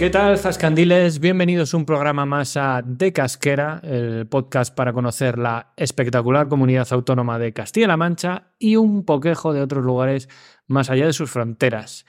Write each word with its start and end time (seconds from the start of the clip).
¿Qué 0.00 0.08
tal, 0.08 0.38
Zascandiles? 0.38 1.20
Bienvenidos 1.20 1.74
a 1.74 1.76
un 1.76 1.84
programa 1.84 2.24
más 2.24 2.56
a 2.56 2.80
De 2.82 3.12
Casquera, 3.12 3.82
el 3.84 4.26
podcast 4.26 4.74
para 4.74 4.94
conocer 4.94 5.36
la 5.36 5.74
espectacular 5.76 6.48
comunidad 6.48 6.88
autónoma 6.90 7.38
de 7.38 7.52
Castilla-La 7.52 7.98
Mancha 7.98 8.44
y 8.58 8.76
un 8.76 9.04
poquejo 9.04 9.52
de 9.52 9.60
otros 9.60 9.84
lugares 9.84 10.30
más 10.66 10.88
allá 10.88 11.04
de 11.04 11.12
sus 11.12 11.30
fronteras. 11.30 12.06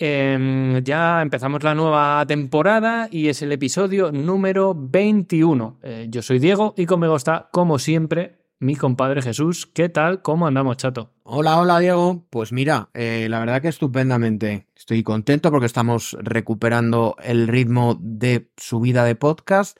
Eh, 0.00 0.80
ya 0.82 1.22
empezamos 1.22 1.62
la 1.62 1.76
nueva 1.76 2.24
temporada 2.26 3.06
y 3.08 3.28
es 3.28 3.42
el 3.42 3.52
episodio 3.52 4.10
número 4.10 4.74
21. 4.76 5.78
Eh, 5.84 6.06
yo 6.10 6.20
soy 6.20 6.40
Diego 6.40 6.74
y 6.76 6.84
conmigo 6.84 7.14
está, 7.14 7.48
como 7.52 7.78
siempre, 7.78 8.40
mi 8.58 8.74
compadre 8.74 9.22
Jesús. 9.22 9.66
¿Qué 9.66 9.88
tal? 9.88 10.20
¿Cómo 10.20 10.48
andamos, 10.48 10.78
chato? 10.78 11.13
Hola, 11.26 11.58
hola 11.58 11.78
Diego. 11.78 12.26
Pues 12.28 12.52
mira, 12.52 12.90
eh, 12.92 13.28
la 13.30 13.38
verdad 13.40 13.62
que 13.62 13.68
estupendamente. 13.68 14.66
Estoy 14.76 15.02
contento 15.02 15.50
porque 15.50 15.64
estamos 15.64 16.14
recuperando 16.20 17.16
el 17.22 17.48
ritmo 17.48 17.96
de 17.98 18.50
subida 18.58 19.04
de 19.04 19.14
podcast. 19.14 19.78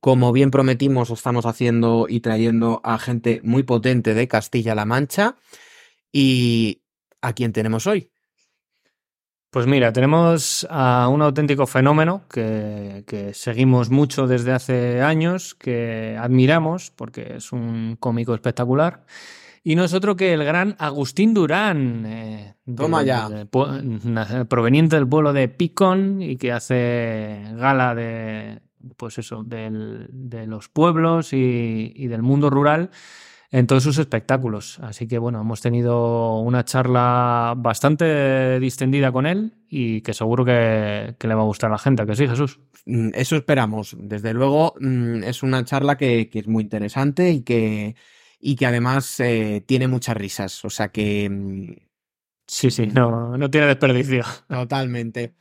Como 0.00 0.32
bien 0.32 0.50
prometimos, 0.50 1.08
estamos 1.08 1.46
haciendo 1.46 2.06
y 2.10 2.20
trayendo 2.20 2.82
a 2.84 2.98
gente 2.98 3.40
muy 3.42 3.62
potente 3.62 4.12
de 4.12 4.28
Castilla-La 4.28 4.84
Mancha. 4.84 5.36
¿Y 6.12 6.82
a 7.22 7.32
quién 7.32 7.54
tenemos 7.54 7.86
hoy? 7.86 8.10
Pues 9.48 9.66
mira, 9.66 9.94
tenemos 9.94 10.66
a 10.68 11.08
un 11.08 11.22
auténtico 11.22 11.66
fenómeno 11.66 12.26
que, 12.28 13.04
que, 13.06 13.32
seguimos 13.32 13.88
mucho 13.88 14.26
desde 14.26 14.52
hace 14.52 15.00
años, 15.00 15.54
que 15.54 16.18
admiramos 16.20 16.90
porque 16.90 17.36
es 17.36 17.50
un 17.50 17.96
cómico 17.98 18.34
espectacular. 18.34 19.06
Y 19.64 19.76
no 19.76 19.84
es 19.84 19.94
otro 19.94 20.16
que 20.16 20.32
el 20.32 20.44
gran 20.44 20.74
Agustín 20.78 21.34
Durán, 21.34 22.04
eh, 22.06 22.54
Toma 22.76 23.00
de- 23.00 23.06
ya. 23.06 23.28
de- 23.28 24.44
proveniente 24.46 24.96
del 24.96 25.08
pueblo 25.08 25.32
de 25.32 25.48
Picón 25.48 26.20
y 26.20 26.36
que 26.36 26.50
hace 26.52 27.42
gala 27.54 27.94
de, 27.94 28.60
pues 28.96 29.18
eso, 29.18 29.44
del- 29.44 30.08
de 30.10 30.46
los 30.46 30.68
pueblos 30.68 31.32
y, 31.32 31.92
y 31.94 32.06
del 32.08 32.22
mundo 32.22 32.50
rural 32.50 32.90
en 33.52 33.66
todos 33.66 33.82
sus 33.84 33.98
espectáculos. 33.98 34.78
Así 34.80 35.06
que 35.06 35.18
bueno, 35.18 35.40
hemos 35.40 35.60
tenido 35.60 36.40
una 36.40 36.64
charla 36.64 37.54
bastante 37.56 38.58
distendida 38.58 39.12
con 39.12 39.26
él 39.26 39.52
y 39.68 40.00
que 40.00 40.14
seguro 40.14 40.44
que, 40.44 41.14
que 41.18 41.28
le 41.28 41.34
va 41.34 41.42
a 41.42 41.46
gustar 41.46 41.68
a 41.70 41.74
la 41.74 41.78
gente, 41.78 42.02
¿a 42.02 42.06
que 42.06 42.16
sí, 42.16 42.26
Jesús. 42.26 42.58
Mm, 42.86 43.10
Eso 43.14 43.36
esperamos. 43.36 43.94
Desde 43.98 44.32
luego, 44.34 44.74
mm, 44.80 45.22
es 45.24 45.42
una 45.44 45.64
charla 45.64 45.96
que, 45.96 46.28
que 46.30 46.40
es 46.40 46.48
muy 46.48 46.64
interesante 46.64 47.30
y 47.30 47.42
que, 47.42 47.94
y 48.42 48.56
que 48.56 48.66
además 48.66 49.20
eh, 49.20 49.64
tiene 49.66 49.88
muchas 49.88 50.16
risas. 50.16 50.64
O 50.64 50.70
sea 50.70 50.88
que 50.88 51.30
mm, 51.30 51.72
Sí, 52.46 52.70
sí, 52.70 52.86
no, 52.86 53.38
no 53.38 53.50
tiene 53.50 53.66
desperdicio. 53.68 54.24
totalmente. 54.48 55.34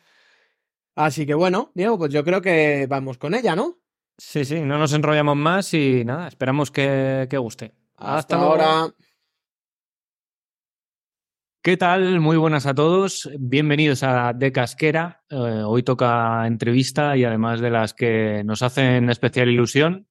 Así 0.96 1.25
que 1.25 1.34
bueno, 1.34 1.72
Diego, 1.74 1.98
pues 1.98 2.14
yo 2.14 2.24
creo 2.24 2.42
que 2.42 2.86
vamos 2.88 3.18
con 3.18 3.34
ella, 3.34 3.56
¿no? 3.56 3.80
Sí, 4.18 4.46
sí, 4.46 4.62
no 4.62 4.78
nos 4.78 4.94
enrollamos 4.94 5.36
más 5.36 5.74
y 5.74 6.06
nada, 6.06 6.28
esperamos 6.28 6.70
que, 6.70 7.28
que 7.30 7.38
guste. 7.38 7.74
Hasta, 7.96 8.38
ahora. 8.38 8.94
¿Qué 11.64 11.75
tal? 11.75 12.20
Muy 12.20 12.38
buenas 12.38 12.66
a 12.66 12.74
todos. 12.74 13.30
Bienvenidos 13.40 14.04
a 14.04 14.34
De 14.34 14.52
Casquera. 14.52 15.24
Eh, 15.30 15.36
hoy 15.36 15.84
toca 15.84 16.46
entrevista 16.48 17.18
y 17.18 17.24
además 17.24 17.62
de 17.62 17.72
las 17.72 17.94
que 17.94 18.44
nos 18.46 18.62
hacen 18.62 19.09
especial 19.09 19.50
ilusión, 19.50 20.08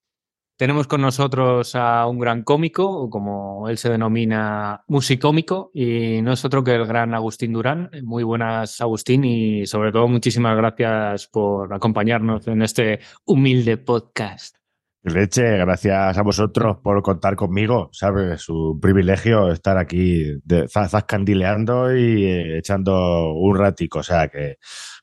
tenemos 0.60 0.86
con 0.86 1.00
nosotros 1.00 1.74
a 1.74 2.06
un 2.06 2.18
gran 2.18 2.42
cómico, 2.42 3.08
como 3.08 3.66
él 3.70 3.78
se 3.78 3.88
denomina, 3.88 4.84
musicómico, 4.88 5.70
y 5.72 6.20
no 6.20 6.34
es 6.34 6.44
otro 6.44 6.62
que 6.62 6.74
el 6.74 6.84
gran 6.84 7.14
Agustín 7.14 7.54
Durán. 7.54 7.88
Muy 8.02 8.24
buenas, 8.24 8.78
Agustín, 8.82 9.24
y 9.24 9.64
sobre 9.64 9.90
todo 9.90 10.06
muchísimas 10.06 10.54
gracias 10.58 11.28
por 11.28 11.72
acompañarnos 11.72 12.46
en 12.46 12.60
este 12.60 13.00
humilde 13.24 13.78
podcast. 13.78 14.56
Leche, 15.02 15.56
gracias 15.56 16.18
a 16.18 16.22
vosotros 16.22 16.76
por 16.82 17.00
contar 17.00 17.36
conmigo, 17.36 17.88
¿sabes? 17.92 18.42
Es 18.42 18.48
un 18.50 18.78
privilegio 18.80 19.50
estar 19.50 19.78
aquí 19.78 20.26
zascandileando 20.68 21.96
y 21.96 22.26
eh, 22.26 22.58
echando 22.58 23.32
un 23.32 23.56
ratico. 23.56 24.00
O 24.00 24.02
sea 24.02 24.28
que 24.28 24.58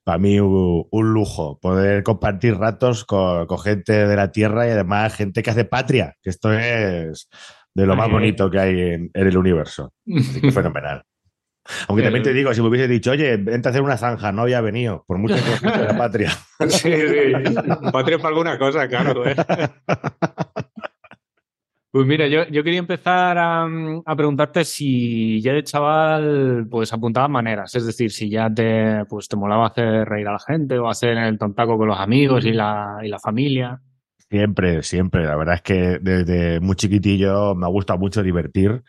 para 0.07 0.19
mí 0.19 0.39
un, 0.39 0.87
un 0.89 1.13
lujo 1.13 1.59
poder 1.59 2.01
compartir 2.01 2.55
ratos 2.55 3.03
con, 3.03 3.45
con 3.45 3.59
gente 3.59 4.07
de 4.07 4.15
la 4.15 4.31
tierra 4.31 4.65
y 4.65 4.71
además 4.71 5.13
gente 5.13 5.43
que 5.43 5.49
hace 5.49 5.65
patria, 5.65 6.15
que 6.23 6.29
esto 6.29 6.53
es 6.53 7.27
de 7.75 7.85
lo 7.85 7.97
más 7.97 8.05
Ay. 8.07 8.13
bonito 8.13 8.49
que 8.49 8.57
hay 8.57 8.79
en, 8.79 9.11
en 9.13 9.27
el 9.27 9.37
universo. 9.37 9.91
Así 10.17 10.39
que 10.39 10.49
fenomenal. 10.53 11.03
Aunque 11.89 12.03
también 12.03 12.23
te 12.23 12.31
digo, 12.31 12.53
si 12.53 12.61
me 12.61 12.69
hubiese 12.69 12.87
dicho, 12.87 13.11
oye, 13.11 13.35
vente 13.35 13.67
a 13.67 13.71
hacer 13.71 13.81
una 13.81 13.97
zanja, 13.97 14.31
no 14.31 14.43
había 14.43 14.61
venido, 14.61 15.03
por 15.05 15.17
mucho 15.17 15.35
que 15.35 15.69
de 15.69 15.83
la 15.83 15.97
patria. 15.97 16.31
Sí, 16.69 16.89
sí. 16.89 17.53
Patria 17.91 18.17
para 18.17 18.29
alguna 18.29 18.57
cosa, 18.57 18.87
claro. 18.87 19.27
¿eh? 19.27 19.35
Pues 21.89 22.05
mira, 22.05 22.27
yo, 22.27 22.45
yo 22.49 22.63
quería 22.63 22.79
empezar 22.79 23.37
a, 23.37 23.63
a 24.05 24.15
preguntarte 24.15 24.65
si 24.65 25.41
ya 25.41 25.53
de 25.53 25.63
chaval 25.63 26.67
pues 26.69 26.91
apuntabas 26.93 27.29
maneras, 27.29 27.73
es 27.75 27.85
decir, 27.85 28.11
si 28.11 28.29
ya 28.29 28.53
te, 28.53 29.05
pues, 29.05 29.27
te 29.27 29.35
molaba 29.37 29.67
hacer 29.67 30.07
reír 30.07 30.27
a 30.27 30.33
la 30.33 30.39
gente 30.39 30.77
o 30.77 30.89
hacer 30.89 31.17
el 31.17 31.37
tontaco 31.39 31.77
con 31.77 31.87
los 31.87 31.99
amigos 31.99 32.45
y 32.45 32.51
la, 32.51 32.97
y 33.01 33.07
la 33.07 33.19
familia. 33.19 33.81
Siempre, 34.29 34.83
siempre. 34.83 35.23
La 35.25 35.37
verdad 35.37 35.55
es 35.55 35.61
que 35.61 35.99
desde 36.01 36.59
muy 36.59 36.75
chiquitillo 36.75 37.55
me 37.55 37.65
ha 37.65 37.69
gustado 37.69 37.97
mucho 37.97 38.21
divertir 38.21 38.83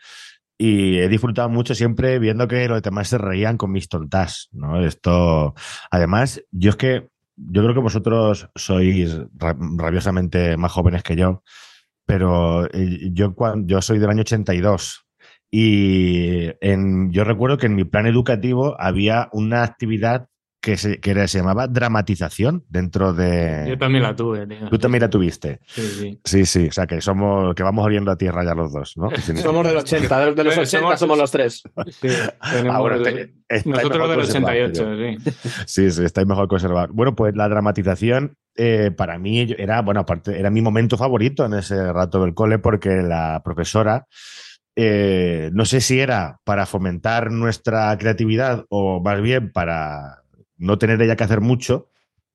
y 0.57 0.97
he 0.99 1.07
disfrutado 1.07 1.49
mucho 1.49 1.73
siempre 1.75 2.19
viendo 2.19 2.47
que 2.47 2.67
los 2.67 2.81
demás 2.81 3.07
se 3.07 3.17
reían 3.17 3.57
con 3.57 3.71
mis 3.71 3.87
tontas, 3.87 4.49
¿no? 4.51 4.83
Esto, 4.83 5.55
además, 5.89 6.43
yo 6.51 6.71
es 6.71 6.75
que 6.75 7.07
yo 7.37 7.61
creo 7.63 7.73
que 7.73 7.79
vosotros 7.79 8.49
sois 8.55 9.17
ra- 9.37 9.55
rabiosamente 9.77 10.57
más 10.57 10.73
jóvenes 10.73 11.03
que 11.03 11.15
yo, 11.15 11.43
pero 12.09 12.65
eh, 12.73 13.11
yo, 13.13 13.35
soy 13.81 13.99
del 13.99 14.09
año 14.09 14.21
82 14.21 15.05
y 15.51 16.49
en, 16.59 17.11
yo 17.11 17.23
recuerdo 17.23 17.57
que 17.59 17.67
en 17.67 17.75
mi 17.75 17.83
plan 17.83 18.07
educativo 18.07 18.75
había 18.79 19.29
una 19.31 19.61
actividad 19.61 20.27
que 20.61 20.75
se, 20.75 20.99
que 20.99 21.11
era- 21.11 21.27
se 21.27 21.37
llamaba 21.37 21.67
dramatización 21.67 22.65
dentro 22.67 23.13
de... 23.13 23.65
Yo 23.69 23.77
también 23.77 24.03
la 24.03 24.15
tuve, 24.15 24.45
tío. 24.47 24.69
Tú 24.69 24.77
también 24.79 25.01
la 25.03 25.09
tuviste. 25.09 25.59
Sí, 25.67 25.81
sí. 25.83 26.19
Sí, 26.25 26.45
sí, 26.45 26.67
o 26.67 26.71
sea 26.71 26.85
que 26.87 26.99
somos, 26.99 27.53
que 27.55 27.61
vamos 27.63 27.85
oliendo 27.85 28.09
a 28.11 28.17
tierra 28.17 28.43
ya 28.43 28.55
los 28.55 28.73
dos, 28.73 28.97
¿no? 28.97 29.09
Somos 29.41 29.65
del 29.67 29.77
80, 29.77 30.19
de 30.19 30.25
los, 30.25 30.35
de 30.35 30.43
los 30.43 30.57
Eh, 30.57 30.59
80 30.61 30.79
somos- 30.79 30.99
somos 30.99 31.17
los 31.19 31.31
tres. 31.31 31.63
Sí, 32.01 32.07
tenemos- 32.51 32.75
Ah, 32.75 32.79
bueno, 32.79 33.01
te- 33.03 33.33
nosotros 33.65 34.09
del 34.09 34.17
conservados 34.19 34.69
88, 34.79 34.83
que 34.97 35.13
yo. 35.13 35.31
sí. 35.31 35.51
Sí, 35.67 35.91
sí, 35.91 36.03
estáis 36.03 36.27
mejor 36.27 36.47
conservados. 36.47 36.89
Bueno, 36.93 37.15
pues 37.15 37.35
la 37.35 37.47
dramatización 37.47 38.33
eh, 38.61 38.91
para 38.91 39.17
mí 39.17 39.55
era, 39.57 39.81
bueno, 39.81 40.01
aparte, 40.01 40.37
era 40.37 40.49
mi 40.49 40.61
momento 40.61 40.97
favorito 40.97 41.45
en 41.45 41.53
ese 41.53 41.93
rato 41.93 42.21
del 42.21 42.33
cole 42.33 42.59
porque 42.59 42.89
la 42.97 43.41
profesora, 43.41 44.05
eh, 44.75 45.49
no 45.53 45.63
sé 45.63 45.79
si 45.79 46.01
era 46.01 46.41
para 46.43 46.65
fomentar 46.65 47.31
nuestra 47.31 47.97
creatividad 47.97 48.65
o 48.67 49.01
más 49.01 49.21
bien 49.21 49.53
para 49.53 50.23
no 50.57 50.77
tener 50.77 51.01
ella 51.01 51.15
que 51.15 51.23
hacer 51.23 51.39
mucho, 51.39 51.87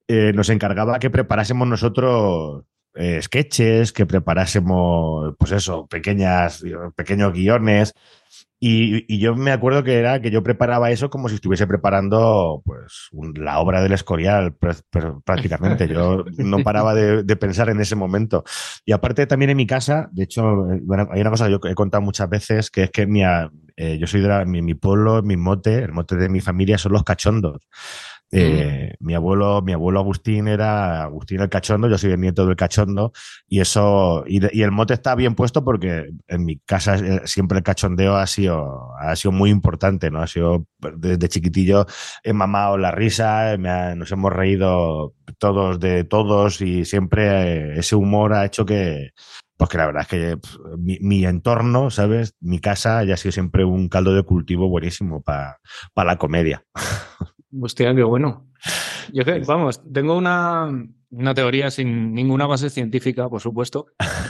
eh, 0.09 0.33
nos 0.35 0.49
encargaba 0.49 0.99
que 0.99 1.11
preparásemos 1.11 1.69
nosotros 1.69 2.65
eh, 2.95 3.21
sketches, 3.21 3.93
que 3.93 4.07
preparásemos, 4.07 5.35
pues 5.39 5.53
eso, 5.53 5.87
pequeñas, 5.89 6.65
pequeños 6.97 7.35
guiones. 7.35 7.93
Y, 8.67 9.05
y 9.15 9.19
yo 9.19 9.37
me 9.37 9.51
acuerdo 9.53 9.85
que 9.85 9.99
era 9.99 10.23
que 10.23 10.31
yo 10.31 10.43
preparaba 10.43 10.91
eso 10.91 11.11
como 11.11 11.29
si 11.29 11.35
estuviese 11.35 11.67
preparando 11.67 12.63
pues 12.65 13.09
un- 13.13 13.35
la 13.37 13.59
obra 13.59 13.83
del 13.83 13.93
Escorial 13.93 14.55
pr- 14.59 14.81
pr- 14.91 15.23
prácticamente. 15.23 15.87
Yo 15.87 16.25
no 16.39 16.61
paraba 16.61 16.95
de, 16.95 17.25
de 17.25 17.37
pensar 17.37 17.69
en 17.69 17.79
ese 17.81 17.95
momento. 17.95 18.43
Y 18.87 18.93
aparte 18.93 19.27
también 19.27 19.51
en 19.51 19.59
mi 19.59 19.67
casa, 19.67 20.09
de 20.13 20.25
hecho, 20.25 20.43
bueno, 20.83 21.09
hay 21.13 21.21
una 21.21 21.29
cosa 21.29 21.45
que 21.45 21.51
yo 21.53 21.61
he 21.63 21.75
contado 21.75 22.01
muchas 22.01 22.31
veces, 22.31 22.71
que 22.71 22.85
es 22.85 22.91
que 22.91 23.07
mi, 23.07 23.23
eh, 23.23 23.99
yo 23.99 24.07
soy 24.07 24.23
de 24.23 24.29
la- 24.29 24.47
mi, 24.47 24.63
mi 24.63 24.73
pueblo, 24.75 25.23
mi 25.23 25.37
mote, 25.37 25.75
el 25.83 25.93
mote 25.93 26.17
de 26.17 26.31
mi 26.31 26.41
familia 26.41 26.79
son 26.79 26.93
los 26.93 27.05
cachondos. 27.05 27.61
Eh, 28.31 28.95
mi 28.99 29.15
abuelo, 29.15 29.63
mi 29.63 29.73
abuelo 29.73 30.01
Agustín 30.01 30.49
era 30.49 31.05
Agustín 31.05 31.41
el 31.41 31.49
cachondo, 31.49 31.89
yo 31.89 31.99
soy 31.99 32.13
el 32.13 32.21
nieto 32.21 32.45
del 32.47 32.57
cachondo, 32.57 33.13
y 33.47 33.61
eso, 33.61 34.25
y, 34.27 34.45
el 34.61 34.73
mote 34.73 34.95
está 34.95 35.15
bien 35.15 35.37
puesto 35.37 35.65
porque 35.65 36.11
en 36.27 36.45
mi 36.45 36.59
casa 36.59 36.97
eh, 36.97 37.23
siempre 37.27 37.59
el 37.59 37.65
cachondeo 37.65 38.17
ha 38.17 38.27
sido, 38.27 38.93
ha 38.99 39.15
sido 39.15 39.31
muy 39.31 39.51
importante, 39.51 40.11
¿no? 40.11 40.21
Ha 40.21 40.27
sido 40.27 40.67
desde 40.97 41.29
chiquitillo 41.29 41.87
he 42.23 42.33
mamado 42.33 42.77
la 42.77 42.91
risa, 42.91 43.57
nos 43.57 44.11
hemos 44.11 44.33
reído 44.33 45.15
todos 45.39 45.79
de 45.81 46.05
todos 46.05 46.61
y 46.61 46.85
siempre 46.85 47.79
ese 47.79 47.97
humor 47.97 48.35
ha 48.35 48.45
hecho 48.45 48.67
que, 48.67 49.11
pues 49.57 49.71
que 49.71 49.79
la 49.79 49.87
verdad 49.87 50.03
es 50.03 50.09
que 50.09 50.39
mi, 50.79 51.25
entorno, 51.25 51.91
¿sabes? 51.91 52.35
Mi 52.41 52.59
casa 52.59 52.99
haya 52.99 53.17
sido 53.17 53.33
siempre 53.33 53.65
un 53.65 53.89
caldo 53.89 54.15
de 54.15 54.23
cultivo 54.25 54.69
buenísimo 54.69 55.23
para 55.23 55.59
la 55.95 56.19
comedia. 56.19 56.65
Hostia, 57.61 57.95
qué 57.95 58.03
bueno. 58.03 58.47
Yo 59.13 59.23
vamos, 59.47 59.83
tengo 59.93 60.17
una, 60.17 60.69
una, 61.11 61.35
teoría 61.35 61.71
sin 61.71 62.15
ninguna 62.15 62.47
base 62.47 62.71
científica, 62.71 63.29
por 63.29 63.41
supuesto, 63.41 63.87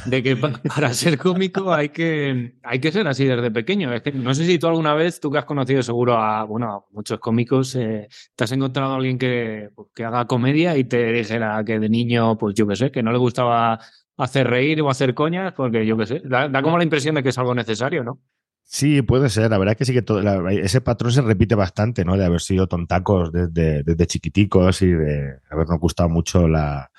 de 0.07 0.23
que 0.23 0.37
para 0.75 0.93
ser 0.93 1.17
cómico 1.17 1.73
hay 1.73 1.91
que, 1.91 2.57
hay 2.63 2.81
que 2.81 2.93
ser 2.93 3.07
así 3.07 3.25
desde 3.25 3.51
pequeño. 3.51 3.91
no 4.15 4.35
sé 4.35 4.45
si 4.45 4.59
tú 4.59 4.67
alguna 4.67 4.95
vez, 4.95 5.21
tú 5.21 5.31
que 5.31 5.39
has 5.39 5.45
conocido 5.45 5.83
seguro 5.83 6.19
a, 6.19 6.45
bueno, 6.45 6.87
muchos 6.91 7.21
cómicos, 7.21 7.75
eh, 7.77 8.09
te 8.35 8.45
has 8.45 8.53
encontrado 8.53 8.93
a 8.93 8.97
alguien 8.97 9.19
que, 9.19 9.71
pues, 9.75 9.89
que 9.95 10.05
haga 10.05 10.27
comedia 10.27 10.77
y 10.77 10.85
te 10.85 11.13
dijera 11.13 11.63
que 11.65 11.79
de 11.79 11.89
niño, 11.89 12.37
pues 12.37 12.55
yo 12.55 12.67
qué 12.67 12.77
sé, 12.77 12.91
que 12.91 13.03
no 13.03 13.13
le 13.13 13.19
gustaba 13.19 13.79
hacer 14.17 14.49
reír 14.49 14.81
o 14.83 14.91
hacer 14.91 15.15
coñas, 15.15 15.53
porque 15.55 15.87
yo 15.87 15.97
qué 15.97 16.07
sé, 16.07 16.23
da, 16.25 16.51
como 16.63 16.79
la 16.79 16.85
impresión 16.85 17.15
de 17.15 17.23
que 17.23 17.31
es 17.31 17.39
algo 17.39 17.55
necesario, 17.55 18.05
¿no? 18.05 18.21
Sí, 18.67 19.03
puede 19.03 19.29
ser. 19.29 19.51
La 19.51 19.59
verdad 19.59 19.73
es 19.73 19.79
que 19.79 19.85
sí 19.85 19.93
que 19.93 20.03
todo, 20.03 20.49
ese 20.49 20.81
patrón 20.81 21.13
se 21.13 21.23
repite 21.23 21.55
bastante, 21.55 22.05
¿no? 22.05 22.17
De 22.17 22.25
haber 22.25 22.41
sido 22.41 22.67
tontacos 22.67 23.31
desde, 23.31 24.07
chiquiticos 24.07 24.83
y 24.83 24.89
de 24.89 25.39
habernos 25.51 25.79
gustado 25.79 26.09
mucho 26.09 26.49
la, 26.49 26.91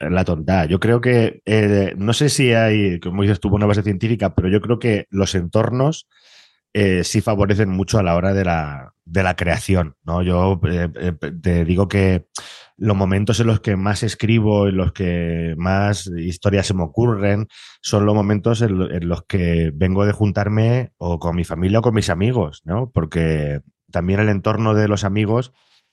la 0.00 0.24
tontada. 0.24 0.66
Yo 0.66 0.80
creo 0.80 1.00
que, 1.00 1.40
eh, 1.46 1.94
no 1.96 2.12
sé 2.12 2.28
si 2.28 2.52
hay, 2.52 3.00
como 3.00 3.22
dices, 3.22 3.40
tuvo 3.40 3.56
una 3.56 3.66
base 3.66 3.82
científica, 3.82 4.34
pero 4.34 4.48
yo 4.48 4.60
creo 4.60 4.78
que 4.78 5.06
los 5.10 5.34
entornos 5.34 6.08
eh, 6.74 7.04
sí 7.04 7.20
favorecen 7.20 7.70
mucho 7.70 7.98
a 7.98 8.02
la 8.02 8.14
hora 8.14 8.34
de 8.34 8.44
la, 8.44 8.92
de 9.04 9.22
la 9.22 9.36
creación, 9.36 9.96
¿no? 10.04 10.22
Yo 10.22 10.60
eh, 10.64 11.12
te 11.42 11.64
digo 11.64 11.88
que 11.88 12.26
los 12.78 12.96
momentos 12.96 13.40
en 13.40 13.48
los 13.48 13.60
que 13.60 13.76
más 13.76 14.02
escribo, 14.04 14.68
en 14.68 14.76
los 14.76 14.92
que 14.92 15.54
más 15.58 16.06
historias 16.06 16.66
se 16.68 16.74
me 16.74 16.84
ocurren, 16.84 17.48
son 17.82 18.06
los 18.06 18.14
momentos 18.14 18.62
en, 18.62 19.08
los 19.08 19.24
que 19.24 19.72
vengo 19.74 20.06
de 20.06 20.12
juntarme 20.12 20.92
o 20.96 21.18
con 21.18 21.34
mi 21.34 21.44
familia 21.44 21.80
o 21.80 21.82
con 21.82 21.94
mis 21.94 22.08
amigos, 22.08 22.62
¿no? 22.64 22.90
Porque 22.90 23.60
también 23.90 24.20
el 24.20 24.28
entorno 24.28 24.74
de 24.74 24.86
los 24.86 25.02
amigos 25.02 25.52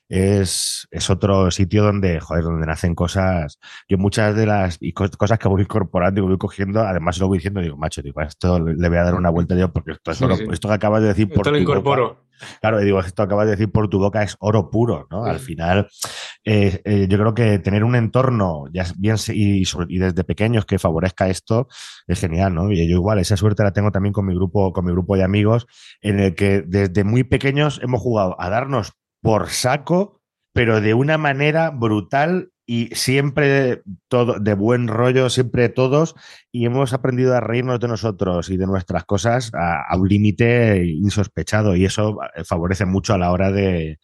es, 0.10 0.88
es, 0.92 1.10
otro 1.10 1.50
sitio 1.50 1.84
donde, 1.84 2.20
joder, 2.20 2.44
donde 2.44 2.68
nacen 2.68 2.94
cosas. 2.94 3.58
Yo 3.90 3.98
muchas 3.98 4.36
de 4.36 4.46
las 4.46 4.80
cosas 5.18 5.40
que 5.40 5.48
voy 5.48 5.64
incorporando 5.64 6.22
y 6.22 6.24
voy 6.24 6.38
cogiendo, 6.38 6.82
además 6.82 7.18
lo 7.18 7.28
voy 7.28 7.40
diciendo, 7.40 7.62
digo, 7.62 7.78
macho, 7.78 8.04
digo, 8.04 8.22
esto 8.22 8.60
le 8.60 8.90
voy 8.90 8.98
a 9.00 9.04
dar 9.04 9.16
una 9.16 9.32
vuelta 9.32 9.56
yo, 9.56 9.74
porque 9.74 9.94
esto, 9.94 10.12
esto 10.12 10.68
que 10.68 10.74
acabas 10.74 11.02
de 11.02 11.08
decir 11.08 11.30
por 11.30 11.48
lo 11.48 11.58
incorporo. 11.58 12.25
Claro, 12.62 12.80
digo, 12.80 13.00
esto 13.00 13.24
acabas 13.24 13.46
de 13.46 13.52
decir 13.52 13.72
por 13.72 13.90
tu 13.90 14.00
boca 14.00 14.24
es 14.24 14.36
oro 14.40 14.70
puro, 14.70 15.08
¿no? 15.10 15.26
Al 15.26 15.40
final, 15.40 15.88
eh, 16.44 16.82
eh, 16.84 17.08
yo 17.10 17.18
creo 17.18 17.34
que 17.34 17.60
tener 17.60 17.84
un 17.84 17.96
entorno 17.96 18.66
ya 18.72 18.86
bien 18.98 19.18
y, 19.28 19.64
y, 19.64 19.98
desde 19.98 20.24
pequeños 20.24 20.66
que 20.66 20.80
favorezca 20.80 21.30
esto 21.30 21.68
es 22.08 22.20
genial, 22.20 22.54
¿no? 22.54 22.72
Y 22.72 22.88
yo 22.88 22.96
igual, 22.96 23.20
esa 23.20 23.38
suerte 23.38 23.64
la 23.64 23.74
tengo 23.74 23.92
también 23.92 24.14
con 24.14 24.26
mi 24.26 24.34
grupo, 24.34 24.74
con 24.74 24.86
mi 24.86 24.92
grupo 24.92 25.16
de 25.16 25.24
amigos, 25.24 25.68
en 26.02 26.20
el 26.20 26.36
que 26.36 26.64
desde 26.66 27.04
muy 27.04 27.24
pequeños 27.24 27.80
hemos 27.84 28.02
jugado 28.02 28.36
a 28.40 28.50
darnos 28.50 28.94
por 29.22 29.50
saco, 29.50 30.22
pero 30.54 30.82
de 30.82 30.94
una 30.94 31.18
manera 31.18 31.70
brutal 31.70 32.52
y 32.66 32.88
siempre 32.96 33.84
todo 34.08 34.40
de 34.40 34.54
buen 34.54 34.88
rollo, 34.88 35.30
siempre 35.30 35.70
todos, 35.70 36.16
y 36.52 36.66
hemos 36.66 36.94
aprendido 36.94 37.36
a 37.36 37.40
reírnos 37.40 37.80
de 37.80 37.88
nosotros 37.88 38.50
y 38.50 38.58
de 38.58 38.66
nuestras 38.66 39.06
cosas 39.06 39.52
a, 39.54 39.96
un 39.98 40.08
límite 40.08 40.84
insospechado, 40.86 41.76
y 41.76 41.86
eso 41.86 42.18
eh, 42.36 42.44
favorece 42.44 42.86
mucho 42.86 43.14
a 43.14 43.18
la 43.18 43.32
hora 43.32 43.52
de, 43.52 44.00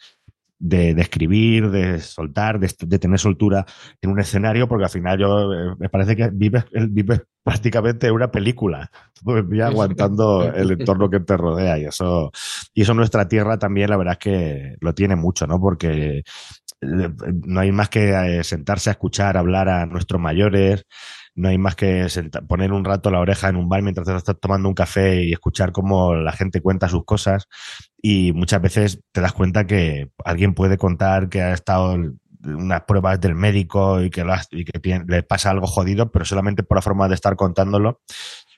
de, 0.62 0.92
escribir, 1.02 1.72
de 1.72 2.00
soltar, 2.00 2.60
de, 2.60 3.00
tener 3.00 3.19
soltura 3.19 3.66
en 4.00 4.12
un 4.12 4.19
escenario, 4.19 4.68
porque 4.68 4.86
al 4.86 4.92
final 4.92 5.18
yo 5.19 5.54
eh, 5.54 5.75
me 5.80 5.90
parece 5.90 6.16
que 6.16 6.30
vives, 6.31 6.66
vives 6.90 7.22
prácticamente 7.44 8.12
una 8.12 8.30
película, 8.30 8.92
aguantando 9.66 10.54
el 10.54 10.72
entorno 10.80 11.10
que 11.10 11.19
te 11.19 11.36
rodea 11.36 11.80
y 11.80 11.86
eso, 11.86 12.31
y 12.74 12.84
eso 12.84 12.94
nuestra 12.94 13.28
tierra 13.28 13.58
también 13.58 13.90
la 13.90 13.98
verdad 13.98 14.13
es 14.13 14.19
que 14.19 14.75
lo 14.80 14.94
tiene 14.94 15.16
mucho, 15.16 15.48
¿no? 15.48 15.60
Porque 15.60 16.19
eh, 16.19 16.24
no 16.81 17.60
hay 17.60 17.72
más 17.72 17.89
que 17.89 18.10
eh, 18.39 18.44
sentarse 18.44 18.89
a 18.89 18.94
escuchar, 18.94 19.38
hablar 19.38 19.69
a 19.69 19.86
nuestros 19.86 20.19
mayores, 20.19 20.86
no 21.36 21.50
hay 21.50 21.57
más 21.57 21.75
que 21.75 22.07
poner 22.48 22.74
un 22.74 22.83
rato 22.83 23.10
la 23.10 23.19
oreja 23.19 23.50
en 23.50 23.56
un 23.56 23.69
bar 23.69 23.81
mientras 23.81 24.07
te 24.07 24.16
estás 24.16 24.39
tomando 24.39 24.68
un 24.68 24.75
café 24.75 25.24
y 25.24 25.31
escuchar 25.31 25.72
cómo 25.72 26.13
la 26.16 26.31
gente 26.33 26.62
cuenta 26.62 26.89
sus 26.89 27.06
cosas. 27.06 27.48
Y 28.01 28.33
muchas 28.33 28.62
veces 28.62 29.00
te 29.12 29.22
das 29.22 29.33
cuenta 29.33 29.66
que 29.66 30.10
alguien 30.25 30.54
puede 30.54 30.78
contar 30.78 31.30
que 31.30 31.42
ha 31.42 31.54
estado 31.54 31.98
unas 32.44 32.81
pruebas 32.84 33.22
del 33.22 33.36
médico 33.36 34.01
y 34.01 34.10
que, 34.10 34.25
le 35.07 35.24
pasa 35.24 35.51
algo 35.51 35.68
jodido, 35.68 36.12
pero 36.12 36.25
solamente 36.25 36.63
por 36.63 36.77
la 36.77 36.81
forma 36.81 37.07
de 37.07 37.16
estar 37.16 37.36
contándolo. 37.36 38.01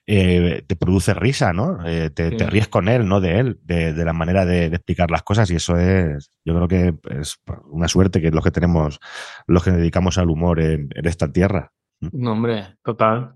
Eh, 0.06 0.64
te 0.68 0.76
produce 0.76 1.14
risa, 1.14 1.54
¿no? 1.54 1.86
Eh, 1.86 2.10
te, 2.10 2.30
ríes 2.32 2.68
con 2.68 2.90
él, 2.90 3.08
no 3.08 3.22
de 3.22 3.40
él, 3.40 3.60
de, 3.64 3.94
la 4.04 4.12
manera 4.12 4.46
de, 4.46 4.66
explicar 4.66 5.10
las 5.10 5.24
cosas 5.24 5.50
y 5.50 5.56
eso 5.56 5.78
es, 5.78 6.30
yo 6.44 6.54
creo 6.56 6.68
que 6.68 6.96
es 7.20 7.40
una 7.68 7.88
suerte 7.88 8.20
que 8.22 8.32
los 8.32 8.44
que 8.44 8.52
tenemos, 8.52 9.00
los 9.48 9.64
que 9.64 9.72
dedicamos 9.72 10.18
al 10.18 10.30
humor 10.30 10.60
en 10.60 10.90
esta 11.04 11.32
tierra. 11.32 11.72
No, 12.12 12.34
hombre, 12.34 12.76
total. 12.84 13.36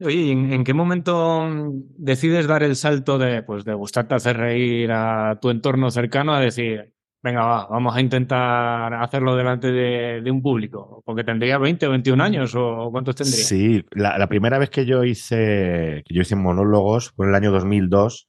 Oye, 0.00 0.32
¿en, 0.32 0.64
qué 0.64 0.74
momento 0.74 1.48
decides 1.96 2.48
dar 2.48 2.64
el 2.64 2.74
salto 2.74 3.16
de, 3.16 3.42
pues, 3.42 3.64
de 3.64 3.74
gustarte 3.74 4.16
hacer 4.16 4.36
reír 4.36 4.90
a 4.90 5.38
tu 5.40 5.50
entorno 5.50 5.90
cercano 5.90 6.34
a 6.34 6.40
decir, 6.40 6.92
venga, 7.24 7.44
va, 7.44 7.66
vamos 7.66 7.96
a 7.96 8.00
intentar 8.00 8.92
hacerlo 8.94 9.34
delante 9.34 9.72
de, 9.72 10.30
un 10.30 10.42
público? 10.42 11.02
Porque 11.04 11.24
tendría 11.24 11.58
20 11.58 11.86
o 11.86 11.90
21 11.90 12.22
años, 12.22 12.54
¿o 12.54 12.90
cuántos 12.92 13.16
tendría? 13.16 13.44
Sí, 13.44 13.84
la, 13.92 14.18
la, 14.18 14.28
primera 14.28 14.58
vez 14.58 14.68
que 14.68 14.84
yo 14.84 15.02
hice, 15.02 16.04
que 16.06 16.14
yo 16.14 16.22
hice 16.22 16.36
monólogos 16.36 17.10
fue 17.16 17.26
en 17.26 17.30
el 17.30 17.36
año 17.36 17.50
2002 17.50 18.28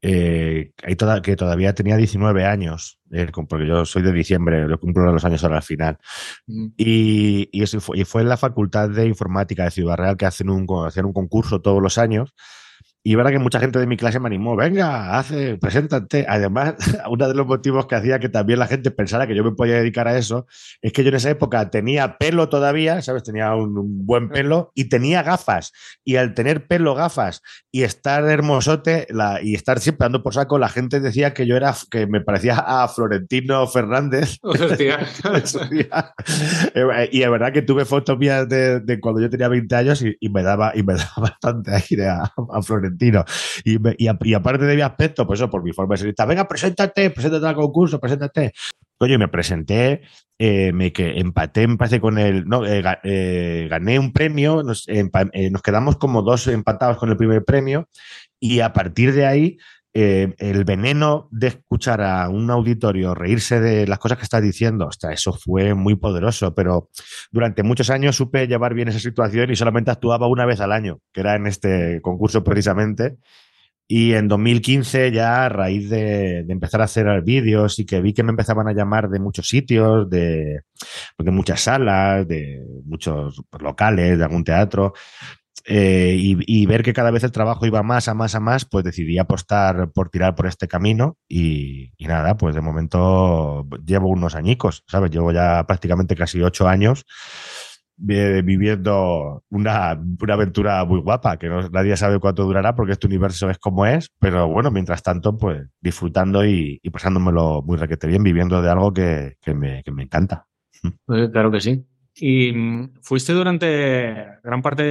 eh, 0.00 0.72
toda, 0.96 1.22
que 1.22 1.34
todavía 1.34 1.74
tenía 1.74 1.96
19 1.96 2.44
años, 2.44 3.00
eh, 3.10 3.30
porque 3.48 3.66
yo 3.66 3.84
soy 3.84 4.02
de 4.02 4.12
diciembre, 4.12 4.66
yo 4.68 4.78
cumplo 4.78 5.10
los 5.12 5.24
años 5.24 5.42
ahora 5.42 5.56
al 5.56 5.62
final. 5.62 5.98
Mm. 6.46 6.66
Y, 6.76 7.48
y, 7.50 7.62
eso 7.62 7.80
fue, 7.80 7.98
y 7.98 8.04
fue 8.04 8.22
en 8.22 8.28
la 8.28 8.36
Facultad 8.36 8.90
de 8.90 9.06
Informática 9.06 9.64
de 9.64 9.70
Ciudad 9.70 9.96
Real 9.96 10.16
que 10.16 10.26
hacen 10.26 10.50
un, 10.50 10.66
hacen 10.86 11.04
un 11.04 11.12
concurso 11.12 11.60
todos 11.60 11.82
los 11.82 11.98
años 11.98 12.34
y 13.04 13.14
verdad 13.14 13.30
que 13.30 13.38
mucha 13.38 13.60
gente 13.60 13.78
de 13.78 13.86
mi 13.86 13.96
clase 13.96 14.18
me 14.18 14.26
animó, 14.26 14.56
venga, 14.56 15.18
hace, 15.18 15.56
preséntate. 15.56 16.26
Además, 16.28 16.74
uno 17.10 17.28
de 17.28 17.34
los 17.34 17.46
motivos 17.46 17.86
que 17.86 17.94
hacía 17.94 18.18
que 18.18 18.28
también 18.28 18.58
la 18.58 18.66
gente 18.66 18.90
pensara 18.90 19.26
que 19.26 19.36
yo 19.36 19.44
me 19.44 19.52
podía 19.52 19.76
dedicar 19.76 20.08
a 20.08 20.18
eso 20.18 20.46
es 20.82 20.92
que 20.92 21.02
yo 21.04 21.10
en 21.10 21.14
esa 21.14 21.30
época 21.30 21.70
tenía 21.70 22.18
pelo 22.18 22.48
todavía, 22.48 23.00
¿sabes? 23.00 23.22
Tenía 23.22 23.54
un, 23.54 24.04
buen 24.04 24.28
pelo 24.28 24.72
y 24.74 24.88
tenía 24.88 25.22
gafas. 25.22 25.72
Y 26.04 26.16
al 26.16 26.34
tener 26.34 26.66
pelo, 26.66 26.94
gafas 26.94 27.42
y 27.70 27.84
estar 27.84 28.28
hermosote 28.28 29.06
la, 29.10 29.40
y 29.42 29.54
estar 29.54 29.80
siempre 29.80 30.04
dando 30.04 30.22
por 30.22 30.34
saco, 30.34 30.58
la 30.58 30.68
gente 30.68 31.00
decía 31.00 31.34
que 31.34 31.46
yo 31.46 31.56
era, 31.56 31.74
que 31.90 32.06
me 32.06 32.20
parecía 32.20 32.56
a 32.58 32.88
Florentino 32.88 33.66
Fernández. 33.68 34.38
Eh, 36.74 37.08
y 37.12 37.22
es 37.22 37.30
verdad 37.30 37.52
que 37.52 37.62
tuve 37.62 37.84
fotos 37.84 38.18
mías 38.18 38.48
de, 38.48 38.98
cuando 39.00 39.20
yo 39.20 39.30
tenía 39.30 39.48
20 39.48 39.74
años 39.74 40.02
y, 40.02 40.28
me, 40.28 40.42
daba, 40.42 40.72
y 40.74 40.82
me 40.82 40.94
daba 40.94 41.12
bastante 41.16 41.74
aire 41.74 42.08
a, 42.08 42.32
a 42.52 42.62
Florentino 42.62 42.97
y, 43.00 44.34
aparte 44.34 44.64
de 44.64 44.76
mi 44.76 44.82
aspecto, 44.82 45.26
pues 45.26 45.40
eso, 45.40 45.50
por 45.50 45.62
mi 45.62 45.72
forma 45.72 45.94
de 45.94 46.14
ser, 46.14 46.26
venga, 46.26 46.46
preséntate, 46.48 47.10
preséntate 47.10 47.46
al 47.46 47.54
concurso, 47.54 48.00
preséntate. 48.00 48.52
Coño, 48.98 49.18
me 49.18 49.28
presenté, 49.28 50.02
eh, 50.38 50.72
me 50.72 50.92
que 50.92 51.18
empaté, 51.20 51.66
con 52.00 52.18
el. 52.18 52.46
No, 52.46 52.66
eh, 52.66 52.82
eh, 53.04 53.68
gané 53.70 53.98
un 53.98 54.12
premio, 54.12 54.62
nos, 54.62 54.86
nos 54.88 55.62
quedamos 55.62 55.96
como 55.96 56.22
dos 56.22 56.48
empatados 56.48 56.96
con 56.98 57.08
el 57.08 57.16
primer 57.16 57.44
premio, 57.44 57.88
y 58.40 58.60
a 58.60 58.72
partir 58.72 59.12
de 59.12 59.26
ahí 59.26 59.58
el 60.00 60.64
veneno 60.64 61.28
de 61.30 61.48
escuchar 61.48 62.00
a 62.02 62.28
un 62.28 62.50
auditorio 62.50 63.14
reírse 63.14 63.60
de 63.60 63.86
las 63.86 63.98
cosas 63.98 64.18
que 64.18 64.24
está 64.24 64.40
diciendo, 64.40 64.88
hasta 64.88 65.12
eso 65.12 65.32
fue 65.32 65.74
muy 65.74 65.96
poderoso, 65.96 66.54
pero 66.54 66.90
durante 67.30 67.62
muchos 67.62 67.90
años 67.90 68.16
supe 68.16 68.46
llevar 68.46 68.74
bien 68.74 68.88
esa 68.88 69.00
situación 69.00 69.50
y 69.50 69.56
solamente 69.56 69.90
actuaba 69.90 70.26
una 70.28 70.46
vez 70.46 70.60
al 70.60 70.72
año, 70.72 71.00
que 71.12 71.20
era 71.20 71.36
en 71.36 71.46
este 71.46 72.00
concurso 72.02 72.44
precisamente. 72.44 73.16
Y 73.90 74.12
en 74.12 74.28
2015 74.28 75.12
ya 75.12 75.46
a 75.46 75.48
raíz 75.48 75.88
de, 75.88 76.40
empezar 76.40 76.82
a 76.82 76.84
hacer 76.84 77.22
vídeos 77.22 77.78
y 77.78 77.86
que 77.86 78.02
vi 78.02 78.12
que 78.12 78.22
me 78.22 78.30
empezaban 78.30 78.68
a 78.68 78.74
llamar 78.74 79.08
de 79.08 79.18
muchos 79.18 79.48
sitios, 79.48 80.10
de, 80.10 80.60
de 81.16 81.30
muchas 81.30 81.62
salas, 81.62 82.28
de 82.28 82.62
muchos 82.84 83.42
locales, 83.58 84.18
de 84.18 84.24
algún 84.24 84.44
teatro, 84.44 84.92
eh, 85.70 86.16
y, 86.18 86.64
ver 86.64 86.82
que 86.82 86.94
cada 86.94 87.10
vez 87.10 87.24
el 87.24 87.32
trabajo 87.32 87.66
iba 87.66 87.82
más 87.82 88.08
a 88.08 88.14
más 88.14 88.34
a 88.34 88.40
más, 88.40 88.64
pues 88.64 88.84
decidí 88.86 89.18
apostar 89.18 89.90
por 89.92 90.08
tirar 90.08 90.34
por 90.34 90.46
este 90.46 90.66
camino 90.66 91.18
y, 91.28 91.90
nada, 91.98 92.38
pues 92.38 92.54
de 92.54 92.62
momento 92.62 93.66
llevo 93.84 94.08
unos 94.08 94.34
añicos, 94.34 94.82
¿sabes? 94.86 95.10
Llevo 95.10 95.30
ya 95.30 95.66
prácticamente 95.66 96.16
casi 96.16 96.40
ocho 96.40 96.66
años 96.68 97.04
viviendo 97.98 99.44
una, 99.50 99.90
aventura 99.90 100.84
muy 100.86 101.00
guapa, 101.00 101.36
que 101.36 101.50
nadie 101.70 101.96
sabe 101.98 102.18
cuánto 102.18 102.44
durará 102.44 102.74
porque 102.74 102.92
este 102.92 103.06
universo 103.06 103.50
es 103.50 103.58
como 103.58 103.84
es, 103.84 104.10
pero 104.18 104.48
bueno, 104.48 104.70
mientras 104.70 105.02
tanto, 105.02 105.36
pues 105.36 105.68
disfrutando 105.82 106.46
y, 106.46 106.80
pasándomelo 106.90 107.60
muy 107.60 107.76
requete 107.76 108.06
bien, 108.06 108.22
viviendo 108.22 108.62
de 108.62 108.70
algo 108.70 108.94
que, 108.94 109.34
me, 109.54 109.82
que 109.82 109.90
me, 109.90 110.04
encanta. 110.04 110.46
Claro 111.06 111.50
que 111.50 111.60
sí. 111.60 111.84
Y 112.20 112.52
mm, 112.52 112.94
fuiste 113.00 113.32
durante 113.32 114.26
gran 114.42 114.62
parte 114.62 114.82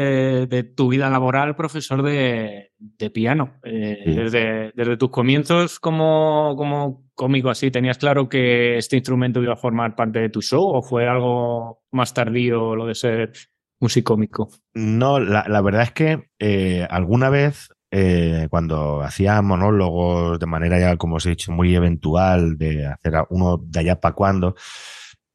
de, 0.48 0.64
tu 0.64 0.90
vida 0.90 1.10
laboral 1.10 1.56
profesor 1.56 2.02
de, 2.02 2.72
piano. 3.14 3.60
Eh, 3.64 4.04
desde, 4.06 4.72
desde, 4.74 4.98
tus 4.98 5.10
comienzos 5.10 5.80
como, 5.80 6.56
como 6.58 7.10
cómico 7.14 7.50
así, 7.50 7.72
¿tenías 7.72 7.98
claro 7.98 8.30
que 8.30 8.78
este 8.78 8.96
instrumento 8.96 9.42
iba 9.42 9.54
a 9.54 9.58
formar 9.58 9.96
parte 9.96 10.20
de 10.20 10.30
tu 10.30 10.42
show 10.42 10.64
o 10.64 10.82
fue 10.82 11.08
algo 11.08 11.82
más 11.92 12.14
tardío 12.14 12.76
lo 12.76 12.86
de 12.86 12.96
ser 12.96 13.34
musicómico? 13.80 14.50
No, 14.74 15.20
la, 15.20 15.62
verdad 15.62 15.84
es 15.84 15.92
que 15.92 16.30
eh, 16.40 16.88
alguna 16.90 17.30
vez 17.30 17.70
eh, 17.90 18.48
cuando 18.50 19.02
hacía 19.02 19.42
monólogos 19.42 20.40
de 20.40 20.46
manera 20.46 20.80
ya, 20.80 20.98
como 20.98 21.16
os 21.16 21.26
he 21.26 21.32
dicho, 21.32 21.52
muy 21.52 21.74
eventual, 21.76 22.58
de 22.58 22.86
hacer 22.86 23.14
uno 23.30 23.58
de 23.58 23.80
allá 23.80 24.00
para 24.00 24.16
cuando, 24.16 24.56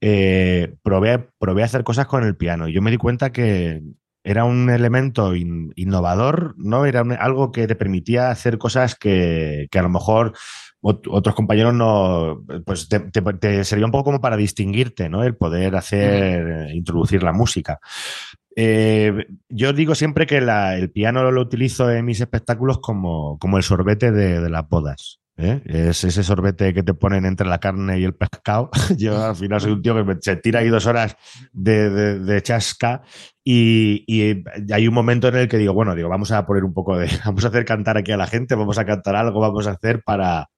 eh, 0.05 0.75
probé, 0.83 1.29
probé 1.39 1.63
a 1.63 1.67
hacer 1.67 1.85
cosas 1.85 2.07
con 2.07 2.25
el 2.25 2.37
piano. 2.37 2.67
Yo 2.67 2.83
me 2.83 2.91
di 2.91 2.97
cuenta 2.97 3.31
que 3.31 3.81
era 4.25 4.45
un 4.45 4.69
elemento 4.69 5.37
innovador, 5.37 6.55
¿no? 6.59 6.87
Era 6.87 7.03
algo 7.21 7.53
que 7.53 7.69
te 7.69 7.77
permitía 7.77 8.31
hacer 8.31 8.59
cosas 8.59 8.97
que, 8.97 9.69
a 9.73 9.83
lo 9.83 9.89
mejor 9.89 10.33
otros 10.81 11.37
compañeros 11.37 11.73
no, 11.75 12.45
pues 12.67 12.89
te, 12.89 13.65
servía 13.65 13.87
un 13.87 13.93
poco 13.93 14.05
como 14.05 14.21
para 14.21 14.37
distinguirte, 14.37 15.09
¿no? 15.09 15.23
El 15.23 15.37
poder 15.37 15.77
hacer, 15.77 16.73
introducir 16.73 17.23
la 17.23 17.33
música. 17.33 17.79
Eh, 18.57 19.27
yo 19.49 19.73
digo 19.73 19.95
siempre 19.95 20.27
que 20.27 20.39
el 20.39 20.91
piano 20.91 21.31
lo 21.31 21.41
utilizo 21.41 21.93
en 21.93 22.05
mis 22.05 22.21
espectáculos 22.21 22.81
como, 22.81 23.39
como 23.39 23.57
el 23.57 23.63
sorbete 23.63 24.11
de 24.11 24.51
las 24.51 24.69
bodas. 24.69 25.22
¿Eh? 25.43 25.63
Es 25.65 26.05
ese 26.05 26.23
sorbete 26.23 26.73
que 26.73 26.83
te 26.83 26.95
ponen 26.95 27.27
entre 27.27 27.47
la 27.47 27.59
carne 27.59 27.99
y 27.99 28.05
el 28.05 28.15
pescado. 28.15 28.71
Yo 28.97 29.25
al 29.25 29.37
final 29.37 29.61
soy 29.61 29.73
un 29.73 29.83
tío 29.83 29.95
que 29.95 30.17
se 30.21 30.37
tira 30.37 30.61
ahí 30.61 30.69
dos 30.69 30.87
horas 30.87 31.17
de, 31.53 32.41
chasca 32.43 33.03
y, 33.45 34.05
hay 34.73 34.89
un 34.89 34.95
momento 34.95 35.29
en 35.29 35.37
el 35.37 35.49
que 35.49 35.59
digo, 35.59 35.75
bueno, 35.75 35.95
digo, 35.95 36.09
vamos 36.09 36.33
a 36.33 36.47
poner 36.47 36.65
un 36.65 36.73
poco 36.73 36.97
de, 36.97 37.09
vamos 37.25 37.45
a 37.45 37.49
hacer 37.49 37.65
cantar 37.65 37.97
aquí 37.97 38.13
a 38.13 38.17
la 38.17 38.27
gente, 38.27 38.55
vamos 38.55 38.79
a 38.79 38.85
cantar 38.85 39.17
algo, 39.17 39.41
vamos 39.41 39.67
a 39.67 39.73
hacer 39.73 40.03
para, 40.03 40.49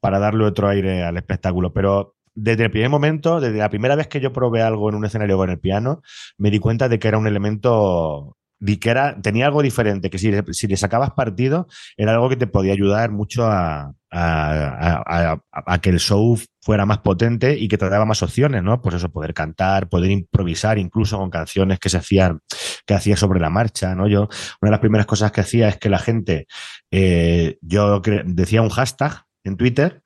para 0.00 0.18
darle 0.18 0.44
otro 0.44 0.68
aire 0.68 1.04
al 1.04 1.16
espectáculo. 1.16 1.72
Pero 1.72 2.16
desde 2.34 2.64
el 2.64 2.70
primer 2.70 2.90
momento, 2.90 3.40
desde 3.40 3.58
la 3.58 3.70
primera 3.70 3.96
vez 3.96 4.08
que 4.08 4.20
yo 4.20 4.32
probé 4.32 4.62
algo 4.62 4.88
en 4.88 4.94
un 4.94 5.04
escenario 5.04 5.36
con 5.36 5.50
el 5.50 5.58
piano, 5.58 6.02
me 6.36 6.50
di 6.50 6.58
cuenta 6.58 6.88
de 6.88 6.98
que 6.98 7.08
era 7.08 7.18
un 7.18 7.26
elemento 7.26 8.36
vi 8.60 8.78
que 8.78 8.90
era, 8.90 9.20
tenía 9.20 9.46
algo 9.46 9.62
diferente, 9.62 10.10
que 10.10 10.18
si, 10.18 10.32
si 10.50 10.66
le 10.66 10.76
sacabas 10.76 11.12
partido, 11.12 11.68
era 11.96 12.12
algo 12.12 12.28
que 12.28 12.36
te 12.36 12.46
podía 12.46 12.72
ayudar 12.72 13.10
mucho 13.12 13.46
a, 13.46 13.94
a, 14.10 15.78
que 15.82 15.90
el 15.90 16.00
show 16.00 16.38
fuera 16.62 16.86
más 16.86 16.98
potente 16.98 17.58
y 17.58 17.68
que 17.68 17.78
te 17.78 17.88
daba 17.88 18.04
más 18.04 18.22
opciones, 18.22 18.62
¿no? 18.62 18.80
Pues 18.80 18.94
eso, 18.96 19.10
poder 19.10 19.34
cantar, 19.34 19.88
poder 19.88 20.10
improvisar 20.10 20.78
incluso 20.78 21.18
con 21.18 21.30
canciones 21.30 21.78
que 21.78 21.88
se 21.88 21.98
hacían, 21.98 22.40
que 22.86 22.94
hacía 22.94 23.16
sobre 23.16 23.40
la 23.40 23.50
marcha, 23.50 23.94
¿no? 23.94 24.08
Yo, 24.08 24.28
una 24.60 24.68
de 24.68 24.70
las 24.70 24.80
primeras 24.80 25.06
cosas 25.06 25.32
que 25.32 25.40
hacía 25.40 25.68
es 25.68 25.76
que 25.76 25.90
la 25.90 25.98
gente, 25.98 26.46
eh, 26.90 27.58
yo 27.60 28.00
decía 28.00 28.62
un 28.62 28.70
hashtag 28.70 29.24
en 29.44 29.56
Twitter 29.56 30.02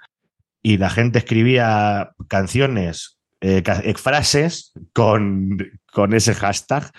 y 0.62 0.78
la 0.78 0.90
gente 0.90 1.18
escribía 1.18 2.12
canciones, 2.28 3.18
eh, 3.40 3.62
frases 3.96 4.72
con, 4.92 5.58
con 5.92 6.14
ese 6.14 6.32
hashtag 6.34 6.92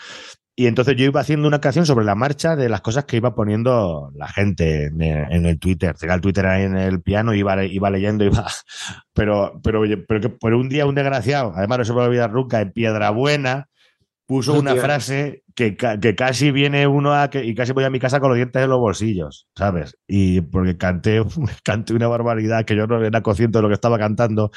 y 0.55 0.67
entonces 0.67 0.95
yo 0.95 1.05
iba 1.05 1.19
haciendo 1.19 1.47
una 1.47 1.59
canción 1.59 1.85
sobre 1.85 2.05
la 2.05 2.13
marcha 2.13 2.55
de 2.55 2.69
las 2.69 2.81
cosas 2.81 3.05
que 3.05 3.17
iba 3.17 3.33
poniendo 3.33 4.11
la 4.15 4.27
gente 4.27 4.85
en, 4.85 5.01
el 5.01 5.59
Twitter. 5.59 5.95
Tenía 5.95 6.13
el 6.13 6.21
Twitter 6.21 6.45
ahí 6.45 6.63
en 6.63 6.77
el 6.77 7.01
piano, 7.01 7.33
iba, 7.33 7.63
iba 7.65 7.89
leyendo, 7.89 8.23
iba. 8.23 8.45
Pero, 9.13 9.59
pero, 9.63 9.83
pero 10.07 10.21
que 10.21 10.29
por 10.29 10.53
un 10.55 10.69
día 10.69 10.87
un 10.87 10.95
desgraciado, 10.95 11.53
además 11.55 11.77
no 11.77 11.85
se 11.85 11.93
me 11.93 12.01
olvidar 12.01 12.31
nunca, 12.31 12.61
en 12.61 12.71
Piedra 12.71 13.11
Buena, 13.11 13.69
puso 14.25 14.53
una 14.59 14.75
frase 14.75 15.43
que, 15.55 15.77
que, 15.77 16.15
casi 16.15 16.51
viene 16.51 16.87
uno 16.87 17.13
a 17.13 17.29
que, 17.29 17.45
y 17.45 17.53
casi 17.53 17.73
voy 17.73 17.83
a 17.83 17.91
mi 17.91 17.99
casa 17.99 18.19
con 18.19 18.29
los 18.29 18.37
dientes 18.37 18.61
en 18.61 18.69
los 18.69 18.79
bolsillos, 18.79 19.47
¿sabes? 19.55 19.97
Y 20.07 20.41
porque 20.41 20.77
canté, 20.77 21.21
canté 21.63 21.93
una 21.93 22.07
barbaridad 22.07 22.65
que 22.65 22.75
yo 22.75 22.87
no 22.87 23.03
era 23.03 23.21
consciente 23.21 23.59
de 23.59 23.61
lo 23.61 23.67
que 23.67 23.75
estaba 23.75 23.99
cantando. 23.99 24.51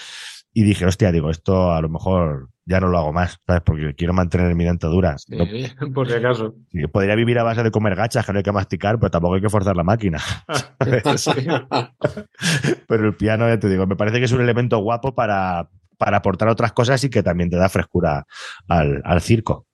Y 0.58 0.62
dije, 0.62 0.86
hostia, 0.86 1.12
digo, 1.12 1.28
esto 1.28 1.75
a 1.75 1.82
lo 1.82 1.90
mejor 1.90 2.48
ya 2.64 2.80
no 2.80 2.88
lo 2.88 2.96
hago 2.96 3.12
más, 3.12 3.38
¿sabes? 3.46 3.60
Porque 3.60 3.94
quiero 3.94 4.14
mantener 4.14 4.54
mi 4.54 4.64
dentadura. 4.64 5.18
Sí, 5.18 5.36
por 5.94 6.08
si 6.08 6.14
acaso. 6.14 6.54
podría 6.90 7.14
vivir 7.14 7.38
a 7.38 7.42
base 7.42 7.62
de 7.62 7.70
comer 7.70 7.94
gachas, 7.94 8.25
que 8.25 8.32
no 8.32 8.38
hay 8.38 8.42
que 8.42 8.52
masticar, 8.52 8.98
pero 8.98 9.10
tampoco 9.10 9.34
hay 9.34 9.42
que 9.42 9.50
forzar 9.50 9.76
la 9.76 9.82
máquina. 9.82 10.18
pero 12.88 13.06
el 13.06 13.14
piano, 13.16 13.46
ya 13.46 13.58
te 13.58 13.68
digo, 13.68 13.86
me 13.86 13.96
parece 13.96 14.18
que 14.18 14.25
es 14.25 14.32
un 14.32 14.40
elemento 14.40 14.78
guapo 14.78 15.14
para, 15.14 15.68
para 15.98 16.16
aportar 16.16 16.48
otras 16.48 16.72
cosas 16.72 17.04
y 17.04 17.10
que 17.10 17.22
también 17.22 17.50
te 17.50 17.56
da 17.56 17.68
frescura 17.68 18.26
al, 18.66 19.02
al 19.04 19.20
circo. 19.20 19.66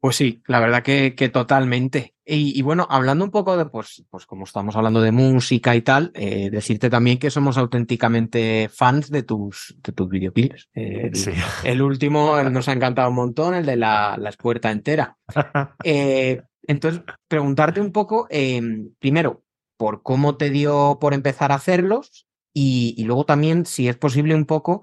Pues 0.00 0.16
sí, 0.16 0.42
la 0.48 0.58
verdad 0.58 0.82
que, 0.82 1.30
totalmente. 1.32 2.13
Y, 2.26 2.62
bueno, 2.62 2.86
hablando 2.88 3.22
un 3.24 3.30
poco 3.30 3.54
de, 3.56 3.66
pues, 3.66 4.02
pues 4.08 4.24
como 4.24 4.44
estamos 4.44 4.74
hablando 4.76 5.02
de 5.02 5.12
música 5.12 5.76
y 5.76 5.82
tal, 5.82 6.10
eh, 6.14 6.48
decirte 6.50 6.88
también 6.88 7.18
que 7.18 7.30
somos 7.30 7.58
auténticamente 7.58 8.70
fans 8.72 9.10
de 9.10 9.22
tus, 9.24 9.76
de 9.82 9.92
tus 9.92 10.08
videoclips. 10.08 10.70
el, 10.72 11.82
último 11.82 12.42
nos 12.44 12.68
ha 12.68 12.72
encantado 12.72 13.10
un 13.10 13.16
montón, 13.16 13.54
el 13.54 13.66
de 13.66 13.76
la, 13.76 14.16
la 14.18 14.30
espuerta 14.30 14.70
entera. 14.70 15.16
Eh, 15.84 16.40
entonces, 16.66 17.02
preguntarte 17.28 17.80
un 17.80 17.92
poco, 17.92 18.26
em, 18.30 18.90
primero, 18.98 19.42
por 19.76 20.02
cómo 20.02 20.36
te 20.36 20.48
dio 20.48 20.98
por 20.98 21.12
empezar 21.12 21.52
a 21.52 21.56
hacerlos 21.56 22.26
y, 22.54 22.94
y 22.96 23.04
luego 23.04 23.24
también, 23.24 23.66
si 23.66 23.86
es 23.88 23.96
posible, 23.96 24.34
un 24.34 24.46
poco 24.46 24.82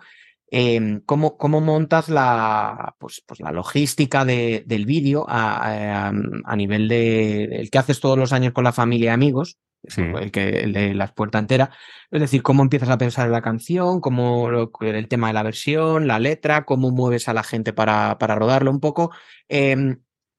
Em, 0.54 1.00
¿cómo, 1.06 1.38
¿cómo, 1.38 1.62
montas 1.62 2.10
la, 2.10 2.94
pues, 3.00 3.24
pues 3.26 3.40
la 3.40 3.54
logística 3.54 4.26
de, 4.26 4.66
del 4.68 4.86
vídeo 4.86 5.26
a, 5.30 6.10
a, 6.10 6.56
nivel 6.58 6.90
de 6.90 7.46
el 7.46 7.70
que 7.70 7.78
haces 7.78 8.02
todos 8.02 8.18
los 8.18 8.34
años 8.34 8.52
con 8.52 8.66
la 8.66 8.74
familia 8.74 9.12
y 9.12 9.14
amigos, 9.14 9.58
el, 9.96 10.30
que, 10.30 10.60
el 10.60 10.74
de 10.74 10.94
la 10.94 11.08
puerta 11.08 11.40
entera? 11.40 11.72
Es 12.12 12.20
decir, 12.20 12.44
cómo 12.44 12.64
empiezas 12.64 12.90
a 12.90 12.98
pensar 12.98 13.28
en 13.28 13.32
la 13.32 13.42
canción, 13.42 14.02
cómo 14.02 14.70
el 14.82 15.08
tema 15.08 15.28
de 15.28 15.34
la 15.34 15.44
versión, 15.44 16.06
la 16.06 16.20
letra, 16.20 16.66
cómo 16.66 16.92
mueves 16.92 17.30
a 17.30 17.34
la 17.34 17.44
gente 17.44 17.72
para, 17.72 18.18
para 18.18 18.36
rodarlo 18.36 18.72
un 18.72 18.82
poco. 18.82 19.12
Eh, 19.48 19.96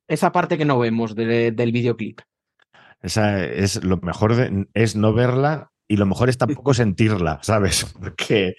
esa 0.09 0.31
parte 0.31 0.59
que 0.59 0.67
no 0.67 0.79
vemos 0.79 1.15
del 1.17 1.73
videoclip. 1.73 2.21
Esa 3.01 3.43
es 3.43 3.83
lo 3.83 3.97
mejor 3.97 4.37
de, 4.37 4.69
es 4.75 4.95
no 4.95 5.15
verla 5.15 5.72
y 5.93 5.97
lo 5.97 6.07
mejor 6.07 6.31
es 6.31 6.39
tampoco 6.39 6.73
sentirla, 6.75 7.39
¿sabes? 7.43 7.85
Porque 8.01 8.55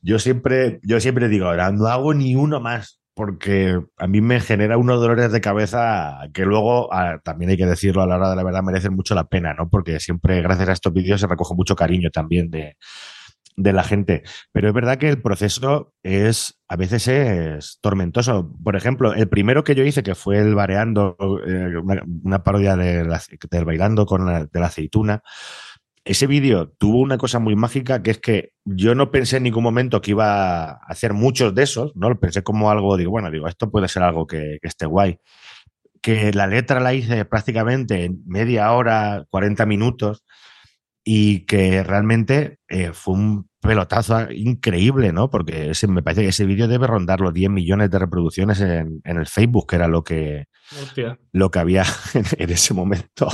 yo 0.00 0.18
siempre, 0.18 0.80
yo 0.82 0.98
siempre 0.98 1.28
digo, 1.28 1.46
ahora 1.46 1.70
no 1.70 1.86
hago 1.86 2.12
ni 2.12 2.34
uno 2.34 2.58
más, 2.58 3.00
porque 3.14 3.80
a 3.98 4.06
mí 4.08 4.20
me 4.20 4.40
genera 4.40 4.76
unos 4.78 5.00
dolores 5.00 5.30
de 5.30 5.40
cabeza 5.40 6.18
que 6.34 6.44
luego, 6.44 6.90
también 7.22 7.52
hay 7.52 7.56
que 7.56 7.66
decirlo 7.66 8.02
a 8.02 8.06
la 8.08 8.16
hora 8.16 8.30
de 8.30 8.36
la 8.36 8.42
verdad, 8.42 8.64
merecen 8.64 8.94
mucho 8.94 9.14
la 9.14 9.28
pena, 9.28 9.54
¿no? 9.54 9.68
Porque 9.68 10.00
siempre, 10.00 10.42
gracias 10.42 10.70
a 10.70 10.72
estos 10.72 10.92
vídeos, 10.92 11.20
se 11.20 11.28
recoge 11.28 11.54
mucho 11.54 11.76
cariño 11.76 12.10
también 12.10 12.50
de, 12.50 12.76
de 13.54 13.72
la 13.72 13.84
gente. 13.84 14.24
Pero 14.50 14.66
es 14.66 14.74
verdad 14.74 14.98
que 14.98 15.08
el 15.08 15.22
proceso 15.22 15.94
es, 16.02 16.60
a 16.66 16.74
veces 16.74 17.06
es 17.06 17.78
tormentoso. 17.80 18.52
Por 18.64 18.74
ejemplo, 18.74 19.14
el 19.14 19.28
primero 19.28 19.62
que 19.62 19.76
yo 19.76 19.84
hice, 19.84 20.02
que 20.02 20.16
fue 20.16 20.38
el 20.38 20.56
Bareando, 20.56 21.16
eh, 21.46 21.76
una, 22.24 22.42
parodia 22.42 22.74
de 22.74 23.04
del 23.50 23.64
Bailando 23.64 24.04
con 24.04 24.26
la, 24.26 24.46
de 24.46 24.60
la 24.60 24.66
aceituna, 24.66 25.22
ese 26.04 26.26
vídeo 26.26 26.68
tuvo 26.78 26.98
una 26.98 27.16
cosa 27.16 27.38
muy 27.38 27.54
mágica 27.54 28.02
que 28.02 28.10
es 28.10 28.18
que 28.18 28.52
yo 28.64 28.94
no 28.94 29.10
pensé 29.10 29.36
en 29.36 29.44
ningún 29.44 29.62
momento 29.62 30.00
que 30.00 30.12
iba 30.12 30.64
a 30.64 30.72
hacer 30.88 31.12
muchos 31.12 31.54
de 31.54 31.62
esos, 31.62 31.94
¿no? 31.94 32.08
Lo 32.08 32.18
pensé 32.18 32.42
como 32.42 32.70
algo, 32.70 32.96
digo, 32.96 33.10
bueno, 33.10 33.30
digo, 33.30 33.46
esto 33.46 33.70
puede 33.70 33.88
ser 33.88 34.02
algo 34.02 34.26
que, 34.26 34.58
esté 34.62 34.86
guay. 34.86 35.18
Que 36.00 36.32
la 36.32 36.48
letra 36.48 36.80
la 36.80 36.94
hice 36.94 37.24
prácticamente 37.24 38.04
en 38.04 38.22
media 38.26 38.72
hora, 38.72 39.24
40 39.30 39.64
minutos, 39.66 40.24
y 41.04 41.46
que 41.46 41.82
realmente 41.84 42.58
eh, 42.68 42.92
fue 42.92 43.14
un 43.14 43.48
pelotazo 43.60 44.30
increíble, 44.32 45.12
¿no? 45.12 45.30
Porque 45.30 45.70
ese, 45.70 45.86
me 45.86 46.02
parece 46.02 46.22
que 46.22 46.28
ese 46.28 46.46
vídeo 46.46 46.66
debe 46.66 46.88
rondar 46.88 47.20
los 47.20 47.32
10 47.32 47.50
millones 47.50 47.90
de 47.90 47.98
reproducciones 48.00 48.60
en, 48.60 49.00
el 49.04 49.26
Facebook, 49.26 49.68
que 49.68 49.76
era 49.76 49.86
lo 49.86 50.02
que, 50.02 50.46
lo 51.30 51.50
que 51.52 51.58
había 51.60 51.84
en, 52.38 52.50
ese 52.50 52.74
momento. 52.74 53.28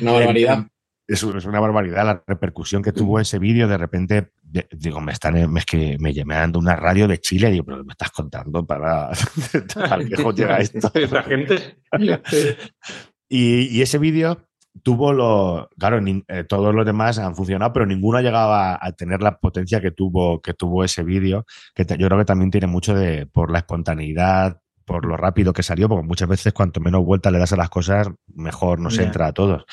Una 0.00 0.12
barbaridad. 0.12 0.66
Es, 1.08 1.22
una 1.22 1.58
barbaridad 1.58 2.04
la 2.04 2.22
repercusión 2.26 2.82
que 2.82 2.92
tuvo 2.92 3.18
ese 3.18 3.38
vídeo. 3.38 3.66
De 3.66 3.78
repente, 3.78 4.32
digo, 4.72 5.00
me 5.00 5.12
están, 5.12 5.36
es 5.56 5.64
que 5.64 5.96
me 5.98 6.34
dando 6.34 6.58
una 6.58 6.76
radio 6.76 7.08
de 7.08 7.18
Chile. 7.18 7.50
Digo, 7.50 7.64
pero 7.64 7.82
me 7.82 7.92
estás 7.92 8.10
contando 8.10 8.64
para, 8.66 9.10
para 9.74 9.96
lejos 9.96 10.34
llega 10.34 10.58
esto. 10.58 10.92
La 11.10 11.22
gente. 11.22 11.78
y, 13.28 13.80
ese 13.80 13.96
vídeo 13.96 14.46
tuvo 14.82 15.14
lo. 15.14 15.70
Claro, 15.78 15.98
eh, 16.06 16.44
todos 16.44 16.74
los 16.74 16.84
demás 16.84 17.18
han 17.18 17.34
funcionado, 17.34 17.72
pero 17.72 17.86
ninguno 17.86 18.18
ha 18.18 18.22
llegado 18.22 18.52
a, 18.52 18.78
tener 18.92 19.22
la 19.22 19.38
potencia 19.38 19.80
que 19.80 19.92
tuvo, 19.92 20.42
que 20.42 20.52
tuvo 20.52 20.84
ese 20.84 21.02
vídeo. 21.04 21.46
Que 21.74 21.86
yo 21.98 22.06
creo 22.06 22.18
que 22.18 22.26
también 22.26 22.50
tiene 22.50 22.66
mucho 22.66 22.94
de 22.94 23.24
por 23.24 23.50
la 23.50 23.60
espontaneidad, 23.60 24.60
por 24.88 25.04
lo 25.04 25.18
rápido 25.18 25.52
que 25.52 25.62
salió, 25.62 25.86
porque 25.86 26.06
muchas 26.06 26.28
veces 26.28 26.54
cuanto 26.54 26.80
menos 26.80 27.04
vuelta 27.04 27.30
le 27.30 27.38
das 27.38 27.52
a 27.52 27.56
las 27.56 27.68
cosas, 27.68 28.08
mejor 28.34 28.80
nos 28.80 28.98
entra 28.98 29.26
a 29.26 29.32
todos. 29.32 29.66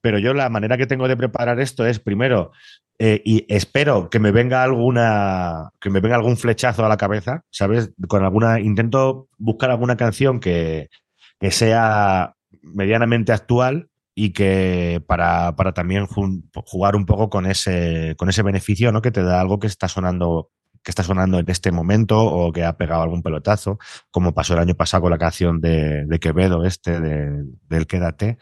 Pero 0.00 0.18
yo 0.18 0.32
la 0.32 0.48
manera 0.48 0.78
que 0.78 0.86
tengo 0.86 1.06
de 1.06 1.18
preparar 1.18 1.60
esto 1.60 1.84
es, 1.84 2.00
primero, 2.00 2.50
eh, 2.98 3.20
y 3.26 3.44
espero 3.54 4.08
que 4.08 4.20
me 4.20 4.30
venga 4.30 4.62
alguna, 4.62 5.68
que 5.80 5.90
me 5.90 6.00
venga 6.00 6.16
algún 6.16 6.38
flechazo 6.38 6.82
a 6.82 6.88
la 6.88 6.96
cabeza, 6.96 7.42
¿sabes? 7.50 7.92
Con 8.08 8.24
alguna, 8.24 8.58
intento 8.58 9.28
buscar 9.36 9.70
alguna 9.70 9.98
canción 9.98 10.40
que, 10.40 10.88
que 11.38 11.50
sea 11.50 12.34
medianamente 12.62 13.32
actual 13.32 13.90
y 14.14 14.32
que 14.32 15.02
para, 15.06 15.56
para 15.56 15.72
también 15.74 16.06
jugar 16.06 16.96
un 16.96 17.04
poco 17.04 17.28
con 17.28 17.44
ese, 17.44 18.14
con 18.16 18.30
ese 18.30 18.42
beneficio, 18.42 18.92
¿no? 18.92 19.02
Que 19.02 19.10
te 19.10 19.22
da 19.22 19.42
algo 19.42 19.58
que 19.58 19.66
está 19.66 19.88
sonando 19.88 20.48
que 20.84 20.90
está 20.90 21.02
sonando 21.02 21.38
en 21.38 21.48
este 21.48 21.72
momento 21.72 22.22
o 22.22 22.52
que 22.52 22.62
ha 22.62 22.76
pegado 22.76 23.02
algún 23.02 23.22
pelotazo, 23.22 23.78
como 24.10 24.34
pasó 24.34 24.52
el 24.52 24.60
año 24.60 24.74
pasado 24.74 25.02
con 25.02 25.10
la 25.10 25.18
canción 25.18 25.60
de, 25.60 26.06
Quevedo, 26.20 26.64
este, 26.64 27.00
de, 27.00 27.44
del 27.68 27.86
Quédate, 27.86 28.38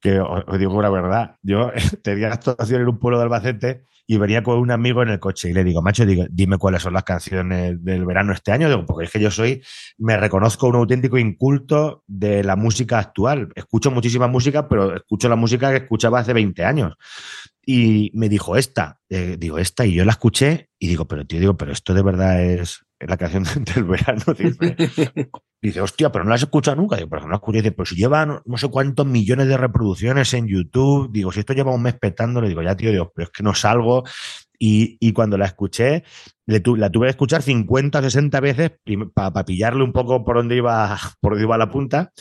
que 0.00 0.20
os, 0.20 0.58
digo 0.58 0.80
la 0.80 0.90
verdad, 0.90 1.36
yo 1.42 1.72
tenía 2.02 2.32
actuación 2.32 2.82
en 2.82 2.88
un 2.88 2.98
pueblo 2.98 3.18
de 3.18 3.24
Albacete 3.24 3.84
y 4.06 4.16
venía 4.16 4.42
con 4.42 4.58
un 4.58 4.70
amigo 4.70 5.02
en 5.02 5.08
el 5.08 5.20
coche 5.20 5.50
y 5.50 5.52
le 5.52 5.64
digo, 5.64 5.82
macho, 5.82 6.06
digo, 6.06 6.24
dime 6.30 6.58
cuáles 6.58 6.82
son 6.82 6.92
las 6.92 7.04
canciones 7.04 7.82
del 7.84 8.04
verano 8.04 8.32
este 8.32 8.52
año, 8.52 8.68
digo, 8.68 8.84
porque 8.84 9.06
es 9.06 9.10
que 9.10 9.20
yo 9.20 9.30
soy, 9.30 9.62
me 9.98 10.16
reconozco 10.16 10.66
un 10.68 10.76
auténtico 10.76 11.18
inculto 11.18 12.04
de 12.06 12.44
la 12.44 12.56
música 12.56 12.98
actual. 12.98 13.48
Escucho 13.54 13.90
muchísima 13.90 14.26
música, 14.26 14.68
pero 14.68 14.94
escucho 14.94 15.28
la 15.28 15.36
música 15.36 15.70
que 15.70 15.78
escuchaba 15.78 16.18
hace 16.20 16.32
20 16.32 16.64
años 16.64 16.94
y 17.64 18.10
me 18.14 18.28
dijo 18.28 18.56
esta, 18.56 19.00
eh, 19.08 19.36
digo 19.38 19.58
esta, 19.58 19.86
y 19.86 19.94
yo 19.94 20.04
la 20.04 20.12
escuché 20.12 20.70
y 20.78 20.88
digo, 20.88 21.06
pero 21.06 21.26
tío, 21.26 21.38
digo, 21.38 21.56
pero 21.56 21.72
esto 21.72 21.94
de 21.94 22.02
verdad 22.02 22.42
es, 22.42 22.84
la 23.06 23.16
canción 23.16 23.44
del 23.74 23.84
verano. 23.84 24.22
Dice, 25.62 25.80
hostia, 25.80 26.10
pero 26.10 26.24
no 26.24 26.30
la 26.30 26.34
has 26.34 26.42
escuchado 26.42 26.76
nunca. 26.76 26.96
Digo, 26.96 27.08
pero 27.08 27.22
no 27.22 27.28
la 27.28 27.36
escuché. 27.36 27.58
Dice, 27.58 27.72
pero 27.72 27.86
si 27.86 27.94
llevan 27.94 28.40
no 28.44 28.58
sé 28.58 28.68
cuántos 28.68 29.06
millones 29.06 29.46
de 29.46 29.56
reproducciones 29.56 30.34
en 30.34 30.48
YouTube. 30.48 31.10
Digo, 31.12 31.30
si 31.30 31.40
esto 31.40 31.52
lleva 31.52 31.72
un 31.72 31.82
mes 31.82 31.94
petándolo, 31.94 32.48
digo, 32.48 32.62
ya, 32.62 32.76
tío, 32.76 32.90
digo, 32.90 33.12
pero 33.14 33.26
es 33.26 33.30
que 33.30 33.44
no 33.44 33.54
salgo. 33.54 34.02
Y, 34.58 34.96
y 35.00 35.12
cuando 35.12 35.38
la 35.38 35.46
escuché, 35.46 36.04
la 36.46 36.60
tuve 36.60 37.06
que 37.06 37.10
escuchar 37.10 37.42
50 37.42 37.98
o 37.98 38.02
60 38.02 38.40
veces 38.40 38.72
para 39.14 39.44
pillarle 39.44 39.82
un 39.82 39.92
poco 39.92 40.24
por 40.24 40.36
dónde 40.36 40.56
iba, 40.56 40.96
por 41.20 41.32
dónde 41.32 41.44
iba 41.44 41.58
la 41.58 41.70
punta. 41.70 42.12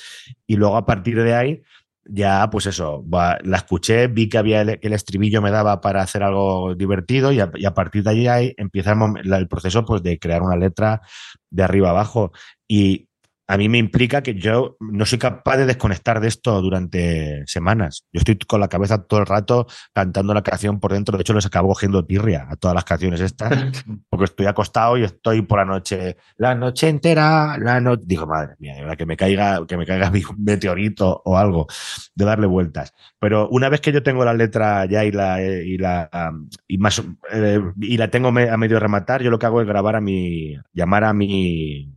Y 0.46 0.56
luego 0.56 0.78
a 0.78 0.86
partir 0.86 1.22
de 1.22 1.34
ahí, 1.34 1.62
ya, 2.06 2.50
pues 2.50 2.66
eso, 2.66 3.06
la 3.10 3.58
escuché, 3.58 4.08
vi 4.08 4.28
que 4.28 4.38
había 4.38 4.62
el, 4.62 4.80
el, 4.82 4.94
estribillo 4.94 5.42
me 5.42 5.52
daba 5.52 5.82
para 5.82 6.02
hacer 6.02 6.24
algo 6.24 6.74
divertido 6.76 7.32
y 7.32 7.40
a, 7.40 7.74
partir 7.74 8.04
de 8.04 8.30
ahí 8.30 8.54
empieza 8.58 8.96
el, 9.24 9.48
proceso 9.48 9.86
pues, 9.86 10.02
de 10.02 10.18
crear 10.20 10.42
una 10.42 10.56
letra 10.56 11.02
de 11.50 11.64
arriba 11.64 11.92
abajo. 11.92 12.32
Y 12.68 13.08
a 13.52 13.58
mí 13.58 13.68
me 13.68 13.80
implica 13.80 14.24
que 14.24 14.36
yo 14.36 14.78
no 14.80 15.06
soy 15.06 15.20
capaz 15.20 15.58
de 15.58 15.66
desconectar 15.66 16.22
de 16.22 16.30
esto 16.30 16.62
durante 16.62 17.46
semanas. 17.48 18.06
Yo 18.14 18.20
estoy 18.20 18.38
con 18.38 18.62
la 18.62 18.70
cabeza 18.70 19.04
todo 19.04 19.20
el 19.20 19.26
rato 19.26 19.68
cantando 19.94 20.34
la 20.34 20.42
canción 20.42 20.80
por 20.80 20.94
dentro. 20.94 21.18
De 21.18 21.22
hecho, 21.24 21.34
les 21.34 21.46
acabo 21.46 21.68
cogiendo 21.68 22.06
tirria 22.06 22.48
a 22.50 22.56
todas 22.56 22.74
las 22.74 22.86
canciones 22.86 23.20
estas, 23.20 23.52
porque 24.10 24.24
estoy 24.24 24.46
acostado 24.46 24.98
y 24.98 25.04
estoy 25.04 25.42
por 25.42 25.60
la 25.60 25.66
noche, 25.66 26.16
la 26.38 26.56
noche 26.56 26.88
entera, 26.88 27.58
la 27.58 27.82
noche. 27.82 28.04
Digo, 28.06 28.26
madre 28.26 28.56
mía, 28.58 28.96
que 28.96 29.06
me 29.06 29.18
caiga, 29.18 29.68
que 29.68 29.76
me 29.76 29.86
caiga 29.86 30.10
un 30.30 30.44
meteorito 30.46 31.22
o 31.26 31.38
algo, 31.38 31.68
de 32.16 32.24
darle 32.24 32.48
vueltas. 32.48 32.94
Pero 33.20 33.50
una 33.50 33.68
vez 33.68 33.82
que 33.82 33.92
yo 33.92 34.02
tengo 34.02 34.24
la 34.24 34.34
letra 34.34 34.86
ya 34.86 35.04
y 35.04 35.12
la, 35.12 35.42
y 35.42 35.78
la, 35.78 36.10
y 36.70 36.78
más, 36.78 37.04
eh, 37.34 37.60
y 37.82 37.98
la 37.98 38.08
tengo 38.10 38.30
a 38.30 38.32
medio 38.58 38.80
rematar, 38.80 39.22
yo 39.22 39.30
lo 39.30 39.38
que 39.38 39.46
hago 39.46 39.60
es 39.60 39.68
grabar 39.68 39.98
a 39.98 40.02
mi, 40.02 40.56
llamar 40.72 41.04
a 41.04 41.12
mi, 41.12 41.92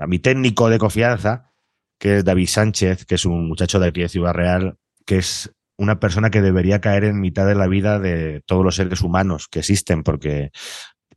a 0.00 0.06
mi 0.06 0.18
técnico 0.18 0.70
de 0.70 0.78
confianza, 0.78 1.52
que 1.98 2.16
es 2.16 2.24
David 2.24 2.48
Sánchez, 2.48 3.04
que 3.04 3.16
es 3.16 3.26
un 3.26 3.46
muchacho 3.46 3.78
de 3.78 3.88
aquí 3.88 4.00
de 4.00 4.08
Ciudad 4.08 4.32
Real, 4.32 4.78
que 5.04 5.18
es 5.18 5.52
una 5.76 6.00
persona 6.00 6.30
que 6.30 6.40
debería 6.40 6.80
caer 6.80 7.04
en 7.04 7.20
mitad 7.20 7.46
de 7.46 7.54
la 7.54 7.66
vida 7.66 7.98
de 7.98 8.42
todos 8.46 8.64
los 8.64 8.76
seres 8.76 9.02
humanos 9.02 9.46
que 9.48 9.58
existen, 9.58 10.02
porque 10.02 10.50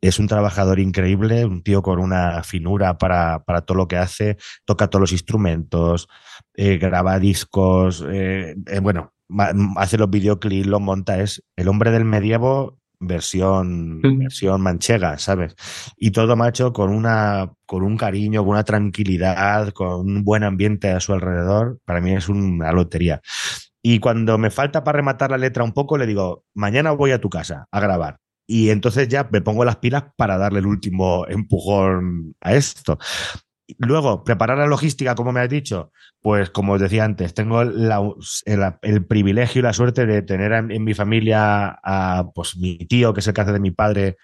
es 0.02 0.18
un 0.18 0.26
trabajador 0.26 0.80
increíble, 0.80 1.46
un 1.46 1.62
tío 1.62 1.80
con 1.80 1.98
una 1.98 2.42
finura 2.42 2.98
para, 2.98 3.42
para 3.44 3.62
todo 3.62 3.78
lo 3.78 3.88
que 3.88 3.96
hace, 3.96 4.36
toca 4.66 4.88
todos 4.88 5.00
los 5.00 5.12
instrumentos, 5.12 6.08
eh, 6.54 6.76
graba 6.76 7.18
discos, 7.18 8.04
eh, 8.06 8.54
eh, 8.66 8.80
bueno, 8.80 9.14
hace 9.76 9.96
los 9.96 10.10
videoclips, 10.10 10.66
los 10.66 10.80
monta, 10.82 11.20
es 11.20 11.42
el 11.56 11.68
hombre 11.68 11.90
del 11.90 12.04
medievo 12.04 12.78
versión, 13.06 14.00
versión 14.18 14.60
manchega, 14.60 15.18
¿sabes? 15.18 15.54
Y 15.96 16.10
todo 16.10 16.36
macho 16.36 16.72
con 16.72 16.90
una, 16.90 17.52
con 17.66 17.82
un 17.82 17.96
cariño, 17.96 18.42
con 18.42 18.50
una 18.50 18.64
tranquilidad, 18.64 19.70
con 19.70 20.00
un 20.00 20.24
buen 20.24 20.44
ambiente 20.44 20.90
a 20.90 21.00
su 21.00 21.12
alrededor, 21.12 21.78
para 21.84 22.00
mí 22.00 22.12
es 22.12 22.28
una 22.28 22.72
lotería. 22.72 23.20
Y 23.82 23.98
cuando 23.98 24.38
me 24.38 24.50
falta 24.50 24.82
para 24.82 24.96
rematar 24.96 25.30
la 25.30 25.38
letra 25.38 25.62
un 25.62 25.72
poco, 25.72 25.98
le 25.98 26.06
digo, 26.06 26.44
mañana 26.54 26.92
voy 26.92 27.10
a 27.12 27.20
tu 27.20 27.28
casa 27.28 27.66
a 27.70 27.80
grabar. 27.80 28.18
Y 28.46 28.70
entonces 28.70 29.08
ya 29.08 29.28
me 29.30 29.40
pongo 29.40 29.64
las 29.64 29.76
pilas 29.76 30.04
para 30.16 30.38
darle 30.38 30.60
el 30.60 30.66
último 30.66 31.26
empujón 31.28 32.34
a 32.40 32.54
esto. 32.54 32.98
Luego, 33.78 34.24
preparar 34.24 34.58
la 34.58 34.66
logística, 34.66 35.14
como 35.14 35.32
me 35.32 35.40
has 35.40 35.48
dicho, 35.48 35.90
pues 36.20 36.50
como 36.50 36.74
os 36.74 36.80
decía 36.80 37.04
antes, 37.04 37.32
tengo 37.32 37.62
el, 37.62 39.06
privilegio 39.08 39.60
y 39.60 39.62
la 39.62 39.72
suerte 39.72 40.04
de 40.04 40.22
tener 40.22 40.52
en, 40.52 40.84
mi 40.84 40.92
familia 40.92 41.78
a 41.82 42.24
pues, 42.34 42.56
mi 42.58 42.76
tío, 42.78 43.14
que 43.14 43.20
es 43.20 43.26
el 43.26 43.34
que 43.34 43.44
de 43.44 43.60
mi 43.60 43.70
padre 43.70 44.18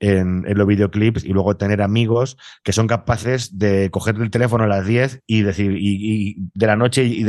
en, 0.00 0.44
los 0.46 0.66
videoclips 0.66 1.24
y 1.24 1.28
luego 1.28 1.56
tener 1.56 1.82
amigos 1.82 2.36
que 2.62 2.72
son 2.72 2.86
capaces 2.86 3.58
de 3.58 3.90
coger 3.90 4.16
el 4.16 4.30
teléfono 4.30 4.64
a 4.64 4.68
las 4.68 4.86
10 4.86 5.22
y 5.26 5.42
decir, 5.42 5.76
y, 5.78 6.36
de 6.54 6.66
la 6.66 6.76
noche 6.76 7.04
y, 7.04 7.24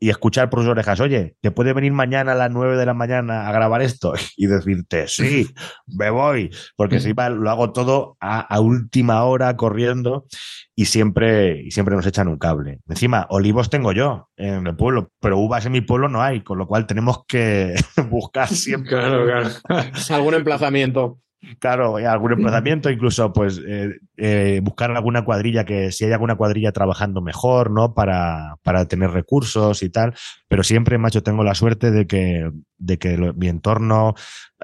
y, 0.00 0.10
escuchar 0.10 0.48
por 0.48 0.60
sus 0.60 0.68
orejas, 0.68 1.00
oye, 1.00 1.36
¿te 1.40 1.50
puede 1.50 1.72
venir 1.72 1.92
mañana 1.92 2.32
a 2.32 2.34
las 2.36 2.50
9 2.50 2.76
de 2.76 2.86
la 2.86 2.94
mañana 2.94 3.48
a 3.48 3.52
grabar 3.52 3.82
esto? 3.82 4.14
Y 4.36 4.46
decirte, 4.46 5.08
sí, 5.08 5.50
me 5.86 6.10
voy, 6.10 6.50
porque 6.76 7.00
si 7.00 7.12
lo 7.12 7.50
hago 7.50 7.72
todo 7.72 8.16
a, 8.20 8.60
última 8.60 9.24
hora 9.24 9.56
corriendo 9.56 10.26
y 10.76 10.84
siempre, 10.84 11.60
y 11.62 11.72
siempre 11.72 11.96
nos 11.96 12.06
echan 12.06 12.28
un 12.28 12.38
cable. 12.38 12.78
Encima, 12.88 13.26
olivos 13.30 13.68
tengo 13.68 13.90
yo 13.92 14.28
en 14.36 14.66
el 14.66 14.76
pueblo, 14.76 15.10
pero 15.20 15.38
uvas 15.38 15.66
en 15.66 15.72
mi 15.72 15.80
pueblo 15.80 16.08
no 16.08 16.22
hay, 16.22 16.42
con 16.42 16.58
lo 16.58 16.68
cual 16.68 16.86
tenemos 16.86 17.24
que 17.26 17.74
buscar 18.10 18.48
siempre 18.48 18.96
algún 20.10 20.34
emplazamiento. 20.34 21.18
Claro, 21.60 21.96
algún 21.96 22.32
emplazamiento, 22.32 22.90
incluso 22.90 23.32
pues 23.32 23.60
eh, 23.64 24.00
eh, 24.16 24.60
buscar 24.62 24.90
alguna 24.90 25.24
cuadrilla 25.24 25.64
que 25.64 25.92
si 25.92 26.04
hay 26.04 26.12
alguna 26.12 26.34
cuadrilla 26.34 26.72
trabajando 26.72 27.22
mejor, 27.22 27.70
¿no? 27.70 27.94
Para, 27.94 28.56
para 28.64 28.86
tener 28.86 29.10
recursos 29.10 29.84
y 29.84 29.88
tal. 29.88 30.14
Pero 30.48 30.64
siempre, 30.64 30.98
macho, 30.98 31.22
tengo 31.22 31.44
la 31.44 31.54
suerte 31.54 31.92
de 31.92 32.08
que, 32.08 32.50
de 32.78 32.98
que 32.98 33.32
mi 33.36 33.48
entorno, 33.48 34.14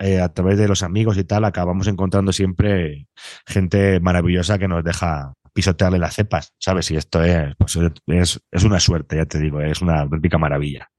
eh, 0.00 0.20
a 0.20 0.32
través 0.32 0.58
de 0.58 0.66
los 0.66 0.82
amigos 0.82 1.16
y 1.16 1.22
tal, 1.22 1.44
acabamos 1.44 1.86
encontrando 1.86 2.32
siempre 2.32 3.06
gente 3.46 4.00
maravillosa 4.00 4.58
que 4.58 4.66
nos 4.66 4.82
deja 4.82 5.32
pisotearle 5.52 6.00
las 6.00 6.14
cepas, 6.16 6.52
¿sabes? 6.58 6.90
Y 6.90 6.96
esto 6.96 7.22
es, 7.22 7.54
pues 7.56 7.78
es, 8.08 8.40
es 8.50 8.64
una 8.64 8.80
suerte, 8.80 9.16
ya 9.16 9.26
te 9.26 9.38
digo, 9.38 9.60
es 9.60 9.80
una 9.80 10.00
auténtica 10.00 10.38
maravilla. 10.38 10.90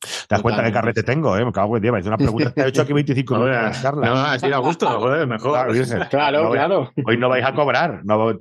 ¿Te 0.00 0.08
das 0.28 0.42
cuenta 0.42 0.62
qué 0.62 0.72
carrete 0.72 1.02
tengo? 1.02 1.36
Eh? 1.36 1.44
Me 1.44 1.52
cago 1.52 1.76
en 1.76 1.82
Dios. 1.82 1.98
Es 1.98 2.06
una 2.06 2.16
pregunta 2.16 2.52
que 2.52 2.60
he 2.60 2.68
hecho 2.68 2.82
aquí 2.82 2.92
25 2.92 3.34
minutos. 3.38 3.82
No, 3.94 4.14
así 4.16 4.48
da 4.48 4.58
gusto, 4.58 4.86
joder, 4.86 5.26
mejor. 5.26 5.72
Claro, 6.10 6.50
claro, 6.50 6.92
Hoy 7.04 7.16
no 7.16 7.28
vais 7.28 7.44
a 7.44 7.54
cobrar. 7.54 8.04
No 8.04 8.26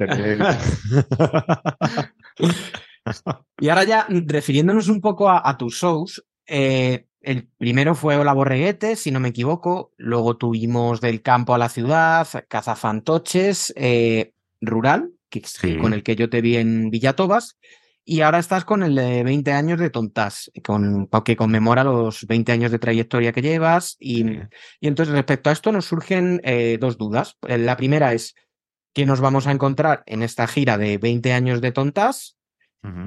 y 3.60 3.70
ahora 3.70 3.84
ya, 3.84 4.08
refiriéndonos 4.10 4.90
un 4.90 5.00
poco 5.00 5.30
a, 5.30 5.58
tus 5.58 5.76
shows, 5.76 6.26
eh, 6.48 7.06
el 7.22 7.48
primero 7.58 7.96
fue 7.96 8.18
Hola 8.18 8.34
Borreguete, 8.34 8.96
si 8.96 9.12
no 9.12 9.20
me 9.20 9.30
equivoco. 9.30 9.92
Luego 9.98 10.38
tuvimos 10.38 11.02
Del 11.02 11.22
Campo 11.22 11.54
a 11.54 11.58
la 11.58 11.70
Ciudad, 11.70 12.28
Cazafantoches, 12.48 13.74
eh, 13.76 14.34
Rural, 14.62 15.12
que, 15.30 15.44
con 15.80 15.94
el 15.94 16.04
que 16.04 16.16
yo 16.16 16.30
te 16.30 16.42
vi 16.42 16.58
en 16.58 16.90
Villatobas. 16.90 17.58
Y 18.08 18.22
ahora 18.22 18.38
estás 18.38 18.66
con 18.66 18.84
el 18.84 18.94
de 18.94 19.24
20 19.24 19.52
años 19.52 19.80
de 19.80 19.90
Tontas, 19.90 20.52
con, 20.64 21.10
que 21.26 21.36
conmemora 21.36 21.84
los 21.84 22.28
20 22.28 22.52
años 22.52 22.72
de 22.72 22.78
trayectoria 22.78 23.34
que 23.34 23.42
llevas. 23.42 23.98
Y, 24.00 24.30
y 24.80 24.88
entonces, 24.88 25.16
respecto 25.16 25.50
a 25.50 25.54
esto, 25.54 25.72
nos 25.72 25.86
surgen 25.86 26.40
eh, 26.44 26.78
dos 26.80 27.00
dudas. 27.00 27.36
Eh, 27.48 27.58
la 27.58 27.76
primera 27.76 28.14
es, 28.14 28.36
¿qué 28.94 29.08
nos 29.08 29.22
vamos 29.22 29.48
a 29.48 29.52
encontrar 29.52 30.04
en 30.06 30.22
esta 30.22 30.46
gira 30.46 30.78
de 30.78 31.00
20 31.00 31.34
años 31.34 31.62
de 31.62 31.72
Tontas? 31.72 32.38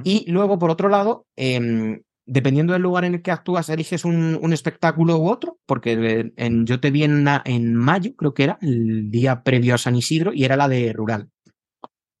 Y 0.03 0.29
luego, 0.29 0.59
por 0.59 0.71
otro 0.71 0.89
lado, 0.89 1.25
em, 1.37 2.01
dependiendo 2.25 2.73
del 2.73 2.81
lugar 2.81 3.05
en 3.05 3.13
el 3.13 3.21
que 3.21 3.31
actúas, 3.31 3.69
eliges 3.69 4.03
un, 4.03 4.51
espectáculo 4.51 5.17
u 5.17 5.29
otro, 5.29 5.57
porque 5.65 6.33
en, 6.35 6.65
yo 6.65 6.81
te 6.81 6.91
vi 6.91 7.05
en, 7.05 7.25
en 7.45 7.75
mayo, 7.75 8.13
creo 8.17 8.33
que 8.33 8.43
era, 8.43 8.57
el 8.61 9.09
día 9.09 9.41
previo 9.41 9.75
a 9.75 9.77
San 9.77 9.95
Isidro, 9.95 10.33
y 10.33 10.43
era 10.43 10.57
la 10.57 10.67
de 10.67 10.91
Rural. 10.91 11.29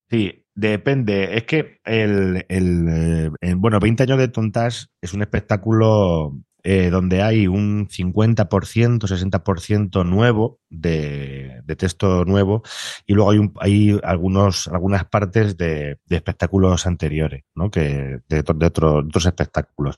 Sí, 0.09 0.45
depende. 0.59 1.37
Es 1.37 1.43
que 1.43 1.79
el, 1.85 2.45
eh, 2.49 3.53
bueno, 3.55 3.79
20 3.79 4.03
años 4.03 4.17
de 4.17 4.27
tontas 4.27 4.89
es 5.01 5.13
un 5.13 5.21
espectáculo 5.21 6.37
eh, 6.63 6.89
donde 6.89 7.21
hay 7.21 7.47
un 7.47 7.87
50%, 7.87 8.99
60% 8.99 10.05
nuevo 10.05 10.59
de, 10.69 11.63
texto 11.77 12.25
nuevo 12.25 12.63
y 13.05 13.13
luego 13.13 13.31
hay, 13.31 13.39
hay 13.59 13.99
algunos, 14.03 14.67
algunas 14.67 15.05
partes 15.05 15.55
de, 15.55 15.97
espectáculos 16.09 16.85
anteriores, 16.85 17.43
¿no? 17.55 17.71
que, 17.71 18.19
de, 18.27 18.43
de 18.43 18.65
otros 18.65 19.25
espectáculos. 19.25 19.95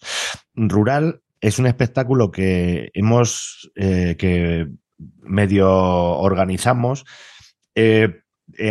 Rural 0.54 1.21
es 1.41 1.58
un 1.58 1.65
espectáculo 1.65 2.30
que 2.30 2.91
hemos, 2.93 3.71
eh, 3.76 4.15
que 4.17 4.67
medio 5.24 5.71
organizamos, 5.71 7.06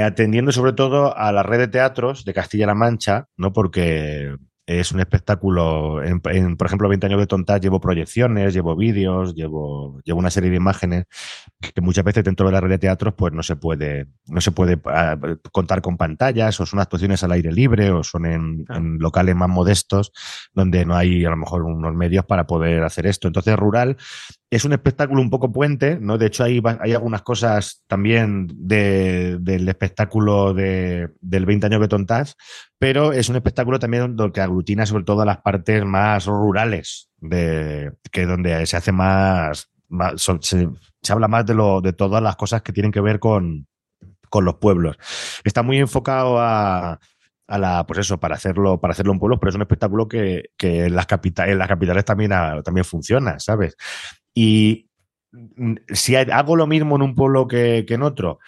atendiendo 0.02 0.52
sobre 0.52 0.72
todo 0.72 1.16
a 1.16 1.32
la 1.32 1.42
red 1.42 1.58
de 1.58 1.68
teatros 1.68 2.24
de 2.24 2.34
Castilla-La 2.34 2.74
Mancha, 2.74 3.28
¿no? 3.36 3.52
Porque 3.52 4.36
es 4.78 4.92
un 4.92 5.00
espectáculo, 5.00 6.00
en, 6.02 6.20
por 6.20 6.66
ejemplo, 6.66 6.88
20 6.88 7.06
años 7.06 7.18
de 7.18 7.26
tontas 7.26 7.60
llevo 7.60 7.80
proyecciones, 7.80 8.54
llevo 8.54 8.76
vídeos, 8.76 9.34
llevo, 9.34 10.00
llevo 10.04 10.20
una 10.20 10.30
serie 10.30 10.50
de 10.50 10.56
imágenes 10.56 11.06
que 11.60 11.80
muchas 11.80 12.04
veces 12.04 12.22
dentro 12.22 12.46
de 12.46 12.52
la 12.52 12.60
red 12.60 12.70
de 12.70 12.78
teatros 12.78 13.14
pues 13.14 13.32
no 13.32 13.42
se 13.42 13.56
puede, 13.56 14.06
no 14.26 14.40
se 14.40 14.52
puede 14.52 14.80
ah, 14.84 15.16
contar 15.50 15.82
con 15.82 15.96
pantallas 15.96 16.60
o 16.60 16.66
son 16.66 16.78
actuaciones 16.78 17.24
al 17.24 17.32
aire 17.32 17.50
libre 17.50 17.90
o 17.90 18.04
son 18.04 18.26
en, 18.26 18.64
en, 18.68 18.98
locales 18.98 19.34
más 19.34 19.48
modestos 19.48 20.12
donde 20.54 20.84
no 20.84 20.94
hay 20.94 21.24
a 21.24 21.30
lo 21.30 21.36
mejor 21.36 21.64
unos 21.64 21.94
medios 21.94 22.24
para 22.24 22.46
poder 22.46 22.84
hacer 22.84 23.06
esto. 23.06 23.26
Entonces, 23.26 23.56
rural 23.56 23.96
es 24.50 24.64
un 24.64 24.72
espectáculo 24.72 25.22
un 25.22 25.30
poco 25.30 25.52
puente, 25.52 25.96
¿no? 26.00 26.18
De 26.18 26.26
hecho, 26.26 26.42
hay, 26.42 26.60
hay 26.80 26.92
algunas 26.92 27.22
cosas 27.22 27.84
también 27.86 28.48
del 28.52 29.68
espectáculo 29.68 30.52
de, 30.52 31.10
del 31.20 31.46
20 31.46 31.66
años 31.66 31.80
de 31.80 31.88
tontas, 31.88 32.36
pero 32.76 33.12
es 33.12 33.28
un 33.28 33.36
espectáculo 33.36 33.78
también 33.78 34.16
donde 34.16 34.32
que 34.32 34.40
aglutina 34.40 34.86
sobre 34.86 35.04
todo 35.04 35.24
las 35.24 35.38
partes 35.38 35.84
más 35.84 36.26
rurales, 36.26 37.10
de, 37.18 37.92
que 38.10 38.26
donde 38.26 38.66
se 38.66 38.76
hace 38.76 38.90
más, 38.90 39.70
se, 40.16 40.68
habla 41.08 41.28
más 41.28 41.46
de, 41.46 41.54
lo, 41.54 41.80
de 41.80 41.92
todas 41.92 42.20
las 42.20 42.34
cosas 42.34 42.62
que 42.62 42.72
tienen 42.72 42.90
que 42.90 43.00
ver 43.00 43.20
con, 43.20 43.68
los 44.32 44.54
pueblos. 44.56 44.96
Está 45.44 45.62
muy 45.62 45.78
enfocado 45.78 46.40
a, 46.40 46.98
la, 47.46 47.84
pues 47.86 48.00
eso, 48.00 48.18
para 48.18 48.34
hacerlo, 48.34 48.80
para 48.80 48.92
hacerlo 48.92 49.12
en 49.12 49.20
pueblos, 49.20 49.38
pero 49.40 49.50
es 49.50 49.56
un 49.56 49.62
espectáculo 49.62 50.08
que, 50.08 50.50
que 50.56 50.86
en, 50.86 50.96
las 50.96 51.06
capitales, 51.06 51.52
en 51.52 51.58
las 51.58 51.68
capitales 51.68 52.04
también, 52.04 52.32
también 52.64 52.84
funciona, 52.84 53.38
¿sabes? 53.38 53.76
Y 54.34 54.88
si 55.92 56.16
hago 56.16 56.56
lo 56.56 56.66
mismo 56.66 56.96
en 56.96 57.02
un 57.02 57.14
pueblo 57.14 57.46
que, 57.46 57.84
en 57.88 58.02
otro, 58.02 58.38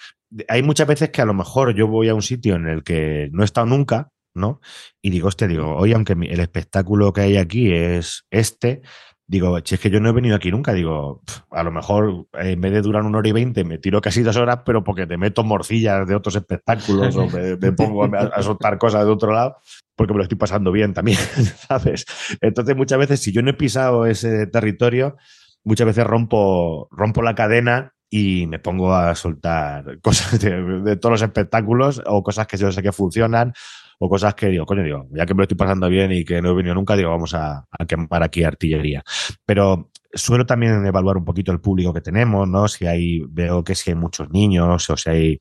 hay 0.49 0.63
muchas 0.63 0.87
veces 0.87 1.11
que 1.11 1.23
a 1.23 1.27
lo 1.27 1.35
mejor 1.35 1.75
yo 1.75 1.87
voy 1.87 2.09
a 2.09 2.15
un 2.15 2.23
sitio 2.23 2.57
en 2.57 2.67
el 2.67 2.83
que 2.83 3.29
no 3.33 3.43
he 3.43 3.45
estado 3.45 3.67
nunca, 3.67 4.11
¿no? 4.35 4.61
Y 5.01 5.11
digo, 5.11 5.29
hostia, 5.29 5.47
digo, 5.47 5.77
oye, 5.77 5.95
aunque 5.95 6.15
el 6.15 6.41
espectáculo 6.41 7.13
que 7.13 7.21
hay 7.21 7.37
aquí 7.37 7.73
es 7.73 8.25
este, 8.31 8.83
digo, 9.27 9.59
si 9.65 9.75
es 9.75 9.81
que 9.81 9.91
yo 9.91 10.01
no 10.01 10.09
he 10.09 10.13
venido 10.13 10.37
aquí 10.37 10.51
nunca, 10.51 10.73
digo, 10.73 11.23
a 11.51 11.63
lo 11.63 11.71
mejor 11.71 12.27
en 12.35 12.61
vez 12.61 12.73
de 12.73 12.83
durar 12.83 13.03
una 13.03 13.19
hora 13.19 13.29
y 13.29 13.33
veinte, 13.33 13.65
me 13.65 13.79
tiro 13.79 14.01
casi 14.01 14.23
dos 14.23 14.37
horas, 14.37 14.61
pero 14.65 14.85
porque 14.85 15.07
te 15.07 15.17
meto 15.17 15.45
morcillas 15.45 16.07
de 16.07 16.15
otros 16.15 16.37
espectáculos 16.37 17.17
o 17.17 17.27
me, 17.29 17.57
pongo 17.73 18.05
a, 18.05 18.09
a, 18.09 18.43
soltar 18.43 18.79
cosas 18.79 19.05
de 19.05 19.11
otro 19.11 19.33
lado, 19.33 19.57
porque 19.97 20.13
me 20.13 20.19
lo 20.19 20.23
estoy 20.25 20.39
pasando 20.39 20.73
bien 20.73 20.93
también, 20.93 21.19
¿sabes? 21.69 22.05
Entonces, 22.41 22.77
muchas 22.77 22.99
veces, 22.99 23.21
si 23.21 23.33
yo 23.33 23.43
no 23.43 23.51
he 23.51 23.55
pisado 23.55 24.07
ese 24.07 24.47
territorio, 24.49 25.17
muchas 25.65 25.87
veces 25.87 26.07
rompo, 26.07 26.89
rompo 26.91 27.23
la 27.23 27.35
cadena 27.35 27.93
y 28.11 28.47
me 28.47 28.59
pongo 28.59 28.95
a 28.95 29.15
soltar 29.15 30.01
cosas 30.03 30.41
de, 30.41 30.97
todos 30.97 31.13
los 31.13 31.23
espectáculos 31.23 32.03
o 32.07 32.23
cosas 32.23 32.47
que 32.47 32.57
yo 32.57 32.71
sé 32.71 32.83
que 32.83 32.93
funcionan 32.93 33.53
o 33.99 34.09
cosas 34.09 34.35
que 34.35 34.49
digo, 34.49 34.67
coño, 34.67 34.83
digo, 34.83 35.07
ya 35.13 35.25
que 35.25 35.35
me 35.35 35.39
lo 35.39 35.45
estoy 35.45 35.57
pasando 35.57 35.89
bien 35.89 36.11
y 36.11 36.25
que 36.25 36.43
no 36.43 36.51
he 36.51 36.55
venido 36.55 36.75
nunca, 36.75 36.97
digo, 36.97 37.11
vamos 37.11 37.35
a, 37.35 37.65
a 37.71 37.87
quemar 37.87 38.23
aquí 38.25 38.43
artillería. 38.43 39.05
Pero 39.47 39.91
suelo 40.13 40.45
también 40.45 40.85
evaluar 40.85 41.17
un 41.19 41.25
poquito 41.25 41.53
el 41.53 41.61
público 41.61 41.95
que 41.95 42.01
tenemos, 42.01 42.49
¿no? 42.49 42.67
Si 42.67 42.85
hay, 42.85 43.23
veo 43.29 43.63
que 43.63 43.77
si 43.77 43.91
hay 43.91 43.97
muchos 43.97 44.29
niños 44.31 44.91
o 44.91 44.97
si 44.97 45.09
hay 45.09 45.39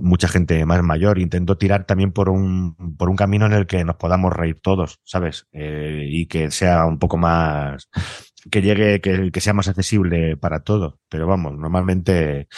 mucha 0.00 0.28
gente 0.28 0.64
más 0.64 0.82
mayor. 0.82 1.18
Intento 1.18 1.56
tirar 1.58 1.84
también 1.84 2.12
por 2.12 2.28
un, 2.28 2.74
por 2.96 3.10
un 3.10 3.16
camino 3.16 3.46
en 3.46 3.52
el 3.52 3.66
que 3.66 3.84
nos 3.84 3.96
podamos 3.96 4.32
reír 4.32 4.60
todos, 4.60 5.00
¿sabes? 5.04 5.46
Eh, 5.52 6.06
y 6.08 6.26
que 6.26 6.50
sea 6.50 6.86
un 6.86 6.98
poco 6.98 7.16
más 7.16 7.88
que 8.50 8.62
llegue, 8.62 9.00
que, 9.00 9.30
que 9.30 9.40
sea 9.40 9.52
más 9.52 9.68
accesible 9.68 10.36
para 10.36 10.60
todos. 10.60 10.94
Pero 11.08 11.26
vamos, 11.26 11.56
normalmente 11.56 12.48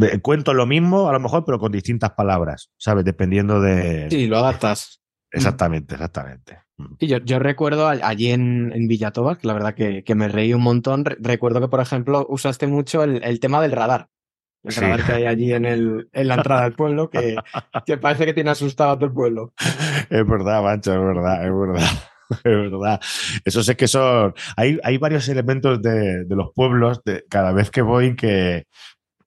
eh, 0.00 0.20
cuento 0.20 0.54
lo 0.54 0.66
mismo, 0.66 1.08
a 1.08 1.12
lo 1.12 1.20
mejor, 1.20 1.44
pero 1.44 1.58
con 1.58 1.72
distintas 1.72 2.12
palabras, 2.12 2.70
¿sabes? 2.76 3.04
Dependiendo 3.04 3.60
de. 3.60 4.08
Sí, 4.10 4.26
lo 4.26 4.38
adaptas. 4.38 5.00
Exactamente, 5.30 5.94
exactamente. 5.94 6.58
Y 6.98 7.06
yo, 7.06 7.18
yo 7.18 7.38
recuerdo 7.38 7.88
allí 7.88 8.30
en, 8.30 8.72
en 8.74 8.88
que 8.88 9.46
la 9.46 9.52
verdad 9.52 9.74
que, 9.74 10.02
que, 10.02 10.14
me 10.14 10.28
reí 10.28 10.54
un 10.54 10.62
montón. 10.62 11.04
Recuerdo 11.04 11.60
que, 11.60 11.68
por 11.68 11.80
ejemplo, 11.80 12.26
usaste 12.28 12.66
mucho 12.66 13.04
el, 13.04 13.22
el 13.22 13.40
tema 13.40 13.60
del 13.60 13.72
radar. 13.72 14.08
El 14.62 14.72
sí. 14.72 14.80
radar 14.80 15.04
que 15.04 15.12
hay 15.12 15.26
allí 15.26 15.52
en, 15.52 15.66
el, 15.66 16.08
en 16.12 16.28
la 16.28 16.34
entrada 16.36 16.62
del 16.62 16.74
pueblo, 16.74 17.10
que, 17.10 17.36
que 17.86 17.96
parece 17.98 18.26
que 18.26 18.34
tiene 18.34 18.50
asustado 18.50 18.92
a 18.92 18.96
todo 18.96 19.06
el 19.06 19.12
pueblo. 19.12 19.52
Es 20.10 20.26
verdad, 20.26 20.62
macho, 20.62 20.92
es 20.92 21.00
verdad, 21.00 21.44
es 21.44 21.52
verdad. 21.52 21.88
es 22.30 22.42
verdad. 22.44 23.00
Eso 23.44 23.62
sé 23.62 23.76
que 23.76 23.88
son. 23.88 24.34
Hay, 24.56 24.78
hay 24.82 24.98
varios 24.98 25.28
elementos 25.28 25.82
de, 25.82 26.24
de 26.24 26.36
los 26.36 26.52
pueblos 26.54 27.02
de, 27.04 27.24
cada 27.28 27.52
vez 27.52 27.70
que 27.70 27.82
voy 27.82 28.16
que, 28.16 28.66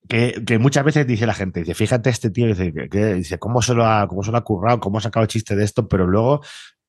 que, 0.07 0.43
que, 0.45 0.59
muchas 0.59 0.83
veces 0.83 1.05
dice 1.05 1.27
la 1.27 1.33
gente, 1.33 1.61
dice, 1.61 1.73
fíjate 1.73 2.09
este 2.09 2.29
tío, 2.29 2.47
dice, 2.47 2.73
que, 2.89 3.13
dice 3.15 3.39
¿cómo, 3.39 3.61
se 3.61 3.73
lo 3.73 3.85
ha, 3.85 4.07
¿cómo 4.07 4.23
se 4.23 4.31
lo 4.31 4.37
ha 4.37 4.43
currado? 4.43 4.79
¿Cómo 4.79 4.97
ha 4.97 5.01
sacado 5.01 5.23
el 5.23 5.29
chiste 5.29 5.55
de 5.55 5.63
esto? 5.63 5.87
Pero 5.87 6.07
luego 6.07 6.41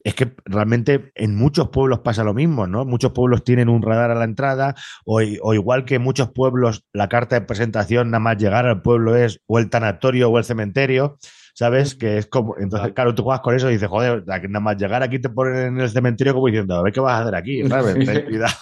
es 0.04 0.14
que 0.14 0.34
realmente 0.44 1.10
en 1.16 1.34
muchos 1.34 1.70
pueblos 1.70 2.00
pasa 2.00 2.22
lo 2.22 2.32
mismo, 2.32 2.66
¿no? 2.66 2.84
Muchos 2.84 3.12
pueblos 3.12 3.42
tienen 3.42 3.68
un 3.68 3.82
radar 3.82 4.10
a 4.10 4.14
la 4.14 4.24
entrada 4.24 4.74
o, 5.04 5.20
o, 5.42 5.54
igual 5.54 5.84
que 5.84 5.96
en 5.96 6.02
muchos 6.02 6.30
pueblos 6.30 6.84
la 6.92 7.08
carta 7.08 7.38
de 7.38 7.46
presentación 7.46 8.10
nada 8.10 8.20
más 8.20 8.36
llegar 8.36 8.66
al 8.66 8.80
pueblo 8.82 9.16
es 9.16 9.40
o 9.46 9.58
el 9.58 9.68
tanatorio 9.70 10.30
o 10.30 10.38
el 10.38 10.44
cementerio. 10.44 11.18
¿Sabes? 11.58 11.96
Que 11.96 12.18
es 12.18 12.26
como, 12.28 12.56
entonces, 12.56 12.92
claro, 12.92 13.16
tú 13.16 13.24
juegas 13.24 13.40
con 13.40 13.52
eso 13.52 13.68
y 13.68 13.72
dices, 13.72 13.88
joder, 13.88 14.22
nada 14.24 14.60
más 14.60 14.76
llegar 14.76 15.02
aquí 15.02 15.18
te 15.18 15.28
ponen 15.28 15.56
en 15.56 15.80
el 15.80 15.90
cementerio 15.90 16.32
como 16.32 16.46
diciendo, 16.46 16.76
a 16.76 16.82
ver 16.82 16.92
qué 16.92 17.00
vas 17.00 17.18
a 17.18 17.22
hacer 17.22 17.34
aquí, 17.34 17.64
¿sabes? 17.68 17.94
Ten 17.94 18.26
cuidado. 18.26 18.54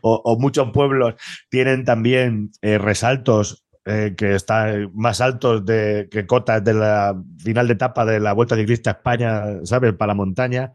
o, 0.00 0.20
o, 0.24 0.36
muchos 0.36 0.72
pueblos 0.72 1.14
tienen 1.48 1.84
también 1.84 2.50
eh, 2.60 2.76
resaltos 2.78 3.64
eh, 3.84 4.14
que 4.16 4.34
están 4.34 4.90
más 4.94 5.20
altos 5.20 5.64
de, 5.64 6.08
que 6.10 6.26
cotas 6.26 6.64
de 6.64 6.74
la 6.74 7.14
final 7.38 7.68
de 7.68 7.74
etapa 7.74 8.04
de 8.04 8.18
la 8.18 8.32
Vuelta 8.32 8.56
Ciclista 8.56 8.90
a 8.90 8.94
España, 8.94 9.44
¿sabes? 9.62 9.92
Para 9.92 10.08
la 10.08 10.14
montaña. 10.14 10.72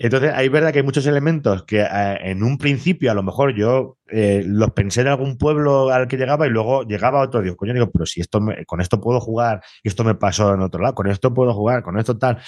Entonces, 0.00 0.32
hay 0.32 0.48
verdad 0.48 0.72
que 0.72 0.78
hay 0.78 0.84
muchos 0.84 1.06
elementos 1.06 1.64
que 1.64 1.80
eh, 1.80 2.18
en 2.22 2.44
un 2.44 2.56
principio 2.56 3.10
a 3.10 3.14
lo 3.14 3.24
mejor 3.24 3.56
yo 3.56 3.98
eh, 4.06 4.44
los 4.46 4.70
pensé 4.70 5.00
en 5.00 5.08
algún 5.08 5.36
pueblo 5.36 5.90
al 5.90 6.06
que 6.06 6.16
llegaba 6.16 6.46
y 6.46 6.50
luego 6.50 6.84
llegaba 6.84 7.20
a 7.20 7.24
otro. 7.24 7.42
Digo, 7.42 7.56
coño, 7.56 7.74
digo, 7.74 7.90
pero 7.90 8.06
si 8.06 8.20
esto 8.20 8.40
me, 8.40 8.64
con 8.64 8.80
esto 8.80 9.00
puedo 9.00 9.20
jugar 9.20 9.60
y 9.82 9.88
esto 9.88 10.04
me 10.04 10.14
pasó 10.14 10.54
en 10.54 10.60
otro 10.60 10.80
lado, 10.80 10.94
con 10.94 11.08
esto 11.08 11.34
puedo 11.34 11.52
jugar, 11.52 11.82
con 11.82 11.98
esto 11.98 12.16
tal. 12.16 12.38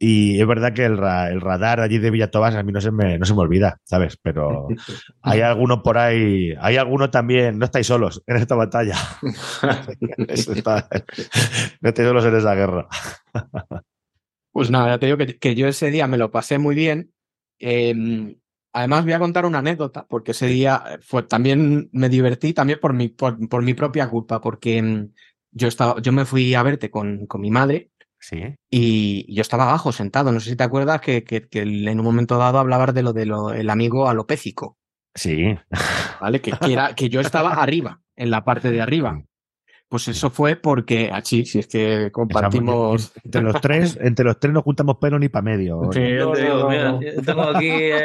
Y 0.00 0.40
es 0.40 0.46
verdad 0.46 0.72
que 0.72 0.84
el, 0.84 0.96
ra 0.96 1.28
el 1.28 1.40
radar 1.40 1.80
allí 1.80 1.98
de 1.98 2.10
Villatobas 2.10 2.54
a 2.54 2.62
mí 2.62 2.72
no 2.72 2.80
se, 2.80 2.90
me, 2.90 3.18
no 3.18 3.24
se 3.24 3.34
me 3.34 3.40
olvida, 3.40 3.80
¿sabes? 3.84 4.18
Pero 4.20 4.66
hay 5.22 5.40
alguno 5.40 5.82
por 5.84 5.98
ahí, 5.98 6.52
hay 6.60 6.76
alguno 6.76 7.10
también, 7.10 7.58
no 7.58 7.64
estáis 7.64 7.86
solos 7.86 8.22
en 8.26 8.36
esta 8.36 8.56
batalla. 8.56 8.96
no 9.22 9.30
estáis 11.88 12.08
solos 12.08 12.24
en 12.24 12.36
esa 12.36 12.54
guerra. 12.54 12.88
Pues 14.58 14.72
nada, 14.72 14.88
ya 14.88 14.98
te 14.98 15.06
digo 15.06 15.18
que, 15.18 15.38
que, 15.38 15.54
yo 15.54 15.68
ese 15.68 15.88
día 15.92 16.08
me 16.08 16.18
lo 16.18 16.32
pasé 16.32 16.58
muy 16.58 16.74
bien. 16.74 17.12
Eh, 17.60 18.34
además, 18.72 19.04
voy 19.04 19.12
a 19.12 19.20
contar 19.20 19.46
una 19.46 19.60
anécdota, 19.60 20.04
porque 20.08 20.32
ese 20.32 20.48
día 20.48 20.98
fue, 21.00 21.22
también 21.22 21.88
me 21.92 22.08
divertí 22.08 22.52
también 22.52 22.80
por 22.80 22.92
mi, 22.92 23.06
por, 23.06 23.48
por 23.48 23.62
mi 23.62 23.74
propia 23.74 24.10
culpa, 24.10 24.40
porque 24.40 24.82
mm, 24.82 25.12
yo, 25.52 25.68
estaba, 25.68 26.02
yo 26.02 26.10
me 26.10 26.24
fui 26.24 26.54
a 26.54 26.64
verte 26.64 26.90
con, 26.90 27.28
con 27.28 27.40
mi 27.40 27.52
madre. 27.52 27.92
Sí. 28.18 28.56
Y 28.68 29.32
yo 29.32 29.42
estaba 29.42 29.68
abajo, 29.68 29.92
sentado. 29.92 30.32
No 30.32 30.40
sé 30.40 30.50
si 30.50 30.56
te 30.56 30.64
acuerdas 30.64 31.00
que, 31.02 31.22
que, 31.22 31.46
que 31.46 31.60
en 31.60 32.00
un 32.00 32.04
momento 32.04 32.36
dado 32.36 32.58
hablabas 32.58 32.92
de 32.92 33.04
lo 33.04 33.12
del 33.12 33.28
de 33.28 33.70
amigo 33.70 34.08
alopécico. 34.08 34.76
Sí. 35.14 35.56
¿Vale? 36.20 36.40
Que, 36.40 36.50
que, 36.50 36.72
era, 36.72 36.96
que 36.96 37.08
yo 37.08 37.20
estaba 37.20 37.52
arriba, 37.52 38.02
en 38.16 38.32
la 38.32 38.44
parte 38.44 38.72
de 38.72 38.80
arriba. 38.80 39.22
Pues 39.88 40.06
eso 40.08 40.28
fue 40.28 40.56
porque, 40.56 41.10
así, 41.10 41.46
si 41.46 41.60
es 41.60 41.66
que 41.66 42.10
compartimos. 42.12 43.10
Entre 43.24 43.40
los 43.40 43.60
tres, 43.60 43.98
entre 44.00 44.24
los 44.26 44.38
tres 44.38 44.52
no 44.52 44.62
juntamos 44.62 44.98
pelo 44.98 45.18
ni 45.18 45.30
para 45.30 45.42
medio. 45.42 45.80
Sí, 45.92 46.00
yo 46.14 46.32
te 46.32 46.42
digo, 46.42 46.68
mira, 46.68 46.98
tengo 47.24 47.42
aquí. 47.42 47.70
El, 47.70 48.04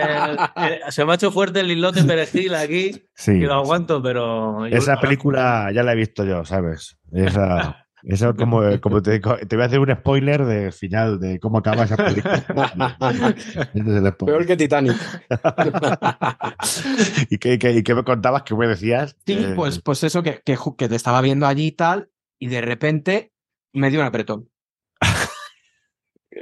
el, 0.55 0.79
se 0.91 1.03
me 1.03 1.11
ha 1.11 1.15
hecho 1.15 1.31
fuerte 1.31 1.59
el 1.59 1.71
islote 1.71 2.03
perejil 2.03 2.55
aquí. 2.55 3.03
Sí. 3.15 3.39
Que 3.39 3.45
lo 3.47 3.55
aguanto, 3.55 4.01
pero. 4.01 4.65
Esa 4.65 4.97
película 4.99 5.71
ya 5.73 5.83
la 5.83 5.91
he 5.91 5.95
visto 5.95 6.23
yo, 6.23 6.45
¿sabes? 6.45 6.97
Esa. 7.11 7.82
Eso 8.03 8.33
como, 8.35 8.61
como 8.81 9.01
te, 9.01 9.19
te, 9.19 9.55
voy 9.55 9.63
a 9.63 9.65
hacer 9.65 9.79
un 9.79 9.93
spoiler 9.93 10.45
del 10.45 10.73
final 10.73 11.19
de 11.19 11.39
cómo 11.39 11.59
acaba 11.59 11.83
esa 11.83 11.95
película. 11.95 12.43
Peor 14.25 14.45
que 14.45 14.57
Titanic. 14.57 14.97
¿Y, 17.29 17.37
qué, 17.37 17.57
qué, 17.57 17.83
qué, 17.83 17.95
me 17.95 18.03
contabas? 18.03 18.43
¿Qué 18.43 18.55
me 18.55 18.67
decías? 18.67 19.15
Sí, 19.25 19.33
eh, 19.33 19.53
pues, 19.55 19.81
pues 19.81 20.03
eso, 20.03 20.21
que, 20.21 20.41
que, 20.45 20.57
que, 20.77 20.89
te 20.89 20.95
estaba 20.95 21.21
viendo 21.21 21.47
allí 21.47 21.67
y 21.67 21.71
tal, 21.71 22.09
y 22.39 22.47
de 22.47 22.61
repente 22.61 23.31
me 23.73 23.89
dio 23.89 24.01
un 24.01 24.05
apretón. 24.05 24.49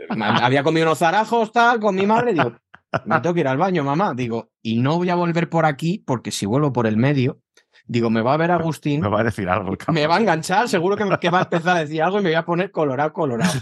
Había 0.10 0.64
comido 0.64 0.88
unos 0.88 1.00
zarajos, 1.00 1.52
tal, 1.52 1.80
con 1.80 1.96
mi 1.96 2.06
madre, 2.06 2.34
digo, 2.34 2.54
me 3.06 3.22
tengo 3.22 3.34
que 3.34 3.42
ir 3.42 3.48
al 3.48 3.58
baño, 3.58 3.84
mamá. 3.84 4.14
Digo, 4.16 4.52
y 4.62 4.80
no 4.80 4.98
voy 4.98 5.10
a 5.10 5.16
volver 5.16 5.50
por 5.50 5.66
aquí, 5.66 6.04
porque 6.06 6.32
si 6.32 6.46
vuelvo 6.46 6.74
por 6.74 6.88
el 6.88 6.98
medio, 6.98 7.42
Digo, 7.92 8.10
me 8.10 8.22
va 8.22 8.36
a 8.36 8.38
ver 8.38 8.52
Agustín. 8.52 9.02
Me 9.02 9.10
va 9.10 9.20
a 9.20 9.24
decir 9.26 9.50
algo. 9.50 9.76
Me 9.92 10.08
va 10.08 10.16
a 10.16 10.20
enganchar, 10.22 10.70
seguro 10.70 10.96
que, 10.96 11.04
que, 11.20 11.30
va 11.30 11.40
a 11.40 11.44
empezar 11.44 11.76
a 11.76 11.82
decir 11.82 12.02
algo 12.02 12.20
y 12.20 12.24
me 12.24 12.30
voy 12.30 12.36
a 12.36 12.46
poner 12.46 12.72
colorado, 12.72 13.12
colorado. 13.12 13.60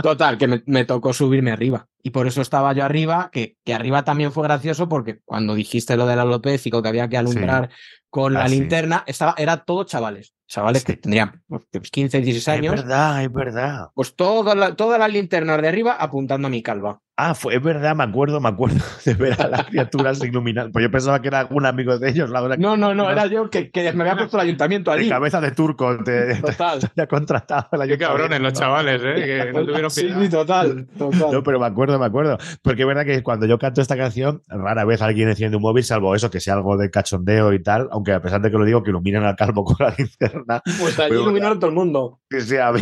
Total, 0.00 0.38
que 0.38 0.46
me, 0.46 0.62
me, 0.66 0.84
tocó 0.84 1.12
subirme 1.12 1.50
arriba. 1.50 1.88
Y 2.00 2.10
por 2.10 2.28
eso 2.28 2.40
estaba 2.40 2.72
yo 2.72 2.84
arriba, 2.84 3.30
que, 3.32 3.56
que 3.64 3.74
arriba 3.74 4.04
también 4.04 4.30
fue 4.30 4.44
gracioso 4.44 4.88
porque 4.88 5.18
cuando 5.24 5.56
dijiste 5.56 5.96
lo 5.96 6.06
de 6.06 6.14
la 6.14 6.24
y 6.24 6.70
que 6.70 6.88
había 6.88 7.08
que 7.08 7.16
alumbrar 7.16 7.68
sí. 7.68 7.76
Con 8.14 8.32
la 8.32 8.44
ah, 8.44 8.48
linterna, 8.48 8.98
sí. 8.98 9.10
estaba, 9.10 9.34
era 9.36 9.64
todo 9.64 9.82
chavales. 9.82 10.36
Chavales 10.46 10.82
sí. 10.82 10.86
que 10.86 10.96
tendrían 10.98 11.42
15, 11.90 12.20
16 12.20 12.48
años. 12.48 12.74
Es 12.74 12.82
verdad, 12.82 13.24
es 13.24 13.32
verdad. 13.32 13.88
Pues 13.92 14.14
todas 14.14 14.56
la, 14.56 14.76
todas 14.76 15.00
las 15.00 15.12
linternas 15.12 15.60
de 15.60 15.66
arriba 15.66 15.96
apuntando 15.98 16.46
a 16.46 16.50
mi 16.50 16.62
calva. 16.62 17.00
Ah, 17.16 17.36
fue, 17.36 17.54
es 17.54 17.62
verdad, 17.62 17.94
me 17.94 18.02
acuerdo, 18.02 18.40
me 18.40 18.48
acuerdo 18.48 18.84
de 19.04 19.14
ver 19.14 19.40
a 19.40 19.46
las 19.46 19.66
criaturas 19.66 20.20
iluminadas. 20.24 20.72
Pues 20.72 20.82
yo 20.82 20.90
pensaba 20.90 21.22
que 21.22 21.28
era 21.28 21.40
algún 21.40 21.64
amigo 21.64 21.96
de 21.96 22.10
ellos, 22.10 22.28
la 22.28 22.40
verdad. 22.40 22.58
No, 22.58 22.76
no, 22.76 22.92
no, 22.92 23.08
era 23.08 23.26
yo 23.26 23.50
que, 23.50 23.70
que 23.70 23.92
me 23.92 24.02
había 24.02 24.16
puesto 24.16 24.36
el 24.36 24.42
ayuntamiento 24.48 24.90
allí. 24.90 25.04
De 25.04 25.10
cabeza 25.10 25.40
de 25.40 25.52
turco, 25.52 25.96
te, 26.02 26.34
total. 26.40 26.80
te, 26.80 26.88
te 26.88 27.02
ha 27.02 27.06
contratado 27.06 27.68
el 27.80 27.88
Qué 27.88 27.98
cabrones 27.98 28.40
los 28.40 28.52
chavales, 28.52 29.00
¿eh? 29.04 29.14
Que 29.24 29.52
no 29.52 29.64
tuvieron 29.64 29.90
sí, 29.92 30.08
sí, 30.20 30.28
total, 30.28 30.88
total. 30.98 31.30
No, 31.30 31.42
pero 31.44 31.60
me 31.60 31.66
acuerdo, 31.66 32.00
me 32.00 32.06
acuerdo. 32.06 32.36
Porque 32.62 32.82
es 32.82 32.88
verdad 32.88 33.04
que 33.04 33.22
cuando 33.22 33.46
yo 33.46 33.60
canto 33.60 33.80
esta 33.80 33.96
canción, 33.96 34.42
rara 34.48 34.84
vez 34.84 35.00
alguien 35.00 35.28
enciende 35.28 35.56
un 35.56 35.62
móvil, 35.62 35.84
salvo 35.84 36.16
eso, 36.16 36.30
que 36.32 36.40
sea 36.40 36.54
algo 36.54 36.76
de 36.76 36.90
cachondeo 36.90 37.52
y 37.52 37.62
tal, 37.62 37.88
aunque 37.92 38.03
a 38.12 38.22
pesar 38.22 38.40
de 38.40 38.50
que 38.50 38.58
lo 38.58 38.64
digo, 38.64 38.82
que 38.82 38.90
iluminan 38.90 39.24
al 39.24 39.36
calvo 39.36 39.64
con 39.64 39.76
la 39.80 39.94
linterna. 39.96 40.62
Pues 40.78 40.98
allí 40.98 41.14
iluminaron 41.14 41.58
todo 41.58 41.70
el 41.70 41.76
mundo. 41.76 42.20
Que 42.28 42.40
sea, 42.40 42.72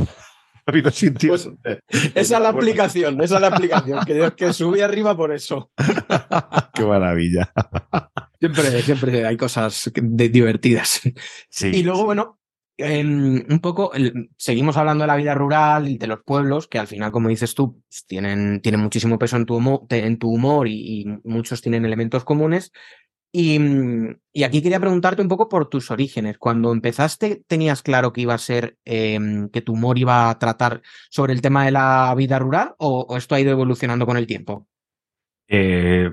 ha 0.66 0.70
habido 0.70 0.90
sitios. 0.90 1.50
Pues, 1.62 1.78
esa 2.14 2.36
es 2.36 2.42
la 2.42 2.48
aplicación, 2.48 3.20
esa 3.20 3.36
es 3.36 3.40
la 3.40 3.48
aplicación, 3.48 4.04
que, 4.04 4.32
que 4.36 4.52
subí 4.52 4.80
arriba 4.80 5.16
por 5.16 5.32
eso. 5.32 5.70
Qué 6.74 6.84
maravilla. 6.84 7.52
Siempre, 8.38 8.82
siempre 8.82 9.26
hay 9.26 9.36
cosas 9.36 9.90
de, 9.94 10.28
divertidas. 10.28 11.00
Sí, 11.48 11.68
y 11.68 11.82
luego, 11.82 12.04
bueno, 12.04 12.38
eh, 12.78 13.04
un 13.04 13.60
poco 13.60 13.92
el, 13.92 14.30
seguimos 14.36 14.76
hablando 14.76 15.02
de 15.02 15.08
la 15.08 15.16
vida 15.16 15.34
rural 15.34 15.88
y 15.88 15.98
de 15.98 16.06
los 16.06 16.20
pueblos, 16.24 16.68
que 16.68 16.78
al 16.78 16.86
final, 16.86 17.12
como 17.12 17.28
dices 17.28 17.54
tú, 17.54 17.82
tienen, 18.06 18.60
tienen 18.60 18.80
muchísimo 18.80 19.18
peso 19.18 19.36
en 19.36 19.46
tu 19.46 19.56
humor, 19.56 19.82
en 19.90 20.18
tu 20.18 20.30
humor 20.30 20.68
y, 20.68 21.02
y 21.02 21.06
muchos 21.24 21.60
tienen 21.60 21.84
elementos 21.84 22.24
comunes. 22.24 22.72
Y, 23.34 23.58
y, 24.34 24.44
aquí 24.44 24.60
quería 24.60 24.78
preguntarte 24.78 25.22
un 25.22 25.28
poco 25.28 25.48
por 25.48 25.70
tus 25.70 25.90
orígenes. 25.90 26.36
Cuando 26.36 26.70
empezaste, 26.70 27.42
¿tenías 27.46 27.82
claro 27.82 28.12
que 28.12 28.20
iba 28.20 28.34
a 28.34 28.38
ser, 28.38 28.76
eh, 28.84 29.48
que 29.50 29.62
tu 29.62 29.72
humor 29.72 29.98
iba 29.98 30.28
a 30.28 30.38
tratar 30.38 30.82
sobre 31.08 31.32
el 31.32 31.40
tema 31.40 31.64
de 31.64 31.70
la 31.70 32.14
vida 32.14 32.38
rural 32.38 32.74
o, 32.76 33.16
esto 33.16 33.34
ha 33.34 33.40
ido 33.40 33.50
evolucionando 33.50 34.04
con 34.04 34.18
el 34.18 34.26
tiempo? 34.26 34.68
Eh, 35.48 36.10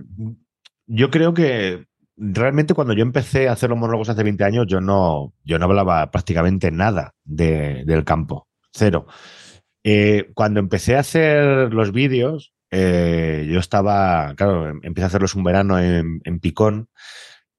yo 0.88 1.10
creo 1.12 1.34
que 1.34 1.86
realmente 2.16 2.74
cuando 2.74 2.94
yo 2.94 3.04
empecé 3.04 3.50
a 3.50 3.54
hacer 3.54 3.70
los 3.70 3.80
monólogos 3.80 4.10
hace 4.10 4.24
20 4.24 4.44
años, 4.44 4.66
yo 4.68 4.80
no, 4.80 5.34
yo 5.44 5.60
no 5.60 5.66
hablaba 5.66 6.10
prácticamente 6.12 6.72
nada 6.72 7.16
de, 7.26 7.84
del 7.86 8.04
campo, 8.04 8.48
cero. 8.72 9.08
Eh, 9.84 10.32
cuando 10.34 10.60
empecé 10.60 10.96
a 10.96 11.00
hacer 11.00 11.74
los 11.74 11.92
vídeos, 11.92 12.54
eh, 12.72 13.48
yo 13.52 13.60
estaba, 13.60 14.34
claro, 14.36 14.70
em, 14.70 14.80
empecé 14.84 15.06
a 15.06 15.08
hacerlos 15.08 15.36
un 15.36 15.44
verano 15.44 15.80
en, 15.80 16.22
en 16.24 16.40
Picón 16.40 16.90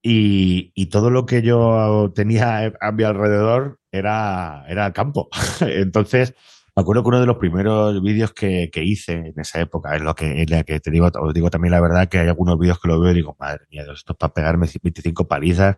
y, 0.03 0.73
y, 0.75 0.87
todo 0.87 1.11
lo 1.11 1.27
que 1.27 1.42
yo 1.42 2.12
tenía 2.14 2.73
a 2.81 2.92
mi 2.92 3.05
alrededor 3.05 3.81
era, 3.92 4.64
era 4.68 4.92
campo. 4.92 5.29
Entonces, 5.61 6.35
me 6.77 6.83
acuerdo 6.83 7.03
que 7.03 7.09
uno 7.09 7.20
de 7.20 7.27
los 7.27 7.37
primeros 7.38 8.01
vídeos 8.03 8.33
que, 8.33 8.70
que, 8.73 8.85
hice 8.85 9.12
en 9.12 9.40
esa 9.40 9.61
época, 9.61 9.96
es 9.96 10.03
lo 10.03 10.14
que, 10.14 10.42
es 10.42 10.51
la 10.51 10.62
que 10.62 10.81
te 10.81 10.90
digo, 10.90 11.11
os 11.20 11.35
digo 11.35 11.51
también 11.51 11.73
la 11.73 11.81
verdad 11.81 12.09
que 12.09 12.18
hay 12.18 12.29
algunos 12.29 12.59
vídeos 12.59 12.81
que 12.81 12.88
lo 12.88 13.01
veo 13.01 13.11
y 13.11 13.14
digo, 13.14 13.37
madre 13.38 13.66
mía, 13.70 13.83
esto 13.83 14.12
es 14.12 14.18
para 14.18 14.33
pegarme 14.33 14.68
25 14.83 15.29
palizas. 15.29 15.77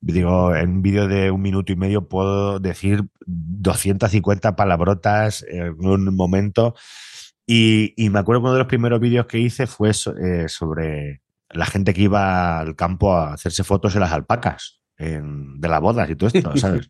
Digo, 0.00 0.54
en 0.54 0.70
un 0.70 0.82
vídeo 0.82 1.08
de 1.08 1.30
un 1.30 1.40
minuto 1.42 1.72
y 1.72 1.76
medio 1.76 2.08
puedo 2.08 2.58
decir 2.58 3.04
250 3.26 4.56
palabrotas 4.56 5.44
en 5.48 5.86
un 5.86 6.14
momento. 6.16 6.74
Y, 7.46 7.92
y, 7.96 8.08
me 8.10 8.20
acuerdo 8.20 8.40
que 8.40 8.44
uno 8.44 8.52
de 8.54 8.58
los 8.60 8.68
primeros 8.68 9.00
vídeos 9.00 9.26
que 9.26 9.38
hice 9.38 9.66
fue 9.66 9.90
eh, 9.90 10.48
sobre 10.48 11.22
la 11.50 11.66
gente 11.66 11.92
que 11.92 12.02
iba 12.02 12.60
al 12.60 12.74
campo 12.74 13.14
a 13.14 13.34
hacerse 13.34 13.64
fotos 13.64 13.94
en 13.94 14.00
las 14.00 14.12
alpacas, 14.12 14.80
en, 14.96 15.60
de 15.60 15.68
las 15.68 15.80
bodas 15.80 16.08
y 16.08 16.16
todo 16.16 16.30
esto, 16.32 16.52
¿sabes? 16.56 16.88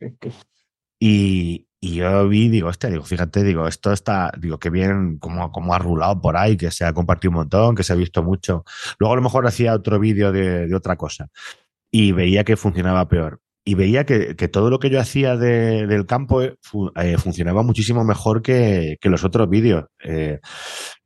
y, 1.01 1.67
y, 1.81 1.95
yo 1.97 2.29
vi, 2.29 2.49
digo, 2.49 2.71
este, 2.71 2.91
digo, 2.91 3.05
fíjate, 3.05 3.43
digo, 3.43 3.67
esto 3.67 3.93
está, 3.93 4.33
digo, 4.39 4.59
que 4.59 4.71
bien, 4.71 5.19
como, 5.19 5.51
como 5.51 5.75
ha 5.75 5.79
rulado 5.79 6.21
por 6.21 6.37
ahí, 6.37 6.57
que 6.57 6.71
se 6.71 6.85
ha 6.85 6.93
compartido 6.93 7.31
un 7.31 7.37
montón, 7.37 7.75
que 7.75 7.83
se 7.83 7.93
ha 7.93 7.97
visto 7.97 8.23
mucho. 8.23 8.65
Luego 8.99 9.15
a 9.15 9.17
lo 9.17 9.23
mejor 9.23 9.47
hacía 9.47 9.75
otro 9.75 9.99
vídeo 9.99 10.31
de, 10.31 10.69
de 10.69 10.75
otra 10.75 10.97
cosa 10.97 11.29
y 11.91 12.13
veía 12.13 12.45
que 12.45 12.57
funcionaba 12.57 13.09
peor 13.09 13.41
y 13.65 13.75
veía 13.75 14.05
que, 14.05 14.37
que, 14.37 14.49
todo 14.49 14.69
lo 14.71 14.79
que 14.79 14.91
yo 14.91 15.01
hacía 15.01 15.37
de, 15.37 15.87
del 15.87 16.07
campo 16.07 16.43
eh, 16.43 16.57
eh, 16.97 17.17
funcionaba 17.19 17.63
muchísimo 17.63 18.05
mejor 18.05 18.43
que, 18.43 18.99
que 19.01 19.09
los 19.09 19.25
otros 19.25 19.49
vídeos. 19.49 19.87
Eh, 20.05 20.41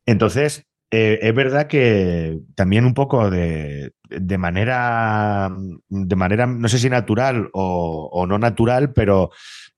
entonces, 0.06 0.64
es 0.90 1.34
verdad 1.34 1.66
que 1.66 2.38
también 2.54 2.86
un 2.86 2.94
poco 2.94 3.30
de, 3.30 3.92
de, 4.08 4.38
manera, 4.38 5.50
de 5.88 6.16
manera, 6.16 6.46
no 6.46 6.66
sé 6.68 6.78
si 6.78 6.88
natural 6.88 7.50
o, 7.52 8.26
no 8.26 8.38
natural, 8.38 8.92
pero 8.94 9.30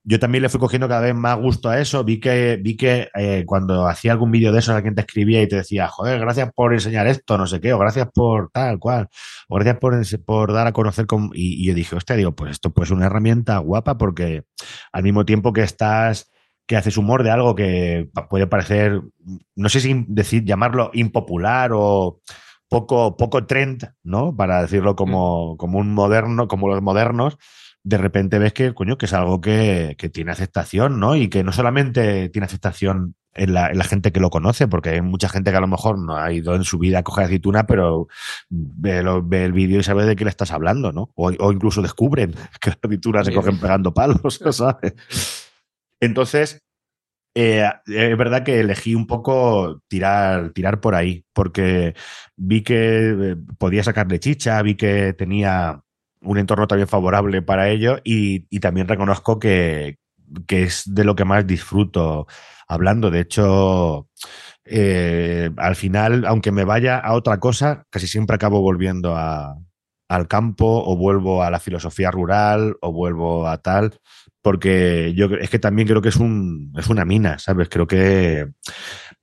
yo 0.02 0.18
también 0.18 0.42
le 0.42 0.48
fui 0.48 0.58
cogiendo 0.58 0.88
cada 0.88 1.02
vez 1.02 1.14
más 1.14 1.38
gusto 1.38 1.68
a 1.68 1.78
eso. 1.80 2.04
Vi 2.04 2.20
que, 2.20 2.58
vi 2.60 2.76
que 2.76 3.08
eh, 3.14 3.44
cuando 3.46 3.86
hacía 3.86 4.12
algún 4.12 4.30
vídeo 4.30 4.52
de 4.52 4.60
eso, 4.60 4.74
alguien 4.74 4.94
te 4.94 5.02
escribía 5.02 5.42
y 5.42 5.48
te 5.48 5.56
decía, 5.56 5.88
joder, 5.88 6.18
gracias 6.18 6.50
por 6.54 6.72
enseñar 6.72 7.06
esto, 7.06 7.36
no 7.36 7.46
sé 7.46 7.60
qué, 7.60 7.72
o 7.72 7.78
gracias 7.78 8.08
por 8.14 8.50
tal 8.50 8.78
cual, 8.78 9.08
o 9.48 9.56
gracias 9.56 9.78
por, 9.78 10.24
por 10.24 10.52
dar 10.52 10.66
a 10.66 10.72
conocer. 10.72 11.06
Con... 11.06 11.30
Y, 11.34 11.62
y, 11.62 11.66
yo 11.66 11.74
dije, 11.74 11.96
hostia, 11.96 12.16
digo, 12.16 12.34
pues 12.34 12.52
esto 12.52 12.70
pues 12.70 12.88
es 12.88 12.92
una 12.92 13.06
herramienta 13.06 13.58
guapa 13.58 13.98
porque 13.98 14.44
al 14.92 15.02
mismo 15.02 15.26
tiempo 15.26 15.52
que 15.52 15.62
estás, 15.62 16.30
que 16.66 16.76
haces 16.76 16.96
humor 16.96 17.22
de 17.22 17.30
algo 17.30 17.54
que 17.54 18.10
puede 18.30 18.46
parecer, 18.46 19.02
no 19.54 19.68
sé 19.68 19.80
si 19.80 20.04
decir, 20.08 20.44
llamarlo 20.44 20.90
impopular 20.94 21.72
o 21.74 22.20
poco, 22.68 23.16
poco 23.16 23.44
trend, 23.46 23.92
¿no? 24.02 24.34
Para 24.34 24.62
decirlo 24.62 24.96
como, 24.96 25.56
como 25.58 25.78
un 25.78 25.92
moderno, 25.92 26.48
como 26.48 26.68
los 26.68 26.80
modernos 26.80 27.36
de 27.82 27.98
repente 27.98 28.38
ves 28.38 28.52
que, 28.52 28.74
coño, 28.74 28.98
que 28.98 29.06
es 29.06 29.12
algo 29.12 29.40
que, 29.40 29.94
que, 29.98 30.08
tiene 30.08 30.32
aceptación, 30.32 31.00
¿no? 31.00 31.16
Y 31.16 31.28
que 31.28 31.42
no 31.44 31.52
solamente 31.52 32.28
tiene 32.28 32.46
aceptación 32.46 33.14
en 33.34 33.54
la, 33.54 33.70
en 33.70 33.78
la, 33.78 33.84
gente 33.84 34.12
que 34.12 34.20
lo 34.20 34.30
conoce, 34.30 34.68
porque 34.68 34.90
hay 34.90 35.00
mucha 35.00 35.28
gente 35.28 35.50
que 35.50 35.56
a 35.56 35.60
lo 35.60 35.66
mejor 35.66 35.98
no 35.98 36.16
ha 36.16 36.32
ido 36.32 36.54
en 36.54 36.64
su 36.64 36.78
vida 36.78 36.98
a 36.98 37.02
coger 37.02 37.24
aceituna, 37.24 37.66
pero 37.66 38.08
ve, 38.48 39.02
lo, 39.02 39.22
ve 39.22 39.44
el 39.44 39.52
vídeo 39.52 39.80
y 39.80 39.82
sabe 39.82 40.04
de 40.04 40.16
qué 40.16 40.24
le 40.24 40.30
estás 40.30 40.52
hablando, 40.52 40.92
¿no? 40.92 41.10
O, 41.14 41.30
o 41.38 41.52
incluso 41.52 41.80
descubren 41.82 42.32
que 42.60 42.70
las 42.70 42.78
aceitunas 42.82 43.26
se 43.26 43.34
cogen 43.34 43.58
pegando 43.58 43.94
palos, 43.94 44.40
¿sabes? 44.50 44.94
Entonces, 46.00 46.62
eh, 47.34 47.70
es 47.86 48.18
verdad 48.18 48.42
que 48.42 48.60
elegí 48.60 48.94
un 48.94 49.06
poco 49.06 49.82
tirar, 49.88 50.50
tirar 50.50 50.80
por 50.80 50.94
ahí, 50.94 51.24
porque 51.32 51.94
vi 52.36 52.62
que 52.62 53.36
podía 53.58 53.84
sacarle 53.84 54.18
chicha, 54.18 54.60
vi 54.62 54.74
que 54.74 55.12
tenía 55.12 55.82
un 56.22 56.38
entorno 56.38 56.66
también 56.66 56.88
favorable 56.88 57.42
para 57.42 57.68
ello 57.68 57.98
y, 58.04 58.46
y 58.50 58.60
también 58.60 58.88
reconozco 58.88 59.38
que, 59.38 59.98
que, 60.46 60.64
es 60.64 60.82
de 60.86 61.04
lo 61.04 61.14
que 61.14 61.24
más 61.24 61.46
disfruto 61.46 62.26
hablando. 62.68 63.10
De 63.10 63.20
hecho, 63.20 64.08
eh, 64.64 65.50
al 65.56 65.76
final, 65.76 66.24
aunque 66.26 66.52
me 66.52 66.64
vaya 66.64 66.98
a 66.98 67.14
otra 67.14 67.40
cosa, 67.40 67.84
casi 67.90 68.06
siempre 68.06 68.36
acabo 68.36 68.60
volviendo 68.60 69.16
al 69.16 70.28
campo 70.28 70.84
o 70.84 70.96
vuelvo 70.96 71.42
a 71.42 71.50
la 71.50 71.60
filosofía 71.60 72.10
rural 72.10 72.76
o 72.80 72.92
vuelvo 72.92 73.48
a 73.48 73.58
tal, 73.58 73.98
porque 74.42 75.12
yo 75.14 75.26
es 75.26 75.50
que 75.50 75.58
también 75.58 75.88
creo 75.88 76.02
que 76.02 76.10
es, 76.10 76.16
un, 76.16 76.72
es 76.78 76.88
una 76.88 77.04
mina, 77.04 77.38
¿sabes? 77.38 77.68
Creo 77.68 77.86
que 77.86 78.52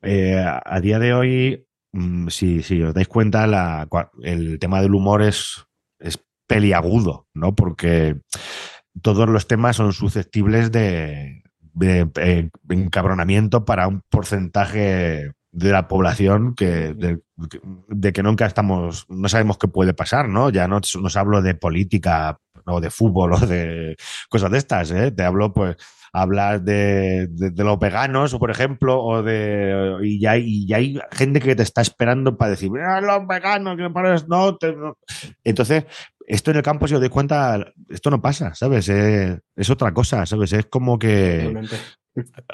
eh, 0.01 0.45
a 0.65 0.79
día 0.81 0.99
de 0.99 1.13
hoy, 1.13 1.65
mm, 1.93 2.27
si, 2.29 2.63
si 2.63 2.81
os 2.81 2.93
dais 2.93 3.07
cuenta, 3.07 3.87
el 4.23 4.59
tema 4.59 4.81
del 4.81 4.95
humor 4.95 5.21
es 5.21 5.67
peliagudo, 6.47 7.27
¿no? 7.33 7.55
Porque 7.55 8.17
todos 9.01 9.29
los 9.29 9.47
temas 9.47 9.75
son 9.75 9.93
susceptibles 9.93 10.71
de, 10.71 11.43
de, 11.61 12.05
de 12.05 12.39
eh, 12.39 12.49
encabronamiento 12.69 13.65
para 13.65 13.87
un 13.87 14.01
porcentaje 14.09 15.31
de 15.51 15.71
la 15.71 15.87
población 15.87 16.53
que 16.55 16.93
de, 16.93 17.19
de, 17.87 18.13
que 18.13 18.23
nunca 18.23 18.45
estamos, 18.45 19.05
no 19.09 19.29
sabemos 19.29 19.57
qué 19.57 19.67
puede 19.67 19.93
pasar, 19.93 20.29
¿no? 20.29 20.49
Ya 20.49 20.67
no 20.67 20.79
nos 21.01 21.17
hablo 21.17 21.41
de 21.41 21.55
política 21.55 22.37
o 22.65 22.81
de 22.81 22.89
fútbol 22.89 23.33
o 23.33 23.39
de 23.39 23.95
cosas 24.29 24.51
de 24.51 24.57
estas, 24.57 24.91
¿eh? 24.91 25.11
Te 25.11 25.23
hablo, 25.23 25.53
pues, 25.53 25.75
hablas 26.13 26.63
de, 26.63 27.27
de, 27.29 27.63
los 27.63 27.79
veganos, 27.79 28.35
por 28.35 28.51
ejemplo, 28.51 29.01
o 29.01 29.23
de 29.23 29.97
y 30.03 30.19
ya, 30.19 30.37
y 30.37 30.67
ya 30.67 30.77
hay 30.77 30.99
gente 31.11 31.39
que 31.39 31.55
te 31.55 31.63
está 31.63 31.81
esperando 31.81 32.37
para 32.37 32.51
decir, 32.51 32.69
los 32.69 33.27
veganos, 33.27 33.77
que 33.77 33.89
no, 34.27 34.57
no. 34.75 34.97
Entonces, 35.43 35.85
esto 36.27 36.51
en 36.51 36.57
el 36.57 36.63
campo, 36.63 36.87
si 36.87 36.93
os 36.93 36.99
dais 36.99 37.11
cuenta, 37.11 37.73
esto 37.89 38.11
no 38.11 38.21
pasa, 38.21 38.53
¿sabes? 38.53 38.89
Es, 38.89 39.39
es 39.55 39.69
otra 39.69 39.93
cosa, 39.93 40.25
¿sabes? 40.25 40.51
Es 40.51 40.65
como 40.65 40.99
que 40.99 41.53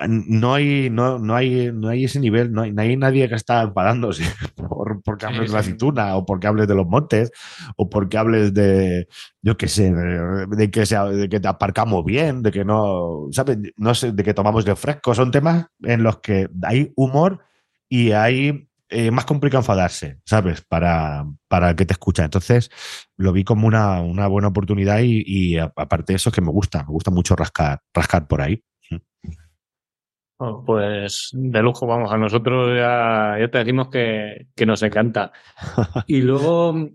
no 0.07 0.53
hay, 0.53 0.89
no, 0.89 1.17
no, 1.17 1.35
hay, 1.35 1.71
no 1.73 1.87
hay 1.87 2.05
ese 2.05 2.19
nivel, 2.19 2.51
no 2.51 2.61
hay, 2.61 2.71
no 2.71 2.81
hay 2.81 2.97
nadie 2.97 3.27
que 3.29 3.35
está 3.35 3.63
enfadándose 3.63 4.23
por, 4.55 5.01
porque 5.01 5.25
hables 5.25 5.49
de 5.49 5.53
la 5.53 5.59
aceituna 5.59 6.15
o 6.17 6.25
porque 6.25 6.47
hables 6.47 6.67
de 6.67 6.75
los 6.75 6.85
montes 6.85 7.31
o 7.75 7.89
porque 7.89 8.17
hables 8.17 8.53
de, 8.53 9.07
yo 9.41 9.57
qué 9.57 9.67
sé, 9.67 9.91
de, 9.91 10.71
que, 10.71 10.85
sea, 10.85 11.05
de 11.05 11.27
que 11.29 11.39
te 11.39 11.47
aparcamos 11.47 12.03
bien, 12.05 12.43
de 12.43 12.51
que 12.51 12.65
no, 12.65 13.27
¿sabes? 13.31 13.57
No 13.75 13.95
sé, 13.95 14.11
de 14.11 14.23
que 14.23 14.33
tomamos 14.33 14.65
de 14.65 14.75
fresco. 14.75 15.15
Son 15.15 15.31
temas 15.31 15.67
en 15.81 16.03
los 16.03 16.19
que 16.19 16.47
hay 16.63 16.91
humor 16.95 17.43
y 17.89 18.11
hay 18.11 18.69
eh, 18.93 19.11
más 19.11 19.25
complicado 19.25 19.61
enfadarse, 19.61 20.19
¿sabes? 20.25 20.61
Para, 20.61 21.25
para 21.47 21.71
el 21.71 21.75
que 21.75 21.85
te 21.85 21.93
escucha. 21.93 22.23
Entonces, 22.23 22.69
lo 23.17 23.33
vi 23.33 23.43
como 23.43 23.67
una, 23.67 24.01
una 24.01 24.27
buena 24.27 24.49
oportunidad 24.49 24.99
y, 24.99 25.23
y, 25.25 25.57
aparte 25.57 26.13
de 26.13 26.17
eso 26.17 26.29
es 26.29 26.35
que 26.35 26.41
me 26.41 26.51
gusta, 26.51 26.83
me 26.83 26.91
gusta 26.91 27.09
mucho 27.09 27.35
rascar, 27.35 27.79
rascar 27.93 28.27
por 28.27 28.41
ahí. 28.41 28.63
Oh, 30.37 30.63
pues 30.65 31.29
de 31.33 31.61
lujo, 31.61 31.87
vamos, 31.87 32.11
a 32.11 32.17
nosotros 32.17 32.75
ya, 32.75 33.37
ya 33.39 33.47
te 33.49 33.59
decimos 33.59 33.89
que, 33.89 34.47
que 34.55 34.65
nos 34.65 34.83
encanta. 34.83 35.31
Y 36.07 36.21
luego, 36.21 36.89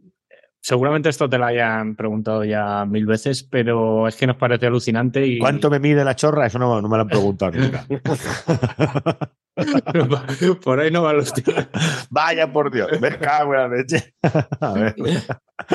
seguramente 0.61 1.09
esto 1.09 1.29
te 1.29 1.39
lo 1.39 1.47
hayan 1.47 1.97
preguntado 1.97 2.45
ya 2.45 2.85
mil 2.85 3.07
veces, 3.07 3.43
pero 3.43 4.07
es 4.07 4.17
que 4.17 4.27
nos 4.27 4.37
parece 4.37 4.67
alucinante. 4.67 5.27
Y... 5.27 5.39
¿Cuánto 5.39 5.71
me 5.71 5.81
mide 5.81 6.05
la 6.05 6.15
chorra? 6.15 6.47
Eso 6.47 6.59
no, 6.59 6.81
no 6.81 6.89
me 6.89 6.97
lo 6.97 7.03
han 7.03 7.09
preguntado 7.09 7.53
nunca. 7.53 7.87
por 10.65 10.81
ahí 10.81 10.91
no 10.91 11.03
va 11.03 11.13
los 11.13 11.33
tíos. 11.33 11.69
Vaya 12.11 12.53
por 12.53 12.71
Dios, 12.71 12.89
me 13.01 13.17
cago 13.19 13.55
en 13.55 13.61
la 13.61 13.69
leche. 13.69 14.15
A 14.61 14.73
ver. 14.73 14.95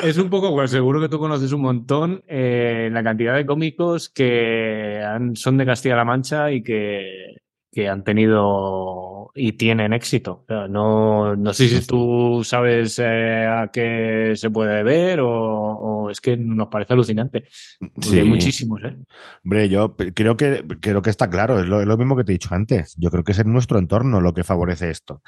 Es 0.02 0.18
un 0.18 0.30
poco, 0.30 0.52
pues 0.54 0.70
seguro 0.70 1.00
que 1.00 1.08
tú 1.08 1.18
conoces 1.18 1.52
un 1.52 1.60
montón 1.60 2.22
eh, 2.26 2.88
la 2.92 3.02
cantidad 3.02 3.34
de 3.34 3.46
cómicos 3.46 4.08
que 4.08 5.02
son 5.34 5.58
de 5.58 5.66
Castilla-La 5.66 6.04
Mancha 6.04 6.50
y 6.50 6.62
que 6.62 7.43
que 7.74 7.88
han 7.88 8.04
tenido 8.04 9.14
y 9.34 9.52
tienen 9.52 9.92
éxito. 9.92 10.44
No, 10.48 11.34
no 11.34 11.52
sé 11.52 11.68
si 11.68 11.86
tú 11.86 12.42
sabes 12.44 13.00
eh, 13.00 13.46
a 13.46 13.68
qué 13.72 14.32
se 14.36 14.48
puede 14.48 14.82
ver 14.84 15.18
o, 15.22 16.08
es 16.10 16.20
que 16.20 16.36
nos 16.36 16.68
parece 16.68 16.92
alucinante. 16.92 17.44
Sí. 18.00 18.20
Hay 18.20 18.28
muchísimos, 18.28 18.80
¿eh? 18.84 18.96
Hombre, 19.44 19.68
yo 19.68 19.96
creo 19.96 20.36
que, 20.36 20.64
creo 20.80 21.02
que 21.02 21.10
está 21.10 21.28
claro, 21.28 21.58
es 21.58 21.66
lo, 21.66 21.96
mismo 21.96 22.16
que 22.16 22.22
te 22.22 22.32
he 22.32 22.34
dicho 22.34 22.54
antes. 22.54 22.94
Yo 22.96 23.10
creo 23.10 23.24
que 23.24 23.32
es 23.32 23.38
en 23.40 23.52
nuestro 23.52 23.78
entorno 23.78 24.20
lo 24.20 24.34
que 24.34 24.44
favorece 24.44 24.90
esto. 24.90 25.22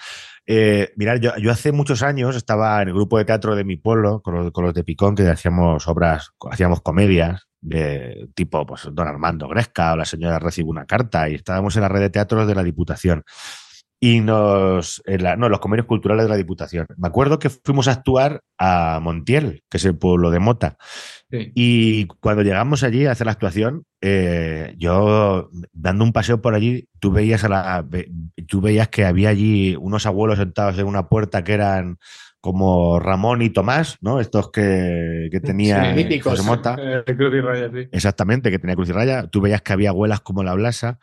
Eh, 0.46 0.92
mirad, 0.96 1.16
yo, 1.16 1.32
yo, 1.38 1.50
hace 1.50 1.72
muchos 1.72 2.02
años 2.02 2.36
estaba 2.36 2.80
en 2.82 2.88
el 2.88 2.94
grupo 2.94 3.18
de 3.18 3.24
teatro 3.24 3.56
de 3.56 3.64
mi 3.64 3.76
pueblo, 3.76 4.20
con 4.22 4.34
los, 4.36 4.52
con 4.52 4.64
los 4.64 4.74
de 4.74 4.84
Picón, 4.84 5.16
que 5.16 5.28
hacíamos 5.28 5.88
obras, 5.88 6.30
hacíamos 6.48 6.80
comedias, 6.80 7.48
tipo 8.34 8.66
pues, 8.66 8.88
don 8.92 9.08
Armando 9.08 9.48
Gresca 9.48 9.92
o 9.92 9.96
la 9.96 10.04
señora 10.04 10.38
recibe 10.38 10.68
una 10.68 10.86
carta 10.86 11.28
y 11.28 11.34
estábamos 11.34 11.76
en 11.76 11.82
la 11.82 11.88
red 11.88 12.00
de 12.00 12.10
teatros 12.10 12.46
de 12.46 12.54
la 12.54 12.62
Diputación 12.62 13.24
y 13.98 14.20
nos 14.20 15.02
no 15.38 15.48
los 15.48 15.60
convenios 15.60 15.86
culturales 15.86 16.24
de 16.24 16.28
la 16.28 16.36
Diputación. 16.36 16.86
Me 16.96 17.08
acuerdo 17.08 17.38
que 17.38 17.50
fuimos 17.50 17.88
a 17.88 17.92
actuar 17.92 18.42
a 18.58 19.00
Montiel, 19.02 19.62
que 19.70 19.78
es 19.78 19.84
el 19.84 19.96
pueblo 19.96 20.30
de 20.30 20.38
Mota. 20.38 20.76
Y 21.30 22.06
cuando 22.20 22.42
llegamos 22.42 22.82
allí 22.82 23.06
a 23.06 23.12
hacer 23.12 23.26
la 23.26 23.32
actuación, 23.32 23.84
eh, 24.00 24.74
yo 24.78 25.50
dando 25.72 26.04
un 26.04 26.12
paseo 26.12 26.40
por 26.40 26.54
allí, 26.54 26.88
tú 27.00 27.10
veías 27.10 27.42
a 27.44 27.48
la, 27.48 27.86
tú 28.46 28.60
veías 28.60 28.88
que 28.88 29.04
había 29.04 29.30
allí 29.30 29.74
unos 29.76 30.06
abuelos 30.06 30.38
sentados 30.38 30.78
en 30.78 30.86
una 30.86 31.08
puerta 31.08 31.42
que 31.42 31.54
eran 31.54 31.98
como 32.46 33.00
Ramón 33.00 33.42
y 33.42 33.50
Tomás, 33.50 33.98
¿no? 34.00 34.20
Estos 34.20 34.52
que, 34.52 35.28
que 35.32 35.40
tenía 35.40 35.96
José 36.22 36.42
Mota. 36.44 36.76
Eh, 36.78 37.02
Cruz 37.16 37.34
y 37.34 37.40
Raya, 37.40 37.70
sí. 37.72 37.88
Exactamente, 37.90 38.52
que 38.52 38.60
tenía 38.60 38.76
Cruz 38.76 38.88
y 38.88 38.92
Raya. 38.92 39.26
Tú 39.26 39.40
veías 39.40 39.62
que 39.62 39.72
había 39.72 39.90
abuelas 39.90 40.20
como 40.20 40.44
la 40.44 40.54
Blasa. 40.54 41.00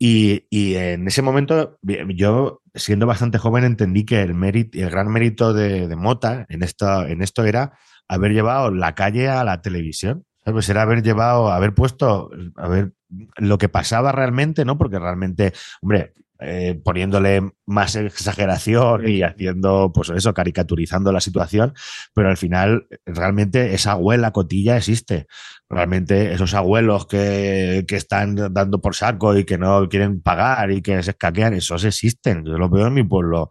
Y, 0.00 0.46
y, 0.50 0.74
en 0.74 1.06
ese 1.06 1.22
momento, 1.22 1.78
yo, 2.08 2.62
siendo 2.74 3.06
bastante 3.06 3.38
joven, 3.38 3.62
entendí 3.62 4.04
que 4.04 4.20
el, 4.20 4.34
mérito, 4.34 4.78
el 4.80 4.90
gran 4.90 5.12
mérito 5.12 5.54
de, 5.54 5.86
de 5.86 5.96
Mota 5.96 6.44
en 6.48 6.64
esto, 6.64 7.06
en 7.06 7.22
esto 7.22 7.44
era 7.44 7.78
haber 8.08 8.32
llevado 8.32 8.72
la 8.72 8.96
calle 8.96 9.28
a 9.28 9.44
la 9.44 9.62
televisión. 9.62 10.24
¿sabes? 10.44 10.68
Era 10.68 10.82
haber 10.82 11.04
llevado, 11.04 11.52
haber 11.52 11.72
puesto, 11.72 12.30
a 12.56 12.68
ver 12.68 12.94
lo 13.36 13.58
que 13.58 13.68
pasaba 13.68 14.10
realmente, 14.10 14.64
¿no? 14.64 14.76
Porque 14.76 14.98
realmente, 14.98 15.52
hombre, 15.82 16.14
eh, 16.40 16.80
poniéndole 16.82 17.52
más 17.66 17.96
exageración 17.96 19.08
y 19.08 19.22
haciendo, 19.22 19.92
pues 19.92 20.10
eso, 20.10 20.32
caricaturizando 20.34 21.12
la 21.12 21.20
situación, 21.20 21.74
pero 22.14 22.28
al 22.28 22.36
final 22.36 22.86
realmente 23.06 23.74
esa 23.74 23.92
abuela 23.92 24.32
cotilla 24.32 24.76
existe. 24.76 25.26
Realmente 25.68 26.32
esos 26.32 26.54
abuelos 26.54 27.06
que, 27.06 27.84
que 27.86 27.96
están 27.96 28.34
dando 28.52 28.80
por 28.80 28.96
saco 28.96 29.36
y 29.36 29.44
que 29.44 29.58
no 29.58 29.88
quieren 29.88 30.20
pagar 30.20 30.70
y 30.70 30.82
que 30.82 31.02
se 31.02 31.10
escaquean, 31.10 31.54
esos 31.54 31.84
existen. 31.84 32.44
Yo 32.44 32.58
lo 32.58 32.68
veo 32.68 32.86
en 32.86 32.94
mi 32.94 33.04
pueblo 33.04 33.50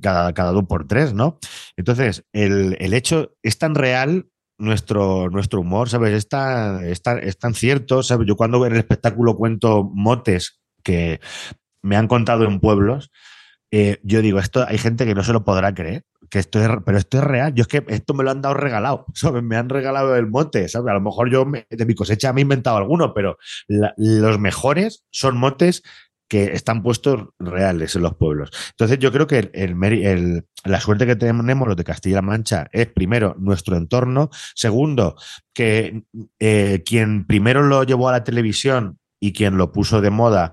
cada, 0.00 0.32
cada 0.32 0.52
dos 0.52 0.64
por 0.64 0.86
tres, 0.86 1.12
¿no? 1.14 1.38
Entonces, 1.76 2.24
el, 2.32 2.76
el 2.80 2.94
hecho 2.94 3.34
es 3.42 3.58
tan 3.58 3.74
real 3.74 4.26
nuestro, 4.58 5.28
nuestro 5.30 5.60
humor, 5.60 5.88
¿sabes? 5.88 6.12
Es 6.12 6.28
tan, 6.28 6.84
es 6.84 7.02
tan, 7.02 7.18
es 7.22 7.38
tan 7.38 7.54
cierto, 7.54 8.02
¿sabes? 8.02 8.26
Yo 8.26 8.36
cuando 8.36 8.64
en 8.66 8.72
el 8.72 8.78
espectáculo 8.78 9.36
cuento 9.36 9.90
motes 9.92 10.60
que 10.82 11.20
me 11.86 11.96
han 11.96 12.08
contado 12.08 12.44
en 12.44 12.60
pueblos, 12.60 13.10
eh, 13.70 13.98
yo 14.02 14.22
digo, 14.22 14.38
esto 14.38 14.64
hay 14.66 14.78
gente 14.78 15.06
que 15.06 15.14
no 15.14 15.24
se 15.24 15.32
lo 15.32 15.44
podrá 15.44 15.74
creer, 15.74 16.04
que 16.30 16.38
esto 16.38 16.60
es, 16.60 16.68
pero 16.84 16.98
esto 16.98 17.18
es 17.18 17.24
real. 17.24 17.54
Yo 17.54 17.62
es 17.62 17.68
que 17.68 17.84
esto 17.88 18.14
me 18.14 18.24
lo 18.24 18.30
han 18.30 18.42
dado 18.42 18.54
regalado. 18.54 19.06
Me 19.42 19.56
han 19.56 19.68
regalado 19.68 20.16
el 20.16 20.26
mote, 20.26 20.68
¿sabes? 20.68 20.90
A 20.90 20.94
lo 20.94 21.00
mejor 21.00 21.30
yo 21.30 21.46
de 21.70 21.86
mi 21.86 21.94
cosecha 21.94 22.32
me 22.32 22.40
he 22.40 22.42
inventado 22.42 22.76
alguno, 22.76 23.14
pero 23.14 23.38
los 23.68 24.38
mejores 24.38 25.04
son 25.10 25.36
motes 25.36 25.82
que 26.28 26.52
están 26.54 26.82
puestos 26.82 27.28
reales 27.38 27.94
en 27.94 28.02
los 28.02 28.16
pueblos. 28.16 28.50
Entonces 28.70 28.98
yo 28.98 29.12
creo 29.12 29.28
que 29.28 29.50
la 30.64 30.80
suerte 30.80 31.06
que 31.06 31.14
tenemos 31.14 31.68
los 31.68 31.76
de 31.76 31.84
Castilla-La 31.84 32.22
Mancha 32.22 32.66
es 32.72 32.88
primero 32.88 33.36
nuestro 33.38 33.76
entorno, 33.76 34.30
segundo 34.54 35.16
que 35.54 36.02
eh, 36.40 36.82
quien 36.84 37.26
primero 37.26 37.62
lo 37.62 37.84
llevó 37.84 38.08
a 38.08 38.12
la 38.12 38.24
televisión 38.24 38.98
y 39.20 39.32
quien 39.32 39.56
lo 39.56 39.70
puso 39.70 40.00
de 40.00 40.10
moda 40.10 40.52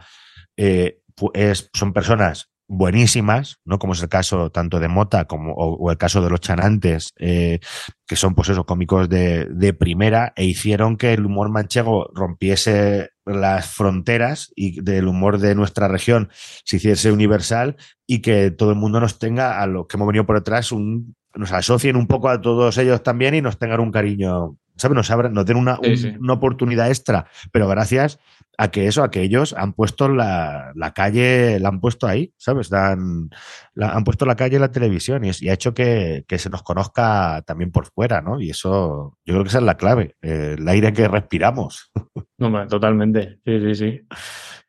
eh, 0.58 1.00
es, 1.34 1.70
son 1.74 1.94
personas 1.94 2.50
buenísimas, 2.68 3.60
¿no? 3.66 3.78
Como 3.78 3.94
es 3.94 4.02
el 4.02 4.10
caso 4.10 4.50
tanto 4.50 4.80
de 4.80 4.88
Mota 4.88 5.26
como 5.26 5.54
o, 5.54 5.92
el 5.92 5.98
caso 5.98 6.22
de 6.22 6.30
los 6.30 6.40
chanantes, 6.40 7.14
eh, 7.18 7.60
que 8.08 8.16
son 8.16 8.36
pues 8.36 8.50
esos 8.50 8.66
cómicos 8.66 9.10
de, 9.10 9.46
de, 9.46 9.74
primera 9.74 10.34
e 10.36 10.46
hicieron 10.46 10.98
que 10.98 11.14
el 11.14 11.26
humor 11.26 11.50
manchego 11.50 12.10
rompiese 12.14 13.12
las 13.26 13.68
fronteras 13.68 14.52
y 14.56 14.82
del 14.82 15.08
humor 15.08 15.40
de 15.40 15.56
nuestra 15.56 15.88
región 15.88 16.30
se 16.64 16.78
hiciese 16.78 17.12
universal 17.12 17.76
y 18.08 18.22
que 18.22 18.52
todo 18.52 18.72
el 18.72 18.78
mundo 18.78 19.00
nos 19.00 19.20
tenga 19.20 19.62
a 19.62 19.68
los 19.68 19.88
que 19.88 19.98
hemos 19.98 20.08
venido 20.08 20.26
por 20.26 20.38
detrás 20.38 20.72
un 20.72 21.16
nos 21.36 21.52
asocien 21.52 21.96
un 21.96 22.06
poco 22.06 22.30
a 22.30 22.42
todos 22.42 22.78
ellos 22.78 23.02
también 23.02 23.34
y 23.34 23.42
nos 23.42 23.58
tengan 23.58 23.80
un 23.80 23.92
cariño 23.92 24.58
¿sabes? 24.76 24.96
Nos, 24.96 25.12
abren, 25.12 25.34
nos 25.34 25.46
den 25.46 25.58
una, 25.58 25.80
una, 26.20 26.34
oportunidad 26.34 26.90
extra, 26.90 27.28
pero 27.52 27.68
gracias 27.68 28.20
a 28.58 28.70
que 28.70 28.88
eso, 28.88 29.04
a 29.04 29.10
que 29.10 29.22
ellos 29.22 29.54
han 29.58 29.74
puesto 29.74 30.08
la, 30.08 30.72
la 30.76 30.94
calle, 30.94 31.60
la 31.60 31.70
han 31.70 31.80
puesto 31.80 32.08
ahí, 32.08 32.34
¿sabes? 32.38 32.70
Dan, 32.70 33.30
la, 33.74 33.92
han 33.92 34.04
puesto 34.04 34.26
la 34.26 34.36
calle 34.36 34.56
en 34.56 34.62
la 34.62 34.72
televisión 34.72 35.26
y, 35.26 35.32
y 35.40 35.50
ha 35.50 35.54
hecho 35.54 35.74
que, 35.74 36.24
que, 36.28 36.38
se 36.38 36.50
nos 36.50 36.64
conozca 36.64 37.44
también 37.46 37.72
por 37.72 37.88
fuera, 37.88 38.22
¿no? 38.22 38.40
Y 38.40 38.52
eso, 38.52 39.18
yo 39.26 39.34
creo 39.34 39.44
que 39.44 39.50
esa 39.50 39.58
es 39.58 39.64
la 39.64 39.78
clave, 39.78 40.16
eh, 40.22 40.56
el 40.58 40.68
aire 40.68 40.94
que 40.94 41.08
respiramos. 41.08 41.92
No, 42.40 42.68
totalmente, 42.68 43.40
sí, 43.46 43.60
sí, 43.62 43.76
sí. 43.76 44.02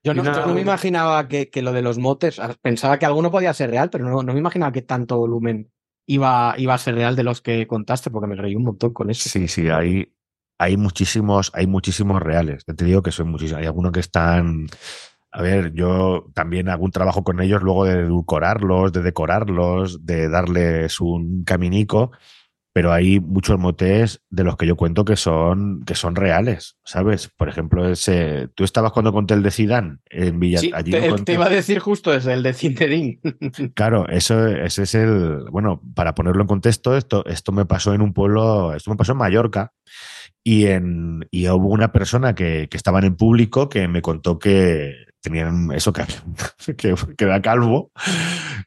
Yo 0.05 0.15
no, 0.15 0.23
yo 0.23 0.47
no 0.47 0.55
me 0.55 0.61
imaginaba 0.61 1.27
que, 1.27 1.51
que, 1.51 1.61
lo 1.61 1.73
de 1.73 1.83
los 1.83 1.99
motes, 1.99 2.41
pensaba 2.63 3.01
que 3.01 3.07
alguno 3.07 3.33
podía 3.33 3.53
ser 3.53 3.71
real, 3.71 3.91
pero 3.91 4.05
no, 4.05 4.23
no 4.23 4.33
me 4.33 4.39
imaginaba 4.39 4.71
que 4.71 4.83
tanto 4.83 5.17
volumen 5.17 5.73
iba, 6.07 6.55
iba 6.59 6.75
a 6.75 6.79
ser 6.79 6.95
real 6.95 7.17
de 7.17 7.25
los 7.25 7.41
que 7.41 7.67
contaste, 7.67 8.11
porque 8.11 8.29
me 8.29 8.37
reí 8.37 8.55
un 8.55 8.65
montón 8.65 8.93
con 8.93 9.11
eso. 9.11 9.29
Sí, 9.29 9.49
sí, 9.49 9.69
hay, 9.69 10.14
hay 10.59 10.77
muchísimos, 10.77 11.51
hay 11.55 11.67
muchísimos 11.67 12.23
reales. 12.23 12.65
Te 12.65 12.85
digo 12.85 13.03
que 13.03 13.11
son 13.13 13.29
muchísimos. 13.31 13.61
Hay 13.61 13.67
algunos 13.67 13.93
que 13.93 14.01
están. 14.01 14.67
A 15.33 15.43
ver, 15.43 15.73
yo 15.75 16.27
también 16.33 16.69
hago 16.69 16.85
un 16.85 16.93
trabajo 16.93 17.25
con 17.25 17.41
ellos 17.41 17.61
luego 17.63 17.85
de 17.85 18.01
edulcorarlos, 18.01 18.93
de 18.93 19.03
decorarlos, 19.03 20.07
de 20.07 20.29
darles 20.29 21.01
un 21.01 21.43
caminico. 21.45 22.13
pero 22.77 22.93
hay 22.93 23.21
muchos 23.21 23.57
motes 23.57 24.21
de 24.31 24.43
los 24.43 24.57
que 24.57 24.67
yo 24.67 24.75
cuento 24.75 25.05
que 25.05 25.15
son, 25.15 25.85
que 25.85 25.95
son 25.95 26.17
reales, 26.17 26.77
¿sabes? 26.85 27.31
Por 27.37 27.49
ejemplo, 27.49 27.89
ese, 27.89 28.49
tú 28.57 28.65
estabas 28.65 28.91
cuando 28.91 29.13
conté 29.13 29.35
el 29.35 29.45
de 29.45 29.53
Zidane 29.53 29.99
en 30.11 30.41
Villa... 30.41 30.59
Sí, 30.59 30.73
allí 30.75 30.91
te, 30.91 31.09
conté- 31.09 31.25
te 31.25 31.33
iba 31.35 31.47
a 31.47 31.51
decir 31.51 31.79
justo 31.79 32.13
ese, 32.13 32.33
el 32.33 32.43
de 32.43 32.53
Cinterín. 32.53 33.21
Claro, 33.75 34.09
eso, 34.09 34.49
ese 34.49 34.83
es 34.83 34.95
el. 34.97 35.45
Bueno, 35.53 35.81
para 35.95 36.17
ponerlo 36.17 36.43
en 36.43 36.49
contexto, 36.49 36.97
esto, 36.97 37.25
esto 37.27 37.53
me 37.53 37.65
pasó 37.65 37.95
en 37.95 38.03
un 38.03 38.13
pueblo, 38.13 38.75
esto 38.75 38.91
me 38.91 38.97
pasó 38.97 39.13
en 39.13 39.19
Mallorca, 39.19 39.73
y, 40.45 40.67
en, 40.67 41.27
y 41.31 41.49
hubo 41.49 41.69
una 41.69 41.91
persona 41.91 42.35
que, 42.35 42.69
que 42.71 42.77
estaba 42.77 42.99
en 43.01 43.07
el 43.07 43.17
público 43.17 43.69
que 43.69 43.89
me 43.89 44.03
contó 44.03 44.39
que 44.39 44.95
tenían 45.21 45.73
eso, 45.73 45.93
que, 45.93 46.05
que, 46.77 46.95
que 47.17 47.25
era 47.25 47.41
calvo, 47.43 47.91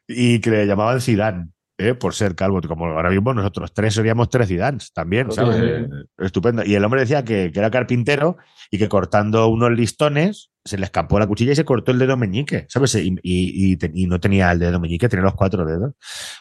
y 0.06 0.40
que 0.40 0.50
le 0.50 0.66
llamaban 0.66 1.00
Zidane. 1.00 1.48
¿eh? 1.80 1.94
por 1.94 2.12
ser 2.12 2.34
calvo, 2.34 2.60
como 2.66 2.86
ahora 2.86 3.08
mismo 3.10 3.32
nosotros 3.32 3.72
tres 3.72 3.94
seríamos 3.94 4.28
tres 4.28 4.48
Zidanes 4.48 4.92
también, 4.92 5.30
¿sabes? 5.30 5.56
Sí. 5.56 5.96
Estupendo. 6.18 6.64
Y 6.64 6.74
el 6.74 6.84
hombre 6.84 7.02
decía 7.02 7.24
que, 7.24 7.52
que 7.52 7.58
era 7.60 7.70
carpintero 7.70 8.36
y 8.68 8.78
que 8.78 8.88
cortando 8.88 9.46
unos 9.46 9.70
listones 9.70 10.50
se 10.64 10.76
le 10.76 10.84
escapó 10.86 11.20
la 11.20 11.28
cuchilla 11.28 11.52
y 11.52 11.54
se 11.56 11.64
cortó 11.64 11.92
el 11.92 12.00
dedo 12.00 12.16
meñique, 12.16 12.66
¿sabes? 12.68 12.96
Y, 12.96 13.10
y- 13.22 13.72
y 13.72 13.76
te- 13.76 13.92
y 13.94 14.06
no 14.08 14.18
tenía 14.18 14.50
el 14.50 14.58
dedo 14.58 14.80
meñique, 14.80 15.08
tenía 15.08 15.22
los 15.22 15.36
cuatro 15.36 15.64
dedos. 15.64 15.94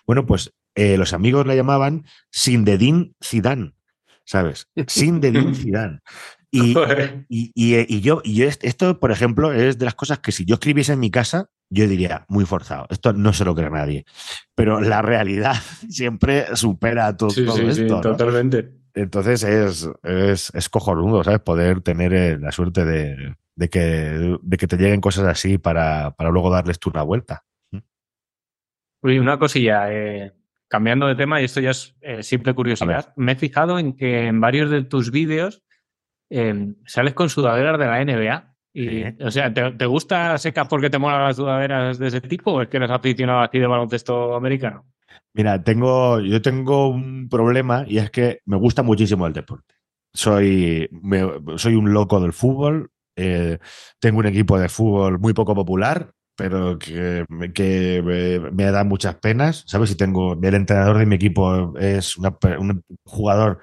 Bueno, 0.07 0.25
pues 0.25 0.51
eh, 0.73 0.97
los 0.97 1.13
amigos 1.13 1.45
le 1.45 1.55
llamaban 1.55 2.03
Sin 2.31 2.65
Dedín 2.65 3.15
Zidane, 3.23 3.73
¿sabes? 4.27 4.67
Sin 4.87 5.21
Zidane. 5.55 5.99
Y, 6.51 6.75
y, 7.29 7.51
y- 7.55 7.95
y 7.97 8.01
yo, 8.01 8.21
y 8.23 8.35
yo 8.35 8.45
est- 8.47 8.63
esto, 8.63 8.99
por 8.99 9.11
ejemplo, 9.11 9.51
es 9.51 9.77
de 9.79 9.85
las 9.85 9.95
cosas 9.95 10.19
que 10.19 10.31
si 10.31 10.45
yo 10.45 10.55
escribiese 10.55 10.93
en 10.93 10.99
mi 10.99 11.09
casa, 11.11 11.49
yo 11.69 11.87
diría, 11.87 12.25
muy 12.29 12.45
forzado. 12.45 12.85
Esto 12.89 13.11
no 13.13 13.33
se 13.33 13.43
lo 13.43 13.53
cree 13.55 13.69
nadie. 13.69 14.05
Pero 14.55 14.79
la 14.79 15.01
realidad 15.01 15.55
siempre 15.89 16.55
supera 16.55 17.17
todo, 17.17 17.31
Sí, 17.31 17.45
todo 17.45 17.57
sí, 17.57 17.73
sí, 17.73 17.81
esto. 17.81 17.95
¿no? 17.95 18.01
totalmente. 18.01 18.71
Entonces 18.93 19.43
es, 19.43 19.89
es, 20.03 20.51
es 20.55 20.69
cojonudo, 20.69 21.23
¿sabes? 21.23 21.41
Poder 21.41 21.81
tener 21.81 22.13
eh, 22.13 22.37
la 22.39 22.51
suerte 22.51 22.83
de, 22.85 23.35
de 23.55 23.69
que, 23.69 24.37
de 24.41 24.57
que 24.57 24.67
te 24.67 24.77
lleguen 24.77 25.01
cosas 25.01 25.25
así 25.27 25.57
para, 25.57 26.11
para 26.15 26.31
luego 26.31 26.49
darles 26.49 26.79
tú 26.79 26.89
una 26.89 27.03
vuelta. 27.03 27.43
Una 29.03 29.37
cosilla, 29.37 29.91
eh, 29.93 30.33
cambiando 30.67 31.07
de 31.07 31.15
tema, 31.15 31.41
y 31.41 31.45
esto 31.45 31.59
ya 31.61 31.71
es 31.71 31.95
eh, 32.01 32.23
simple 32.23 32.53
curiosidad. 32.53 33.13
Me 33.15 33.33
he 33.33 33.35
fijado 33.35 33.79
en 33.79 33.93
que 33.95 34.27
en 34.27 34.39
varios 34.41 34.69
de 34.69 34.83
tus 34.83 35.11
vídeos 35.11 35.63
eh, 36.29 36.73
sales 36.85 37.13
con 37.13 37.29
sudaderas 37.29 37.79
de 37.79 37.85
la 37.85 38.01
NBA. 38.01 38.53
Y, 38.73 38.87
Sí. 38.89 39.03
O 39.21 39.31
sea, 39.31 39.51
¿te, 39.53 39.71
te 39.71 39.85
gusta 39.87 40.37
secas 40.37 40.67
porque 40.67 40.89
te 40.91 40.99
molan 40.99 41.23
las 41.23 41.37
sudaderas 41.37 41.97
de 41.97 42.07
ese 42.07 42.21
tipo 42.21 42.51
o 42.51 42.61
es 42.61 42.67
que 42.67 42.77
eres 42.77 42.91
aficionado 42.91 43.39
así 43.39 43.57
de 43.57 43.65
baloncesto 43.67 44.35
americano? 44.35 44.85
Mira, 45.33 45.63
tengo, 45.63 46.19
yo 46.19 46.41
tengo 46.41 46.89
un 46.89 47.27
problema 47.29 47.85
y 47.87 47.97
es 47.97 48.11
que 48.11 48.39
me 48.45 48.57
gusta 48.57 48.83
muchísimo 48.83 49.25
el 49.25 49.33
deporte. 49.33 49.73
Soy, 50.13 50.87
me- 50.91 51.57
soy 51.57 51.75
un 51.75 51.93
loco 51.93 52.19
del 52.19 52.33
fútbol. 52.33 52.91
eh, 53.15 53.57
tengo 53.99 54.19
un 54.19 54.27
equipo 54.27 54.59
de 54.59 54.69
fútbol 54.69 55.17
muy 55.17 55.33
poco 55.33 55.55
popular, 55.55 56.11
pero 56.37 56.77
que, 56.79 57.25
me- 57.27 57.51
que 57.51 58.01
me, 58.53 58.63
da 58.71 58.83
muchas 58.85 59.15
penas. 59.15 59.63
¿Sabes? 59.67 59.89
Si 59.89 59.95
tengo 59.97 60.39
el 60.41 60.53
entrenador 60.53 60.97
de 60.99 61.05
mi 61.05 61.15
equipo 61.15 61.77
es 61.77 62.15
una 62.17 62.37
un 62.59 62.83
jugador 63.03 63.59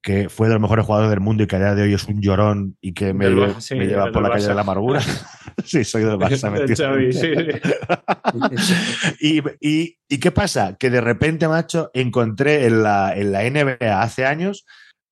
que 0.00 0.28
fue 0.28 0.46
de 0.46 0.54
los 0.54 0.62
mejores 0.62 0.86
jugadores 0.86 1.10
del 1.10 1.20
mundo 1.20 1.42
y 1.42 1.46
que 1.48 1.56
a 1.56 1.58
día 1.58 1.74
de 1.74 1.82
hoy 1.82 1.92
es 1.94 2.04
un 2.04 2.20
llorón 2.20 2.76
y 2.80 2.92
que 2.94 3.12
me, 3.12 3.28
Barça, 3.28 3.60
sí, 3.60 3.74
me 3.74 3.86
lleva 3.86 4.12
por 4.12 4.22
la 4.22 4.30
calle 4.30 4.44
Barça. 4.44 4.48
de 4.48 4.54
la 4.54 4.60
amargura. 4.60 5.00
sí, 5.64 5.82
soy 5.84 6.04
del 6.04 6.16
Barça, 6.18 6.52
De 6.66 6.76
Xavi, 6.76 7.12
sí. 7.12 7.32
Y, 9.20 9.42
y- 9.60 9.98
¿y 10.08 10.18
qué 10.20 10.30
pasa? 10.30 10.76
Que 10.78 10.90
de 10.90 11.00
repente, 11.00 11.48
macho, 11.48 11.90
encontré 11.94 12.66
en 12.66 12.82
la, 12.82 13.12
en 13.16 13.32
la 13.32 13.42
NBA 13.44 14.00
hace 14.02 14.24
años 14.24 14.64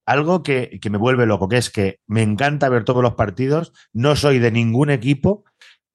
algo 0.06 0.44
que, 0.44 0.78
que 0.80 0.88
me 0.88 0.98
vuelve 0.98 1.26
loco, 1.26 1.48
que 1.48 1.56
es 1.56 1.68
que 1.68 1.98
me 2.06 2.22
encanta 2.22 2.68
ver 2.68 2.84
todos 2.84 3.02
los 3.02 3.14
partidos, 3.14 3.72
no 3.92 4.14
soy 4.14 4.38
de 4.38 4.52
ningún 4.52 4.90
equipo 4.90 5.44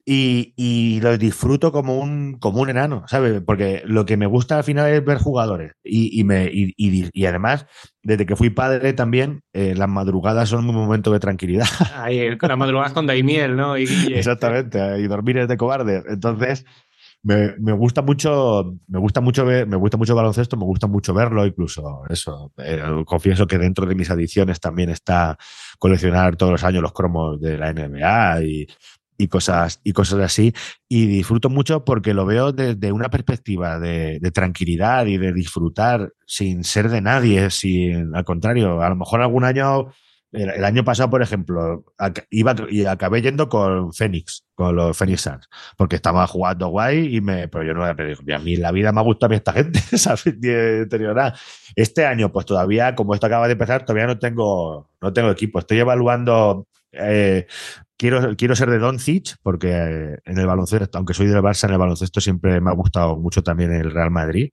y, 0.05 0.53
y 0.57 0.99
lo 1.01 1.17
disfruto 1.17 1.71
como 1.71 1.97
un, 1.99 2.37
como 2.39 2.61
un 2.61 2.69
enano, 2.69 3.03
¿sabes? 3.07 3.41
Porque 3.45 3.81
lo 3.85 4.05
que 4.05 4.17
me 4.17 4.25
gusta 4.25 4.57
al 4.57 4.63
final 4.63 4.89
es 4.91 5.03
ver 5.03 5.17
jugadores 5.17 5.73
y, 5.83 6.19
y 6.19 6.23
me, 6.23 6.45
y, 6.51 6.73
y- 6.77 7.25
además, 7.25 7.65
desde 8.03 8.25
que 8.25 8.35
fui 8.35 8.49
padre 8.49 8.93
también, 8.93 9.41
eh, 9.53 9.73
las 9.75 9.89
madrugadas 9.89 10.49
son 10.49 10.67
un 10.69 10.75
momento 10.75 11.11
de 11.11 11.19
tranquilidad. 11.19 11.65
Ahí, 11.95 12.37
con 12.37 12.49
las 12.49 12.57
madrugadas 12.57 12.93
con 12.93 13.07
Daimiel, 13.07 13.55
¿no? 13.55 13.77
Y 13.77 13.85
Guille. 13.85 14.17
Exactamente, 14.19 14.79
y 14.99 15.07
dormir 15.07 15.37
es 15.37 15.47
de 15.47 15.57
cobarde. 15.57 16.03
Entonces, 16.09 16.65
me, 17.23 17.55
me 17.59 17.71
gusta 17.73 18.01
mucho, 18.01 18.75
me 18.87 18.99
gusta 18.99 19.21
mucho 19.21 19.45
ver, 19.45 19.67
me 19.67 19.75
gusta 19.77 19.97
mucho 19.97 20.13
el 20.13 20.17
baloncesto, 20.17 20.57
me 20.57 20.65
gusta 20.65 20.87
mucho 20.87 21.13
verlo, 21.13 21.45
incluso 21.45 22.01
eso. 22.09 22.51
eh, 22.57 22.81
confieso 23.05 23.45
que 23.47 23.57
dentro 23.59 23.85
de 23.85 23.95
mis 23.95 24.09
adicciones 24.09 24.59
también 24.59 24.89
está 24.89 25.37
coleccionar 25.77 26.35
todos 26.35 26.53
los 26.53 26.63
años 26.63 26.81
los 26.81 26.93
cromos 26.93 27.39
de 27.39 27.57
la 27.57 27.69
NBA 27.69 28.41
y, 28.43 28.67
y 29.21 29.27
cosas, 29.27 29.79
y 29.83 29.93
cosas 29.93 30.19
así. 30.19 30.53
Y 30.87 31.05
disfruto 31.07 31.49
mucho 31.49 31.85
porque 31.85 32.13
lo 32.13 32.25
veo 32.25 32.51
desde 32.51 32.91
una 32.91 33.09
perspectiva 33.09 33.79
de, 33.79 34.19
de 34.19 34.31
tranquilidad 34.31 35.05
y 35.05 35.17
de 35.17 35.33
disfrutar 35.33 36.13
sin 36.25 36.63
ser 36.63 36.89
de 36.89 37.01
nadie, 37.01 37.49
sin, 37.49 38.15
al 38.15 38.23
contrario, 38.25 38.81
a 38.81 38.89
lo 38.89 38.95
mejor 38.95 39.21
algún 39.21 39.43
año 39.43 39.89
el, 40.31 40.49
el 40.49 40.63
año 40.63 40.83
pasado, 40.83 41.09
por 41.09 41.21
ejemplo, 41.21 41.83
iba 42.29 42.55
y 42.69 42.85
acabé 42.85 43.21
yendo 43.21 43.49
con 43.49 43.93
Phoenix, 43.93 44.45
con 44.55 44.75
los 44.75 44.97
Phoenix 44.97 45.21
Suns, 45.21 45.49
porque 45.77 45.97
estaba 45.97 46.25
jugando 46.27 46.69
guay 46.69 47.17
y 47.17 47.21
me, 47.21 47.47
pero 47.49 47.65
yo 47.65 47.73
no 47.73 47.81
me 47.81 48.05
digo, 48.05 48.21
a 48.33 48.39
mí 48.39 48.55
la 48.55 48.71
vida 48.71 48.91
me 48.91 49.01
ha 49.01 49.03
gustado 49.03 49.27
a 49.27 49.29
mí 49.31 49.35
esta 49.35 49.53
gente, 49.53 49.79
¿sabes? 49.97 50.37
Nada. 50.39 51.35
Este 51.75 52.05
año, 52.05 52.31
pues 52.31 52.45
todavía, 52.45 52.95
como 52.95 53.13
esto 53.13 53.27
acaba 53.27 53.47
de 53.47 53.53
empezar, 53.53 53.85
todavía 53.85 54.07
no 54.07 54.19
tengo, 54.19 54.89
no 55.01 55.13
tengo 55.13 55.31
equipo. 55.31 55.59
Estoy 55.59 55.79
evaluando, 55.79 56.67
eh, 56.93 57.47
quiero, 58.01 58.35
quiero 58.35 58.55
ser 58.55 58.71
de 58.71 58.79
Doncic, 58.79 59.35
porque 59.43 59.69
eh, 59.71 60.17
en 60.25 60.37
el 60.39 60.47
baloncesto, 60.47 60.97
aunque 60.97 61.13
soy 61.13 61.27
del 61.27 61.43
Barça, 61.43 61.65
en 61.67 61.73
el 61.73 61.77
baloncesto 61.77 62.19
siempre 62.19 62.59
me 62.59 62.71
ha 62.71 62.73
gustado 62.73 63.15
mucho 63.15 63.43
también 63.43 63.71
el 63.71 63.91
Real 63.91 64.09
Madrid. 64.09 64.49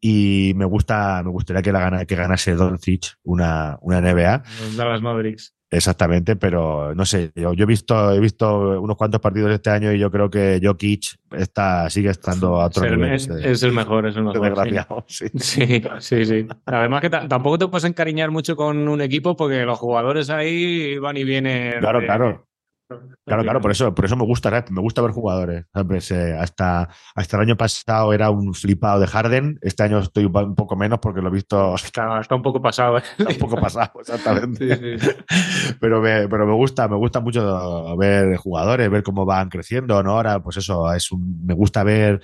Y 0.00 0.52
me 0.56 0.64
gusta, 0.64 1.22
me 1.24 1.30
gustaría 1.30 1.62
que, 1.62 1.70
la 1.72 1.78
gana, 1.80 2.04
que 2.04 2.16
ganase 2.16 2.54
Doncic 2.54 3.14
una, 3.22 3.78
una 3.80 4.00
NBA. 4.00 4.42
Los 4.60 4.76
Dallas 4.76 5.00
Mavericks. 5.00 5.54
Exactamente, 5.70 6.36
pero 6.36 6.94
no 6.94 7.04
sé, 7.04 7.32
yo, 7.34 7.52
yo 7.52 7.64
he 7.64 7.66
visto 7.66 8.12
he 8.12 8.20
visto 8.20 8.80
unos 8.80 8.96
cuantos 8.96 9.20
partidos 9.20 9.50
este 9.50 9.70
año 9.70 9.92
y 9.92 9.98
yo 9.98 10.08
creo 10.08 10.30
que 10.30 10.60
Jokic 10.62 11.16
está, 11.32 11.90
sigue 11.90 12.10
estando 12.10 12.60
a 12.60 12.66
Es 12.66 12.76
otro 12.76 12.84
el, 12.88 12.96
nivel. 12.96 13.12
es- 13.14 13.26
de- 13.28 13.50
es 13.50 13.62
el 13.64 13.72
mejor, 13.72 14.06
es 14.06 14.14
el 14.16 14.22
mejor. 14.24 14.36
sí. 14.36 14.42
desgraciado, 14.44 15.04
sí. 15.08 15.26
Sí, 15.34 15.82
sí, 16.00 16.24
sí. 16.26 16.46
Además 16.66 17.00
que 17.00 17.10
ta- 17.10 17.26
tampoco 17.26 17.58
te 17.58 17.66
puedes 17.68 17.84
encariñar 17.84 18.30
mucho 18.30 18.54
con 18.56 18.86
un 18.86 19.00
equipo 19.00 19.36
porque 19.36 19.64
los 19.64 19.78
jugadores 19.78 20.28
ahí 20.30 20.96
van 20.98 21.16
y 21.16 21.24
vienen. 21.24 21.80
Claro, 21.80 22.00
de- 22.00 22.06
claro. 22.06 22.46
Claro, 22.86 23.42
claro, 23.42 23.60
por 23.62 23.70
eso, 23.70 23.94
por 23.94 24.04
eso 24.04 24.16
me 24.16 24.24
gusta, 24.24 24.64
me 24.70 24.80
gusta 24.80 25.00
ver 25.00 25.12
jugadores. 25.12 25.64
Eh, 26.10 26.36
hasta, 26.38 26.88
hasta 27.14 27.36
el 27.36 27.42
año 27.42 27.56
pasado 27.56 28.12
era 28.12 28.30
un 28.30 28.52
flipado 28.52 29.00
de 29.00 29.06
Harden, 29.06 29.58
este 29.62 29.82
año 29.84 30.00
estoy 30.00 30.26
un 30.26 30.54
poco 30.54 30.76
menos 30.76 30.98
porque 30.98 31.22
lo 31.22 31.28
he 31.28 31.32
visto 31.32 31.74
Está, 31.82 32.20
está 32.20 32.34
un 32.34 32.42
poco 32.42 32.60
pasado. 32.60 32.98
¿eh? 32.98 33.02
un 33.18 33.38
poco 33.38 33.56
pasado, 33.56 33.90
exactamente. 34.00 34.76
Sí, 34.76 34.98
sí, 34.98 35.10
sí. 35.10 35.74
Pero 35.80 36.00
me, 36.00 36.28
pero 36.28 36.46
me 36.46 36.54
gusta, 36.54 36.88
me 36.88 36.96
gusta 36.96 37.20
mucho 37.20 37.96
ver 37.96 38.36
jugadores, 38.36 38.90
ver 38.90 39.02
cómo 39.02 39.24
van 39.24 39.48
creciendo, 39.48 40.02
¿no? 40.02 40.12
Ahora, 40.12 40.42
pues 40.42 40.58
eso, 40.58 40.92
es 40.92 41.10
un, 41.10 41.44
me 41.44 41.54
gusta 41.54 41.82
ver 41.84 42.22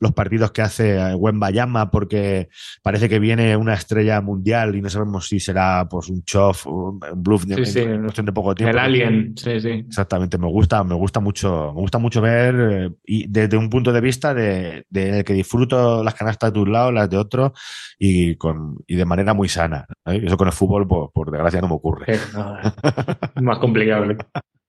los 0.00 0.12
partidos 0.12 0.50
que 0.50 0.62
hace 0.62 1.14
Wembayama 1.14 1.90
porque 1.90 2.48
parece 2.82 3.08
que 3.08 3.18
viene 3.18 3.56
una 3.56 3.74
estrella 3.74 4.20
mundial 4.20 4.74
y 4.74 4.80
no 4.82 4.88
sabemos 4.90 5.28
si 5.28 5.38
será 5.40 5.86
pues 5.88 6.08
un 6.08 6.24
chof, 6.24 6.66
un 6.66 7.00
un 7.12 7.22
bluff 7.22 7.44
Sí, 7.44 7.52
en, 7.52 7.66
sí. 7.66 7.78
en 7.80 8.02
cuestión 8.02 8.26
de 8.26 8.32
poco 8.32 8.54
tiempo. 8.54 8.70
El 8.70 8.78
Alien, 8.78 9.34
sí, 9.36 9.60
sí. 9.60 9.68
Exactamente, 9.68 10.38
me 10.38 10.46
gusta, 10.48 10.82
me 10.84 10.94
gusta 10.94 11.20
mucho, 11.20 11.72
me 11.74 11.80
gusta 11.80 11.98
mucho 11.98 12.20
ver 12.20 12.54
eh, 12.58 12.90
y 13.04 13.26
desde 13.28 13.56
un 13.56 13.68
punto 13.70 13.92
de 13.92 14.00
vista 14.00 14.34
de, 14.34 14.84
de 14.88 15.24
que 15.24 15.32
disfruto 15.32 16.02
las 16.02 16.14
canastas 16.14 16.52
de 16.52 16.58
un 16.60 16.72
lado, 16.72 16.92
las 16.92 17.08
de 17.08 17.16
otro 17.16 17.52
y 17.98 18.36
con 18.36 18.76
y 18.86 18.96
de 18.96 19.04
manera 19.04 19.34
muy 19.34 19.48
sana. 19.48 19.86
¿eh? 20.06 20.22
Eso 20.24 20.36
con 20.36 20.48
el 20.48 20.52
fútbol, 20.54 20.86
por, 20.88 21.12
por 21.12 21.30
desgracia, 21.30 21.60
no 21.60 21.68
me 21.68 21.74
ocurre. 21.74 22.06
No, 22.34 22.56
más 23.42 23.58
complicado. 23.58 24.06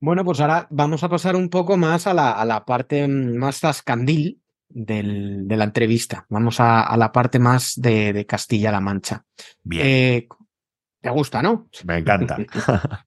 Bueno, 0.00 0.24
pues 0.24 0.40
ahora 0.40 0.66
vamos 0.70 1.02
a 1.02 1.08
pasar 1.08 1.34
un 1.36 1.48
poco 1.48 1.76
más 1.76 2.06
a 2.06 2.14
la, 2.14 2.32
a 2.32 2.44
la 2.44 2.64
parte 2.64 3.06
mm, 3.08 3.36
más 3.36 3.60
zascandil 3.60 4.40
del- 4.68 5.48
de 5.48 5.56
la 5.56 5.64
entrevista. 5.64 6.26
Vamos 6.28 6.60
a, 6.60 6.82
a 6.82 6.96
la 6.96 7.10
parte 7.10 7.38
más 7.38 7.74
de, 7.76 8.12
de 8.12 8.26
Castilla-La 8.26 8.80
Mancha. 8.80 9.24
Bien, 9.62 9.86
Eh, 9.86 10.28
¿Te 11.00 11.10
gusta, 11.10 11.42
no? 11.42 11.68
me 11.84 11.98
encanta. 11.98 12.38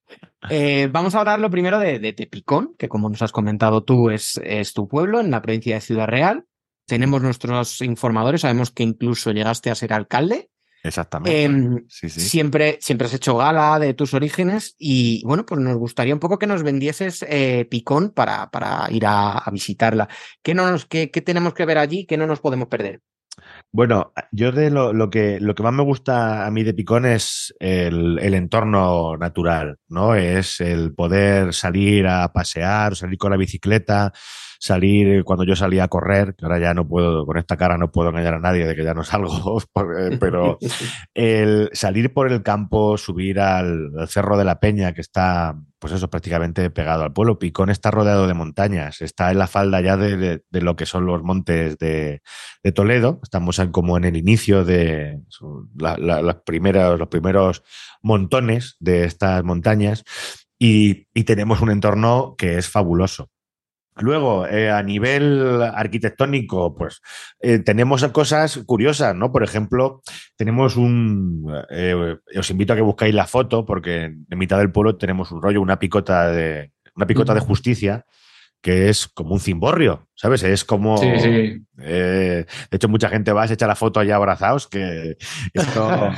Eh, 0.50 0.90
vamos 0.92 1.14
a 1.14 1.20
hablar 1.20 1.40
lo 1.40 1.52
primero 1.52 1.78
de, 1.78 2.00
de 2.00 2.14
Tepicón, 2.14 2.74
que 2.76 2.90
como 2.90 3.08
nos 3.08 3.22
has 3.22 3.32
comentado 3.32 3.84
tú, 3.84 4.10
es, 4.10 4.42
es 4.44 4.74
tu 4.74 4.88
pueblo 4.88 5.20
en 5.20 5.30
la 5.30 5.40
provincia 5.44 5.76
de 5.76 5.82
Ciudad 5.82 6.08
Real. 6.08 6.46
Tenemos 6.88 7.22
nuestros 7.22 7.80
informadores, 7.82 8.42
sabemos 8.42 8.72
que 8.72 8.82
incluso 8.82 9.32
llegaste 9.34 9.70
a 9.70 9.76
ser 9.76 9.94
alcalde. 9.94 10.50
Exactamente. 10.84 11.44
Em, 11.44 11.86
sí, 11.88 12.10
sí. 12.10 12.20
Siempre, 12.22 12.78
siempre 12.82 13.08
has 13.08 13.14
hecho 13.14 13.38
gala 13.38 13.78
de 13.80 13.94
tus 13.94 14.14
orígenes 14.14 14.76
y 14.80 15.24
bueno, 15.26 15.46
pues 15.46 15.62
nos 15.62 15.78
gustaría 15.78 16.14
un 16.14 16.20
poco 16.20 16.40
que 16.40 16.48
nos 16.48 16.64
vendieses 16.64 17.24
eh, 17.28 17.68
Picón 17.70 18.10
para, 18.10 18.50
para 18.50 18.88
ir 18.92 19.06
a, 19.06 19.38
a 19.38 19.52
visitarla. 19.52 20.10
¿Qué, 20.42 20.54
no 20.54 20.70
nos, 20.70 20.86
qué, 20.86 21.12
qué 21.12 21.22
tenemos 21.22 21.54
que 21.54 21.66
ver 21.66 21.78
allí? 21.78 22.06
¿Qué 22.06 22.18
no 22.18 22.26
nos 22.26 22.40
podemos 22.40 22.68
perder? 22.68 23.02
Bueno, 23.72 24.12
yo 24.32 24.52
de 24.52 24.70
lo, 24.70 24.92
lo, 24.92 25.10
que, 25.10 25.40
lo 25.40 25.56
que 25.56 25.64
más 25.64 25.74
me 25.74 25.84
gusta 25.84 26.46
a 26.46 26.52
mí 26.52 26.64
de 26.64 26.74
Picón 26.74 27.06
es 27.06 27.54
el, 27.60 28.20
el, 28.20 28.34
entorno 28.34 29.16
natural, 29.18 29.78
¿no? 29.88 30.16
Es 30.16 30.60
el 30.60 30.94
poder 30.94 31.54
salir 31.54 32.08
a 32.08 32.32
pasear, 32.34 32.96
salir 32.96 33.18
con 33.18 33.32
la 33.32 33.38
bicicleta, 33.38 34.12
salir 34.62 35.24
cuando 35.24 35.44
yo 35.44 35.56
salía 35.56 35.86
a 35.86 35.88
correr, 35.88 36.36
que 36.36 36.46
ahora 36.46 36.60
ya 36.60 36.76
no 36.76 36.88
puedo, 36.88 37.26
con 37.26 37.38
esta 37.38 37.58
cara 37.58 37.80
no 37.80 37.92
puedo 37.92 38.10
engañar 38.10 38.36
a 38.36 38.40
nadie 38.40 38.68
de 38.68 38.76
que 38.76 38.84
ya 38.84 38.94
no 38.94 39.04
salgo, 39.04 39.60
pero 40.20 40.60
el 41.16 41.72
salir 41.74 42.14
por 42.14 42.32
el 42.32 42.44
campo, 42.44 42.96
subir 43.00 43.40
al, 43.40 43.90
Cerro 44.08 44.38
de 44.38 44.46
la 44.46 44.60
Peña, 44.60 44.94
que 44.94 45.02
está 45.02 45.60
pues 45.80 45.94
eso, 45.94 46.12
prácticamente 46.12 46.70
pegado 46.70 47.04
al 47.04 47.12
pueblo. 47.12 47.40
Picón 47.40 47.72
está 47.72 47.90
rodeado 47.90 48.28
de 48.28 48.36
montañas, 48.36 49.02
está 49.02 49.32
en 49.32 49.40
la 49.40 49.48
falda 49.48 49.82
ya 49.82 49.98
de, 49.98 50.44
lo 50.52 50.76
que 50.76 50.86
son 50.86 51.08
los 51.08 51.24
montes 51.24 51.80
de, 51.80 52.22
Toledo. 52.76 53.20
Estamos 53.24 53.60
como 53.72 53.98
en 53.98 54.04
el 54.04 54.16
inicio 54.16 54.64
de 54.64 55.22
la, 55.80 55.98
la, 55.98 56.22
las 56.22 56.36
primeras, 56.46 57.00
los 57.00 57.08
primeros 57.08 57.64
montones 58.04 58.76
de 58.80 59.06
estas 59.06 59.44
montañas 59.44 60.04
y 60.60 61.08
tenemos 61.24 61.62
un 61.62 61.72
entorno 61.72 62.36
que 62.38 62.60
es 62.60 62.70
fabuloso. 62.70 63.32
Luego, 63.98 64.48
eh, 64.48 64.72
a 64.72 64.82
nivel 64.82 65.62
arquitectónico, 65.62 66.74
pues 66.76 67.02
eh, 67.42 67.60
tenemos 67.60 68.06
cosas 68.08 68.62
curiosas, 68.66 69.14
¿no? 69.16 69.32
Por 69.32 69.44
ejemplo, 69.44 70.02
tenemos 70.38 70.78
un. 70.78 71.54
Eh, 71.70 72.16
os 72.38 72.50
invito 72.50 72.74
a 72.74 72.76
que 72.78 72.82
buscáis 72.82 73.14
la 73.14 73.28
foto, 73.28 73.66
porque 73.66 74.06
en 74.06 74.38
mitad 74.38 74.58
del 74.58 74.72
pueblo 74.72 74.98
tenemos 74.98 75.32
un 75.32 75.42
rollo, 75.42 75.62
una 75.62 75.78
picota 75.78 76.32
de, 76.32 76.72
una 76.96 77.06
picota 77.06 77.34
de 77.34 77.42
justicia, 77.42 78.06
que 78.62 78.90
es 78.90 79.08
como 79.08 79.34
un 79.34 79.40
cimborrio, 79.40 80.08
¿sabes? 80.14 80.44
Es 80.44 80.64
como. 80.64 80.98
Sí, 80.98 81.12
sí. 81.20 81.66
Eh, 81.84 82.46
de 82.70 82.76
hecho, 82.76 82.88
mucha 82.88 83.10
gente 83.10 83.34
va, 83.34 83.48
se 83.48 83.56
echa 83.56 83.66
la 83.66 83.76
foto 83.76 84.00
allá 84.00 84.16
abrazados, 84.16 84.68
que 84.68 85.18
esto. 85.54 86.12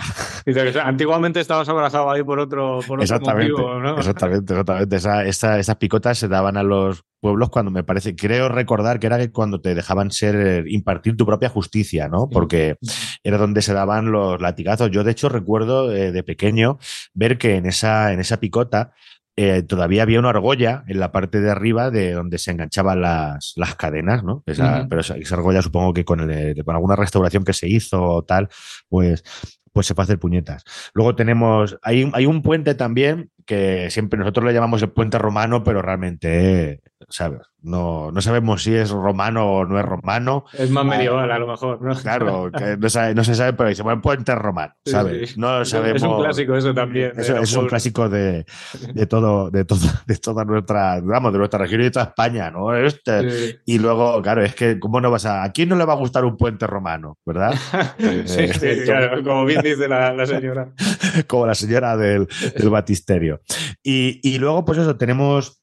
Antiguamente 0.84 1.40
estabas 1.40 1.70
abrazado 1.70 2.12
ahí 2.12 2.22
por 2.22 2.40
otro, 2.40 2.80
por 2.86 3.00
otro 3.00 3.04
exactamente, 3.04 3.54
motivo, 3.54 3.80
¿no? 3.80 3.98
Exactamente, 3.98 4.54
exactamente. 4.54 4.96
Esa, 4.98 5.26
esa, 5.26 5.60
esas 5.60 5.78
picotas 5.78 6.18
se 6.18 6.28
daban 6.28 6.58
a 6.58 6.64
los 6.64 7.06
pueblos 7.22 7.50
cuando 7.50 7.72
me 7.72 7.86
parece, 7.86 8.18
creo 8.18 8.50
recordar 8.50 9.00
que 9.00 9.08
era 9.08 9.26
cuando 9.32 9.62
te 9.62 9.74
dejaban 9.74 10.12
ser, 10.12 10.66
impartir 10.68 11.16
tu 11.16 11.26
propia 11.26 11.48
justicia, 11.48 12.10
¿no? 12.10 12.28
Porque 12.30 12.76
era 13.24 13.38
donde 13.38 13.62
se 13.62 13.74
daban 13.74 14.12
los 14.12 14.42
latigazos. 14.42 14.92
Yo, 14.92 15.06
de 15.06 15.12
hecho, 15.12 15.30
recuerdo 15.30 15.90
eh, 15.94 16.12
de 16.12 16.24
pequeño 16.24 16.80
ver 17.14 17.38
que 17.38 17.56
en 17.56 17.66
esa, 17.66 18.12
en 18.12 18.20
esa 18.20 18.42
picota 18.42 18.92
eh, 19.36 19.64
todavía 19.64 20.04
había 20.04 20.20
una 20.20 20.30
argolla 20.30 20.84
en 20.88 21.00
la 21.00 21.12
parte 21.12 21.42
de 21.42 21.50
arriba 21.50 21.90
de 21.90 22.12
donde 22.12 22.38
se 22.38 22.52
enganchaban 22.52 23.02
las, 23.02 23.54
las 23.56 23.76
cadenas, 23.76 24.24
¿no? 24.24 24.44
Esa, 24.46 24.64
uh 24.64 24.84
-huh. 24.84 24.88
Pero 24.90 25.02
esa, 25.02 25.18
esa, 25.18 25.36
argolla 25.36 25.62
supongo 25.62 25.94
que 25.94 26.06
con, 26.06 26.30
el, 26.30 26.64
con 26.64 26.76
alguna 26.76 26.96
restauración 26.96 27.44
que 27.44 27.54
se 27.54 27.68
hizo 27.68 28.02
o 28.02 28.24
tal, 28.24 28.50
pues, 28.90 29.24
pues 29.72 29.88
se 29.88 29.96
puede 29.96 30.06
hacer 30.06 30.20
puñetas. 30.20 30.64
Luego 30.94 31.16
tenemos, 31.16 31.80
hay, 31.82 32.10
hay 32.14 32.26
un 32.28 32.44
puente 32.44 32.76
también 32.76 33.32
que 33.46 33.90
siempre 33.90 34.20
nosotros 34.20 34.46
le 34.46 34.54
llamamos 34.54 34.82
el 34.82 34.92
puente 34.92 35.18
romano, 35.18 35.64
pero 35.64 35.82
realmente, 35.82 36.82
¿sabes? 37.10 37.42
No, 37.62 38.12
no 38.12 38.22
sabemos 38.22 38.64
si 38.64 38.76
es 38.76 38.90
romano 38.90 39.50
o 39.50 39.66
no 39.66 39.80
es 39.80 39.86
romano. 39.86 40.44
Es 40.52 40.70
más 40.70 40.86
medieval, 40.86 41.32
a 41.32 41.40
lo 41.40 41.48
mejor, 41.48 41.82
¿no? 41.82 41.96
Claro, 41.96 42.52
que 42.58 42.78
no, 42.78 42.90
sabe, 42.90 43.16
no 43.16 43.24
se 43.24 43.36
sabe, 43.36 43.54
pero 43.54 43.70
dice, 43.70 43.84
bueno, 43.84 44.02
puente 44.02 44.36
romano, 44.36 44.74
¿sabes? 44.86 45.30
Sí, 45.30 45.36
sí. 45.36 45.40
No 45.40 45.64
sabemos. 45.64 46.02
Es 46.02 46.08
un 46.08 46.20
clásico 46.20 46.56
eso 46.56 46.74
también. 46.74 47.14
Eso, 47.18 47.38
es 47.38 47.56
un 47.56 47.68
clásico 47.68 48.10
de, 48.10 48.46
de 48.94 49.06
todo, 49.08 49.50
de 49.50 49.64
todo, 49.64 49.80
de 50.06 50.18
toda 50.18 50.44
nuestra, 50.44 51.00
vamos, 51.02 51.32
de 51.32 51.40
nuestra 51.40 51.60
región 51.60 51.82
y 51.82 51.84
de 51.86 51.92
toda 51.92 52.06
España, 52.06 52.52
¿no? 52.52 52.76
Este, 52.76 53.30
sí. 53.30 53.56
Y 53.66 53.80
luego, 53.80 54.22
claro, 54.22 54.44
es 54.44 54.56
que, 54.56 54.80
¿cómo 54.80 55.00
no 55.00 55.10
vas 55.10 55.26
a, 55.26 55.44
a 55.44 55.52
quién 55.52 55.70
no 55.70 55.76
le 55.78 55.86
va 55.86 55.94
a 55.94 55.98
gustar 55.98 56.26
un 56.26 56.36
puente 56.36 56.68
romano, 56.68 57.18
verdad? 57.26 57.54
sí, 58.26 58.48
sí, 58.50 58.84
claro, 58.84 59.24
como 59.24 59.46
bien 59.46 59.62
dice 59.62 59.88
la, 59.88 60.14
la 60.14 60.26
señora. 60.26 60.74
como 61.28 61.48
la 61.48 61.56
señora 61.56 61.96
del, 61.96 62.28
del 62.58 62.70
batisterio. 62.70 63.42
Y, 63.82 64.20
y, 64.24 64.38
luego, 64.38 64.66
pues 64.66 64.80
eso, 64.80 64.98
tenemos 64.98 65.63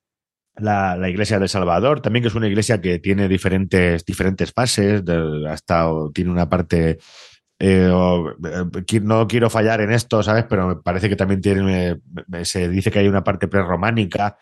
la, 0.63 1.09
iglesia 1.09 1.39
de 1.39 1.49
Salvador, 1.49 2.01
también 2.01 2.23
que 2.23 2.29
es 2.29 2.35
una 2.35 2.49
iglesia 2.49 2.81
que 2.81 2.99
tiene 2.99 3.29
diferentes, 3.29 4.05
diferentes 4.05 4.53
fases, 4.53 5.03
hasta 5.49 5.89
tiene 6.15 6.31
una 6.31 6.49
parte... 6.49 6.99
Eh, 7.63 7.93
no 9.03 9.29
quiero 9.29 9.51
fallar 9.51 9.83
en 9.83 9.93
esto, 9.93 10.23
¿sabes? 10.23 10.47
Pero 10.49 10.67
me 10.67 10.77
parece 10.77 11.11
que 11.11 11.17
también 11.17 11.43
tiene, 11.43 12.01
se 12.43 12.71
dice 12.71 12.91
que 12.91 13.01
hay 13.01 13.09
una 13.09 13.23
parte 13.23 13.49
prerrománica. 13.49 14.39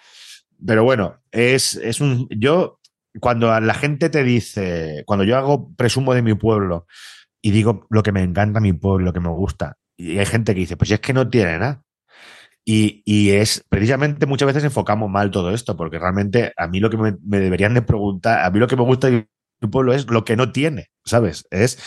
Pero 0.64 0.84
bueno, 0.84 1.16
es, 1.32 1.74
es 1.74 2.00
un. 2.00 2.28
Yo, 2.30 2.78
cuando 3.20 3.58
la 3.60 3.74
gente 3.74 4.08
te 4.08 4.22
dice, 4.22 5.02
cuando 5.04 5.24
yo 5.24 5.36
hago 5.36 5.74
presumo 5.74 6.14
de 6.14 6.22
mi 6.22 6.34
pueblo 6.34 6.86
y 7.42 7.50
digo 7.50 7.86
lo 7.90 8.04
que 8.04 8.12
me 8.12 8.22
encanta 8.22 8.60
mi 8.60 8.72
pueblo, 8.72 9.06
lo 9.06 9.12
que 9.12 9.20
me 9.20 9.30
gusta, 9.30 9.78
y 9.96 10.18
hay 10.18 10.26
gente 10.26 10.54
que 10.54 10.60
dice, 10.60 10.76
pues 10.76 10.92
es 10.92 11.00
que 11.00 11.12
no 11.12 11.28
tiene 11.28 11.58
nada. 11.58 11.82
Y, 12.70 13.30
es 13.30 13.64
precisamente 13.70 14.26
muchas 14.26 14.48
veces 14.48 14.62
enfocamos 14.62 15.08
mal 15.08 15.30
todo 15.30 15.54
esto, 15.54 15.74
porque 15.74 15.98
realmente 15.98 16.52
a 16.54 16.68
mí 16.68 16.80
lo 16.80 16.90
que 16.90 16.98
me, 16.98 17.12
deberían 17.22 17.72
de 17.72 17.80
preguntar, 17.80 18.44
a 18.44 18.50
mí 18.50 18.58
lo 18.58 18.66
que 18.66 18.76
me 18.76 18.82
gusta 18.82 19.08
de 19.08 19.26
mi 19.62 19.68
pueblo 19.70 19.94
es 19.94 20.06
lo 20.10 20.22
que 20.26 20.36
no 20.36 20.52
tiene, 20.52 20.90
¿sabes? 21.02 21.46
Es 21.50 21.78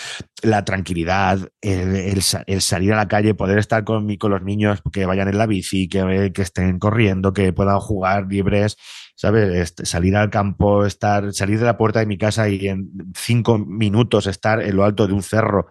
la 0.42 0.66
tranquilidad, 0.66 1.50
el, 1.62 2.24
salir 2.24 2.94
a 2.94 2.96
la 2.96 3.08
calle, 3.08 3.36
poder 3.36 3.60
estar 3.60 3.84
con, 3.84 4.16
con 4.16 4.32
los 4.32 4.42
niños 4.42 4.82
que 4.92 5.06
vayan 5.06 5.28
en 5.28 5.38
la 5.38 5.46
bici, 5.46 5.88
que, 5.88 6.32
que 6.34 6.42
estén 6.42 6.80
corriendo, 6.80 7.32
que 7.32 7.54
puedan 7.54 7.80
jugar 7.80 8.26
libres, 8.28 8.76
¿sabes? 9.16 9.76
Salir 9.84 10.16
al 10.16 10.32
campo, 10.32 10.84
estar, 10.84 11.32
salir 11.32 11.60
de 11.60 11.66
la 11.66 11.78
puerta 11.78 12.00
de 12.00 12.08
mi 12.08 12.18
casa 12.18 12.50
y 12.50 12.68
en 12.68 12.90
cinco 13.16 13.60
minutos 13.60 14.26
estar 14.26 14.60
en 14.64 14.76
lo 14.76 14.84
alto 14.84 15.06
de 15.06 15.14
un 15.14 15.22
cerro 15.22 15.68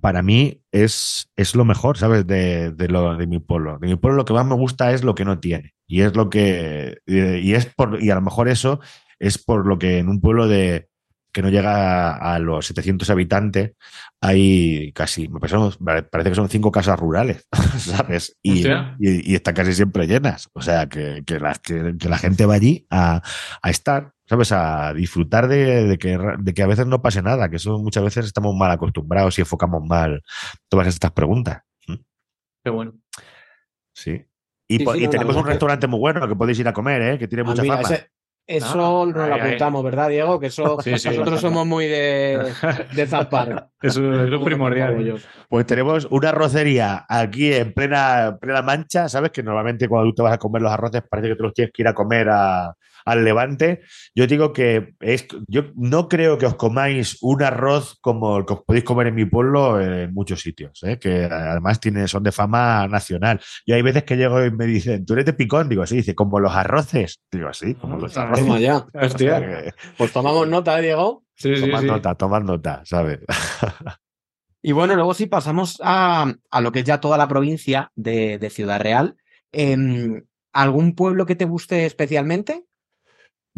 para 0.00 0.22
mí 0.22 0.62
es, 0.72 1.30
es 1.36 1.54
lo 1.54 1.64
mejor, 1.64 1.98
¿sabes? 1.98 2.26
De, 2.26 2.72
de, 2.72 2.88
lo, 2.88 3.16
de 3.16 3.26
mi 3.26 3.38
pueblo. 3.38 3.78
De 3.78 3.88
mi 3.88 3.96
pueblo 3.96 4.18
lo 4.18 4.24
que 4.24 4.32
más 4.32 4.46
me 4.46 4.54
gusta 4.54 4.92
es 4.92 5.04
lo 5.04 5.14
que 5.14 5.24
no 5.24 5.40
tiene. 5.40 5.74
Y 5.86 6.02
es 6.02 6.14
lo 6.14 6.30
que. 6.30 6.98
Y 7.06 7.54
es 7.54 7.66
por. 7.66 8.02
Y 8.02 8.10
a 8.10 8.14
lo 8.14 8.20
mejor 8.20 8.48
eso 8.48 8.80
es 9.18 9.38
por 9.38 9.66
lo 9.66 9.78
que 9.78 9.98
en 9.98 10.08
un 10.08 10.20
pueblo 10.20 10.46
de 10.46 10.88
que 11.32 11.42
no 11.42 11.50
llega 11.50 12.16
a, 12.16 12.34
a 12.34 12.38
los 12.38 12.66
700 12.66 13.08
habitantes 13.10 13.72
hay 14.20 14.92
casi. 14.92 15.28
Me 15.28 15.40
parece, 15.40 15.56
parece 16.10 16.30
que 16.30 16.36
son 16.36 16.48
cinco 16.48 16.72
casas 16.72 16.98
rurales, 16.98 17.46
¿sabes? 17.78 18.36
Y, 18.42 18.66
y, 18.66 19.32
y, 19.32 19.34
están 19.34 19.54
casi 19.54 19.74
siempre 19.74 20.06
llenas. 20.06 20.48
O 20.52 20.62
sea, 20.62 20.88
que, 20.88 21.22
que, 21.26 21.38
la, 21.38 21.54
que, 21.54 21.94
que 21.98 22.08
la 22.08 22.18
gente 22.18 22.46
va 22.46 22.54
allí 22.54 22.86
a, 22.90 23.22
a 23.62 23.70
estar 23.70 24.14
¿sabes? 24.28 24.52
A 24.52 24.92
disfrutar 24.94 25.48
de, 25.48 25.86
de, 25.86 25.98
que, 25.98 26.18
de, 26.38 26.54
que, 26.54 26.62
a 26.62 26.66
veces 26.66 26.86
no 26.86 27.00
pase 27.00 27.22
nada, 27.22 27.48
que 27.48 27.56
eso 27.56 27.78
muchas 27.78 28.04
veces 28.04 28.26
estamos 28.26 28.54
mal 28.54 28.70
acostumbrados 28.70 29.38
y 29.38 29.42
enfocamos 29.42 29.82
mal 29.84 30.22
todas 30.68 30.86
estas 30.88 31.12
preguntas. 31.12 31.62
Qué 32.64 32.70
bueno. 32.70 32.94
Sí. 33.94 34.24
Y, 34.68 34.78
sí, 34.78 34.84
sí, 34.84 34.98
y 34.98 35.04
no, 35.04 35.10
tenemos 35.10 35.36
un 35.36 35.46
restaurante 35.46 35.86
muy 35.86 35.98
bueno 35.98 36.28
que 36.28 36.36
podéis 36.36 36.58
ir 36.58 36.68
a 36.68 36.72
comer, 36.72 37.02
¿eh? 37.02 37.18
que 37.18 37.26
tiene 37.26 37.42
mucha 37.42 37.62
mira, 37.62 37.78
fama. 37.78 37.94
Ese, 37.94 38.10
eso 38.48 39.04
no, 39.04 39.04
lo 39.04 39.34
apuntamos, 39.34 39.84
¿verdad, 39.84 40.08
Diego? 40.08 40.40
Que 40.40 40.46
eso 40.46 40.78
sí, 40.82 40.98
sí, 40.98 41.10
nosotros 41.10 41.40
somos 41.40 41.66
muy 41.66 41.86
de, 41.86 42.50
de 42.94 43.06
zapar. 43.06 43.68
Eso 43.82 44.24
es 44.24 44.30
lo 44.30 44.42
primordial. 44.42 45.22
Pues 45.48 45.66
tenemos 45.66 46.08
una 46.10 46.30
arrocería 46.30 47.04
aquí 47.08 47.52
en 47.52 47.72
plena, 47.72 48.38
plena 48.40 48.62
mancha, 48.62 49.08
¿sabes? 49.08 49.30
Que 49.30 49.42
normalmente 49.42 49.86
cuando 49.86 50.10
tú 50.10 50.16
te 50.16 50.22
vas 50.22 50.32
a 50.32 50.38
comer 50.38 50.62
los 50.62 50.72
arroces 50.72 51.02
parece 51.08 51.28
que 51.28 51.36
te 51.36 51.42
los 51.42 51.54
tienes 51.54 51.72
que 51.72 51.82
ir 51.82 51.88
a 51.88 51.94
comer 51.94 52.28
a, 52.28 52.74
al 53.10 53.24
levante. 53.24 53.80
Yo 54.14 54.26
digo 54.26 54.52
que 54.52 54.94
es, 55.00 55.26
yo 55.46 55.64
no 55.74 56.08
creo 56.08 56.38
que 56.38 56.46
os 56.46 56.54
comáis 56.54 57.18
un 57.20 57.42
arroz 57.42 57.98
como 58.00 58.38
el 58.38 58.46
que 58.46 58.52
os 58.52 58.62
podéis 58.64 58.84
comer 58.84 59.08
en 59.08 59.14
mi 59.14 59.24
pueblo 59.24 59.80
en 59.80 60.12
muchos 60.12 60.40
sitios, 60.40 60.82
¿eh? 60.82 60.98
que 60.98 61.24
además 61.24 61.80
tiene, 61.80 62.06
son 62.08 62.22
de 62.22 62.32
fama 62.32 62.86
nacional. 62.88 63.40
Y 63.64 63.72
hay 63.72 63.82
veces 63.82 64.04
que 64.04 64.16
llego 64.16 64.44
y 64.44 64.50
me 64.50 64.66
dicen, 64.66 65.04
¿tú 65.06 65.14
eres 65.14 65.26
de 65.26 65.32
picón? 65.32 65.68
Digo, 65.68 65.86
sí, 65.86 65.96
dice, 65.96 66.14
como 66.14 66.40
los 66.40 66.54
arroces. 66.54 67.20
Digo, 67.30 67.52
sí, 67.52 67.74
como 67.74 67.96
los 67.96 68.16
arroces. 68.16 68.44
Toma 68.44 68.60
ya. 68.60 68.86
Hostia. 68.94 69.74
Pues 69.96 70.12
tomamos 70.12 70.46
nota, 70.48 70.78
¿eh, 70.78 70.82
Diego. 70.82 71.24
Sí, 71.34 71.54
sí, 71.56 71.62
tomad 71.62 71.80
sí. 71.80 71.86
nota, 71.86 72.14
tomad 72.14 72.42
nota, 72.42 72.82
¿sabes? 72.84 73.20
y 74.62 74.72
bueno, 74.72 74.94
luego 74.94 75.14
sí 75.14 75.26
pasamos 75.26 75.80
a, 75.82 76.32
a, 76.50 76.60
lo 76.60 76.72
que 76.72 76.80
es 76.80 76.84
ya 76.84 77.00
toda 77.00 77.16
la 77.16 77.28
provincia 77.28 77.92
de, 77.94 78.38
de 78.38 78.50
Ciudad 78.50 78.80
Real. 78.80 79.16
Eh, 79.52 79.76
¿Algún 80.52 80.94
pueblo 80.94 81.26
que 81.26 81.36
te 81.36 81.44
guste 81.44 81.86
especialmente? 81.86 82.64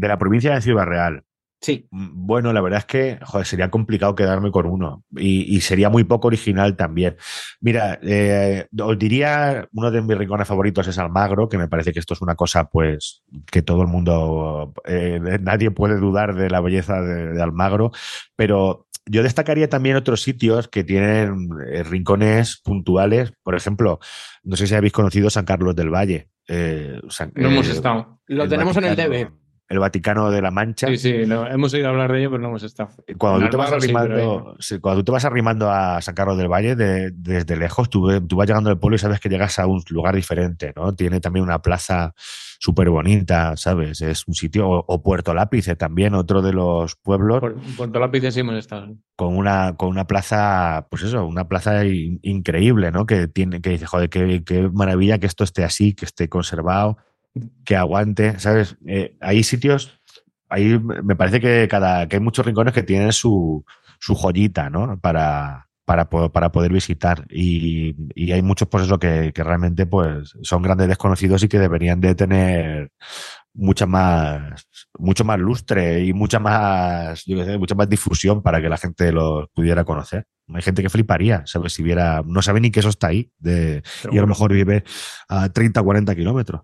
De 0.01 0.09
la 0.09 0.19
provincia 0.19 0.55
de 0.55 0.63
Ciudad 0.63 0.87
Real. 0.87 1.25
Sí. 1.63 1.87
Bueno, 1.91 2.55
la 2.55 2.63
verdad 2.63 2.79
es 2.79 2.85
que 2.87 3.19
joder, 3.23 3.47
sería 3.47 3.71
complicado 3.71 4.15
quedarme 4.15 4.51
con 4.51 4.65
uno 4.65 5.05
y, 5.15 5.55
y 5.55 5.61
sería 5.61 5.91
muy 5.91 6.05
poco 6.05 6.29
original 6.29 6.75
también. 6.75 7.17
Mira, 7.61 7.99
eh, 8.03 8.67
os 8.81 8.99
diría, 8.99 9.69
uno 9.75 9.91
de 9.91 10.01
mis 10.01 10.17
rincones 10.17 10.49
favoritos 10.49 10.89
es 10.89 10.99
Almagro, 10.99 11.51
que 11.51 11.59
me 11.59 11.69
parece 11.69 11.93
que 11.93 11.99
esto 11.99 12.15
es 12.15 12.23
una 12.23 12.35
cosa 12.35 12.71
pues 12.71 13.23
que 13.53 13.61
todo 13.61 13.83
el 13.83 13.89
mundo, 13.89 14.73
eh, 14.87 15.21
nadie 15.43 15.71
puede 15.71 15.97
dudar 15.97 16.35
de 16.35 16.49
la 16.49 16.63
belleza 16.63 17.03
de, 17.03 17.35
de, 17.35 17.43
Almagro, 17.43 17.91
pero 18.37 18.87
yo 19.05 19.23
destacaría 19.23 19.69
también 19.69 19.97
otros 19.97 20.23
sitios 20.23 20.67
que 20.67 20.83
tienen 20.83 21.51
eh, 21.71 21.83
rincones 21.83 22.59
puntuales, 22.65 23.35
por 23.43 23.55
ejemplo, 23.55 23.99
no 24.45 24.57
sé 24.57 24.67
si 24.67 24.75
habéis 24.75 24.95
conocido 24.95 25.29
San 25.29 25.45
Carlos 25.45 25.77
del 25.77 25.91
Valle. 25.91 26.31
no 26.49 27.49
hemos 27.49 27.69
estado. 27.69 28.19
Lo 28.29 28.49
tenemos 28.49 28.75
Vaticano. 28.75 29.03
en 29.03 29.13
el 29.13 29.27
DB 29.27 29.40
el 29.71 29.79
Vaticano 29.79 30.31
de 30.33 30.43
la 30.43 30.51
Mancha. 30.51 30.89
Sí, 30.89 30.97
sí, 30.99 31.15
no, 31.27 31.47
hemos 31.47 31.73
oído 31.73 31.89
hablar 31.89 32.11
de 32.13 32.19
ello, 32.19 32.31
pero 32.33 32.43
no 32.43 32.49
hemos 32.49 32.65
estado. 32.65 32.91
Cuando 33.17 33.39
En 33.39 33.45
tú, 33.47 33.51
te 33.53 33.57
vas 33.57 33.71
sí, 33.71 33.77
arrimando, 33.77 34.57
sí, 34.59 34.79
cuando 34.81 35.01
tú 35.01 35.05
te 35.07 35.13
vas 35.13 35.25
arrimando 35.25 35.71
a 35.71 36.01
San 36.03 36.15
Carlos 36.17 36.37
del 36.37 36.49
Valle 36.49 36.75
de- 36.75 37.13
desde 37.13 37.57
lejos, 37.57 37.89
tú, 37.89 38.03
vas 38.37 38.49
llegando 38.49 38.69
al 38.69 38.79
pueblo 38.81 38.97
y 38.97 38.99
sabes 38.99 39.21
que 39.21 39.29
llegas 39.29 39.59
a 39.61 39.67
un 39.69 39.81
lugar 39.91 40.17
diferente, 40.17 40.73
¿no? 40.75 40.93
Tiene 40.95 41.21
también 41.21 41.45
una 41.45 41.63
plaza 41.63 42.13
súper 42.59 42.91
bonita, 42.91 43.57
¿sabes? 43.57 44.03
Es 44.03 44.27
un 44.27 44.35
sitio, 44.35 44.69
o, 44.69 44.85
o 44.87 45.03
Puerto 45.03 45.33
Lápice 45.35 45.77
también, 45.77 46.15
otro 46.15 46.43
de 46.43 46.53
los 46.53 46.97
pueblos, 46.97 47.41
Puerto 47.77 48.01
Lápiz 48.01 48.29
sí 48.35 48.41
hemos 48.41 48.57
estado. 48.57 48.97
con 49.17 49.37
una, 49.37 49.77
con 49.77 49.89
una 49.89 50.07
plaza, 50.09 50.89
pues 50.91 51.05
eso, 51.05 51.25
una 51.25 51.47
plaza 51.49 51.85
in- 51.85 52.19
increíble, 52.23 52.91
¿no? 52.91 53.07
Que 53.07 53.29
tiene, 53.29 53.61
que 53.61 53.71
dice, 53.71 53.87
joder, 53.87 54.11
qué, 54.11 54.43
qué 54.45 54.69
maravilla 54.73 55.19
que 55.19 55.27
esto 55.27 55.45
esté 55.45 55.63
así, 55.63 55.95
que 55.95 56.05
esté 56.07 56.29
conservado, 56.29 56.99
que 57.65 57.77
aguante, 57.77 58.39
¿sabes? 58.39 58.77
Eh, 58.87 59.17
hay 59.21 59.43
sitios, 59.43 60.01
ahí 60.49 60.79
me 60.79 61.17
parece 61.17 61.41
que 61.41 61.69
cada, 61.69 62.09
que 62.09 62.17
hay 62.17 62.23
muchos 62.23 62.45
rincones 62.45 62.75
que 62.75 62.83
tienen 62.83 63.13
su, 63.13 63.65
su 63.99 64.15
joyita, 64.15 64.71
¿no? 64.71 64.99
Para, 65.01 65.69
para, 65.85 66.09
para 66.09 66.53
poder 66.53 66.73
visitar. 66.73 67.27
Y, 67.31 67.97
y 68.15 68.33
hay 68.33 68.43
muchos, 68.43 68.69
pues 68.69 68.85
eso, 68.85 68.99
que, 68.99 69.33
que 69.33 69.45
realmente 69.45 69.87
pues 69.87 70.35
son 70.43 70.63
grandes 70.63 70.89
desconocidos 70.89 71.43
y 71.43 71.49
que 71.49 71.59
deberían 71.59 72.01
de 72.01 72.15
tener 72.15 72.91
mucha 73.55 73.87
más, 73.87 74.69
mucho 74.99 75.25
más 75.25 75.39
lustre 75.39 76.05
y 76.05 76.13
mucha 76.13 76.39
más, 76.39 77.25
yo 77.27 77.37
qué 77.37 77.45
sé, 77.45 77.59
mucha 77.59 77.75
más 77.75 77.89
difusión 77.89 78.43
para 78.43 78.61
que 78.61 78.69
la 78.69 78.77
gente 78.77 79.13
los 79.13 79.49
pudiera 79.55 79.85
conocer. 79.85 80.27
Hay 80.53 80.63
gente 80.63 80.83
que 80.83 80.91
fliparía, 80.91 81.43
¿sabes? 81.47 81.73
Si 81.73 81.83
viera, 81.83 82.23
no 82.25 82.43
sabe 82.43 82.61
ni 82.61 82.71
que 82.71 82.81
eso 82.81 82.89
está 82.89 83.09
ahí, 83.09 83.31
de, 83.39 83.83
y 84.11 84.19
a 84.19 84.21
lo 84.21 84.27
mejor 84.27 84.53
vive 84.53 84.85
a 85.29 85.49
30, 85.49 85.83
40 85.83 86.15
kilómetros. 86.17 86.63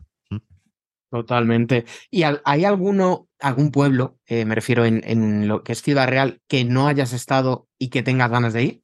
Totalmente. 1.16 1.86
¿Y 2.10 2.24
hay 2.24 2.64
alguno, 2.66 3.28
algún 3.40 3.70
pueblo, 3.70 4.18
eh, 4.26 4.44
me 4.44 4.54
refiero 4.54 4.84
en, 4.84 5.00
en 5.04 5.48
lo 5.48 5.62
que 5.62 5.72
es 5.72 5.80
Ciudad 5.80 6.08
Real, 6.08 6.42
que 6.46 6.64
no 6.64 6.88
hayas 6.88 7.14
estado 7.14 7.68
y 7.78 7.88
que 7.88 8.02
tengas 8.02 8.30
ganas 8.30 8.52
de 8.52 8.62
ir? 8.62 8.82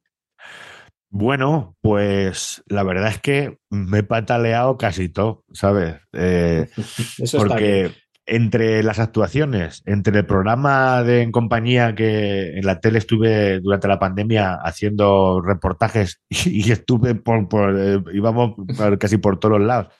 Bueno, 1.11 1.75
pues 1.81 2.63
la 2.65 2.81
verdad 2.81 3.09
es 3.09 3.19
que 3.19 3.59
me 3.69 3.99
he 3.99 4.03
pataleado 4.03 4.79
casi 4.79 5.09
todo, 5.09 5.43
¿sabes? 5.53 5.97
Eh, 6.11 6.67
Eso 7.19 7.37
está 7.37 7.55
bien. 7.55 7.91
porque 7.91 8.03
entre 8.25 8.81
las 8.81 8.97
actuaciones, 8.97 9.83
entre 9.85 10.17
el 10.17 10.25
programa 10.25 11.03
de 11.03 11.21
en 11.21 11.31
compañía 11.31 11.93
que 11.93 12.57
en 12.57 12.65
la 12.65 12.79
tele 12.79 12.97
estuve 12.97 13.59
durante 13.59 13.87
la 13.87 13.99
pandemia 13.99 14.55
haciendo 14.55 15.39
reportajes 15.39 16.19
y, 16.29 16.71
estuve 16.71 17.13
por, 17.13 17.47
por, 17.47 17.79
eh, 17.79 18.01
íbamos 18.11 18.55
por- 18.75 18.97
casi 18.97 19.17
por 19.17 19.39
todos 19.39 19.59
los 19.59 19.67
lados, 19.67 19.93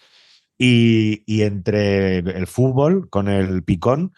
y, 0.58 1.24
y 1.26 1.42
entre 1.44 2.20
el 2.20 2.48
fútbol 2.48 3.10
con 3.10 3.28
el 3.28 3.64
picón, 3.64 4.14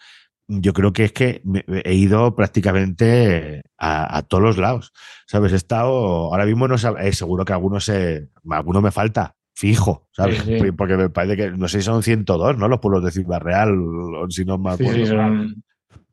yo 0.48 0.72
creo 0.72 0.92
que 0.92 1.04
es 1.04 1.12
que 1.12 1.42
he 1.84 1.94
ido 1.94 2.34
prácticamente 2.36 3.62
a, 3.78 4.18
a 4.18 4.22
todos 4.22 4.42
los 4.44 4.58
lados. 4.58 4.92
¿Sabes? 5.26 5.52
He 5.52 5.56
estado, 5.56 5.90
ahora 6.32 6.46
mismo 6.46 6.68
no 6.68 6.76
eh, 6.76 7.12
seguro 7.12 7.44
que 7.44 7.52
algunos 7.52 7.84
se, 7.84 8.28
alguno 8.50 8.80
me 8.80 8.92
falta, 8.92 9.34
fijo, 9.54 10.08
¿sabes? 10.12 10.42
Sí, 10.42 10.58
sí. 10.60 10.72
Porque 10.72 10.96
me 10.96 11.10
parece 11.10 11.36
que, 11.36 11.50
no 11.50 11.66
sé 11.68 11.78
si 11.80 11.84
son 11.86 12.02
102, 12.02 12.56
¿no? 12.58 12.68
Los 12.68 12.78
pueblos 12.80 13.02
de 13.04 13.10
Ciudad 13.10 13.40
Real, 13.40 13.76
o 13.76 14.30
si 14.30 14.44
no 14.44 14.58
me 14.58 14.76
Sí, 14.76 14.84
acuerdo, 14.84 15.04
sí, 15.04 15.10
son- 15.10 15.62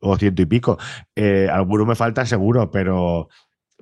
o 0.00 0.16
ciento 0.18 0.42
y 0.42 0.46
pico. 0.46 0.78
Eh, 1.14 1.48
alguno 1.50 1.86
me 1.86 1.94
falta 1.94 2.26
seguro, 2.26 2.70
pero, 2.70 3.28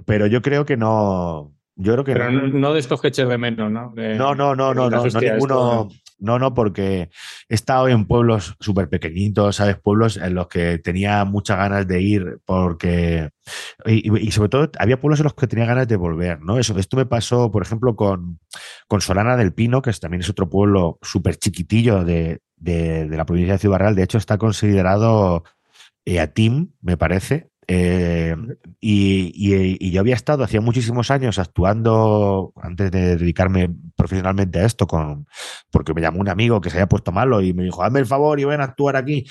pero 0.04 0.26
yo 0.26 0.42
creo 0.42 0.64
que 0.66 0.76
no, 0.76 1.52
yo 1.76 1.92
creo 1.94 2.04
que 2.04 2.12
Pero 2.12 2.30
no. 2.30 2.46
no, 2.48 2.72
de 2.74 2.80
estos 2.80 3.00
que 3.00 3.08
eches 3.08 3.28
de 3.28 3.38
menos, 3.38 3.70
¿no? 3.72 3.92
De- 3.94 4.16
No, 4.16 4.34
no, 4.34 4.54
no, 4.54 4.74
no, 4.74 4.90
no, 4.90 5.04
no 5.06 5.20
ninguno. 5.20 5.88
esto- 5.88 5.88
No, 6.22 6.38
no, 6.38 6.54
porque 6.54 7.10
he 7.48 7.54
estado 7.54 7.88
en 7.88 8.06
pueblos 8.06 8.54
súper 8.60 8.88
pequeñitos, 8.88 9.56
¿sabes? 9.56 9.76
Pueblos 9.80 10.16
en 10.16 10.34
los 10.34 10.48
que 10.48 10.78
tenía 10.78 11.24
muchas 11.24 11.58
ganas 11.58 11.86
de 11.88 12.00
ir 12.00 12.38
porque... 12.44 13.30
Y, 13.86 14.30
sobre 14.30 14.48
todo 14.48 14.70
había 14.78 15.00
pueblos 15.00 15.20
en 15.20 15.24
los 15.24 15.34
que 15.34 15.46
tenía 15.46 15.66
ganas 15.66 15.88
de 15.88 15.96
volver, 15.96 16.40
¿no? 16.40 16.58
Eso, 16.58 16.78
esto 16.78 16.96
me 16.96 17.06
pasó, 17.06 17.50
por 17.50 17.62
ejemplo, 17.62 17.96
con, 17.96 18.38
con 18.88 19.00
Solana 19.00 19.36
del 19.36 19.52
Pino, 19.52 19.82
que 19.82 19.90
es- 19.90 20.00
también 20.00 20.20
es 20.22 20.30
otro 20.30 20.48
pueblo 20.48 20.98
súper 21.02 21.36
chiquitillo 21.36 22.04
de, 22.04 22.40
de- 22.56 23.08
de 23.08 23.16
la 23.16 23.26
provincia 23.26 23.54
de 23.54 23.58
Ciudad 23.58 23.78
Real. 23.78 23.94
De 23.96 24.02
hecho, 24.04 24.18
está 24.18 24.38
considerado 24.38 25.44
eh, 26.06 26.20
ATIM, 26.20 26.72
me 26.82 26.96
parece. 26.98 27.51
Eh, 27.68 28.36
y, 28.80 29.32
y- 29.80 29.90
yo 29.92 30.00
había 30.00 30.14
estado 30.16 30.42
hacía 30.44 30.60
muchísimos 30.60 31.10
años 31.10 31.38
actuando, 31.38 32.52
antes 32.60 32.90
de 32.90 33.16
dedicarme 33.16 33.70
profesionalmente 33.96 34.58
a 34.58 34.66
esto, 34.66 34.86
con, 34.86 35.26
porque 35.70 35.94
me 35.94 36.00
llamó 36.00 36.20
un 36.20 36.28
amigo 36.28 36.60
que 36.60 36.70
se 36.70 36.76
había 36.78 36.88
puesto 36.88 37.12
malo 37.12 37.40
y 37.40 37.54
me 37.54 37.62
dijo, 37.64 37.82
hazme 37.82 38.00
el 38.00 38.06
favor 38.06 38.40
y 38.40 38.44
ven 38.44 38.60
a 38.60 38.64
actuar 38.64 38.96
aquí. 38.96 39.24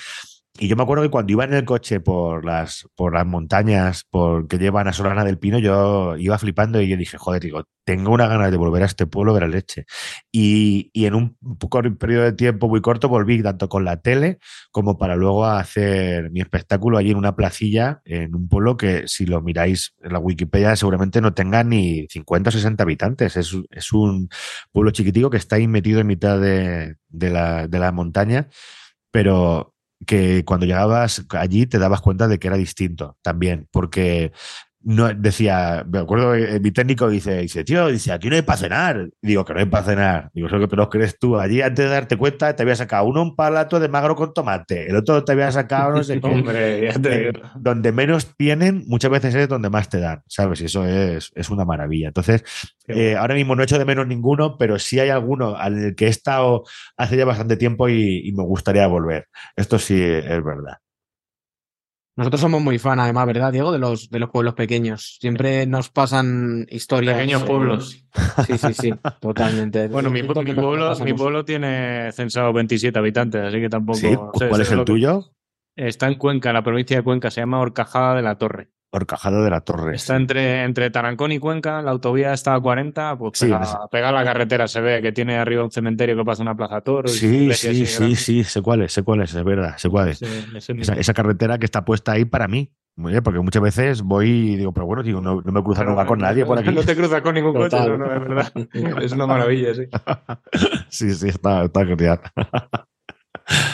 Y 0.58 0.68
yo 0.68 0.76
me 0.76 0.82
acuerdo 0.82 1.02
que 1.02 1.10
cuando 1.10 1.32
iba 1.32 1.44
en 1.44 1.54
el 1.54 1.64
coche 1.64 2.00
por 2.00 2.44
las, 2.44 2.86
por 2.94 3.14
las 3.14 3.26
montañas 3.26 4.04
por, 4.10 4.46
que 4.48 4.58
llevan 4.58 4.86
a 4.86 4.92
Solana 4.92 5.24
del 5.24 5.38
Pino, 5.38 5.58
yo 5.58 6.14
iba 6.18 6.38
flipando 6.38 6.80
y 6.80 6.88
yo 6.88 6.96
dije, 6.98 7.16
joder, 7.16 7.42
digo, 7.42 7.64
tengo 7.84 8.12
una 8.12 8.26
ganas 8.28 8.50
de 8.50 8.58
volver 8.58 8.82
a 8.82 8.86
este 8.86 9.06
pueblo 9.06 9.32
de 9.32 9.40
la 9.40 9.48
leche. 9.48 9.86
Y, 10.30 10.90
y 10.92 11.06
en 11.06 11.14
un 11.14 11.38
periodo 11.98 12.24
de 12.24 12.32
tiempo 12.34 12.68
muy 12.68 12.82
corto 12.82 13.08
volví 13.08 13.42
tanto 13.42 13.70
con 13.70 13.86
la 13.86 14.02
tele 14.02 14.38
como 14.70 14.98
para 14.98 15.16
luego 15.16 15.46
hacer 15.46 16.30
mi 16.30 16.40
espectáculo 16.40 16.98
allí 16.98 17.12
en 17.12 17.16
una 17.16 17.34
placilla, 17.34 18.02
en 18.04 18.34
un 18.34 18.46
pueblo 18.48 18.76
que 18.76 19.04
si 19.08 19.24
lo 19.24 19.40
miráis 19.40 19.94
en 20.02 20.12
la 20.12 20.18
Wikipedia 20.18 20.76
seguramente 20.76 21.22
no 21.22 21.32
tenga 21.32 21.64
ni 21.64 22.06
50 22.10 22.50
o 22.50 22.52
60 22.52 22.82
habitantes. 22.82 23.36
Es, 23.38 23.56
es 23.70 23.92
un 23.92 24.28
pueblo 24.70 24.90
chiquitico 24.90 25.30
que 25.30 25.38
está 25.38 25.56
ahí 25.56 25.66
metido 25.66 26.00
en 26.00 26.08
mitad 26.08 26.38
de, 26.38 26.96
de 27.08 27.30
la, 27.30 27.68
de 27.68 27.78
la 27.78 27.90
montaña, 27.90 28.48
pero 29.10 29.71
que 30.06 30.44
cuando 30.44 30.66
llegabas 30.66 31.24
allí 31.30 31.66
te 31.66 31.78
dabas 31.78 32.00
cuenta 32.00 32.28
de 32.28 32.38
que 32.38 32.48
era 32.48 32.56
distinto 32.56 33.16
también, 33.22 33.68
porque 33.70 34.32
no 34.84 35.12
decía, 35.14 35.84
me 35.88 36.00
acuerdo, 36.00 36.34
eh, 36.34 36.58
mi 36.60 36.70
técnico 36.72 37.08
dice, 37.08 37.38
dice, 37.38 37.64
tío, 37.64 37.88
dice, 37.88 38.12
aquí 38.12 38.28
no 38.28 38.36
hay 38.36 38.42
para 38.42 38.58
cenar. 38.58 39.08
Digo, 39.20 39.44
que 39.44 39.54
no 39.54 39.60
hay 39.60 39.66
para 39.66 39.84
cenar. 39.84 40.30
Digo, 40.34 40.48
eso 40.48 40.58
que 40.58 40.68
te 40.68 40.76
lo 40.76 40.88
crees 40.88 41.18
tú. 41.18 41.38
Allí 41.38 41.62
antes 41.62 41.84
de 41.84 41.90
darte 41.90 42.16
cuenta 42.16 42.54
te 42.56 42.62
había 42.62 42.76
sacado 42.76 43.06
uno 43.06 43.22
un 43.22 43.36
palato 43.36 43.78
de 43.80 43.88
magro 43.88 44.16
con 44.16 44.34
tomate, 44.34 44.88
el 44.88 44.96
otro 44.96 45.24
te 45.24 45.32
había 45.32 45.50
sacado 45.52 45.92
no 45.92 46.02
sé 46.04 46.20
qué. 46.22 46.28
Hombre, 46.28 46.82
ya 46.82 46.98
te 47.00 47.28
Eh, 47.28 47.32
donde 47.54 47.92
menos 47.92 48.34
tienen, 48.36 48.84
muchas 48.86 49.10
veces 49.10 49.34
es 49.34 49.48
donde 49.48 49.70
más 49.70 49.88
te 49.88 50.00
dan, 50.00 50.22
¿sabes? 50.26 50.60
Y 50.60 50.64
eso 50.66 50.84
es, 50.86 51.30
es 51.34 51.50
una 51.50 51.64
maravilla. 51.64 52.08
Entonces, 52.08 52.44
eh, 52.88 53.16
ahora 53.16 53.34
mismo 53.34 53.54
no 53.54 53.62
echo 53.62 53.78
de 53.78 53.84
menos 53.84 54.06
ninguno, 54.06 54.56
pero 54.58 54.78
sí 54.78 54.98
hay 55.00 55.10
alguno 55.10 55.56
al 55.56 55.94
que 55.96 56.06
he 56.06 56.08
estado 56.08 56.64
hace 56.96 57.16
ya 57.16 57.24
bastante 57.24 57.56
tiempo 57.56 57.88
y, 57.88 58.28
y 58.28 58.32
me 58.32 58.42
gustaría 58.44 58.86
volver. 58.86 59.28
Esto 59.56 59.78
sí 59.78 60.02
es 60.02 60.44
verdad. 60.44 60.78
Nosotros 62.14 62.40
somos 62.42 62.60
muy 62.60 62.78
fan, 62.78 63.00
además, 63.00 63.26
¿verdad, 63.26 63.50
Diego? 63.52 63.72
De 63.72 63.78
los, 63.78 64.10
de 64.10 64.18
los 64.18 64.28
pueblos 64.30 64.52
pequeños. 64.54 65.16
Siempre 65.20 65.66
nos 65.66 65.88
pasan 65.88 66.66
historias. 66.68 67.16
Pequeños 67.16 67.42
pueblos. 67.44 68.04
Sí, 68.46 68.58
sí, 68.58 68.74
sí, 68.74 68.94
totalmente. 69.20 69.88
Bueno, 69.88 70.10
mi, 70.10 70.22
pueblo, 70.22 70.94
mi 71.04 71.14
pueblo 71.14 71.44
tiene 71.44 72.12
censado 72.12 72.52
27 72.52 72.98
habitantes, 72.98 73.42
así 73.42 73.60
que 73.60 73.68
tampoco. 73.70 73.98
¿Sí? 73.98 74.08
sé- 74.10 74.48
¿Cuál 74.48 74.56
sé 74.56 74.62
es 74.62 74.72
el 74.72 74.84
tuyo? 74.84 75.32
Está 75.74 76.06
en 76.08 76.16
Cuenca, 76.16 76.50
en 76.50 76.54
la 76.54 76.62
provincia 76.62 76.98
de 76.98 77.02
Cuenca, 77.02 77.30
se 77.30 77.40
llama 77.40 77.60
Horcajada 77.60 78.14
de 78.16 78.22
la 78.22 78.36
Torre. 78.36 78.68
Horcajada 78.94 79.42
de 79.42 79.48
la 79.48 79.62
Torre. 79.62 79.96
Está 79.96 80.16
entre, 80.16 80.64
entre 80.64 80.90
Tarancón 80.90 81.32
y 81.32 81.38
Cuenca, 81.38 81.80
la 81.80 81.92
autovía 81.92 82.34
está 82.34 82.54
a 82.54 82.60
40, 82.60 83.16
pues 83.16 83.38
Sí, 83.38 83.50
pega, 83.90 84.12
la 84.12 84.22
carretera, 84.22 84.68
se 84.68 84.82
ve 84.82 85.00
que 85.00 85.12
tiene 85.12 85.38
arriba 85.38 85.64
un 85.64 85.70
cementerio 85.70 86.14
que 86.14 86.24
pasa 86.24 86.42
una 86.42 86.54
plaza 86.54 86.82
toro. 86.82 87.08
y 87.08 87.12
Sí, 87.12 87.26
iglesias 87.26 87.74
sí, 87.74 87.86
sí, 87.86 88.16
sí, 88.16 88.44
sé 88.44 88.60
cuál 88.60 88.82
es, 88.82 88.92
sé 88.92 89.02
cuál 89.02 89.22
es, 89.22 89.34
es 89.34 89.42
verdad, 89.44 89.78
sé 89.78 89.88
cuál 89.88 90.10
es. 90.10 90.20
Ese 90.20 90.74
Esa, 90.78 91.14
carretera 91.14 91.56
que 91.58 91.64
está 91.64 91.86
puesta 91.86 92.12
ahí 92.12 92.26
para 92.26 92.48
mí. 92.48 92.70
Oye, 93.02 93.22
Porque 93.22 93.40
muchas 93.40 93.62
veces 93.62 94.02
voy 94.02 94.28
y 94.28 94.56
digo, 94.56 94.72
pero 94.74 94.84
bueno, 94.84 95.02
digo, 95.02 95.22
no, 95.22 95.40
no 95.40 95.52
me 95.52 95.62
cruzo 95.62 95.82
nunca 95.84 96.04
con 96.04 96.18
nadie 96.18 96.44
por 96.44 96.58
aquí. 96.58 96.70
No 96.70 96.82
te 96.82 96.94
cruzas 96.94 97.22
con 97.22 97.34
ningún 97.34 97.54
coche, 97.54 97.70
Total. 97.70 97.98
no 97.98 98.04
es 98.04 98.20
verdad. 98.20 98.52
Es 99.02 99.12
una 99.12 99.26
maravilla, 99.26 99.74
sí. 99.74 99.84
Sí, 100.90 101.14
sí, 101.14 101.28
está, 101.28 101.64
está 101.64 101.86
genial. 101.86 102.20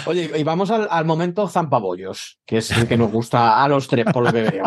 Oye, 0.06 0.30
y 0.36 0.44
vamos 0.44 0.70
al, 0.70 0.86
al 0.90 1.04
momento 1.04 1.48
zampabollos, 1.48 2.38
que 2.46 2.58
es 2.58 2.70
el 2.70 2.86
que 2.86 2.96
nos 2.96 3.10
gusta 3.10 3.62
a 3.62 3.68
los 3.68 3.88
tres, 3.88 4.06
por 4.12 4.22
lo 4.24 4.32
que 4.32 4.42
veo. 4.42 4.64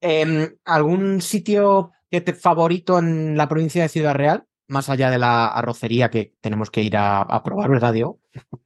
Em, 0.00 0.48
¿Algún 0.64 1.20
sitio 1.20 1.92
que 2.10 2.20
te 2.20 2.34
favorito 2.34 2.98
en 2.98 3.36
la 3.36 3.48
provincia 3.48 3.82
de 3.82 3.88
Ciudad 3.88 4.14
Real? 4.14 4.44
Más 4.68 4.88
allá 4.88 5.10
de 5.10 5.18
la 5.18 5.48
arrocería 5.48 6.10
que 6.10 6.34
tenemos 6.40 6.70
que 6.70 6.82
ir 6.82 6.96
a, 6.96 7.20
a 7.22 7.42
probar, 7.42 7.70
¿verdad, 7.70 7.92
Diego? 7.92 8.20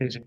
Sí. 0.09 0.21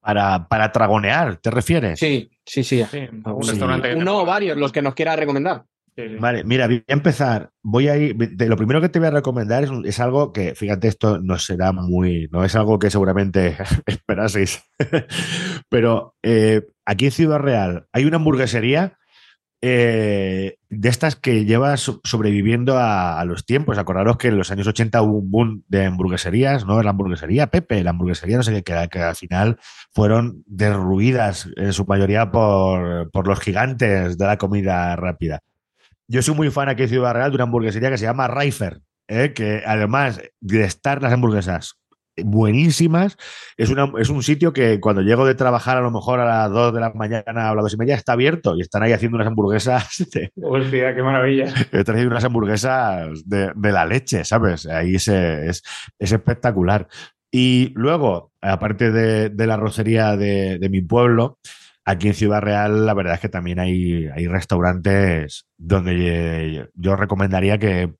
Para, 0.00 0.48
para 0.48 0.70
tragonear, 0.70 1.38
¿te 1.38 1.50
refieres? 1.50 1.98
Sí, 1.98 2.30
sí, 2.44 2.62
sí. 2.62 2.84
Sí. 2.90 3.08
restaurante 3.40 3.94
Uno 3.94 4.18
o 4.18 4.26
varios, 4.26 4.56
los 4.58 4.70
que 4.70 4.82
nos 4.82 4.94
quiera 4.94 5.16
recomendar. 5.16 5.64
Sí, 5.96 6.02
sí. 6.08 6.16
Vale, 6.16 6.44
mira, 6.44 6.66
voy 6.66 6.84
a 6.86 6.92
empezar. 6.92 7.50
Voy 7.62 7.88
a 7.88 7.96
ir. 7.96 8.14
de- 8.16 8.48
lo 8.48 8.56
primero 8.56 8.80
que 8.82 8.88
te 8.90 8.98
voy 8.98 9.08
a 9.08 9.12
recomendar 9.12 9.64
es, 9.64 9.70
un- 9.70 9.86
es 9.86 9.98
algo 10.00 10.32
que, 10.32 10.54
fíjate, 10.54 10.88
esto 10.88 11.20
no 11.22 11.38
será 11.38 11.72
muy. 11.72 12.28
No 12.30 12.44
es 12.44 12.54
algo 12.54 12.78
que 12.78 12.90
seguramente 12.90 13.56
esperaseis. 13.86 14.62
Pero 15.68 16.14
eh, 16.22 16.62
aquí 16.84 17.06
en 17.06 17.12
Ciudad 17.12 17.38
Real 17.38 17.86
hay 17.92 18.04
una 18.04 18.16
hamburguesería 18.16 18.98
eh, 19.66 20.58
de 20.68 20.88
estas 20.90 21.16
que 21.16 21.46
llevas 21.46 21.90
sobreviviendo 22.04 22.76
a, 22.78 23.24
los 23.24 23.46
tiempos. 23.46 23.78
Acordaros 23.78 24.18
que 24.18 24.28
en 24.28 24.36
los 24.36 24.50
años 24.50 24.66
80 24.66 25.00
hubo 25.00 25.20
un 25.20 25.30
boom 25.30 25.64
de 25.68 25.86
hamburgueserías, 25.86 26.66
¿no? 26.66 26.82
La 26.82 26.90
hamburguesería 26.90 27.46
Pepe, 27.46 27.82
la 27.82 27.90
hamburguesería, 27.90 28.36
no 28.36 28.42
sé 28.42 28.62
qué, 28.62 28.88
que, 28.90 28.98
al 28.98 29.16
final 29.16 29.58
fueron 29.90 30.42
derruidas 30.44 31.48
en 31.56 31.72
su 31.72 31.86
mayoría 31.86 32.30
por, 32.30 33.10
por 33.10 33.26
los 33.26 33.40
gigantes 33.40 34.18
de 34.18 34.26
la 34.26 34.36
comida 34.36 34.94
rápida. 34.96 35.40
Yo 36.08 36.20
soy 36.20 36.34
muy 36.34 36.50
fan 36.50 36.68
aquí 36.68 36.82
en 36.82 36.90
Ciudad 36.90 37.14
Real 37.14 37.30
de 37.30 37.36
una 37.36 37.44
hamburguesería 37.44 37.88
que 37.88 37.96
se 37.96 38.04
llama 38.04 38.28
Raifer, 38.28 38.82
¿eh? 39.08 39.32
que 39.34 39.62
además 39.64 40.20
de 40.40 40.64
estar 40.64 41.00
las 41.00 41.14
hamburguesas 41.14 41.78
buenísimas. 42.22 43.16
Es, 43.56 43.70
una, 43.70 43.90
es 43.98 44.08
un 44.08 44.22
sitio 44.22 44.52
que 44.52 44.80
cuando 44.80 45.02
llego 45.02 45.26
de 45.26 45.34
trabajar 45.34 45.76
a 45.76 45.80
lo 45.80 45.90
mejor 45.90 46.20
a 46.20 46.24
las 46.24 46.50
2 46.50 46.74
de 46.74 46.80
la 46.80 46.92
mañana 46.92 47.50
a 47.50 47.54
las 47.54 47.64
2 47.64 47.74
y 47.74 47.76
media 47.76 47.94
está 47.94 48.12
abierto 48.12 48.56
y 48.56 48.60
están 48.60 48.82
ahí 48.82 48.92
haciendo 48.92 49.16
unas 49.16 49.28
hamburguesas. 49.28 50.06
De, 50.12 50.30
Hostia, 50.42 50.94
qué 50.94 51.02
maravilla. 51.02 51.52
He 51.72 51.84
traído 51.84 52.08
unas 52.08 52.24
hamburguesas 52.24 53.22
de, 53.26 53.52
de 53.54 53.72
la 53.72 53.86
leche, 53.86 54.24
¿sabes? 54.24 54.66
Ahí 54.66 54.96
es, 54.96 55.08
es, 55.08 55.62
es 55.98 56.12
espectacular. 56.12 56.88
Y 57.30 57.72
luego, 57.74 58.32
aparte 58.40 58.92
de, 58.92 59.28
de 59.28 59.46
la 59.46 59.56
rocería 59.56 60.16
de, 60.16 60.58
de, 60.58 60.68
mi 60.68 60.82
pueblo, 60.82 61.38
aquí 61.84 62.06
en 62.06 62.14
Ciudad 62.14 62.40
Real, 62.40 62.86
la 62.86 62.94
verdad 62.94 63.14
es 63.14 63.20
que 63.20 63.28
también 63.28 63.58
hay, 63.58 64.06
hay 64.06 64.28
restaurantes 64.28 65.46
donde 65.56 66.70
yo 66.74 66.94
recomendaría 66.94 67.58
que 67.58 67.92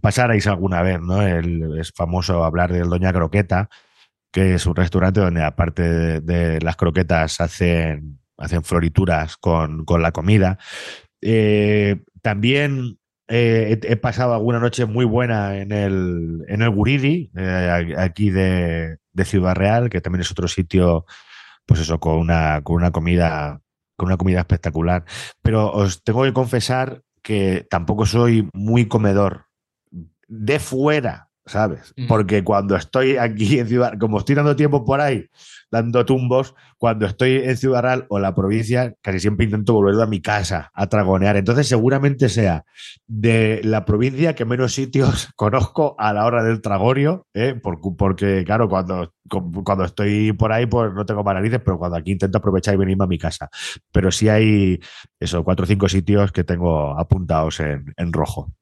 pasarais 0.00 0.46
alguna 0.46 0.82
vez, 0.82 1.00
¿no? 1.00 1.22
Es 1.22 1.92
famoso 1.92 2.44
hablar 2.44 2.72
del 2.72 2.88
Doña 2.88 3.12
Croqueta, 3.12 3.68
que 4.32 4.54
es 4.54 4.66
un 4.66 4.76
restaurante 4.76 5.20
donde 5.20 5.42
aparte 5.42 6.20
de, 6.20 6.60
las 6.60 6.76
croquetas 6.76 7.40
hacen, 7.40 8.20
hacen 8.36 8.62
florituras 8.62 9.36
con, 9.36 9.84
con 9.84 10.02
la 10.02 10.12
comida. 10.12 10.58
Eh, 11.20 12.02
también 12.22 12.98
eh, 13.28 13.78
he, 13.82 13.92
he, 13.92 13.96
pasado 13.96 14.34
alguna 14.34 14.60
noche 14.60 14.86
muy 14.86 15.04
buena 15.04 15.58
en 15.58 15.72
el, 15.72 16.44
en 16.48 16.62
el 16.62 16.70
Guridi, 16.70 17.30
eh, 17.36 17.94
aquí 17.98 18.30
de, 18.30 18.98
de, 19.12 19.24
Ciudad 19.24 19.54
Real, 19.54 19.90
que 19.90 20.00
también 20.00 20.22
es 20.22 20.30
otro 20.30 20.48
sitio, 20.48 21.04
pues 21.66 21.80
eso, 21.80 22.00
con 22.00 22.16
una, 22.18 22.62
con 22.62 22.76
una 22.76 22.90
comida 22.90 23.60
con 23.96 24.06
una 24.06 24.16
comida 24.16 24.40
espectacular. 24.40 25.04
Pero 25.42 25.70
os 25.70 26.02
tengo 26.02 26.24
que 26.24 26.32
confesar 26.32 27.02
que 27.22 27.66
tampoco 27.68 28.06
soy 28.06 28.48
muy 28.54 28.88
comedor 28.88 29.49
de 30.30 30.60
fuera, 30.60 31.28
¿sabes? 31.44 31.92
Porque 32.06 32.44
cuando 32.44 32.76
estoy 32.76 33.16
aquí 33.16 33.58
en 33.58 33.66
Ciudad, 33.66 33.98
como 33.98 34.18
estoy 34.18 34.36
dando 34.36 34.54
tiempo 34.54 34.84
por 34.84 35.00
ahí, 35.00 35.26
dando 35.70 36.04
tumbos, 36.04 36.54
cuando 36.78 37.06
estoy 37.06 37.36
en 37.36 37.56
Ciudad 37.56 37.82
Real 37.82 38.06
o 38.08 38.20
la 38.20 38.34
provincia, 38.34 38.94
casi 39.02 39.18
siempre 39.18 39.46
intento 39.46 39.74
volver 39.74 40.00
a 40.00 40.06
mi 40.06 40.20
casa 40.20 40.70
a 40.72 40.86
tragonear. 40.88 41.36
Entonces, 41.36 41.66
seguramente 41.66 42.28
sea 42.28 42.64
de 43.08 43.60
la 43.64 43.84
provincia 43.84 44.34
que 44.36 44.44
menos 44.44 44.72
sitios 44.72 45.28
conozco 45.36 45.96
a 45.98 46.12
la 46.12 46.24
hora 46.24 46.44
del 46.44 46.60
tragorio, 46.60 47.26
¿eh? 47.34 47.60
porque, 47.98 48.44
claro, 48.44 48.68
cuando, 48.68 49.12
cuando 49.64 49.84
estoy 49.84 50.32
por 50.32 50.52
ahí, 50.52 50.66
pues 50.66 50.92
no 50.94 51.04
tengo 51.04 51.24
narices, 51.24 51.60
pero 51.64 51.78
cuando 51.78 51.96
aquí 51.96 52.12
intento 52.12 52.38
aprovechar 52.38 52.74
y 52.74 52.78
venirme 52.78 53.04
a 53.04 53.08
mi 53.08 53.18
casa. 53.18 53.48
Pero 53.90 54.12
sí 54.12 54.28
hay, 54.28 54.78
eso, 55.18 55.42
cuatro 55.42 55.64
o 55.64 55.66
cinco 55.66 55.88
sitios 55.88 56.30
que 56.30 56.44
tengo 56.44 56.96
apuntados 56.96 57.58
en, 57.58 57.92
en 57.96 58.12
rojo. 58.12 58.52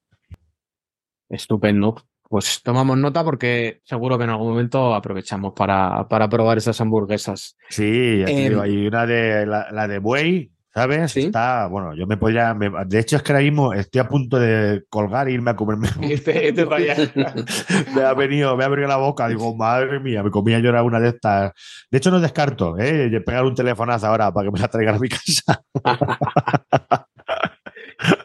Estupendo. 1.29 1.97
Pues 2.29 2.61
tomamos 2.63 2.99
nota 2.99 3.25
porque 3.25 3.81
seguro 3.85 4.19
que 4.19 4.25
en 4.25 4.31
algún 4.31 4.51
momento 4.51 4.95
aprovechamos 4.95 5.55
para, 5.55 6.07
para 6.09 6.29
probar 6.29 6.59
esas 6.59 6.79
hamburguesas. 6.81 7.57
Sí, 7.71 8.23
eh, 8.27 8.49
digo, 8.49 8.61
hay 8.61 8.87
una 8.87 9.07
de 9.07 9.47
la, 9.47 9.69
la 9.73 9.89
de 9.89 9.99
buey, 9.99 10.53
¿sabes? 10.75 11.13
¿Sí? 11.13 11.21
Está, 11.21 11.67
bueno, 11.69 11.95
yo 11.95 12.07
me 12.07 12.19
podría. 12.19 12.53
Me, 12.53 12.71
de 12.87 12.99
hecho, 12.99 13.17
es 13.17 13.23
que 13.23 13.33
ahora 13.33 13.43
mismo 13.43 13.73
estoy 13.73 14.01
a 14.01 14.09
punto 14.09 14.39
de 14.39 14.85
colgar 14.91 15.29
e 15.29 15.33
irme 15.33 15.53
a 15.53 15.57
comerme. 15.57 15.89
Este, 16.03 16.49
este 16.49 16.67
me 17.95 18.03
ha 18.03 18.13
venido, 18.13 18.57
me 18.59 18.65
ha 18.65 18.69
venido 18.69 18.89
la 18.89 18.97
boca. 18.97 19.27
Digo, 19.29 19.55
madre 19.57 19.99
mía, 19.99 20.23
me 20.23 20.31
comía 20.31 20.59
yo 20.59 20.85
una 20.85 21.01
de 21.01 21.09
estas. 21.09 21.53
De 21.91 21.97
hecho, 21.97 22.11
no 22.11 22.21
descarto, 22.21 22.77
¿eh? 22.79 23.11
Pegar 23.25 23.45
un 23.45 23.55
telefonazo 23.55 24.07
ahora 24.07 24.33
para 24.33 24.47
que 24.47 24.53
me 24.53 24.61
la 24.61 24.69
traigan 24.69 24.97
a 24.97 24.99
mi 24.99 25.09
casa. 25.09 25.63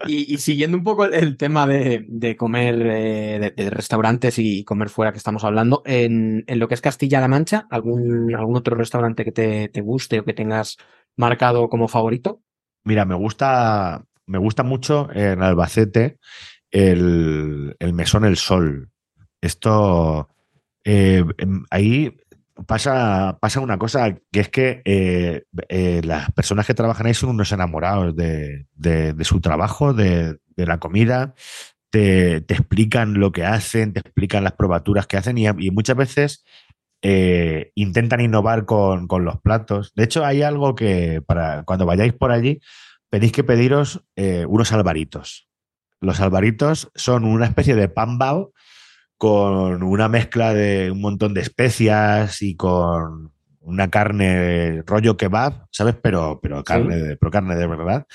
Y, 0.05 0.37
siguiendo 0.37 0.77
un 0.77 0.83
poco 0.83 1.05
el, 1.05 1.37
tema 1.37 1.65
de, 1.65 2.35
comer 2.37 2.75
eh, 2.81 3.53
de, 3.55 3.69
restaurantes 3.69 4.37
y 4.37 4.63
comer 4.63 4.89
fuera 4.89 5.11
que 5.11 5.17
estamos 5.17 5.43
hablando, 5.43 5.81
en, 5.85 6.43
en 6.47 6.59
lo 6.59 6.67
que 6.67 6.75
es 6.75 6.81
Castilla-La 6.81 7.27
Mancha, 7.27 7.67
¿algún, 7.71 8.35
¿algún 8.35 8.55
otro 8.55 8.75
restaurante 8.75 9.25
que 9.25 9.31
te, 9.31 9.69
te, 9.69 9.81
guste 9.81 10.19
o 10.19 10.25
que 10.25 10.33
tengas 10.33 10.77
marcado 11.17 11.69
como 11.69 11.87
favorito? 11.87 12.41
Mira, 12.83 13.05
me 13.05 13.15
gusta, 13.15 14.05
me 14.27 14.37
gusta 14.37 14.63
mucho 14.63 15.09
en 15.13 15.41
Albacete 15.41 16.17
el, 16.73 17.75
el 17.79 17.93
Mesón 17.93 18.25
El 18.25 18.37
Sol. 18.37 18.89
Esto, 19.41 20.29
eh, 20.83 21.23
ahí 21.69 22.17
pasa, 22.67 23.37
pasa 23.41 23.59
una 23.59 23.77
cosa, 23.77 24.15
que 24.31 24.39
es 24.39 24.49
que 24.49 24.81
eh, 24.85 25.43
eh, 25.69 26.01
las 26.03 26.31
personas 26.31 26.65
que 26.65 26.73
trabajan 26.73 27.07
ahí 27.07 27.13
son 27.13 27.31
unos 27.31 27.51
enamorados 27.51 28.15
de, 28.15 28.67
de, 28.75 29.13
de 29.13 29.23
su 29.23 29.41
trabajo, 29.41 29.93
de, 29.93 30.37
de 30.55 30.65
la 30.65 30.79
comida, 30.79 31.33
te, 31.89 32.41
te, 32.41 32.53
explican 32.53 33.15
lo 33.15 33.31
que 33.31 33.45
hacen, 33.45 33.93
te 33.93 33.99
explican 33.99 34.43
las 34.43 34.53
probaturas 34.53 35.07
que 35.07 35.17
hacen 35.17 35.37
y, 35.37 35.71
muchas 35.71 35.95
veces 35.95 36.45
eh, 37.01 37.71
intentan 37.75 38.21
innovar 38.21 38.65
con, 38.65 39.07
con, 39.07 39.25
los 39.25 39.39
platos. 39.41 39.93
De 39.95 40.03
hecho, 40.03 40.25
hay 40.25 40.41
algo 40.41 40.75
que 40.75 41.21
para 41.21 41.63
cuando 41.63 41.85
vayáis 41.85 42.13
por 42.13 42.31
allí, 42.31 42.61
tenéis 43.09 43.31
que 43.31 43.43
pediros 43.43 44.03
eh, 44.15 44.45
unos 44.47 44.71
albaritos. 44.71 45.47
Los 46.01 46.19
albaritos 46.19 46.91
son 46.95 47.25
una 47.25 47.45
especie 47.45 47.75
de 47.75 47.89
pan 47.89 48.17
bao 48.17 48.53
con 49.17 49.83
una 49.83 50.07
mezcla 50.09 50.53
de 50.53 50.91
un 50.91 51.01
montón 51.01 51.33
de 51.33 51.41
especias 51.41 52.41
y 52.41 52.55
con 52.55 53.31
una 53.61 53.89
carne 53.89 54.83
rollo 54.85 55.17
kebab, 55.17 55.67
¿sabes? 55.71 55.95
Pero, 56.01 56.39
pero 56.41 56.63
carne, 56.63 56.95
¿Sí? 56.95 57.01
de, 57.01 57.17
pero 57.17 57.31
carne 57.31 57.55
de 57.55 57.67
verdad. 57.67 58.05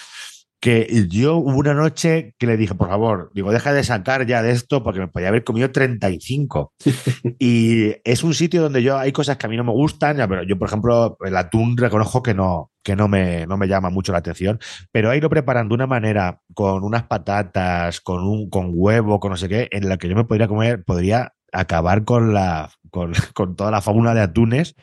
Que 0.61 1.07
yo 1.09 1.37
hubo 1.37 1.57
una 1.57 1.75
noche 1.75 2.35
que 2.37 2.47
le 2.47 2.57
dije, 2.57 2.75
por 2.75 2.89
favor, 2.89 3.31
digo, 3.33 3.53
deja 3.53 3.73
de 3.73 3.85
sacar 3.85 4.27
ya 4.27 4.43
de 4.43 4.51
esto 4.51 4.83
porque 4.83 5.01
me 5.01 5.09
podía 5.09 5.29
haber 5.29 5.45
comido 5.45 5.71
35. 5.71 6.73
y 7.39 7.95
es 8.05 8.25
un 8.25 8.35
sitio 8.35 8.63
donde 8.63 8.83
yo 8.83 8.99
hay 8.99 9.13
cosas 9.13 9.37
que 9.37 9.47
a 9.47 9.49
mí 9.49 9.57
no 9.57 9.65
me 9.65 9.73
gustan, 9.73 10.17
pero 10.29 10.43
yo, 10.43 10.59
por 10.59 10.69
ejemplo, 10.69 11.17
el 11.25 11.37
atún 11.37 11.77
reconozco 11.77 12.23
que 12.23 12.35
no, 12.35 12.73
que 12.83 12.97
no 12.97 13.07
me, 13.07 13.47
no 13.47 13.57
me 13.57 13.69
llama 13.69 13.91
mucho 13.91 14.13
la 14.13 14.19
atención, 14.19 14.59
pero 14.91 15.11
ahí 15.11 15.21
lo 15.21 15.31
preparan 15.31 15.69
de 15.69 15.75
una 15.75 15.87
manera, 15.87 16.41
con 16.55 16.83
unas 16.83 17.05
patatas, 17.05 18.01
con 18.01 18.27
un 18.27 18.51
con 18.51 18.71
huevo, 18.73 19.21
con 19.21 19.31
no 19.31 19.37
sé 19.37 19.49
qué, 19.49 19.69
en 19.71 19.89
la 19.89 19.97
que 19.97 20.09
yo 20.09 20.17
me 20.17 20.25
podría 20.25 20.49
comer, 20.49 20.85
podría 20.85 21.35
acabar 21.53 22.05
con 22.05 22.35
la 22.35 22.71
con, 22.91 23.13
con 23.35 23.57
toda 23.57 23.71
la 23.71 23.81
fauna 23.81 24.15
de 24.15 24.23
atunes 24.23 24.75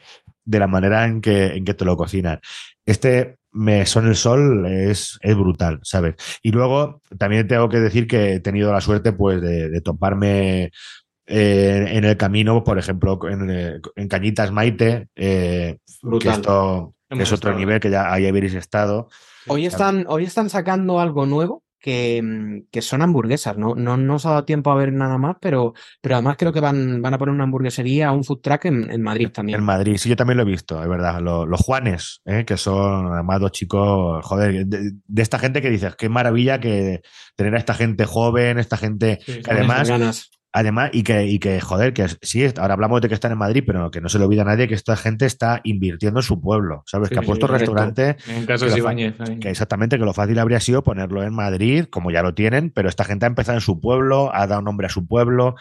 de 0.45 0.59
la 0.59 0.67
manera 0.67 1.05
en 1.05 1.21
que, 1.21 1.47
en 1.55 1.65
que 1.65 1.73
te 1.73 1.86
lo 1.86 1.97
cocinan. 1.97 2.39
Este 2.86 3.38
me 3.56 3.86
son 3.86 4.08
el 4.08 4.16
sol 4.16 4.66
es, 4.66 5.18
es 5.22 5.36
brutal, 5.36 5.80
¿sabes? 5.84 6.16
Y 6.43 6.51
luego 6.51 7.01
también 7.18 7.47
tengo 7.47 7.70
que 7.70 7.80
decir 7.80 8.06
que 8.06 8.34
he 8.34 8.39
tenido 8.41 8.72
la 8.72 8.82
suerte 8.82 9.14
pues 9.14 9.41
de, 9.41 9.70
de 9.70 9.82
toparme 9.82 10.72
eh, 11.26 11.86
en 11.89 12.03
el 12.03 12.18
camino, 12.18 12.64
por 12.64 12.78
ejemplo, 12.78 13.18
en, 13.30 13.82
en 13.95 14.08
Cañitas 14.08 14.51
Maite, 14.51 15.08
eh, 15.16 15.78
que 16.20 16.30
esto 16.30 16.93
Hemos 17.10 17.24
es 17.24 17.34
otro 17.34 17.51
estado. 17.51 17.58
nivel 17.58 17.80
que 17.80 17.89
ya 17.89 18.12
ahí 18.12 18.28
habéis 18.28 18.53
estado. 18.53 19.08
Hoy 19.47 19.66
están, 19.66 20.06
hoy 20.08 20.26
están 20.26 20.49
sacando 20.49 20.99
algo 20.99 21.26
nuevo 21.26 21.64
que, 21.86 22.19
mm, 22.19 22.71
que, 22.71 22.81
son 22.81 23.03
hamburguesas. 23.03 23.59
No, 23.59 23.75
no, 23.75 23.95
no 23.95 24.15
os 24.15 24.25
ha 24.25 24.31
dado 24.31 24.45
tiempo 24.45 24.71
a 24.71 24.75
ver 24.75 24.91
nada 24.91 25.19
más, 25.19 25.36
pero, 25.39 25.75
pero 26.01 26.15
además 26.15 26.36
creo 26.36 26.51
que 26.51 26.59
van, 26.59 26.99
van 26.99 27.13
a 27.13 27.19
poner 27.19 27.36
una 27.36 27.43
hamburguesería, 27.43 28.11
un 28.11 28.23
food 28.23 28.41
truck 28.41 28.65
en, 28.65 28.89
en, 28.89 29.03
Madrid 29.03 29.29
también. 29.29 29.59
En 29.59 29.65
Madrid, 29.65 29.97
sí, 29.97 30.09
yo 30.09 30.15
también 30.15 30.38
lo 30.38 30.43
he 30.43 30.47
visto, 30.47 30.81
es 30.81 30.89
verdad. 30.89 31.21
Los, 31.21 31.47
los 31.47 31.61
Juanes, 31.61 32.21
¿eh? 32.25 32.43
que 32.43 32.57
son 32.57 33.13
además 33.13 33.39
dos 33.39 33.51
chicos, 33.51 34.25
joder, 34.25 34.65
de, 34.65 34.93
de, 35.05 35.21
esta 35.21 35.38
gente 35.38 35.61
que 35.61 35.69
dices, 35.69 35.95
qué 35.95 36.09
maravilla 36.09 36.59
que 36.59 37.01
tener 37.36 37.53
a 37.53 37.59
esta 37.59 37.75
gente 37.75 38.05
joven, 38.05 38.57
esta 38.57 38.77
gente 38.77 39.19
sí, 39.23 39.43
que 39.43 39.51
además. 39.51 40.31
Además, 40.58 40.91
y 40.93 41.03
que, 41.03 41.26
y 41.26 41.38
que, 41.38 41.60
joder, 41.60 41.91
que 41.91 42.08
sí, 42.22 42.45
ahora 42.58 42.76
hablamos 42.76 43.01
de 43.01 43.10
que 43.10 43.14
están 43.14 43.34
en 43.34 43.38
Madrid, 43.38 43.62
pero 43.68 43.91
que 43.91 43.99
no 43.99 44.08
se 44.08 44.18
le 44.20 44.24
olvida 44.24 44.43
a 44.43 44.45
nadie 44.45 44.70
que 44.70 44.74
esta 44.74 44.95
gente 44.95 45.26
está 45.26 45.60
invirtiendo 45.66 46.22
en 46.22 46.24
su 46.24 46.39
pueblo, 46.39 46.82
¿sabes? 46.86 47.10
Sí, 47.10 47.16
que 47.16 47.20
ha 47.20 47.24
puesto 47.24 47.47
sí, 47.47 47.51
restaurante. 47.51 48.16
En 48.30 48.45
caso 48.45 48.66
de 48.66 48.78
Ibáñez. 48.78 49.16
Que 49.41 49.49
exactamente, 49.49 49.99
que 49.99 50.06
lo 50.06 50.14
fácil 50.14 50.39
habría 50.39 50.62
sido 50.62 50.82
ponerlo 50.82 51.24
en 51.24 51.34
Madrid, 51.34 51.88
como 51.89 52.10
ya 52.10 52.22
lo 52.22 52.34
tienen, 52.36 52.70
pero 52.70 52.88
esta 52.88 53.03
gente 53.03 53.26
ha 53.26 53.28
empezado 53.28 53.58
en 53.58 53.62
su 53.62 53.82
pueblo, 53.82 54.34
ha 54.34 54.47
dado 54.47 54.62
nombre 54.62 54.88
a 54.88 54.89
su 54.89 55.06
pueblo. 55.06 55.56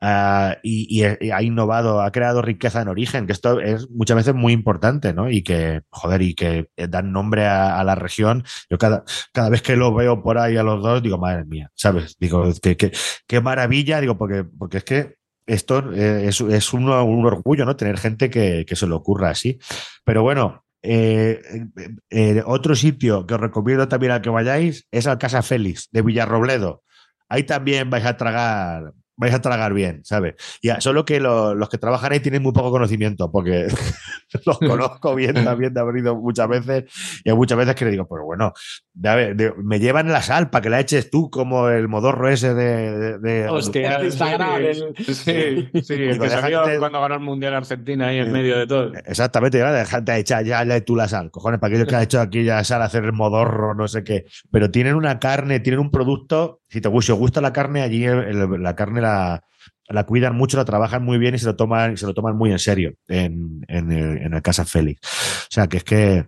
Uh, 0.00 0.54
y, 0.62 1.00
y, 1.00 1.30
ha 1.30 1.42
innovado, 1.42 2.00
ha 2.02 2.12
creado 2.12 2.40
riqueza 2.40 2.80
en 2.80 2.88
origen, 2.88 3.26
que 3.26 3.32
esto 3.32 3.60
es 3.60 3.90
muchas 3.90 4.16
veces 4.16 4.34
muy 4.34 4.52
importante, 4.52 5.12
¿no? 5.12 5.28
Y 5.28 5.42
que, 5.42 5.82
joder, 5.90 6.22
y 6.22 6.34
que 6.34 6.68
dan 6.76 7.10
nombre 7.10 7.46
a, 7.46 7.80
a 7.80 7.84
la 7.84 7.96
región. 7.96 8.44
Yo 8.70 8.78
cada, 8.78 9.02
cada, 9.32 9.48
vez 9.50 9.62
que 9.62 9.76
lo 9.76 9.92
veo 9.92 10.22
por 10.22 10.38
ahí 10.38 10.56
a 10.56 10.62
los 10.62 10.82
dos, 10.82 11.02
digo, 11.02 11.18
madre 11.18 11.44
mía, 11.44 11.70
¿sabes? 11.74 12.16
Digo, 12.20 12.44
qué 12.62 12.76
que, 12.76 12.92
que, 13.26 13.40
maravilla, 13.40 14.00
digo, 14.00 14.16
porque, 14.16 14.44
porque 14.44 14.78
es 14.78 14.84
que 14.84 15.16
esto 15.46 15.92
es, 15.92 16.40
es 16.40 16.72
un, 16.72 16.88
un, 16.88 17.26
orgullo, 17.26 17.64
¿no? 17.64 17.74
Tener 17.74 17.98
gente 17.98 18.30
que, 18.30 18.64
que 18.68 18.76
se 18.76 18.86
le 18.86 18.94
ocurra 18.94 19.30
así. 19.30 19.58
Pero 20.04 20.22
bueno, 20.22 20.64
Eh, 20.82 21.40
eh, 21.76 21.88
eh, 22.10 22.42
otro 22.46 22.76
sitio 22.76 23.26
que 23.26 23.34
os 23.34 23.40
recomiendo 23.40 23.88
también 23.88 24.12
al 24.12 24.22
que 24.22 24.30
vayáis 24.30 24.86
es 24.92 25.06
al 25.08 25.18
Casa 25.18 25.42
Félix 25.42 25.88
de 25.90 26.02
Villarrobledo. 26.02 26.82
Ahí 27.28 27.42
también 27.42 27.90
vais 27.90 28.06
a 28.06 28.16
tragar 28.16 28.92
vais 29.18 29.34
a 29.34 29.40
tragar 29.40 29.74
bien, 29.74 30.00
¿sabes? 30.04 30.36
Ya, 30.62 30.80
solo 30.80 31.04
que 31.04 31.18
lo, 31.18 31.54
los 31.54 31.68
que 31.68 31.76
trabajan 31.76 32.12
ahí 32.12 32.20
tienen 32.20 32.42
muy 32.42 32.52
poco 32.52 32.70
conocimiento, 32.70 33.30
porque 33.30 33.66
los 34.46 34.58
conozco 34.58 35.14
bien 35.14 35.34
también 35.44 35.74
de 35.74 35.80
haber 35.80 35.96
ido 35.96 36.16
muchas 36.16 36.48
veces, 36.48 36.84
y 37.24 37.30
hay 37.30 37.36
muchas 37.36 37.58
veces 37.58 37.74
que 37.74 37.84
le 37.84 37.90
digo, 37.90 38.06
pero 38.08 38.24
bueno, 38.24 38.52
de, 38.94 39.34
de, 39.34 39.52
me 39.62 39.80
llevan 39.80 40.08
la 40.08 40.22
sal 40.22 40.50
para 40.50 40.62
que 40.62 40.70
la 40.70 40.80
eches 40.80 41.10
tú 41.10 41.30
como 41.30 41.68
el 41.68 41.88
modorro 41.88 42.28
ese 42.28 42.54
de... 42.54 43.18
de 43.18 43.48
Hostia, 43.48 44.04
Instagram. 44.04 44.62
Sí, 44.96 45.04
sí, 45.12 45.82
sí, 45.82 45.94
el 45.94 46.18
que 46.18 46.30
salió 46.30 46.62
cuando 46.78 47.00
ganó 47.00 47.14
el 47.16 47.20
Mundial 47.20 47.54
Argentina 47.54 48.08
ahí 48.08 48.18
en 48.18 48.30
medio 48.30 48.56
de 48.56 48.66
todo. 48.68 48.92
Exactamente, 49.04 49.58
dejarte 49.58 50.16
echar 50.16 50.44
ya, 50.44 50.64
ya 50.64 50.80
tú 50.80 50.94
la 50.94 51.08
sal, 51.08 51.32
cojones, 51.32 51.58
para 51.58 51.74
aquellos 51.74 51.88
que 51.88 51.96
han 51.96 52.02
hecho 52.02 52.20
aquí 52.20 52.44
ya 52.44 52.62
sal, 52.62 52.82
hacer 52.82 53.04
el 53.04 53.12
modorro, 53.12 53.74
no 53.74 53.88
sé 53.88 54.04
qué, 54.04 54.26
pero 54.52 54.70
tienen 54.70 54.94
una 54.94 55.18
carne, 55.18 55.58
tienen 55.58 55.80
un 55.80 55.90
producto, 55.90 56.60
si 56.68 56.80
te 56.80 56.88
si 57.00 57.12
os 57.12 57.18
gusta 57.18 57.40
la 57.40 57.52
carne, 57.52 57.82
allí 57.82 58.04
el, 58.04 58.62
la 58.62 58.76
carne 58.76 59.00
la, 59.00 59.07
la, 59.88 60.04
cuidan 60.04 60.36
mucho, 60.36 60.56
la 60.56 60.64
trabajan 60.64 61.04
muy 61.04 61.18
bien 61.18 61.34
y 61.34 61.38
se 61.38 61.46
lo 61.46 61.56
toman, 61.56 61.96
se 61.96 62.06
lo 62.06 62.14
toman 62.14 62.36
muy 62.36 62.52
en 62.52 62.58
serio 62.58 62.94
en, 63.08 63.64
en, 63.68 63.92
el, 63.92 64.18
en 64.18 64.34
el 64.34 64.42
Casa 64.42 64.64
Félix. 64.64 65.00
O 65.02 65.50
sea, 65.50 65.66
que 65.66 65.78
es 65.78 65.84
que 65.84 66.26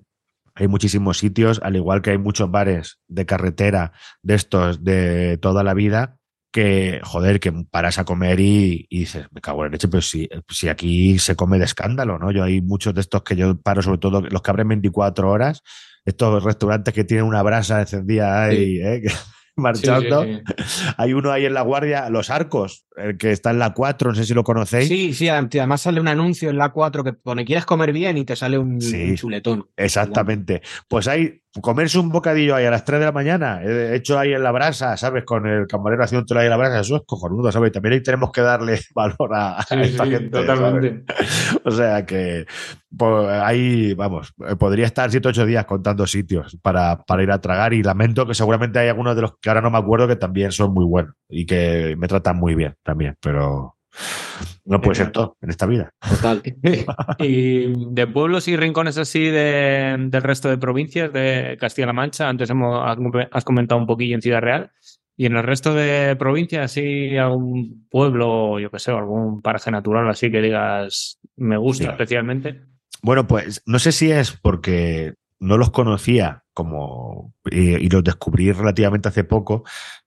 hay 0.55 0.68
muchísimos 0.68 1.18
sitios, 1.18 1.61
al 1.62 1.76
igual 1.76 2.03
que 2.03 2.11
hay 2.11 2.18
muchos 2.18 2.51
bares 2.51 2.99
de 3.09 3.26
carretera 3.26 3.93
de 4.22 4.35
estos 4.35 4.85
de 4.85 5.39
toda 5.39 5.62
la 5.62 5.74
vida, 5.74 6.18
que, 6.53 7.01
joder, 7.03 7.41
que 7.41 7.53
paras 7.70 7.99
a 7.99 8.05
comer 8.05 8.41
y, 8.41 8.87
y 8.89 9.01
dices, 9.01 9.26
me 9.31 9.41
cago 9.41 9.64
en 9.64 9.72
leche, 9.72 9.89
pero 9.89 10.03
si, 10.03 10.28
si, 10.49 10.68
aquí 10.68 11.18
se 11.18 11.37
come 11.37 11.59
de 11.59 11.64
escándalo, 11.64 12.18
¿no? 12.18 12.33
Yo 12.33 12.45
hay 12.45 12.61
muchos 12.61 12.95
de 12.95 13.01
estos 13.01 13.22
que 13.22 13.37
yo 13.37 13.61
paro, 13.61 13.83
sobre 13.83 13.99
todo 13.99 14.20
los 14.20 14.43
que 14.43 14.51
abren 14.51 14.68
24 14.68 15.31
horas, 15.31 15.62
estos 16.05 16.43
restaurantes 16.43 16.93
que 16.93 17.05
tienen 17.05 17.26
una 17.26 17.43
brasa 17.43 17.81
encendida 17.81 18.45
ahí, 18.45 18.76
sí. 18.76 18.81
¿eh? 18.81 19.03
marchando. 19.61 20.25
Sí, 20.25 20.41
sí, 20.47 20.65
sí. 20.67 20.85
Hay 20.97 21.13
uno 21.13 21.31
ahí 21.31 21.47
en 21.47 21.55
la 21.55 21.63
guardia, 21.63 22.09
Los 22.11 22.31
Arcos, 22.31 22.85
el 23.01 23.16
que 23.16 23.32
está 23.32 23.51
en 23.51 23.59
la 23.59 23.72
4, 23.72 24.11
no 24.11 24.14
sé 24.14 24.24
si 24.24 24.34
lo 24.34 24.44
conocéis. 24.44 24.88
Sí, 24.88 25.14
sí, 25.14 25.28
además 25.28 25.80
sale 25.80 26.01
un 26.01 26.09
anuncio 26.09 26.51
en 26.51 26.59
la 26.59 26.70
4 26.70 27.05
que 27.05 27.12
pone 27.12 27.44
quieres 27.44 27.66
comer 27.66 27.92
bien 27.92 28.18
y 28.18 28.24
te 28.24 28.36
sale 28.36 28.59
un, 28.59 28.74
un 28.74 29.14
chuletón. 29.16 29.66
Exactamente. 29.76 30.62
Pues 30.88 31.09
hay 31.09 31.40
comerse 31.61 31.98
un 31.98 32.11
bocadillo 32.11 32.55
ahí 32.55 32.64
a 32.64 32.70
las 32.70 32.84
3 32.84 33.01
de 33.01 33.07
la 33.07 33.12
mañana, 33.12 33.61
hecho 33.92 34.18
ahí 34.18 34.32
en 34.32 34.42
la 34.42 34.53
brasa, 34.53 34.96
¿sabes? 34.96 35.24
Con 35.24 35.46
el 35.46 35.66
camarero 35.66 36.05
haciendo 36.05 36.38
ahí 36.38 36.44
en 36.44 36.51
la 36.51 36.57
brasa, 36.57 36.80
eso 36.80 36.96
es 36.96 37.03
cojonudo, 37.05 37.51
¿sabes? 37.51 37.72
También 37.72 37.94
ahí 37.94 38.03
tenemos 38.03 38.30
que 38.30 38.40
darle 38.40 38.78
valor 38.94 39.34
a, 39.34 39.59
a 39.59 39.82
esta 39.82 40.07
gente. 40.07 40.30
Totalmente. 40.30 41.05
¿sabes? 41.07 41.61
O 41.64 41.70
sea 41.70 42.07
que 42.07 42.46
pues, 42.96 43.28
ahí, 43.28 43.94
vamos, 43.94 44.32
podría 44.59 44.86
estar 44.86 45.11
7 45.11 45.28
o 45.28 45.30
8 45.30 45.46
días 45.46 45.64
contando 45.64 46.07
sitios 46.07 46.57
para, 46.62 47.03
para 47.05 47.22
ir 47.22 47.30
a 47.30 47.40
tragar 47.40 47.72
y 47.72 47.82
lamento 47.82 48.26
que 48.26 48.34
seguramente 48.34 48.78
hay 48.78 48.88
algunos 48.88 49.14
de 49.14 49.22
los 49.22 49.38
que 49.40 49.48
ahora 49.48 49.61
no 49.61 49.70
me 49.70 49.78
acuerdo 49.78 50.09
que 50.09 50.16
también 50.16 50.53
son 50.53 50.72
muy 50.72 50.84
buenos 50.84 51.14
y 51.28 51.46
que 51.46 51.94
me 51.98 52.09
tratan 52.09 52.36
muy 52.36 52.55
bien 52.55 52.74
también, 52.91 53.16
pero 53.20 53.76
no 54.64 54.80
puede 54.80 54.97
ser 54.97 55.12
todo 55.12 55.36
en 55.41 55.51
esta 55.51 55.66
vida. 55.66 55.93
Total. 56.09 56.43
y 57.20 57.93
de 57.95 58.07
pueblos 58.09 58.49
y 58.49 58.57
rincones 58.57 58.99
así 58.99 59.26
de, 59.26 59.97
del 60.09 60.22
resto 60.22 60.49
de 60.49 60.59
provincias 60.59 61.12
de 61.12 61.57
Castilla-La 61.61 61.93
Mancha, 61.93 62.28
antes 62.28 62.51
hemos, 62.51 62.84
has 63.30 63.45
comentado 63.45 63.80
un 63.80 63.86
poquillo 63.86 64.16
en 64.16 64.22
Ciudad 64.22 64.41
Real, 64.41 64.72
y 65.16 65.26
en 65.26 65.36
el 65.36 65.45
resto 65.45 65.72
de 65.72 66.16
provincias, 66.16 66.64
así 66.64 67.16
algún 67.16 67.86
pueblo, 67.91 68.59
yo 68.59 68.70
qué 68.72 68.80
sé, 68.80 68.91
algún 68.91 69.41
paraje 69.41 69.70
natural 69.70 70.09
así 70.09 70.32
que 70.32 70.41
digas, 70.41 71.20
me 71.36 71.57
gusta 71.57 71.84
sí. 71.84 71.91
especialmente. 71.91 72.62
Bueno, 73.03 73.28
pues 73.28 73.62
no 73.66 73.78
sé 73.78 73.93
si 73.93 74.11
es 74.11 74.32
porque 74.32 75.14
no 75.38 75.59
los 75.59 75.70
conocía 75.70 76.43
como 76.55 77.34
y, 77.51 77.76
y 77.76 77.88
los 77.88 78.03
descubrí 78.03 78.51
relativamente 78.51 79.09
hace 79.09 79.22
poco, 79.22 79.62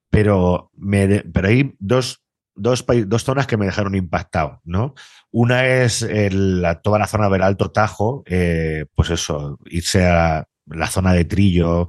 pero, 0.09 0.69
me, 0.75 1.23
pero 1.31 1.47
hay 1.47 1.73
dos 1.79 2.22
Dos, 2.55 2.85
dos, 3.07 3.23
zonas 3.23 3.47
que 3.47 3.57
me 3.57 3.65
dejaron 3.65 3.95
impactado, 3.95 4.61
¿no? 4.63 4.93
Una 5.31 5.65
es 5.65 6.03
el, 6.03 6.61
la, 6.61 6.81
toda 6.81 6.99
la 6.99 7.07
zona 7.07 7.29
del 7.29 7.41
Alto 7.41 7.71
Tajo, 7.71 8.23
eh, 8.27 8.85
pues 8.93 9.09
eso, 9.09 9.57
irse 9.65 10.05
a 10.05 10.47
la 10.67 10.87
zona 10.87 11.13
de 11.13 11.25
Trillo, 11.25 11.87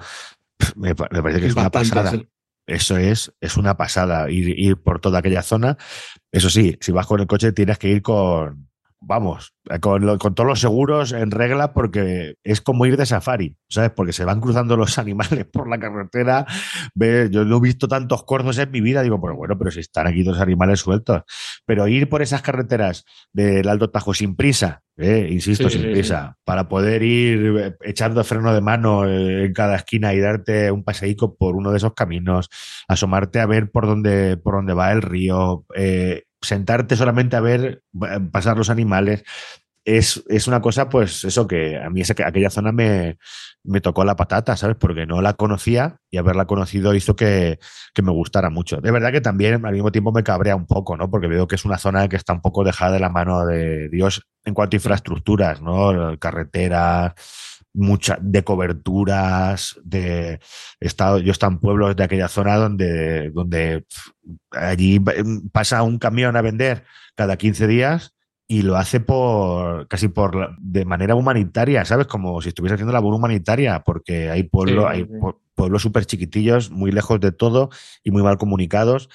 me, 0.76 0.88
me 0.88 1.22
parece 1.22 1.40
que 1.40 1.46
es, 1.48 1.56
una 1.56 1.70
pasada. 1.70 2.12
Eso 2.66 2.96
es, 2.96 3.30
es 3.40 3.56
una 3.58 3.76
pasada, 3.76 4.30
ir, 4.30 4.58
ir 4.58 4.82
por 4.82 5.00
toda 5.00 5.18
aquella 5.18 5.42
zona. 5.42 5.76
Eso 6.32 6.48
sí, 6.48 6.78
si 6.80 6.92
vas 6.92 7.06
con 7.06 7.20
el 7.20 7.26
coche 7.26 7.52
tienes 7.52 7.78
que 7.78 7.88
ir 7.88 8.00
con, 8.00 8.70
vamos, 9.06 9.54
con, 9.80 10.04
lo, 10.04 10.18
con, 10.18 10.34
todos 10.34 10.48
los 10.48 10.60
seguros 10.60 11.12
en 11.12 11.30
regla 11.30 11.72
porque 11.72 12.34
es 12.42 12.60
como 12.60 12.86
ir 12.86 12.96
de 12.96 13.06
safari, 13.06 13.56
¿sabes? 13.68 13.90
Porque 13.90 14.12
se 14.12 14.24
van 14.24 14.40
cruzando 14.40 14.76
los 14.76 14.98
animales 14.98 15.46
por 15.46 15.68
la 15.68 15.78
carretera. 15.78 16.46
Ve, 16.94 17.28
yo 17.30 17.44
no 17.44 17.58
he 17.58 17.60
visto 17.60 17.88
tantos 17.88 18.24
cornos 18.24 18.58
en 18.58 18.70
mi 18.70 18.80
vida, 18.80 19.02
digo, 19.02 19.20
pues 19.20 19.36
bueno, 19.36 19.58
pero 19.58 19.70
si 19.70 19.80
están 19.80 20.06
aquí 20.06 20.22
dos 20.22 20.40
animales 20.40 20.80
sueltos. 20.80 21.22
Pero 21.66 21.88
ir 21.88 22.08
por 22.08 22.22
esas 22.22 22.42
carreteras 22.42 23.04
del 23.32 23.68
Alto 23.68 23.90
Tajo 23.90 24.14
sin 24.14 24.36
prisa, 24.36 24.82
eh, 24.96 25.28
insisto, 25.30 25.68
sí, 25.68 25.78
sin 25.78 25.86
sí, 25.86 25.92
prisa, 25.92 26.34
sí. 26.34 26.42
para 26.44 26.68
poder 26.68 27.02
ir 27.02 27.76
echando 27.80 28.22
freno 28.24 28.54
de 28.54 28.60
mano 28.60 29.08
en 29.08 29.52
cada 29.52 29.76
esquina 29.76 30.14
y 30.14 30.20
darte 30.20 30.70
un 30.70 30.84
paseico 30.84 31.36
por 31.36 31.56
uno 31.56 31.70
de 31.70 31.78
esos 31.78 31.94
caminos, 31.94 32.48
asomarte 32.88 33.40
a 33.40 33.46
ver 33.46 33.70
por 33.70 33.86
dónde, 33.86 34.36
por 34.36 34.54
dónde 34.54 34.74
va 34.74 34.92
el 34.92 35.02
río, 35.02 35.64
eh, 35.74 36.22
sentarte 36.44 36.96
solamente 36.96 37.36
a 37.36 37.40
ver 37.40 37.82
pasar 38.32 38.56
los 38.56 38.70
animales. 38.70 39.24
Es, 39.86 40.24
es, 40.28 40.48
una 40.48 40.62
cosa, 40.62 40.88
pues 40.88 41.24
eso 41.24 41.46
que 41.46 41.76
a 41.76 41.90
mí 41.90 42.00
esa, 42.00 42.14
aquella 42.26 42.48
zona 42.48 42.72
me, 42.72 43.18
me, 43.62 43.82
tocó 43.82 44.02
la 44.04 44.16
patata, 44.16 44.56
¿sabes? 44.56 44.76
Porque 44.78 45.04
no 45.04 45.20
la 45.20 45.34
conocía 45.34 45.98
y 46.10 46.16
haberla 46.16 46.46
conocido 46.46 46.94
hizo 46.94 47.16
que, 47.16 47.58
que, 47.92 48.00
me 48.00 48.10
gustara 48.10 48.48
mucho. 48.48 48.78
De 48.80 48.90
verdad 48.90 49.12
que 49.12 49.20
también 49.20 49.66
al 49.66 49.72
mismo 49.74 49.92
tiempo 49.92 50.10
me 50.10 50.22
cabrea 50.22 50.56
un 50.56 50.66
poco, 50.66 50.96
¿no? 50.96 51.10
Porque 51.10 51.26
veo 51.26 51.46
que 51.46 51.56
es 51.56 51.66
una 51.66 51.76
zona 51.76 52.08
que 52.08 52.16
está 52.16 52.32
un 52.32 52.40
poco 52.40 52.64
dejada 52.64 52.92
de 52.92 53.00
la 53.00 53.10
mano 53.10 53.44
de 53.44 53.90
Dios 53.90 54.22
en 54.44 54.54
cuanto 54.54 54.74
a 54.74 54.78
infraestructuras, 54.78 55.60
¿no? 55.60 56.18
Carreteras, 56.18 57.12
mucha, 57.74 58.18
de 58.20 58.44
coberturas, 58.44 59.78
de 59.84 60.40
estado, 60.80 61.18
yo 61.18 61.32
estaba 61.32 61.52
en 61.52 61.58
pueblos 61.58 61.96
de 61.96 62.04
aquella 62.04 62.28
zona 62.28 62.56
donde, 62.56 63.30
donde 63.30 63.84
allí 64.52 65.00
pasa 65.52 65.82
un 65.82 65.98
camión 65.98 66.36
a 66.36 66.42
vender 66.42 66.84
cada 67.16 67.36
15 67.36 67.66
días 67.66 68.14
y 68.46 68.62
lo 68.62 68.76
hace 68.76 69.00
por 69.00 69.88
casi 69.88 70.08
por 70.08 70.56
de 70.58 70.84
manera 70.84 71.14
humanitaria, 71.14 71.84
¿sabes? 71.84 72.06
Como 72.06 72.40
si 72.40 72.48
estuviese 72.48 72.74
haciendo 72.74 72.92
labor 72.92 73.14
humanitaria, 73.14 73.80
porque 73.80 74.30
hay 74.30 74.44
pueblos, 74.44 74.86
sí. 74.94 75.06
pueblos 75.54 75.82
súper 75.82 76.06
chiquitillos, 76.06 76.70
muy 76.70 76.92
lejos 76.92 77.20
de 77.20 77.32
todo 77.32 77.70
y 78.02 78.10
muy 78.10 78.22
mal 78.22 78.38
comunicados. 78.38 79.08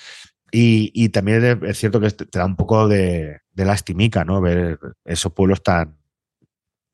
Y, 0.51 0.91
y, 0.95 1.09
también 1.09 1.59
es 1.63 1.77
cierto 1.77 1.99
que 1.99 2.09
te 2.09 2.39
da 2.39 2.45
un 2.45 2.55
poco 2.55 2.87
de, 2.87 3.41
de 3.53 3.65
lastimica, 3.65 4.25
¿no? 4.25 4.41
Ver 4.41 4.79
esos 5.05 5.31
pueblos 5.31 5.61
tan, 5.61 5.98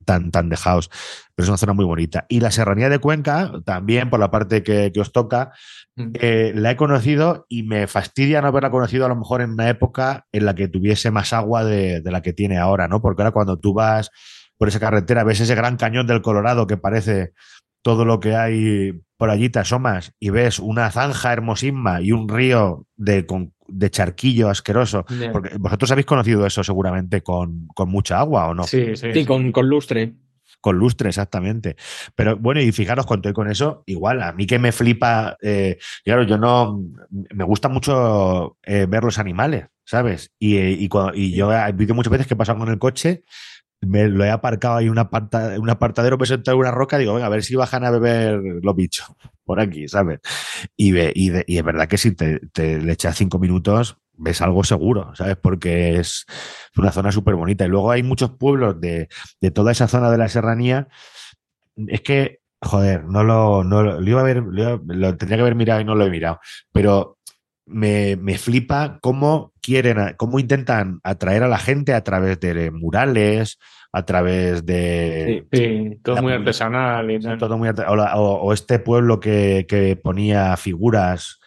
tan, 0.06 0.32
tan 0.32 0.50
dejados. 0.50 0.90
Pero 1.36 1.44
es 1.44 1.50
una 1.50 1.58
zona 1.58 1.74
muy 1.74 1.86
bonita. 1.86 2.26
Y 2.30 2.40
la 2.40 2.52
serranía 2.52 2.90
de 2.90 3.00
Cuenca, 3.00 3.52
también 3.66 4.10
por 4.10 4.20
la 4.20 4.32
parte 4.32 4.64
que, 4.64 4.92
que 4.94 5.02
os 5.02 5.12
toca, 5.12 5.52
eh, 6.14 6.54
la 6.56 6.72
he 6.72 6.76
conocido 6.76 7.46
y 7.50 7.64
me 7.64 7.88
fastidia 7.88 8.42
no 8.42 8.48
haberla 8.48 8.72
conocido 8.72 9.06
a 9.06 9.10
lo 9.10 9.16
mejor 9.16 9.42
en 9.42 9.52
una 9.52 9.70
época 9.70 10.26
en 10.32 10.46
la 10.46 10.56
que 10.56 10.68
tuviese 10.68 11.12
más 11.12 11.34
agua 11.34 11.66
de, 11.66 12.02
de 12.02 12.12
la 12.12 12.22
que 12.22 12.34
tiene 12.34 12.58
ahora, 12.58 12.88
¿no? 12.88 13.02
Porque 13.02 13.22
ahora 13.22 13.32
cuando 13.32 13.58
tú 13.58 13.74
vas 13.74 14.12
por 14.58 14.68
esa 14.68 14.80
carretera, 14.80 15.24
ves 15.24 15.42
ese 15.42 15.56
gran 15.56 15.76
cañón 15.78 16.08
del 16.08 16.22
Colorado 16.22 16.68
que 16.68 16.78
parece 16.78 17.34
todo 17.82 18.06
lo 18.06 18.20
que 18.20 18.36
hay 18.36 18.94
por 19.18 19.30
allí, 19.30 19.50
te 19.50 19.60
asomas 19.60 20.14
y 20.20 20.30
ves 20.30 20.60
una 20.60 20.92
zanja 20.92 21.32
hermosísima 21.32 22.02
y 22.02 22.12
un 22.12 22.28
río 22.28 22.86
de, 22.96 23.26
con, 23.26 23.54
de 23.68 23.90
charquillo 23.90 24.50
asqueroso. 24.50 25.06
Yeah. 25.08 25.32
Porque 25.32 25.58
vosotros 25.58 25.92
habéis 25.92 26.06
conocido 26.06 26.46
eso 26.46 26.64
seguramente 26.64 27.22
con, 27.22 27.68
con 27.68 27.90
mucha 27.90 28.20
agua, 28.20 28.48
¿o 28.48 28.54
no? 28.54 28.64
Sí, 28.64 28.96
sí, 28.96 29.14
sí 29.14 29.26
con, 29.26 29.52
con, 29.52 29.70
lustre. 29.70 30.14
Con 30.62 30.78
lustre, 30.78 31.10
exactamente. 31.10 31.76
Pero 32.16 32.38
bueno, 32.38 32.62
y 32.62 32.72
fijaros, 32.72 33.06
conté 33.06 33.34
con 33.34 33.50
eso, 33.50 33.84
igual, 33.86 34.22
a 34.22 34.32
mí 34.32 34.46
que 34.46 34.60
me 34.60 34.72
flipa, 34.72 35.38
eh, 35.42 35.78
claro, 36.04 36.24
yo 36.24 36.38
no, 36.38 36.82
me 37.10 37.44
gusta 37.44 37.70
mucho 37.70 38.58
eh, 38.64 38.86
ver 38.88 39.04
los 39.04 39.20
animales, 39.20 39.68
¿sabes? 39.84 40.32
Y, 40.40 40.58
y, 40.58 40.90
y 41.14 41.36
yo 41.36 41.54
he 41.54 41.72
visto 41.74 41.94
muchas 41.94 42.12
veces 42.12 42.28
que 42.28 42.34
he 42.34 42.38
pasado 42.38 42.60
con 42.60 42.70
el 42.70 42.80
coche 42.80 43.24
me 43.82 44.08
lo 44.08 44.24
he 44.24 44.32
aparcado 44.32 44.78
ahí 44.78 44.90
un, 44.90 44.98
aparta, 44.98 45.60
un 45.60 45.70
apartadero, 45.70 46.18
me 46.18 46.24
he 46.24 46.28
sentado 46.28 46.56
en 46.56 46.62
una 46.62 46.72
roca, 46.72 46.98
digo, 46.98 47.14
venga, 47.14 47.28
a 47.28 47.30
ver 47.30 47.44
si 47.44 47.56
bajan 47.56 47.84
a 47.84 47.92
beber 47.92 48.40
los 48.62 48.76
bichos 48.76 49.08
por 49.44 49.60
aquí, 49.60 49.88
¿sabes? 49.88 50.20
Y, 50.76 50.92
ve, 50.92 51.12
y, 51.16 51.30
de, 51.30 51.44
y 51.48 51.58
es 51.58 51.64
verdad 51.64 51.88
que 51.88 51.98
si 51.98 52.12
te, 52.12 52.40
te 52.52 52.82
le 52.82 52.94
echas 52.94 53.16
cinco 53.16 53.40
minutos, 53.40 53.98
ves 54.18 54.42
algo 54.42 54.64
seguro, 54.64 55.14
¿sabes? 55.16 55.38
Porque 55.38 55.98
es 55.98 56.26
una 56.78 56.92
zona 56.92 57.12
súper 57.12 57.36
bonita. 57.36 57.66
Y 57.66 57.70
luego 57.70 57.92
hay 57.92 58.04
muchos 58.04 58.32
pueblos 58.32 58.80
de, 58.80 59.08
de, 59.42 59.52
toda 59.52 59.72
esa 59.72 59.88
zona 59.88 60.10
de 60.10 60.18
la 60.18 60.30
serranía. 60.30 60.88
Es 61.76 62.02
que, 62.02 62.40
joder, 62.62 63.06
no 63.06 63.24
lo, 63.24 63.64
no 63.64 63.84
lo, 63.84 64.02
lo 64.02 64.10
iba 64.10 64.22
a 64.22 64.24
ver, 64.24 64.38
lo, 64.38 64.82
lo 64.86 65.18
tendría 65.18 65.38
que 65.38 65.42
haber 65.42 65.56
mirado 65.56 65.82
y 65.82 65.86
no 65.86 65.96
lo 65.96 66.06
he 66.06 66.10
mirado. 66.10 66.40
Pero 66.72 67.15
me, 67.66 68.16
me, 68.16 68.38
flipa 68.38 69.00
cómo 69.02 69.54
quieren, 69.62 70.14
cómo 70.18 70.40
intentan 70.40 71.00
atraer 71.04 71.44
a 71.44 71.48
la 71.48 71.58
gente 71.58 71.94
a 71.94 72.04
través 72.04 72.40
de 72.40 72.72
murales, 72.72 73.58
a 73.92 74.04
través 74.06 74.66
de... 74.66 75.46
Sí, 75.52 75.58
sí 75.58 76.00
todo 76.04 76.22
muy 76.22 76.34
artesanal 76.34 77.10
y 77.10 77.20
tal. 77.20 77.38
todo 77.38 77.58
muy 77.58 77.70
o- 77.70 77.74
o 78.42 78.54
este 78.54 78.80
pueblo 78.80 79.20
que, 79.20 79.66
que 79.68 79.96
ponía 79.96 80.56
figuras. 80.58 81.40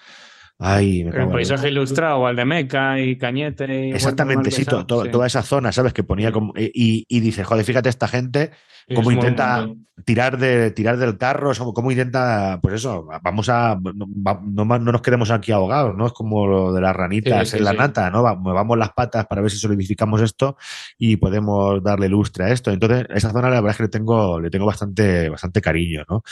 Ay, 0.60 1.04
me 1.04 1.10
El 1.16 1.28
paisaje 1.28 1.68
ilustrado, 1.68 2.20
Valdemeca 2.22 2.98
y 3.00 3.16
Cañete. 3.16 3.88
Y 3.88 3.92
Exactamente, 3.92 4.50
sí, 4.50 4.64
to- 4.64 4.84
to- 4.86 5.08
toda 5.10 5.26
esa 5.26 5.42
zona, 5.42 5.70
¿sabes? 5.70 5.92
Que 5.92 6.02
ponía 6.02 6.32
como. 6.32 6.52
Y, 6.56 7.06
y 7.08 7.20
dice, 7.20 7.44
joder, 7.44 7.64
fíjate 7.64 7.88
esta 7.88 8.08
gente 8.08 8.50
cómo 8.94 9.12
intenta 9.12 9.68
tirar, 10.04 10.38
de, 10.38 10.70
tirar 10.70 10.96
del 10.96 11.18
carro, 11.18 11.52
cómo 11.74 11.90
intenta, 11.92 12.58
pues 12.62 12.74
eso, 12.74 13.06
vamos 13.22 13.48
a. 13.48 13.78
No, 13.94 14.40
no 14.42 14.64
no 14.64 14.78
nos 14.92 15.02
quedemos 15.02 15.30
aquí 15.30 15.52
ahogados, 15.52 15.94
¿no? 15.96 16.06
Es 16.06 16.12
como 16.12 16.46
lo 16.46 16.72
de 16.72 16.80
las 16.80 16.96
ranitas 16.96 17.48
Sí, 17.50 17.52
sí, 17.52 17.58
en 17.58 17.64
la 17.64 17.72
nata, 17.74 18.10
¿no? 18.10 18.22
Va- 18.24 18.34
Movamos 18.34 18.78
las 18.78 18.90
patas 18.94 19.26
para 19.26 19.42
ver 19.42 19.50
si 19.52 19.58
solidificamos 19.58 20.22
esto 20.22 20.56
y 20.98 21.16
podemos 21.16 21.82
darle 21.84 22.08
lustre 22.08 22.46
a 22.46 22.48
esto. 22.48 22.72
Entonces, 22.72 23.06
esa 23.14 23.30
zona 23.30 23.48
la 23.50 23.56
verdad 23.60 23.70
es 23.72 23.76
que 23.76 23.82
le 23.84 23.88
tengo, 23.90 24.40
le 24.40 24.50
tengo 24.50 24.66
bastante, 24.66 25.28
bastante 25.28 25.60
cariño, 25.60 26.04
¿no? 26.08 26.22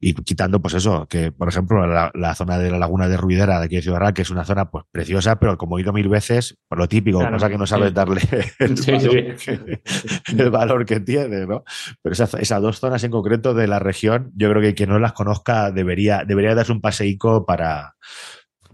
Y 0.00 0.12
quitando, 0.14 0.60
pues 0.60 0.74
eso, 0.74 1.06
que 1.08 1.30
por 1.32 1.48
ejemplo, 1.48 1.86
la, 1.86 2.10
la 2.14 2.34
zona 2.34 2.58
de 2.58 2.70
la 2.70 2.78
laguna 2.78 3.08
de 3.08 3.16
Ruidera 3.16 3.61
de 3.62 3.66
aquí 3.66 3.76
de 3.76 3.82
Ciudad 3.82 4.00
Real, 4.00 4.14
que 4.14 4.22
es 4.22 4.30
una 4.30 4.44
zona 4.44 4.70
pues 4.70 4.84
preciosa, 4.90 5.38
pero 5.38 5.56
como 5.56 5.78
he 5.78 5.82
ido 5.82 5.92
mil 5.92 6.08
veces, 6.08 6.58
por 6.68 6.78
lo 6.78 6.88
típico, 6.88 7.18
Claro, 7.18 7.36
cosa 7.36 7.48
que 7.48 7.58
no 7.58 7.66
sabes 7.66 7.88
sí. 7.88 7.94
darle 7.94 8.20
el, 8.58 8.76
Sí, 8.76 8.92
valor, 8.92 9.38
sí. 9.38 9.58
Que, 10.26 10.42
el 10.42 10.50
valor 10.50 10.84
que 10.86 11.00
tiene, 11.00 11.46
¿no? 11.46 11.64
Pero 12.02 12.12
esas, 12.12 12.34
esas 12.34 12.60
dos 12.60 12.78
zonas 12.78 13.02
en 13.04 13.10
concreto 13.10 13.54
de 13.54 13.66
la 13.66 13.78
región, 13.78 14.32
yo 14.36 14.50
creo 14.50 14.62
que 14.62 14.74
quien 14.74 14.90
no 14.90 14.98
las 14.98 15.12
conozca 15.12 15.70
debería, 15.70 16.24
debería 16.26 16.54
darse 16.54 16.72
un 16.72 16.80
paseico 16.80 17.46
para, 17.46 17.96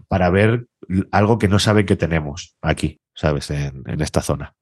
para 0.07 0.29
ver 0.29 0.67
algo 1.11 1.37
que 1.37 1.47
no 1.47 1.59
sabe 1.59 1.85
que 1.85 1.95
tenemos 1.95 2.55
aquí, 2.61 2.99
¿sabes? 3.13 3.49
En, 3.51 3.83
en 3.85 4.01
esta 4.01 4.21
zona. 4.21 4.55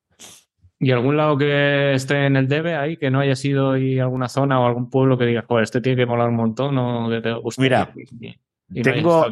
¿Y 0.80 0.92
algún 0.92 1.18
lado 1.18 1.38
que 1.38 1.94
esté 1.94 2.28
en 2.28 2.36
el 2.36 2.48
debe 2.48 2.76
ahí, 2.76 2.98
que 2.98 3.10
no 3.10 3.20
haya 3.20 3.36
sido 3.36 3.78
y 3.78 4.00
alguna 4.00 4.30
zona 4.30 4.60
o 4.60 4.68
algún 4.68 4.90
pueblo 4.92 5.18
que 5.18 5.26
digas, 5.26 5.46
joder, 5.48 5.64
este 5.64 5.82
tiene 5.82 5.98
que 5.98 6.06
molar 6.06 6.30
un 6.30 6.36
montón 6.36 6.78
o 6.78 7.10
que 7.10 7.22
te 7.22 7.34
guste? 7.34 7.62
Mira, 7.62 7.92
y, 7.96 8.80
y 8.80 9.02
no 9.02 9.24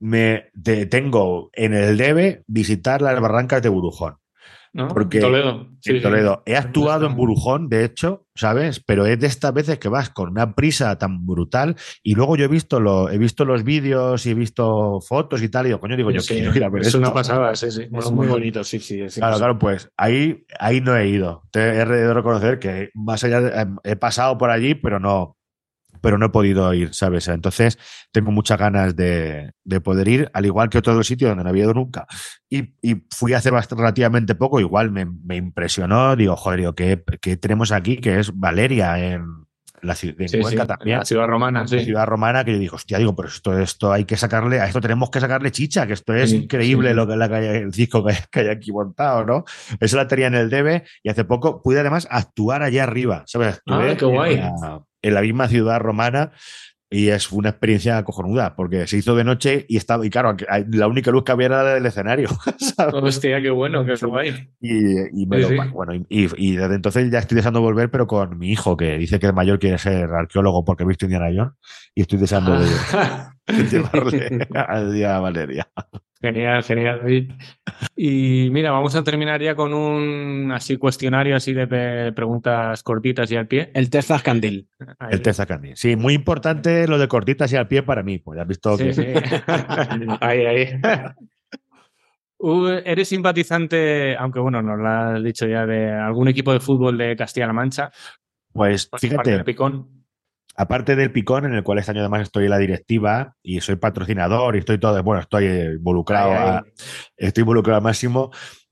Me 0.00 0.50
te- 0.62 0.86
tengo 0.86 1.50
en 1.52 1.74
el 1.74 1.96
debe 1.96 2.42
visitar 2.46 3.02
las 3.02 3.20
barrancas 3.20 3.62
de 3.62 3.68
Burujón. 3.68 4.16
¿no? 4.74 4.88
porque- 4.88 5.18
Toledo. 5.18 5.66
Sí, 5.80 5.92
en 5.92 5.96
sí. 5.96 6.02
Toledo. 6.02 6.42
He 6.44 6.54
actuado 6.54 7.06
en 7.06 7.16
Burujón, 7.16 7.68
de 7.70 7.84
hecho, 7.84 8.26
¿sabes? 8.34 8.80
Pero 8.86 9.06
es 9.06 9.18
de 9.18 9.26
estas 9.26 9.52
veces 9.54 9.78
que 9.78 9.88
vas 9.88 10.10
con 10.10 10.28
una 10.28 10.54
prisa 10.54 10.96
tan 10.98 11.24
brutal 11.26 11.74
y 12.02 12.14
luego 12.14 12.36
yo 12.36 12.44
he 12.44 12.48
visto, 12.48 12.78
lo, 12.78 13.08
he 13.08 13.16
visto 13.16 13.46
los 13.46 13.64
vídeos 13.64 14.26
y 14.26 14.30
he 14.30 14.34
visto 14.34 15.00
fotos 15.00 15.42
y 15.42 15.48
tal 15.48 15.64
y 15.64 15.68
digo, 15.70 15.80
coño, 15.80 15.96
digo 15.96 16.10
yo, 16.10 16.20
Sí, 16.20 16.34
quiero 16.34 16.54
ir 16.54 16.62
a 16.64 16.68
ver 16.68 16.82
es 16.82 16.88
esto. 16.88 16.98
una 16.98 17.14
pasada, 17.14 17.56
sí, 17.56 17.70
sí. 17.70 17.84
Es 17.84 17.90
Mola 17.90 18.10
muy 18.10 18.26
bonito, 18.26 18.62
sí, 18.62 18.78
sí. 18.78 19.08
sí, 19.08 19.20
Claro, 19.20 19.36
sí. 19.36 19.40
claro, 19.40 19.58
pues 19.58 19.90
ahí, 19.96 20.44
ahí 20.60 20.82
no 20.82 20.94
he 20.96 21.08
ido. 21.08 21.44
Te 21.50 21.60
he 21.60 21.84
de 21.86 22.12
reconocer 22.14 22.58
que 22.58 22.90
más 22.94 23.24
allá 23.24 23.40
de- 23.40 23.66
he 23.84 23.96
pasado 23.96 24.36
por 24.36 24.50
allí, 24.50 24.74
pero 24.74 25.00
no, 25.00 25.37
pero 26.00 26.18
no 26.18 26.26
he 26.26 26.30
podido 26.30 26.72
ir, 26.74 26.94
¿sabes? 26.94 27.28
Entonces 27.28 27.78
tengo 28.12 28.30
muchas 28.30 28.58
ganas 28.58 28.96
de, 28.96 29.52
de 29.64 29.80
poder 29.80 30.08
ir, 30.08 30.30
al 30.32 30.46
igual 30.46 30.68
que 30.68 30.78
otro 30.78 31.02
sitio 31.02 31.28
donde 31.28 31.44
no 31.44 31.50
había 31.50 31.64
ido 31.64 31.74
nunca. 31.74 32.06
Y, 32.48 32.74
y 32.82 33.04
fui 33.10 33.34
hace 33.34 33.50
bastante, 33.50 33.82
relativamente 33.82 34.34
poco, 34.34 34.60
igual 34.60 34.90
me, 34.90 35.04
me 35.06 35.36
impresionó, 35.36 36.16
digo, 36.16 36.36
joder, 36.36 36.60
digo, 36.60 36.74
¿qué, 36.74 37.02
qué 37.20 37.36
tenemos 37.36 37.72
aquí? 37.72 37.98
Que 37.98 38.18
es 38.18 38.36
Valeria 38.38 38.98
en 38.98 39.47
la 39.82 39.94
ciudad 39.94 40.16
de 40.16 40.28
Sí. 40.28 40.38
La 40.84 41.04
ciudad 41.04 41.26
romana, 41.26 41.60
la 41.62 41.68
sí. 41.68 41.80
ciudad 41.84 42.06
romana 42.06 42.44
que 42.44 42.52
yo 42.52 42.58
digo, 42.58 42.76
hostia, 42.76 42.98
digo, 42.98 43.14
pero 43.16 43.28
esto, 43.28 43.58
esto 43.58 43.92
hay 43.92 44.04
que 44.04 44.16
sacarle, 44.16 44.60
a 44.60 44.66
esto 44.66 44.80
tenemos 44.80 45.10
que 45.10 45.20
sacarle 45.20 45.50
chicha, 45.50 45.86
que 45.86 45.92
esto 45.94 46.14
es 46.14 46.32
increíble 46.32 46.94
lo 46.94 47.06
que 47.06 47.16
la 47.16 47.26
hay- 47.26 47.46
el 47.62 47.70
disco 47.70 48.04
que, 48.04 48.12
hay- 48.12 48.18
que 48.30 48.40
hay 48.40 48.48
aquí 48.48 48.72
montado, 48.72 49.24
¿no? 49.24 49.44
Eso 49.80 49.96
la 49.96 50.06
tenía 50.08 50.26
en 50.28 50.34
el 50.34 50.50
debe 50.50 50.84
y 51.02 51.08
hace 51.10 51.24
poco 51.24 51.62
pude 51.62 51.80
además 51.80 52.06
actuar 52.10 52.62
allá 52.62 52.84
arriba, 52.84 53.22
¿sabes? 53.26 53.60
Ah, 53.66 53.76
Actué 53.78 53.96
qué 53.96 54.04
guay. 54.06 54.34
En 54.34 54.40
la, 54.40 54.80
en 55.02 55.14
la 55.14 55.20
misma 55.20 55.48
ciudad 55.48 55.78
romana 55.78 56.32
y 56.90 57.08
es 57.08 57.30
una 57.32 57.50
experiencia 57.50 58.02
cojonuda 58.02 58.56
porque 58.56 58.86
se 58.86 58.96
hizo 58.96 59.14
de 59.14 59.24
noche 59.24 59.66
y 59.68 59.76
estaba, 59.76 60.06
y 60.06 60.10
claro, 60.10 60.34
la 60.70 60.86
única 60.86 61.10
luz 61.10 61.22
que 61.24 61.32
había 61.32 61.46
era 61.46 61.62
la 61.62 61.74
del 61.74 61.84
escenario, 61.86 62.28
¿sabes? 62.58 62.94
Hostia, 62.94 63.42
qué 63.42 63.50
bueno, 63.50 63.84
qué 63.84 63.94
guay. 64.06 64.48
Y, 64.60 65.22
y 65.22 65.26
me 65.26 65.36
Sí, 65.36 65.42
lo- 65.42 65.48
sí. 65.64 65.70
bueno, 65.72 65.94
y, 65.94 66.06
y- 66.08 66.56
desde 66.56 66.74
entonces 66.74 67.10
ya 67.10 67.18
estoy 67.18 67.36
deseando 67.36 67.60
volver, 67.60 67.90
pero 67.90 68.06
con 68.06 68.38
mi 68.38 68.50
hijo, 68.50 68.76
que 68.76 68.96
dice 68.98 69.18
que 69.18 69.26
el 69.26 69.34
mayor 69.34 69.58
quiere 69.58 69.78
ser 69.78 70.10
arqueólogo 70.10 70.64
porque 70.64 70.84
ha 70.84 70.86
visto 70.86 71.04
Indiana 71.04 71.26
Jones, 71.34 71.52
y 71.94 72.00
estoy 72.02 72.18
deseando 72.18 72.58
de, 72.58 72.66
Ah. 72.92 73.32
de 73.34 73.37
llevarle 73.70 74.46
al 74.54 74.92
día 74.92 75.16
a 75.16 75.20
Valeria. 75.20 75.68
Genial, 76.20 76.64
genial. 76.64 77.00
sí. 77.06 77.28
Y 77.96 78.50
mira, 78.50 78.72
vamos 78.72 78.94
a 78.96 79.04
terminar 79.04 79.40
ya 79.40 79.54
con 79.54 79.72
un 79.72 80.50
así 80.52 80.76
cuestionario 80.76 81.36
así 81.36 81.52
de 81.52 82.12
preguntas 82.12 82.82
cortitas 82.82 83.30
y 83.30 83.36
al 83.36 83.46
pie. 83.46 83.70
El 83.72 83.88
test 83.88 84.08
Zascandil. 84.08 84.68
Ahí. 84.98 85.10
El 85.12 85.22
test 85.22 85.44
Candy. 85.44 85.72
Sí, 85.76 85.94
muy 85.94 86.14
importante 86.14 86.88
lo 86.88 86.98
de 86.98 87.06
cortitas 87.06 87.52
y 87.52 87.56
al 87.56 87.68
pie 87.68 87.82
para 87.84 88.02
mí. 88.02 88.18
Pues 88.18 88.36
ya 88.36 88.42
has 88.42 88.48
visto 88.48 88.76
Sí, 88.76 88.84
que 88.84 88.94
sí. 88.94 89.06
ahí, 90.20 90.46
ahí. 90.46 90.68
Uh, 92.38 92.66
¿Eres 92.84 93.08
simpatizante, 93.08 94.16
aunque 94.16 94.40
bueno, 94.40 94.62
nos 94.62 94.78
lo 94.78 94.88
has 94.88 95.22
dicho 95.22 95.46
ya, 95.46 95.66
de 95.66 95.92
algún 95.92 96.28
equipo 96.28 96.52
de 96.52 96.60
fútbol 96.60 96.96
de 96.98 97.16
Castilla-La 97.16 97.52
Mancha? 97.52 97.90
Pues 98.52 98.88
fíjate, 98.98 99.44
Picón. 99.44 99.97
Aparte 100.58 100.96
del 100.96 101.12
picón, 101.12 101.46
en 101.46 101.54
el 101.54 101.62
cual 101.62 101.78
este 101.78 101.92
año 101.92 102.00
además 102.00 102.22
estoy 102.22 102.44
en 102.44 102.50
la 102.50 102.58
directiva 102.58 103.34
y 103.42 103.60
soy 103.60 103.76
patrocinador 103.76 104.56
y 104.56 104.58
estoy 104.58 104.78
todo, 104.78 105.00
bueno, 105.02 105.22
estoy 105.22 105.44
eh, 105.46 105.72
involucrado, 105.76 106.32
ahí. 106.32 106.38
a- 106.38 106.64
estoy 107.16 107.42
involucrado 107.42 107.76
al 107.78 107.84
máximo. 107.84 108.30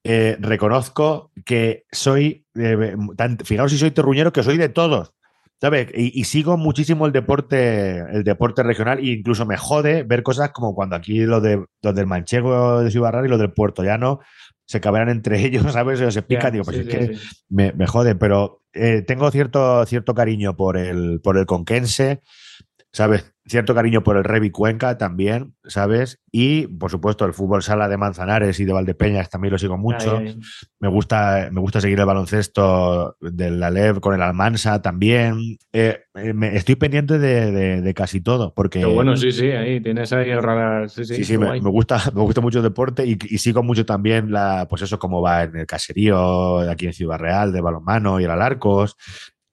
eh, 0.08 0.36
reconozco 0.38 1.32
que 1.44 1.84
soy, 1.90 2.44
eh, 2.54 2.94
tan- 3.16 3.38
fijaos 3.38 3.72
si 3.72 3.78
soy 3.78 3.90
terruñero, 3.90 4.32
que 4.32 4.42
soy 4.44 4.56
de 4.56 4.68
todos. 4.68 5.12
¿Sabes? 5.60 5.88
Y, 5.94 6.20
y 6.20 6.24
sigo 6.24 6.58
muchísimo 6.58 7.06
el 7.06 7.12
deporte, 7.12 7.98
el 8.12 8.24
deporte 8.24 8.62
regional, 8.62 8.98
e 8.98 9.06
incluso 9.06 9.46
me 9.46 9.56
jode 9.56 10.02
ver 10.02 10.22
cosas 10.22 10.50
como 10.50 10.74
cuando 10.74 10.96
aquí 10.96 11.20
los 11.20 11.42
de 11.42 11.64
los 11.82 11.94
del 11.94 12.06
manchego 12.06 12.82
de 12.82 12.90
Ciudad 12.90 13.24
y 13.24 13.28
los 13.28 13.38
del 13.40 13.52
Puerto 13.54 13.82
Llano 13.82 14.20
se 14.66 14.80
cabrean 14.82 15.08
entre 15.08 15.40
ellos, 15.46 15.72
¿sabes? 15.72 16.00
O 16.02 16.10
se 16.10 16.20
pican, 16.22 16.52
digo, 16.52 16.64
pues 16.64 16.76
sí, 16.76 16.82
es 16.82 16.86
sí, 16.88 16.92
que 16.92 17.16
sí. 17.16 17.28
me, 17.48 17.72
me 17.72 17.86
jode, 17.86 18.14
pero 18.16 18.60
eh, 18.76 19.02
tengo 19.02 19.30
cierto, 19.30 19.84
cierto 19.86 20.14
cariño 20.14 20.56
por 20.56 20.76
el, 20.76 21.20
por 21.22 21.38
el 21.38 21.46
conquense, 21.46 22.22
¿sabes? 22.92 23.35
Cierto 23.48 23.74
cariño 23.76 24.02
por 24.02 24.16
el 24.16 24.24
Revi 24.24 24.50
Cuenca 24.50 24.98
también, 24.98 25.54
¿sabes? 25.64 26.20
Y, 26.32 26.66
por 26.66 26.90
supuesto, 26.90 27.24
el 27.24 27.32
fútbol 27.32 27.62
sala 27.62 27.88
de 27.88 27.96
Manzanares 27.96 28.58
y 28.58 28.64
de 28.64 28.72
Valdepeñas 28.72 29.30
también 29.30 29.52
lo 29.52 29.58
sigo 29.58 29.78
mucho. 29.78 30.18
Me 30.80 30.88
gusta, 30.88 31.48
me 31.52 31.60
gusta 31.60 31.80
seguir 31.80 32.00
el 32.00 32.06
baloncesto 32.06 33.16
del 33.20 33.62
Alev 33.62 34.00
con 34.00 34.14
el 34.14 34.22
Almansa 34.22 34.82
también. 34.82 35.58
Eh, 35.72 36.00
eh, 36.16 36.32
me- 36.34 36.56
estoy 36.56 36.74
pendiente 36.74 37.18
de, 37.20 37.52
de- 37.52 37.80
de 37.82 37.94
casi 37.94 38.20
todo, 38.20 38.52
porque 38.52 38.84
bueno, 38.84 39.16
sí, 39.16 39.30
sí, 39.30 39.50
ahí 39.52 39.80
tienes 39.80 40.12
ahí 40.12 40.34
raras. 40.34 40.92
Sí, 40.92 41.04
sí, 41.04 41.14
Sí, 41.16 41.24
sí, 41.24 41.38
me, 41.38 41.58
gusta, 41.70 41.98
me 42.14 42.22
gusta 42.22 42.40
mucho 42.40 42.58
el 42.58 42.64
deporte 42.64 43.06
y, 43.06 43.16
y 43.30 43.38
sigo 43.38 43.62
mucho 43.62 43.86
también 43.86 44.32
la, 44.32 44.66
pues 44.68 44.82
eso, 44.82 44.98
cómo 44.98 45.22
va 45.22 45.44
en 45.44 45.56
el 45.56 45.66
caserío 45.66 46.58
aquí 46.68 46.86
en 46.86 46.92
Ciudad 46.92 47.18
Real, 47.18 47.52
de 47.52 47.60
balonmano 47.60 48.18
y 48.20 48.24
el 48.24 48.30
Alarcos. 48.30 48.96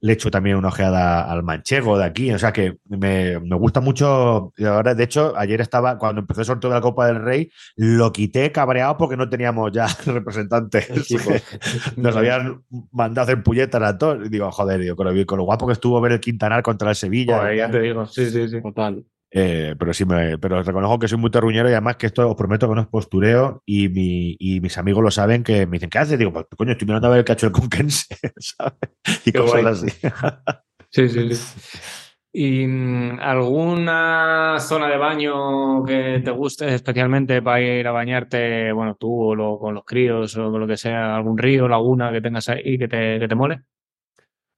Le 0.04 0.14
echo 0.14 0.30
también 0.30 0.58
una 0.58 0.68
ojeada 0.68 1.32
al 1.32 1.44
manchego 1.44 1.98
de 1.98 2.04
aquí, 2.04 2.30
o 2.32 2.38
sea 2.38 2.52
que 2.52 2.78
me, 2.90 3.40
me 3.40 3.56
gusta 3.56 3.80
mucho. 3.80 4.52
Ahora, 4.66 4.94
de 4.96 5.04
hecho, 5.06 5.34
ayer 5.38 5.62
estaba, 5.62 5.98
cuando 5.98 6.20
empezó 6.20 6.42
el 6.42 6.48
sorteo 6.48 6.70
de 6.70 6.76
la 6.76 6.82
Copa 6.82 7.08
del 7.08 7.24
Rey, 7.24 7.50
lo 7.78 8.12
quité 8.12 8.52
cabreado 8.52 8.98
porque 8.98 9.16
no 9.16 9.30
teníamos 9.30 9.72
ya 9.72 9.88
representantes. 10.06 10.90
Nos 11.96 12.18
habían 12.18 12.64
mandado 12.92 13.22
a 13.22 13.24
hacer 13.32 13.44
puñetas 13.44 13.82
a 13.82 13.98
todos. 13.98 14.26
Y 14.26 14.30
digo, 14.30 14.52
joder, 14.52 14.82
digo, 14.82 14.98
con, 14.98 15.08
lo, 15.08 15.26
con 15.26 15.38
lo 15.38 15.46
guapo 15.46 15.68
que 15.68 15.74
estuvo 15.74 16.02
ver 16.02 16.12
el 16.12 16.20
Quintanar 16.20 16.64
contra 16.64 16.90
el 16.90 16.96
Sevilla. 16.98 17.40
Joder, 17.40 17.58
ya 17.58 17.72
te 17.72 17.80
digo, 17.80 18.06
sí, 18.06 18.30
sí, 18.30 18.50
sí. 18.50 18.62
Total. 18.62 19.06
Eh, 19.36 19.76
pero 19.80 19.94
sí, 19.94 20.06
me, 20.06 20.38
pero 20.38 20.62
reconozco 20.62 21.00
que 21.00 21.08
soy 21.08 21.18
muy 21.18 21.32
terruñero 21.32 21.68
y 21.68 21.72
además 21.72 21.96
que 21.98 22.06
esto 22.06 22.30
os 22.30 22.36
prometo 22.36 22.70
que 22.70 22.76
no 22.76 22.82
es 22.82 22.88
postureo 22.88 23.64
y, 23.66 23.90
mi, 23.90 24.36
y 24.40 24.62
mis 24.62 24.78
amigos 24.78 25.04
lo 25.04 25.10
saben 25.10 25.44
que 25.44 25.66
me 25.66 25.74
dicen, 25.78 25.90
¿qué 25.90 25.98
haces? 25.98 26.20
Digo, 26.20 26.32
pues 26.32 26.46
coño, 26.56 26.74
estoy 26.74 26.86
mirando 26.88 27.08
a 27.08 27.12
ver 27.12 27.20
el 27.20 27.26
cacho 27.26 27.48
del 27.48 27.54
conquense, 27.54 28.16
¿sabes? 28.38 28.78
Y 29.26 29.32
Qué 29.32 29.40
cosas 29.40 29.62
guay. 29.62 29.66
así. 29.66 29.88
Sí, 30.92 31.10
sí, 31.10 31.34
sí. 31.36 31.62
¿Y 32.36 32.68
mm, 32.68 33.20
alguna 33.22 34.58
zona 34.60 34.88
de 34.88 34.98
baño 34.98 35.84
que 35.84 36.22
te 36.24 36.32
guste 36.32 36.74
especialmente 36.74 37.42
para 37.42 37.62
ir 37.62 37.88
a 37.88 37.92
bañarte, 37.92 38.72
bueno, 38.72 38.96
tú 39.00 39.30
o 39.32 39.36
lo- 39.36 39.58
con 39.60 39.74
los 39.76 39.84
críos 39.86 40.36
o 40.38 40.52
con 40.52 40.62
lo 40.62 40.68
que 40.68 40.78
sea, 40.78 41.16
algún 41.16 41.38
río, 41.38 41.68
laguna 41.68 42.12
que 42.12 42.22
tengas 42.22 42.50
ahí 42.50 42.78
que 42.78 42.88
te, 42.88 43.20
que 43.20 43.28
te 43.28 43.36
mole? 43.36 43.62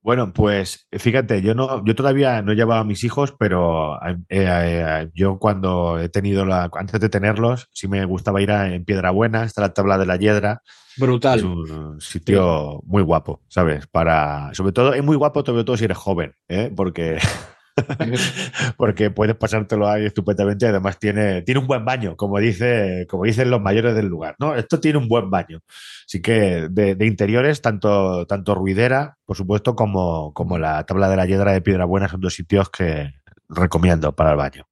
Bueno, 0.05 0.33
pues 0.33 0.87
fíjate, 0.91 1.41
yo 1.41 1.55
no, 1.55 1.83
yo 1.83 1.95
todavía 1.95 2.43
no 2.43 2.51
he 2.51 2.55
llevado 2.55 2.81
a 2.81 2.83
mis 2.83 3.03
hijos, 3.03 3.33
pero 3.39 3.95
eh, 4.05 4.19
eh, 4.29 5.09
yo 5.15 5.39
cuando 5.39 5.99
he 5.99 6.09
tenido 6.09 6.45
la, 6.45 6.69
antes 6.73 7.01
de 7.01 7.09
tenerlos, 7.09 7.69
sí 7.73 7.87
me 7.87 8.05
gustaba 8.05 8.39
ir 8.39 8.51
a, 8.51 8.71
en 8.71 8.85
Piedrabuena, 8.85 9.43
está 9.43 9.61
la 9.61 9.73
tabla 9.73 9.97
de 9.97 10.05
la 10.05 10.17
Hiedra, 10.17 10.61
es 10.95 11.01
Brutal. 11.01 11.43
un 11.43 11.99
sitio 11.99 12.83
muy 12.85 13.01
guapo, 13.01 13.41
¿sabes? 13.47 13.87
Para, 13.87 14.53
sobre 14.53 14.73
todo, 14.73 14.93
es 14.93 15.03
muy 15.03 15.15
guapo, 15.15 15.43
sobre 15.43 15.63
todo 15.63 15.75
si 15.75 15.85
eres 15.85 15.97
joven, 15.97 16.35
¿eh? 16.49 16.71
Porque 16.75 17.17
porque 18.77 19.11
puedes 19.11 19.35
pasártelo 19.35 19.87
ahí 19.87 20.05
estupendamente 20.05 20.67
además 20.67 20.97
tiene, 20.97 21.41
tiene 21.41 21.59
un 21.59 21.67
buen 21.67 21.83
baño, 21.83 22.15
como, 22.15 22.39
dice, 22.39 23.05
como 23.09 23.25
dicen 23.25 23.49
los 23.49 23.61
mayores 23.61 23.95
del 23.95 24.07
lugar, 24.07 24.35
¿no? 24.39 24.55
Esto 24.55 24.79
tiene 24.79 24.97
un 24.97 25.07
buen 25.07 25.29
baño. 25.29 25.61
Así 26.05 26.21
que 26.21 26.67
de, 26.69 27.05
interiores, 27.05 27.61
tanto, 27.61 28.25
tanto 28.27 28.55
Ruidera, 28.55 29.17
por 29.25 29.35
supuesto, 29.35 29.75
como, 29.75 30.33
como 30.33 30.57
la 30.57 30.85
tabla 30.85 31.09
de 31.09 31.17
la 31.17 31.25
Hiedra 31.25 31.51
de 31.51 31.61
Piedra 31.61 31.85
Buena 31.85 32.07
son 32.07 32.21
dos 32.21 32.33
sitios 32.33 32.69
que 32.69 33.13
recomiendo 33.49 34.15
para 34.15 34.31
el 34.31 34.37
baño. 34.37 34.67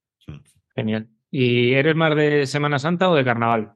Genial. 0.76 1.08
¿Y 1.30 1.74
eres 1.74 1.96
más 1.96 2.16
de 2.16 2.46
Semana 2.48 2.80
Santa 2.80 3.10
o 3.10 3.16
de 3.16 3.26
Carnaval? 3.26 3.74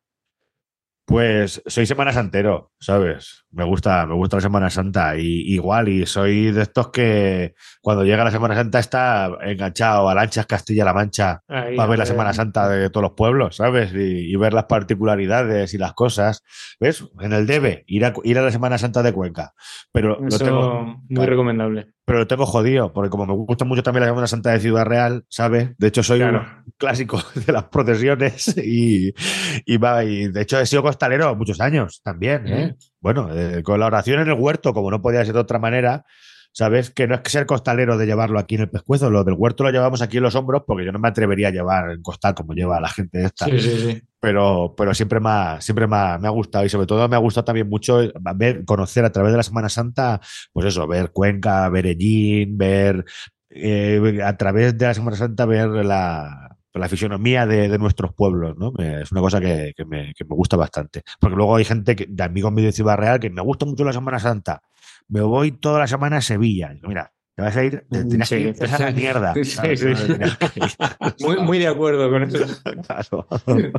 Pues 1.08 1.64
soy 1.66 1.86
Semana 1.86 2.12
Santero, 2.12 2.74
¿sabes? 2.82 3.46
Me 3.52 3.64
gusta, 3.64 4.06
me 4.06 4.14
gusta 4.14 4.36
la 4.36 4.42
Semana 4.42 4.70
Santa. 4.70 5.18
Y 5.18 5.54
igual, 5.54 5.88
y 5.88 6.06
soy 6.06 6.52
de 6.52 6.64
estos 6.64 6.90
que 6.90 7.56
cuando 7.80 8.04
llega 8.04 8.26
la 8.26 8.32
Semana 8.32 8.56
Santa 8.56 8.80
está 8.80 9.32
enganchado 9.42 10.10
a 10.10 10.14
Lanchas 10.14 10.46
Castilla-La 10.46 10.94
Mancha 10.94 11.44
para 11.48 11.86
ver 11.86 11.98
la 11.98 12.06
Semana 12.06 12.34
Santa 12.34 12.68
de 12.68 12.90
todos 12.90 13.04
los 13.04 13.14
pueblos, 13.14 13.56
¿sabes? 13.56 13.94
Y, 13.94 14.36
ver 14.36 14.54
las 14.54 14.66
particularidades 14.66 15.74
y 15.74 15.78
las 15.78 15.94
cosas. 15.94 16.44
¿Ves? 16.78 17.06
En 17.22 17.32
el 17.32 17.48
debe, 17.48 17.86
ir 17.88 18.04
a, 18.04 18.14
ir 18.26 18.38
a 18.38 18.42
la 18.42 18.52
Semana 18.52 18.78
Santa 18.78 19.02
de 19.02 19.14
Cuenca. 19.14 19.54
Pero 19.94 20.20
lo 20.20 20.38
tengo, 20.38 21.04
muy 21.08 21.26
recomendable 21.26 21.94
pero 22.08 22.20
lo 22.20 22.28
tengo 22.28 22.46
jodido, 22.46 22.94
porque 22.94 23.10
como 23.10 23.26
me 23.26 23.34
gusta 23.34 23.66
mucho 23.66 23.84
también 23.84 24.04
la 24.04 24.08
Semana 24.08 24.28
Santa 24.28 24.52
de 24.52 24.62
Ciudad 24.62 24.86
Real, 24.86 25.26
¿sabes? 25.28 25.78
De 25.78 25.88
hecho, 25.88 26.04
soy 26.04 26.22
un 26.22 26.40
clásico 26.78 27.22
de 27.46 27.52
las 27.52 27.66
procesiones 27.66 28.58
y, 28.58 29.14
y, 29.66 29.76
va, 29.76 30.06
y 30.06 30.30
de 30.30 30.42
hecho 30.42 30.58
he 30.58 30.66
sido 30.66 30.84
costalero 30.84 31.36
muchos 31.36 31.60
años 31.60 32.00
también. 32.02 32.48
¿eh? 32.48 32.76
Bueno, 33.02 33.28
eh, 33.36 33.62
con 33.62 33.82
la 33.82 33.88
oración 33.88 34.22
en 34.22 34.30
el 34.30 34.36
huerto, 34.40 34.74
como 34.74 34.90
no 34.90 35.02
podía 35.02 35.26
ser 35.26 35.34
de 35.34 35.42
otra 35.42 35.60
manera, 35.60 36.06
¿sabes? 36.58 36.90
Que 36.90 37.06
no 37.06 37.14
es 37.14 37.22
que 37.22 37.30
ser 37.30 37.46
costalero 37.46 38.00
de 38.00 38.08
llevarlo 38.08 38.40
aquí 38.40 38.56
en 38.56 38.62
el 38.62 38.70
pescuezo, 38.70 39.12
lo 39.12 39.24
del 39.24 39.36
huerto 39.36 39.64
lo 39.64 39.70
llevamos 39.70 40.02
aquí 40.02 40.18
en 40.18 40.24
los 40.24 40.34
hombros 40.34 40.64
porque 40.66 40.86
yo 40.86 40.92
no 40.92 40.98
me 40.98 41.08
atrevería 41.08 41.50
a 41.50 41.52
llevar 41.52 41.92
en 41.92 42.02
costal 42.02 42.34
como 42.34 42.54
lleva 42.56 42.82
la 42.82 42.90
gente 42.90 43.24
esta. 43.26 43.46
Sí, 43.46 43.60
sí, 43.60 43.78
sí. 43.80 44.02
Pero, 44.20 44.74
pero 44.76 44.96
siempre, 44.96 45.20
me 45.20 45.30
siempre 45.62 45.86
me 45.86 45.96
ha, 45.96 46.30
gustado 46.30 46.66
y 46.66 46.70
sobre 46.70 46.88
todo 46.88 47.08
me 47.08 47.16
ha 47.16 47.20
gustado 47.20 47.46
también 47.46 47.70
mucho 47.70 48.00
ver, 48.34 48.66
conocer 48.66 49.06
a 49.06 49.12
través 49.12 49.34
de 49.34 49.38
la 49.38 49.44
Semana 49.44 49.70
Santa, 49.70 50.20
pues 50.52 50.66
eso, 50.66 50.88
ver 50.88 51.12
Cuenca, 51.12 51.70
ver 51.70 51.86
Ellín, 51.86 52.58
ver 52.58 53.06
eh, 53.52 54.20
a 54.26 54.36
través 54.36 54.76
de 54.80 54.88
la 54.88 54.96
Semana 54.96 55.16
Santa 55.16 55.46
ver 55.46 55.68
la, 55.70 56.58
la 56.74 56.90
fisionomía 56.90 57.46
de, 57.46 57.78
nuestros 57.78 58.16
pueblos, 58.16 58.58
¿no? 58.58 58.74
Es 58.80 59.12
una 59.12 59.22
cosa 59.22 59.40
que, 59.40 59.76
me, 59.86 60.12
gusta 60.28 60.58
bastante. 60.58 61.04
Porque 61.20 61.36
luego 61.36 61.56
hay 61.56 61.66
gente 61.66 61.96
que, 61.96 62.08
de 62.10 62.24
amigos 62.24 62.52
míos 62.52 62.66
de 62.66 62.72
Ciudad 62.72 62.98
Real 62.98 63.20
que 63.20 63.30
me 63.30 63.44
gusta 63.44 63.68
mucho 63.68 63.84
la 63.84 63.94
Semana 63.94 64.18
Santa 64.18 64.64
me 65.10 65.22
voy 65.22 65.52
toda 65.52 65.80
la 65.80 65.88
semana 65.88 66.18
a 66.18 66.22
Sevilla. 66.22 66.76
mira, 66.84 67.14
te 67.36 67.44
vas 67.44 67.56
a 67.56 67.64
ir, 67.64 67.86
te 67.90 68.04
mm, 68.04 68.10
tienes 68.10 68.30
que 68.30 68.40
ir 68.40 68.56
a 68.74 68.80
la 68.80 68.92
mierda. 68.92 69.34
muy, 71.20 71.38
muy 71.38 71.60
de 71.60 71.68
acuerdo 71.68 72.10
con 72.10 72.24
eso. 72.24 72.46
Claro. 72.88 73.28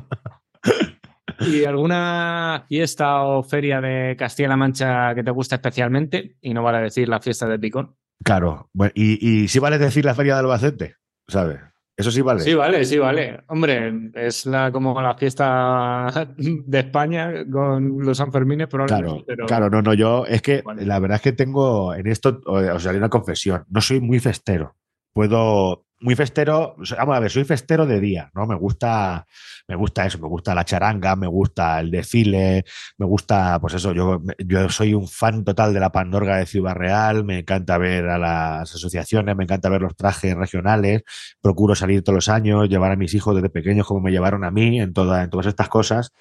¿Y 1.40 1.64
alguna 1.64 2.64
fiesta 2.68 3.22
o 3.22 3.42
feria 3.42 3.80
de 3.80 4.16
Castilla-La 4.16 4.56
Mancha 4.56 5.14
que 5.14 5.22
te 5.22 5.30
gusta 5.30 5.56
especialmente? 5.56 6.36
Y 6.40 6.54
no 6.54 6.62
vale 6.62 6.78
decir 6.82 7.08
la 7.08 7.20
fiesta 7.20 7.46
de 7.46 7.58
Picón. 7.58 7.96
Claro. 8.24 8.70
y, 8.94 9.42
y 9.42 9.48
sí 9.48 9.58
vale 9.58 9.78
decir 9.78 10.04
la 10.04 10.14
feria 10.14 10.34
de 10.34 10.40
Albacete, 10.40 10.96
¿sabes? 11.28 11.60
Eso 11.98 12.12
sí 12.12 12.20
vale. 12.22 12.40
Sí, 12.40 12.54
vale, 12.54 12.84
sí, 12.84 12.96
vale. 12.96 13.40
Hombre, 13.48 14.12
es 14.14 14.46
la, 14.46 14.70
como 14.70 15.02
la 15.02 15.16
fiesta 15.16 16.28
de 16.36 16.78
España 16.78 17.44
con 17.50 17.98
los 17.98 18.16
Sanfermines, 18.16 18.68
pero 18.70 18.86
claro, 18.86 19.24
claro, 19.48 19.68
no, 19.68 19.82
no, 19.82 19.94
yo 19.94 20.24
es 20.24 20.40
que 20.40 20.62
la 20.76 21.00
verdad 21.00 21.16
es 21.16 21.22
que 21.22 21.32
tengo 21.32 21.92
en 21.92 22.06
esto, 22.06 22.40
o 22.46 22.78
sea, 22.78 22.92
hay 22.92 22.98
una 22.98 23.08
confesión, 23.08 23.64
no 23.68 23.80
soy 23.80 24.00
muy 24.00 24.20
festero. 24.20 24.76
Puedo, 25.12 25.87
muy 26.00 26.14
festero, 26.14 26.76
vamos 26.96 27.16
a 27.16 27.20
ver, 27.20 27.30
soy 27.30 27.44
festero 27.44 27.84
de 27.86 28.00
día, 28.00 28.30
¿no? 28.34 28.46
Me 28.46 28.54
gusta, 28.54 29.26
me 29.66 29.74
gusta 29.74 30.06
eso, 30.06 30.18
me 30.18 30.28
gusta 30.28 30.54
la 30.54 30.64
charanga, 30.64 31.16
me 31.16 31.26
gusta 31.26 31.80
el 31.80 31.90
desfile, 31.90 32.64
me 32.98 33.06
gusta, 33.06 33.58
pues 33.60 33.74
eso, 33.74 33.92
yo, 33.92 34.22
yo 34.38 34.68
soy 34.68 34.94
un 34.94 35.08
fan 35.08 35.44
total 35.44 35.74
de 35.74 35.80
la 35.80 35.90
Pandorga 35.90 36.36
de 36.36 36.46
Ciudad 36.46 36.74
Real, 36.74 37.24
me 37.24 37.40
encanta 37.40 37.78
ver 37.78 38.08
a 38.08 38.18
las 38.18 38.74
asociaciones, 38.74 39.34
me 39.36 39.44
encanta 39.44 39.68
ver 39.68 39.82
los 39.82 39.96
trajes 39.96 40.34
regionales, 40.36 41.02
procuro 41.40 41.74
salir 41.74 42.02
todos 42.04 42.16
los 42.16 42.28
años, 42.28 42.68
llevar 42.68 42.92
a 42.92 42.96
mis 42.96 43.14
hijos 43.14 43.34
desde 43.34 43.50
pequeños 43.50 43.86
como 43.86 44.00
me 44.00 44.12
llevaron 44.12 44.44
a 44.44 44.50
mí 44.50 44.78
en, 44.80 44.82
en 44.82 44.92
todas 44.92 45.46
estas 45.46 45.68
cosas. 45.68 46.12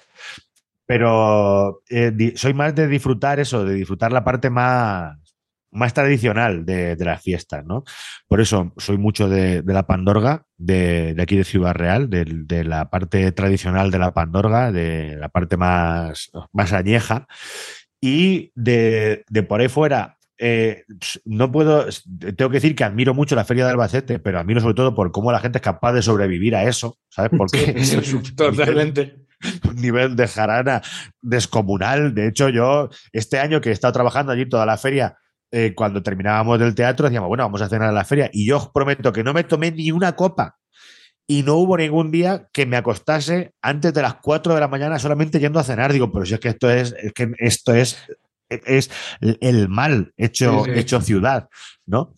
Pero 0.86 1.82
eh, 1.90 2.32
soy 2.34 2.54
más 2.54 2.74
de 2.74 2.88
disfrutar 2.88 3.38
eso, 3.40 3.64
de 3.64 3.74
disfrutar 3.74 4.10
la 4.10 4.24
parte 4.24 4.48
más, 4.48 5.18
más 5.70 5.94
tradicional 5.94 6.64
de, 6.64 6.96
las 6.98 7.22
fiestas, 7.22 7.64
¿no? 7.64 7.84
Por 8.26 8.40
eso 8.40 8.72
soy 8.76 8.98
mucho 8.98 9.28
de, 9.28 9.62
la 9.66 9.86
pandorga, 9.86 10.44
de, 10.56 11.16
aquí 11.20 11.36
de 11.36 11.44
Ciudad 11.44 11.74
Real, 11.74 12.08
de, 12.10 12.64
la 12.64 12.90
parte 12.90 13.30
tradicional 13.32 13.90
de 13.90 13.98
la 13.98 14.12
pandorga, 14.12 14.72
de 14.72 15.16
la 15.16 15.28
parte 15.28 15.56
más, 15.56 16.30
más 16.52 16.72
añeja. 16.72 17.26
Y 18.00 18.52
de, 18.54 19.24
por 19.48 19.60
ahí 19.60 19.68
fuera, 19.68 20.16
eh, 20.38 20.84
no 21.24 21.50
puedo, 21.50 21.86
tengo 22.36 22.50
que 22.50 22.56
decir 22.56 22.76
que 22.76 22.84
admiro 22.84 23.12
mucho 23.12 23.34
la 23.34 23.44
Feria 23.44 23.64
de 23.64 23.72
Albacete, 23.72 24.18
pero 24.20 24.38
admiro 24.38 24.60
sobre 24.60 24.74
todo 24.74 24.94
por 24.94 25.10
cómo 25.10 25.32
la 25.32 25.40
gente 25.40 25.58
es 25.58 25.62
capaz 25.62 25.92
de 25.92 26.02
sobrevivir 26.02 26.54
a 26.54 26.64
eso, 26.64 26.96
¿sabes? 27.08 27.32
Porque 27.36 27.74
totalmente. 28.36 29.26
un 29.68 29.76
nivel 29.76 30.16
de 30.16 30.26
jarana 30.28 30.82
descomunal. 31.20 32.14
De 32.14 32.28
hecho, 32.28 32.48
yo 32.48 32.88
este 33.12 33.38
año 33.38 33.60
que 33.60 33.70
he 33.70 33.72
estado 33.72 33.92
trabajando 33.92 34.32
allí 34.32 34.48
toda 34.48 34.66
la 34.66 34.76
feria, 34.76 35.16
eh, 35.50 35.74
cuando 35.74 36.02
terminábamos 36.02 36.58
del 36.58 36.74
teatro, 36.74 37.06
decíamos, 37.06 37.28
bueno, 37.28 37.44
vamos 37.44 37.62
a 37.62 37.68
cenar 37.68 37.88
a 37.88 37.92
la 37.92 38.04
feria. 38.04 38.28
Y 38.32 38.46
yo 38.46 38.58
os 38.58 38.68
prometo 38.70 39.12
que 39.12 39.24
no 39.24 39.32
me 39.32 39.44
tomé 39.44 39.70
ni 39.70 39.90
una 39.90 40.14
copa. 40.14 40.58
Y 41.26 41.42
no 41.42 41.54
hubo 41.54 41.76
ningún 41.76 42.10
día 42.10 42.48
que 42.52 42.66
me 42.66 42.76
acostase 42.76 43.52
antes 43.62 43.92
de 43.92 44.02
las 44.02 44.14
4 44.16 44.54
de 44.54 44.60
la 44.60 44.68
mañana 44.68 44.98
solamente 44.98 45.38
yendo 45.38 45.58
a 45.58 45.64
cenar. 45.64 45.92
Digo, 45.92 46.10
pero 46.12 46.26
si 46.26 46.34
es 46.34 46.40
que 46.40 46.48
esto 46.48 46.70
es, 46.70 46.94
que 47.14 47.32
esto 47.38 47.74
es, 47.74 47.98
es 48.48 48.90
el 49.20 49.68
mal 49.68 50.12
hecho, 50.16 50.66
hecho 50.66 51.00
ciudad, 51.00 51.48
¿no? 51.86 52.14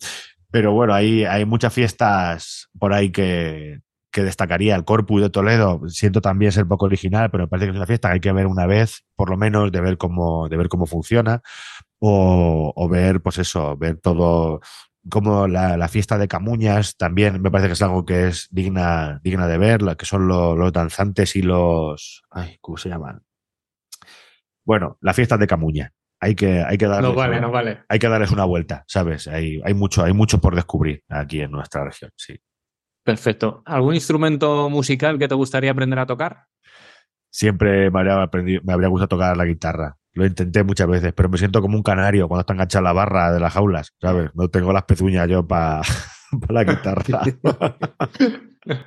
Pero 0.49 0.73
bueno, 0.73 0.93
hay, 0.93 1.23
hay 1.23 1.45
muchas 1.45 1.73
fiestas 1.73 2.69
por 2.77 2.93
ahí 2.93 3.11
que, 3.11 3.79
que 4.11 4.23
destacaría 4.23 4.75
el 4.75 4.83
Corpus 4.83 5.21
de 5.21 5.29
Toledo. 5.29 5.81
Siento 5.87 6.21
también 6.21 6.51
ser 6.51 6.65
poco 6.65 6.85
original, 6.85 7.31
pero 7.31 7.45
me 7.45 7.47
parece 7.47 7.67
que 7.67 7.71
es 7.71 7.77
una 7.77 7.87
fiesta 7.87 8.09
que 8.09 8.13
hay 8.15 8.19
que 8.19 8.31
ver 8.33 8.47
una 8.47 8.65
vez, 8.65 9.03
por 9.15 9.29
lo 9.29 9.37
menos, 9.37 9.71
de 9.71 9.79
ver 9.79 9.97
cómo, 9.97 10.49
de 10.49 10.57
ver 10.57 10.67
cómo 10.67 10.85
funciona 10.85 11.41
o, 12.03 12.89
ver, 12.89 13.21
pues 13.21 13.37
eso, 13.37 13.77
ver 13.77 13.97
todo 13.97 14.59
como 15.09 15.47
la, 15.47 15.87
fiesta 15.87 16.17
de 16.17 16.27
Camuñas 16.27 16.95
también 16.95 17.41
me 17.41 17.49
parece 17.49 17.69
que 17.69 17.73
es 17.73 17.81
algo 17.81 18.05
que 18.05 18.27
es 18.27 18.47
digna, 18.51 19.19
digna 19.23 19.47
de 19.47 19.57
ver, 19.57 19.81
que 19.97 20.05
son 20.05 20.27
los, 20.27 20.73
danzantes 20.73 21.35
y 21.35 21.41
los... 21.41 22.23
Ay, 22.29 22.57
¿Cómo 22.61 22.77
se 22.77 22.89
llaman? 22.89 23.23
Bueno, 24.65 24.97
la 25.01 25.13
fiesta 25.13 25.37
de 25.37 25.47
Camuña. 25.47 25.91
Hay 26.19 26.35
que, 26.35 26.63
hay 26.63 26.77
que 26.77 26.85
darles, 26.85 27.09
no 27.09 27.15
vale, 27.15 27.41
no 27.41 27.49
vale. 27.49 27.83
Hay 27.89 27.97
que 27.97 28.07
darles 28.07 28.31
una 28.31 28.45
vuelta, 28.45 28.83
¿sabes? 28.87 29.27
Hay, 29.27 29.59
hay, 29.63 29.73
mucho, 29.73 30.03
hay 30.03 30.13
mucho 30.13 30.39
por 30.39 30.53
descubrir 30.53 31.03
aquí 31.09 31.41
en 31.41 31.49
nuestra 31.49 31.83
región, 31.83 32.11
sí. 32.15 32.39
Perfecto. 33.03 33.63
¿Algún 33.65 33.95
instrumento 33.95 34.69
musical 34.69 35.17
que 35.17 35.27
te 35.27 35.33
gustaría 35.33 35.71
aprender 35.71 35.97
a 35.97 36.05
tocar? 36.05 36.45
Siempre 37.31 37.89
me 37.89 37.99
habría, 37.99 38.29
me 38.63 38.73
habría 38.73 38.89
gustado 38.89 39.07
tocar 39.07 39.35
la 39.35 39.45
guitarra. 39.45 39.97
Lo 40.13 40.25
intenté 40.25 40.63
muchas 40.63 40.87
veces, 40.87 41.13
pero 41.13 41.29
me 41.29 41.37
siento 41.37 41.61
como 41.61 41.77
un 41.77 41.83
canario 41.83 42.27
cuando 42.27 42.41
está 42.41 42.53
enganchada 42.53 42.83
la 42.83 42.93
barra 42.93 43.31
de 43.31 43.39
las 43.39 43.53
jaulas, 43.53 43.93
¿sabes? 44.01 44.31
No 44.33 44.49
tengo 44.49 44.73
las 44.73 44.83
pezuñas 44.83 45.29
yo 45.29 45.47
para 45.47 45.81
la 46.49 46.63
guitarra. 46.63 47.21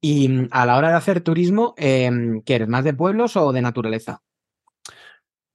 y 0.00 0.28
mm, 0.28 0.48
a 0.50 0.66
la 0.66 0.76
hora 0.76 0.88
de 0.88 0.94
hacer 0.94 1.20
turismo, 1.20 1.74
eh, 1.76 2.10
¿qué 2.44 2.56
eres? 2.56 2.68
¿Más 2.68 2.84
de 2.84 2.94
pueblos 2.94 3.36
o 3.36 3.52
de 3.52 3.62
naturaleza? 3.62 4.22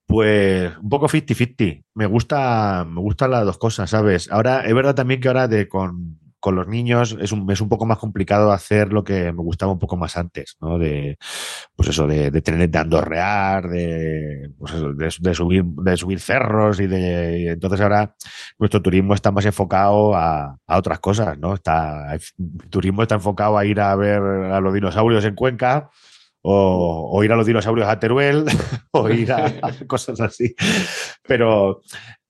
Pues 0.10 0.76
un 0.78 0.90
poco 0.90 1.08
50-50. 1.08 1.84
Me 1.94 2.06
gusta, 2.08 2.86
me 2.90 3.00
gustan 3.00 3.32
las 3.32 3.46
dos 3.46 3.58
cosas, 3.58 3.90
¿sabes? 3.90 4.32
Ahora, 4.32 4.62
es 4.62 4.74
verdad 4.74 4.96
también 4.96 5.20
que 5.20 5.28
ahora 5.28 5.48
de 5.48 5.68
con 5.68 6.19
con 6.40 6.56
los 6.56 6.68
niños 6.68 7.18
es 7.20 7.32
un, 7.32 7.50
es 7.52 7.62
un 7.62 7.70
poco 7.70 7.86
más 7.86 7.98
complicado 7.98 8.52
hacer 8.52 8.94
lo 8.94 9.04
que 9.04 9.32
me 9.34 9.44
gustaba 9.44 9.72
un 9.72 9.80
poco 9.80 9.98
más 9.98 10.18
antes, 10.18 10.56
¿no? 10.62 10.78
De, 10.78 11.18
pues 11.76 11.90
eso, 11.90 12.08
de, 12.08 12.32
de 12.32 12.42
tener, 12.42 12.70
de 12.70 12.78
andorrear, 12.80 13.68
de, 13.68 14.52
pues 14.58 14.74
eso, 14.74 14.94
de, 14.94 15.34
subir, 15.34 15.64
de 15.64 15.98
subir 15.98 16.20
cerros 16.20 16.80
y 16.80 16.88
de, 16.88 17.50
entonces 17.50 17.82
ahora 17.82 18.16
nuestro 18.58 18.82
turismo 18.82 19.14
está 19.14 19.32
más 19.32 19.46
enfocado 19.46 20.16
a, 20.16 20.58
a 20.66 20.78
otras 20.78 21.00
cosas, 21.00 21.38
¿no? 21.38 21.54
Está, 21.54 22.16
el 22.16 22.22
turismo 22.70 23.02
está 23.02 23.16
enfocado 23.16 23.58
a 23.58 23.66
ir 23.66 23.80
a 23.80 23.96
ver 23.96 24.22
a 24.22 24.60
los 24.60 24.74
dinosaurios 24.74 25.26
en 25.26 25.36
Cuenca, 25.36 25.90
o, 26.42 27.10
o, 27.12 27.24
ir 27.24 27.32
a 27.32 27.36
los 27.36 27.46
dinosaurios 27.46 27.88
a 27.88 28.00
Teruel 28.00 28.46
o 28.92 29.10
ir 29.10 29.32
a, 29.32 29.52
cosas 29.88 30.22
así. 30.22 30.56
Pero 31.28 31.82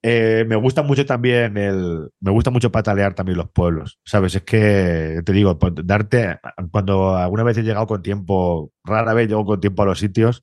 eh, 0.01 0.45
me 0.47 0.55
gusta 0.55 0.81
mucho 0.83 1.05
también 1.05 1.57
el. 1.57 2.09
Me 2.19 2.31
gusta 2.31 2.51
mucho 2.51 2.71
patalear 2.71 3.13
también 3.15 3.37
los 3.37 3.49
pueblos. 3.49 3.99
¿Sabes? 4.05 4.35
Es 4.35 4.43
que 4.43 5.21
te 5.25 5.33
digo, 5.33 5.57
darte. 5.83 6.39
Cuando 6.71 7.15
alguna 7.15 7.43
vez 7.43 7.57
he 7.57 7.63
llegado 7.63 7.87
con 7.87 8.01
tiempo, 8.01 8.71
rara 8.83 9.13
vez 9.13 9.27
llego 9.27 9.45
con 9.45 9.59
tiempo 9.59 9.83
a 9.83 9.85
los 9.87 9.99
sitios, 9.99 10.41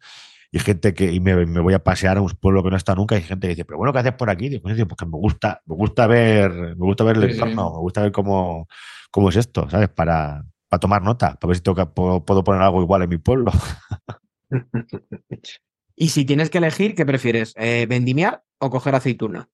y 0.52 0.58
gente 0.58 0.94
que 0.94 1.10
y 1.12 1.20
me, 1.20 1.46
me 1.46 1.60
voy 1.60 1.74
a 1.74 1.82
pasear 1.84 2.18
a 2.18 2.20
un 2.20 2.30
pueblo 2.30 2.62
que 2.62 2.70
no 2.70 2.76
está 2.76 2.94
nunca 2.94 3.14
y 3.14 3.18
hay 3.18 3.24
gente 3.24 3.46
que 3.48 3.54
dice, 3.54 3.64
pero 3.64 3.78
bueno, 3.78 3.92
¿qué 3.92 3.98
haces 4.00 4.12
por 4.12 4.30
aquí? 4.30 4.48
Digo, 4.48 4.62
"Coño, 4.62 4.74
tío, 4.76 4.86
pues 4.88 4.96
que 4.98 5.06
me 5.06 5.18
gusta, 5.18 5.60
me 5.66 5.74
gusta 5.74 6.06
ver, 6.06 6.50
me 6.52 6.74
gusta 6.86 7.04
ver 7.04 7.16
el 7.16 7.22
Sí, 7.22 7.28
sí. 7.28 7.34
entorno, 7.34 7.72
me 7.74 7.78
gusta 7.80 8.02
ver 8.02 8.12
cómo, 8.12 8.68
cómo 9.10 9.28
es 9.30 9.36
esto, 9.36 9.68
¿sabes? 9.70 9.88
Para, 9.88 10.44
para 10.68 10.80
tomar 10.80 11.02
nota, 11.02 11.34
para 11.34 11.48
ver 11.48 11.56
si 11.56 11.62
tengo 11.62 11.76
que- 11.76 11.86
puedo, 11.86 12.24
puedo 12.24 12.44
poner 12.44 12.62
algo 12.62 12.80
igual 12.82 13.02
en 13.02 13.08
mi 13.10 13.18
pueblo. 13.18 13.50
Y 15.98 16.10
si 16.10 16.26
tienes 16.26 16.50
que 16.50 16.58
elegir, 16.58 16.94
¿qué 16.94 17.06
prefieres? 17.06 17.54
Eh, 17.56 17.86
¿Vendimiar 17.88 18.44
o 18.58 18.68
coger 18.68 18.94
aceituna? 18.94 19.48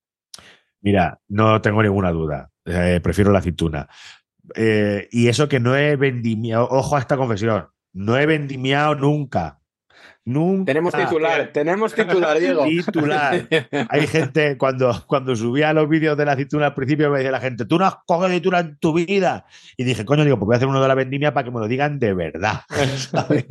Mira, 0.82 1.18
no 1.28 1.60
tengo 1.62 1.82
ninguna 1.82 2.10
duda. 2.10 2.50
eh, 2.64 3.00
prefiero 3.02 3.32
la 3.32 3.38
aceituna. 3.38 3.88
Eh, 4.54 5.08
y 5.10 5.28
eso 5.28 5.48
que 5.48 5.60
no 5.60 5.76
he 5.76 5.96
vendimiado, 5.96 6.68
ojo 6.70 6.96
a 6.96 7.00
esta 7.00 7.16
confesión, 7.16 7.68
no 7.92 8.16
he 8.16 8.26
vendimiado 8.26 8.94
nunca. 8.94 9.60
Nunca. 10.24 10.66
Tenemos 10.66 10.94
titular, 10.94 11.50
tenemos 11.52 11.94
titular, 11.94 12.38
Diego. 12.38 12.64
Titular. 12.86 13.48
Hay 13.88 14.06
gente, 14.06 14.56
cuando, 14.56 15.04
cuando 15.08 15.34
subía 15.34 15.72
los 15.72 15.88
vídeos 15.88 16.16
de 16.16 16.24
la 16.24 16.32
aceituna 16.32 16.66
al 16.66 16.74
principio, 16.74 17.10
me 17.10 17.18
decía 17.18 17.32
la 17.32 17.40
gente, 17.40 17.64
tú 17.64 17.76
no 17.76 17.86
has 17.86 17.96
cogido 18.06 18.26
aceituna 18.26 18.60
en 18.60 18.78
tu 18.78 18.92
vida. 18.94 19.46
Y 19.76 19.82
dije, 19.82 20.04
coño, 20.04 20.24
digo, 20.24 20.38
pues 20.38 20.46
voy 20.46 20.54
a 20.54 20.56
hacer 20.58 20.68
uno 20.68 20.80
de 20.80 20.86
la 20.86 20.94
vendimia 20.94 21.34
para 21.34 21.44
que 21.44 21.50
me 21.50 21.58
lo 21.58 21.66
digan 21.66 21.98
de 21.98 22.14
verdad. 22.14 22.60
¿sabes? 23.10 23.46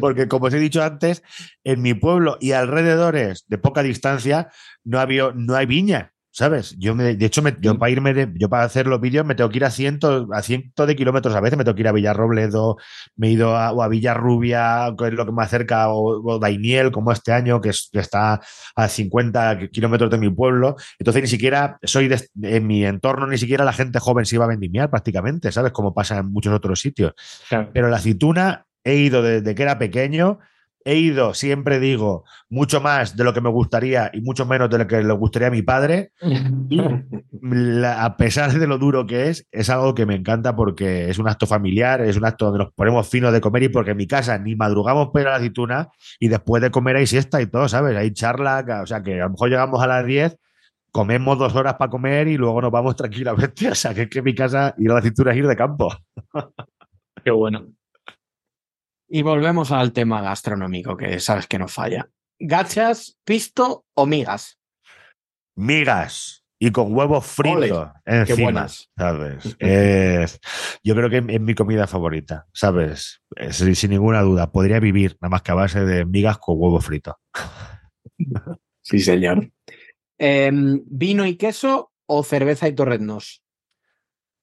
Porque, 0.00 0.26
como 0.26 0.46
os 0.46 0.54
he 0.54 0.58
dicho 0.58 0.82
antes, 0.82 1.22
en 1.62 1.82
mi 1.82 1.94
pueblo 1.94 2.36
y 2.40 2.50
alrededores 2.50 3.44
de 3.46 3.58
poca 3.58 3.84
distancia 3.84 4.50
no, 4.84 4.98
había, 4.98 5.30
no 5.34 5.54
hay 5.54 5.66
viña. 5.66 6.12
¿Sabes? 6.34 6.74
Yo 6.78 6.94
me, 6.94 7.14
de 7.14 7.26
hecho, 7.26 7.42
me- 7.42 7.54
yo 7.60 7.78
para 7.78 7.90
irme 7.90 8.14
de, 8.14 8.26
yo 8.36 8.48
para 8.48 8.64
hacer 8.64 8.86
los 8.86 8.98
vídeos 9.02 9.26
me 9.26 9.34
tengo 9.34 9.50
que 9.50 9.58
ir 9.58 9.64
a 9.66 9.70
cientos, 9.70 10.26
a 10.32 10.40
cientos 10.40 10.86
de 10.86 10.96
kilómetros 10.96 11.34
a 11.34 11.40
veces, 11.42 11.58
me 11.58 11.64
tengo 11.64 11.74
que 11.74 11.82
ir 11.82 11.88
a 11.88 11.92
Villarrobledo, 11.92 12.78
me 13.16 13.28
he 13.28 13.30
ido 13.32 13.54
a, 13.54 13.70
o 13.72 13.82
a 13.82 13.88
Villarrubia, 13.88 14.94
que 14.96 15.08
es 15.08 15.12
lo 15.12 15.26
que 15.26 15.32
me 15.32 15.42
acerca, 15.42 15.90
o, 15.90 16.22
o 16.24 16.38
Daimiel, 16.38 16.90
como 16.90 17.12
este 17.12 17.32
año, 17.32 17.60
que, 17.60 17.68
es- 17.68 17.90
que 17.92 17.98
está 18.00 18.40
a 18.74 18.88
50 18.88 19.58
kilómetros 19.70 20.10
de 20.10 20.16
mi 20.18 20.30
pueblo. 20.30 20.76
Entonces, 20.98 21.22
ni 21.22 21.28
siquiera 21.28 21.78
soy 21.82 22.08
de, 22.08 22.26
en 22.42 22.66
mi 22.66 22.82
entorno, 22.84 23.26
ni 23.26 23.36
siquiera 23.36 23.64
la 23.64 23.74
gente 23.74 23.98
joven 24.00 24.24
se 24.24 24.36
iba 24.36 24.46
a 24.46 24.48
vendimiar 24.48 24.88
prácticamente, 24.90 25.52
¿sabes? 25.52 25.72
Como 25.72 25.92
pasa 25.92 26.18
en 26.18 26.32
muchos 26.32 26.54
otros 26.54 26.80
sitios. 26.80 27.12
Claro. 27.48 27.70
Pero 27.74 27.88
la 27.90 27.96
aceituna 27.98 28.64
he 28.84 28.96
ido 28.96 29.22
desde 29.22 29.54
que 29.54 29.62
era 29.62 29.78
pequeño. 29.78 30.38
He 30.84 30.96
ido, 30.96 31.34
siempre 31.34 31.78
digo, 31.78 32.24
mucho 32.48 32.80
más 32.80 33.16
de 33.16 33.24
lo 33.24 33.32
que 33.32 33.40
me 33.40 33.50
gustaría 33.50 34.10
y 34.12 34.20
mucho 34.20 34.46
menos 34.46 34.68
de 34.70 34.78
lo 34.78 34.86
que 34.86 35.02
le 35.02 35.12
gustaría 35.12 35.48
a 35.48 35.50
mi 35.50 35.62
padre. 35.62 36.12
A 37.84 38.16
pesar 38.16 38.52
de 38.52 38.66
lo 38.66 38.78
duro 38.78 39.06
que 39.06 39.28
es, 39.28 39.46
es 39.52 39.70
algo 39.70 39.94
que 39.94 40.06
me 40.06 40.14
encanta 40.14 40.56
porque 40.56 41.08
es 41.08 41.18
un 41.18 41.28
acto 41.28 41.46
familiar, 41.46 42.00
es 42.00 42.16
un 42.16 42.24
acto 42.24 42.46
donde 42.46 42.64
nos 42.64 42.72
ponemos 42.72 43.08
finos 43.08 43.32
de 43.32 43.40
comer 43.40 43.64
y 43.64 43.68
porque 43.68 43.92
en 43.92 43.96
mi 43.96 44.06
casa 44.06 44.38
ni 44.38 44.56
madrugamos 44.56 45.10
para 45.12 45.30
la 45.30 45.36
aceituna 45.36 45.88
y 46.18 46.28
después 46.28 46.62
de 46.62 46.70
comer 46.70 46.96
hay 46.96 47.06
siesta 47.06 47.40
y 47.40 47.46
todo, 47.46 47.68
¿sabes? 47.68 47.96
Hay 47.96 48.12
charla, 48.12 48.64
o 48.82 48.86
sea 48.86 49.02
que 49.02 49.20
a 49.20 49.24
lo 49.24 49.30
mejor 49.30 49.50
llegamos 49.50 49.82
a 49.82 49.86
las 49.86 50.04
10, 50.04 50.36
comemos 50.90 51.38
dos 51.38 51.54
horas 51.54 51.74
para 51.74 51.90
comer 51.90 52.28
y 52.28 52.36
luego 52.36 52.60
nos 52.60 52.70
vamos 52.70 52.96
tranquilamente. 52.96 53.68
O 53.72 53.74
sea 53.74 53.94
que 53.94 54.02
es 54.02 54.10
que 54.10 54.18
en 54.18 54.24
mi 54.24 54.34
casa 54.34 54.74
ir 54.78 54.90
a 54.90 54.94
la 54.94 55.00
aceituna 55.00 55.32
es 55.32 55.38
ir 55.38 55.46
de 55.46 55.56
campo. 55.56 55.88
Qué 57.24 57.30
bueno. 57.30 57.66
Y 59.14 59.20
volvemos 59.20 59.70
al 59.72 59.92
tema 59.92 60.22
gastronómico, 60.22 60.96
que 60.96 61.20
sabes 61.20 61.46
que 61.46 61.58
no 61.58 61.68
falla. 61.68 62.08
¿Gachas, 62.40 63.18
pisto 63.24 63.84
o 63.94 64.06
migas? 64.06 64.58
migas 65.54 66.46
y 66.58 66.70
con 66.70 66.96
huevos 66.96 67.26
fritos 67.26 67.90
encima, 68.06 68.42
buenas. 68.42 68.90
¿sabes? 68.96 69.54
Es- 69.58 70.40
yo 70.82 70.94
creo 70.94 71.10
que 71.10 71.18
es 71.28 71.40
mi 71.42 71.54
comida 71.54 71.86
favorita, 71.86 72.46
¿sabes? 72.54 73.20
Es- 73.36 73.56
sin, 73.56 73.90
ninguna 73.90 74.22
duda, 74.22 74.50
podría 74.50 74.80
vivir 74.80 75.18
nada 75.20 75.28
más 75.28 75.42
que 75.42 75.52
a 75.52 75.56
base 75.56 75.84
de 75.84 76.06
migas 76.06 76.38
con 76.38 76.54
huevos 76.58 76.86
fritos. 76.86 77.14
Sí, 78.84 78.98
señor. 78.98 79.48
Em, 80.18 80.82
¿Vino 80.86 81.24
y 81.26 81.36
queso 81.36 81.92
o 82.06 82.24
cerveza 82.24 82.66
y 82.66 82.74
torreznos? 82.74 83.41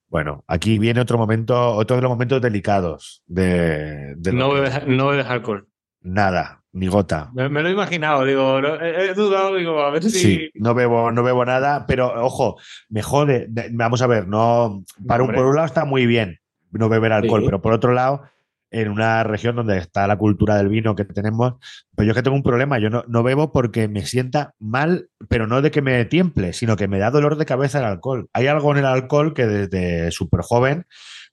Bueno, 0.10 0.44
aquí 0.48 0.80
viene 0.80 1.02
otro 1.02 1.18
momento, 1.18 1.74
otro 1.76 1.96
de 1.96 2.02
los 2.02 2.10
momentos 2.12 2.42
delicados 2.42 3.24
de, 3.28 4.16
de 4.16 4.34
No 4.34 4.52
bebes, 4.52 4.88
no 4.88 5.08
bebes 5.08 5.28
alcohol. 5.28 5.68
nada, 6.02 6.64
ni 6.72 6.88
gota. 6.88 7.30
Me, 7.34 7.48
me 7.50 7.62
lo 7.62 7.70
he 7.70 7.74
imaginado, 7.74 8.26
digo, 8.26 8.60
no, 8.62 8.82
he, 8.82 9.14
dudado, 9.14 9.56
digo, 9.56 9.82
a 9.82 9.92
ver 9.92 10.04
si. 10.04 10.10
Sí, 10.10 10.50
no 10.56 10.74
bebo, 10.74 11.12
no 11.12 11.22
bebo 11.24 11.46
nada, 11.46 11.86
pero 11.88 12.08
ojo, 12.26 12.58
me 12.90 13.04
jode. 13.04 13.46
de- 13.50 13.70
Vamos 13.72 14.02
a 14.02 14.08
ver, 14.08 14.28
no. 14.28 14.84
Para 15.08 15.24
un, 15.24 15.32
por 15.34 15.46
un 15.46 15.56
lado 15.56 15.68
está 15.68 15.86
muy 15.86 16.06
bien 16.08 16.40
no 16.72 16.90
beber 16.90 17.12
alcohol, 17.12 17.42
Sí. 17.42 17.46
pero 17.46 17.62
por 17.62 17.74
otro 17.74 17.94
lado, 17.94 18.24
en 18.72 18.90
una 18.90 19.24
región 19.24 19.56
donde 19.56 19.78
está 19.78 20.08
la 20.08 20.18
cultura 20.18 20.56
del 20.58 20.70
vino 20.70 20.96
que 20.96 21.06
tenemos, 21.06 21.56
pues 21.96 22.06
yo 22.06 22.12
es 22.12 22.16
que 22.16 22.24
tengo 22.24 22.36
un 22.36 22.44
problema. 22.44 22.80
Yo 22.80 22.90
no, 22.90 23.04
no 23.08 23.24
bebo 23.24 23.52
porque 23.52 23.88
me 23.88 24.06
sienta 24.06 24.54
mal, 24.60 25.10
pero 25.28 25.48
no 25.48 25.62
de 25.62 25.72
que 25.72 25.82
me 25.82 26.06
tiemple, 26.06 26.54
sino 26.54 26.76
que 26.76 26.88
me 26.88 27.00
da 27.00 27.12
dolor 27.12 27.38
de 27.38 27.46
cabeza 27.46 27.80
el 27.80 27.86
alcohol. 27.86 28.30
Hay 28.34 28.48
algo 28.48 28.72
en 28.72 28.80
el 28.80 28.86
alcohol 28.86 29.34
que 29.34 29.46
desde 29.48 30.12
súper 30.12 30.42
joven 30.42 30.86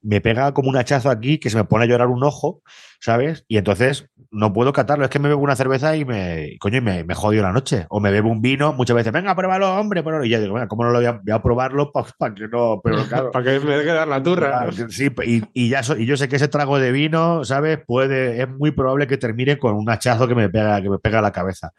me 0.07 0.21
pega 0.21 0.53
como 0.55 0.69
un 0.71 0.77
hachazo 0.77 1.11
aquí 1.11 1.39
que 1.39 1.51
se 1.51 1.57
me 1.57 1.65
pone 1.65 1.85
a 1.85 1.89
llorar 1.89 2.09
un 2.09 2.23
ojo, 2.23 2.63
¿sabes? 3.01 3.45
Y 3.49 3.57
entonces 3.57 4.09
no 4.31 4.53
puedo 4.53 4.73
catarlo. 4.73 5.05
Es 5.05 5.11
que 5.11 5.19
me 5.19 5.29
bebo 5.29 5.43
una 5.43 5.57
cerveza 5.57 5.97
y 5.97 6.05
me, 6.05 6.57
coño, 6.61 6.79
y 6.79 6.81
me, 6.81 7.05
me 7.05 7.15
jodió 7.15 7.43
la 7.43 7.53
noche. 7.53 7.87
O 7.89 8.01
me 8.01 8.11
bebo 8.11 8.31
un 8.31 8.41
vino, 8.41 8.73
muchas 8.73 8.95
veces, 8.97 9.13
venga, 9.13 9.35
pruébalo, 9.35 9.75
hombre. 9.75 10.03
pruébalo". 10.03 10.25
Y 10.25 10.29
yo 10.31 10.41
digo, 10.41 10.55
venga, 10.55 10.69
¿cómo 10.69 10.85
no 10.85 10.91
lo 10.91 10.99
voy 10.99 11.07
a, 11.07 11.13
voy 11.13 11.33
a 11.33 11.43
probarlo? 11.43 11.93
Para 12.19 12.35
que 12.35 12.49
no, 12.49 12.81
pero 12.85 12.97
claro. 13.09 13.31
Para 13.33 13.45
que 13.45 13.61
me 13.67 13.77
deje 13.77 13.93
dar 13.93 14.09
la 14.09 14.23
turra. 14.23 14.71
Claro, 14.71 14.91
sí, 14.91 15.09
y, 15.25 15.43
y 15.53 15.69
ya 15.71 15.83
so- 15.83 15.97
y 15.97 16.07
yo 16.07 16.17
sé 16.17 16.29
que 16.29 16.37
ese 16.37 16.49
trago 16.49 16.79
de 16.79 16.93
vino, 16.93 17.45
¿sabes? 17.45 17.79
Puede, 17.87 18.43
es 18.43 18.49
muy 18.49 18.71
probable 18.71 19.07
que 19.07 19.19
termine 19.19 19.59
con 19.59 19.75
un 19.75 19.89
hachazo 19.91 20.29
que 20.29 20.35
me 20.35 20.49
pega, 20.49 20.81
que 20.83 20.91
me 20.91 20.99
pega 20.99 21.19
a 21.19 21.23
la 21.23 21.33
cabeza. 21.33 21.73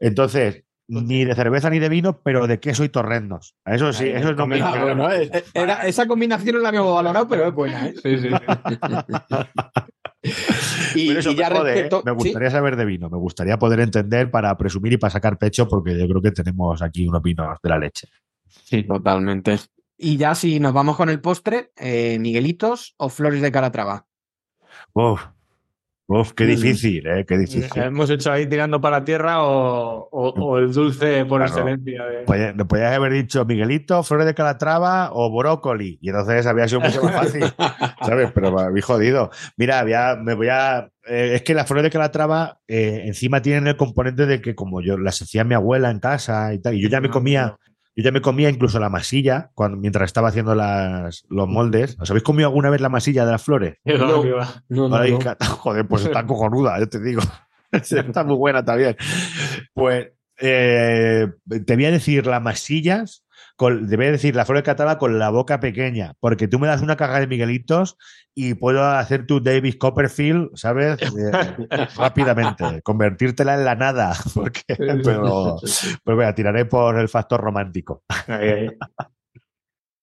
Entonces, 0.00 0.64
ni 1.00 1.24
de 1.24 1.34
cerveza 1.34 1.70
ni 1.70 1.78
de 1.78 1.88
vino, 1.88 2.20
pero 2.22 2.46
de 2.46 2.60
queso 2.60 2.84
y 2.84 2.88
torrendos. 2.90 3.54
Eso 3.64 3.92
sí, 3.92 4.08
eso 4.08 4.34
no 4.34 4.46
me 4.46 4.60
Ah, 4.60 4.82
bueno, 4.82 5.10
eh, 5.10 5.30
eh, 5.32 5.44
era- 5.54 5.86
esa 5.86 6.06
combinación 6.06 6.56
no 6.56 6.60
la 6.62 6.68
habíamos 6.68 6.94
valorado, 6.94 7.26
pero 7.28 7.48
es 7.48 7.54
buena. 7.54 7.86
¿eh? 7.88 7.94
Sí, 8.02 8.18
sí, 8.18 8.28
sí. 8.28 8.34
Y, 10.94 11.08
Pero 11.08 11.20
eso 11.20 11.30
y 11.32 11.34
ya 11.36 11.50
me, 11.50 11.56
jode, 11.56 11.70
¿eh? 11.70 11.74
respecto. 11.82 12.02
me 12.04 12.12
sí, 12.12 12.16
gustaría 12.28 12.50
saber 12.50 12.76
de 12.76 12.84
vino, 12.84 13.10
me 13.10 13.16
gustaría 13.18 13.58
poder 13.58 13.80
entender 13.80 14.30
para 14.30 14.56
presumir 14.56 14.92
y 14.92 14.96
para 14.96 15.10
sacar 15.10 15.36
pecho, 15.38 15.66
porque 15.66 15.98
yo 15.98 16.06
creo 16.06 16.22
que 16.22 16.30
tenemos 16.30 16.80
aquí 16.80 17.08
unos 17.08 17.22
vinos 17.22 17.58
de 17.60 17.68
la 17.68 17.78
leche. 17.78 18.06
Sí, 18.46 18.84
totalmente. 18.84 19.58
Y 19.98 20.16
ya 20.18 20.34
si 20.36 20.60
nos 20.60 20.72
vamos 20.72 20.96
con 20.96 21.08
el 21.08 21.20
postre, 21.20 21.72
eh, 21.76 22.18
Miguelitos 22.20 22.94
o 22.98 23.08
Flores 23.08 23.40
de 23.42 23.50
Calatrava. 23.50 24.06
Uf, 24.92 25.22
uf, 26.06 26.32
qué 26.32 26.44
difícil, 26.46 27.06
¿eh? 27.06 27.24
Qué 27.26 27.38
difícil. 27.38 27.70
Hemos 27.82 28.10
hecho 28.10 28.30
ahí 28.30 28.46
tirando 28.46 28.80
para 28.80 28.98
la 28.98 29.04
tierra 29.04 29.42
o, 29.44 30.08
o- 30.10 30.28
o 30.30 30.58
el 30.58 30.72
dulce 30.72 31.24
por 31.24 31.40
Claro. 31.40 31.52
excelencia. 31.52 32.04
de- 32.04 32.24
Podía- 32.24 32.52
nos 32.52 32.66
podías 32.66 32.92
haber 32.94 33.12
dicho 33.12 33.44
Miguelito, 33.44 34.02
flores 34.02 34.26
de 34.26 34.34
calatrava 34.34 35.10
o 35.12 35.34
brócoli. 35.36 35.98
Y 36.02 36.08
entonces 36.10 36.46
había 36.46 36.68
sido 36.68 36.80
mucho 36.80 37.02
más 37.02 37.14
fácil. 37.14 37.42
¿Sabes? 38.02 38.30
Pero 38.32 38.52
me 38.52 38.62
habéis 38.62 38.84
jodido. 38.84 39.30
Mira, 39.56 39.78
había- 39.78 40.16
me 40.16 40.34
voy 40.34 40.48
a. 40.48 40.90
eh, 41.08 41.32
es 41.34 41.42
que 41.42 41.54
las 41.54 41.66
flores 41.66 41.84
de 41.84 41.90
calatrava 41.90 42.58
eh, 42.68 43.02
encima 43.06 43.42
tienen 43.42 43.66
el 43.66 43.76
componente 43.76 44.26
de 44.26 44.40
que, 44.40 44.54
como 44.54 44.80
yo 44.82 44.98
las 44.98 45.20
hacía 45.22 45.44
mi 45.44 45.54
abuela 45.54 45.90
en 45.90 45.98
casa 46.00 46.52
y 46.54 46.60
tal, 46.60 46.74
y 46.74 46.80
yo 46.82 46.88
ya 46.88 47.00
me 47.00 47.08
comía, 47.10 47.56
yo 47.94 48.04
ya 48.04 48.10
me 48.10 48.22
comía 48.22 48.48
incluso 48.48 48.78
la 48.80 48.88
masilla 48.88 49.50
cuando, 49.54 49.76
mientras 49.76 50.06
estaba 50.06 50.28
haciendo 50.28 50.54
las, 50.54 51.24
los 51.28 51.48
moldes. 51.48 51.96
¿Os 52.00 52.10
habéis 52.10 52.24
comido 52.24 52.48
alguna 52.48 52.70
vez 52.70 52.80
la 52.80 52.88
masilla 52.88 53.26
de 53.26 53.32
las 53.32 53.42
flores? 53.42 53.76
No. 53.84 54.24
No, 54.68 54.88
no, 54.88 54.98
Joder, 55.58 55.86
pues 55.86 56.04
está 56.04 56.26
cojonuda, 56.26 56.78
yo 56.78 56.88
te 56.88 57.00
digo. 57.00 57.22
está 57.72 58.24
muy 58.24 58.36
buena 58.36 58.64
también. 58.64 58.96
Pues 59.74 60.08
eh, 60.38 61.28
te 61.66 61.74
voy 61.76 61.84
a 61.84 61.90
decir 61.90 62.26
las 62.26 62.42
masillas, 62.42 63.24
con, 63.56 63.84
a 63.84 63.96
decir 63.96 64.34
la 64.34 64.44
flor 64.44 64.58
de 64.58 64.62
catala 64.62 64.98
con 64.98 65.18
la 65.18 65.30
boca 65.30 65.60
pequeña, 65.60 66.14
porque 66.20 66.48
tú 66.48 66.58
me 66.58 66.66
das 66.66 66.82
una 66.82 66.96
caja 66.96 67.20
de 67.20 67.26
Miguelitos 67.26 67.96
y 68.34 68.54
puedo 68.54 68.84
hacer 68.84 69.26
tu 69.26 69.42
David 69.42 69.76
Copperfield, 69.78 70.50
¿sabes? 70.54 71.00
Eh, 71.02 71.08
rápidamente, 71.96 72.82
convertírtela 72.82 73.54
en 73.54 73.64
la 73.64 73.74
nada, 73.74 74.14
porque, 74.34 74.62
pero, 74.76 75.56
pero 76.04 76.16
vea, 76.16 76.34
tiraré 76.34 76.64
por 76.64 76.98
el 76.98 77.08
factor 77.08 77.40
romántico. 77.40 78.02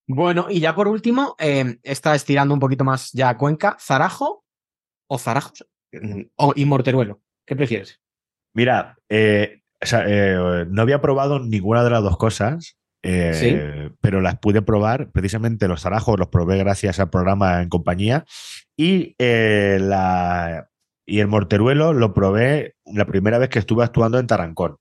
Bueno, 0.08 0.48
y 0.50 0.60
ya 0.60 0.74
por 0.74 0.88
último, 0.88 1.36
eh, 1.38 1.78
está 1.84 2.16
estirando 2.16 2.54
un 2.54 2.60
poquito 2.60 2.84
más 2.84 3.12
ya 3.12 3.30
a 3.30 3.38
Cuenca, 3.38 3.78
¿Zarajo 3.80 4.44
o 5.08 5.18
Zarajos? 5.20 5.68
O, 6.36 6.54
y 6.56 6.66
Morteruelo. 6.66 7.22
¿Qué 7.46 7.56
prefieres? 7.56 8.00
Mira, 8.54 8.98
eh, 9.08 9.62
o 9.82 9.86
sea, 9.86 10.04
eh, 10.08 10.66
no 10.68 10.82
había 10.82 11.02
probado 11.02 11.40
ninguna 11.40 11.84
de 11.84 11.90
las 11.92 12.04
dos 12.04 12.18
cosas, 12.18 12.79
eh, 13.04 13.92
pero 14.02 14.22
las 14.22 14.40
pude 14.40 14.62
probar. 14.62 15.12
Precisamente 15.12 15.68
los 15.68 15.82
zarajos 15.82 16.20
los 16.20 16.30
probé 16.30 16.58
gracias 16.58 17.00
al 17.00 17.10
programa 17.10 17.62
en 17.62 17.70
compañía. 17.70 18.26
Y, 18.76 19.16
eh, 19.20 19.78
la, 19.82 20.70
y 21.06 21.20
el 21.20 21.28
morteruelo 21.28 21.94
lo 21.94 22.14
probé 22.14 22.76
la 22.86 23.06
primera 23.06 23.38
vez 23.38 23.50
que 23.50 23.60
estuve 23.60 23.84
actuando 23.84 24.20
en 24.20 24.28
Tarancón. 24.28 24.78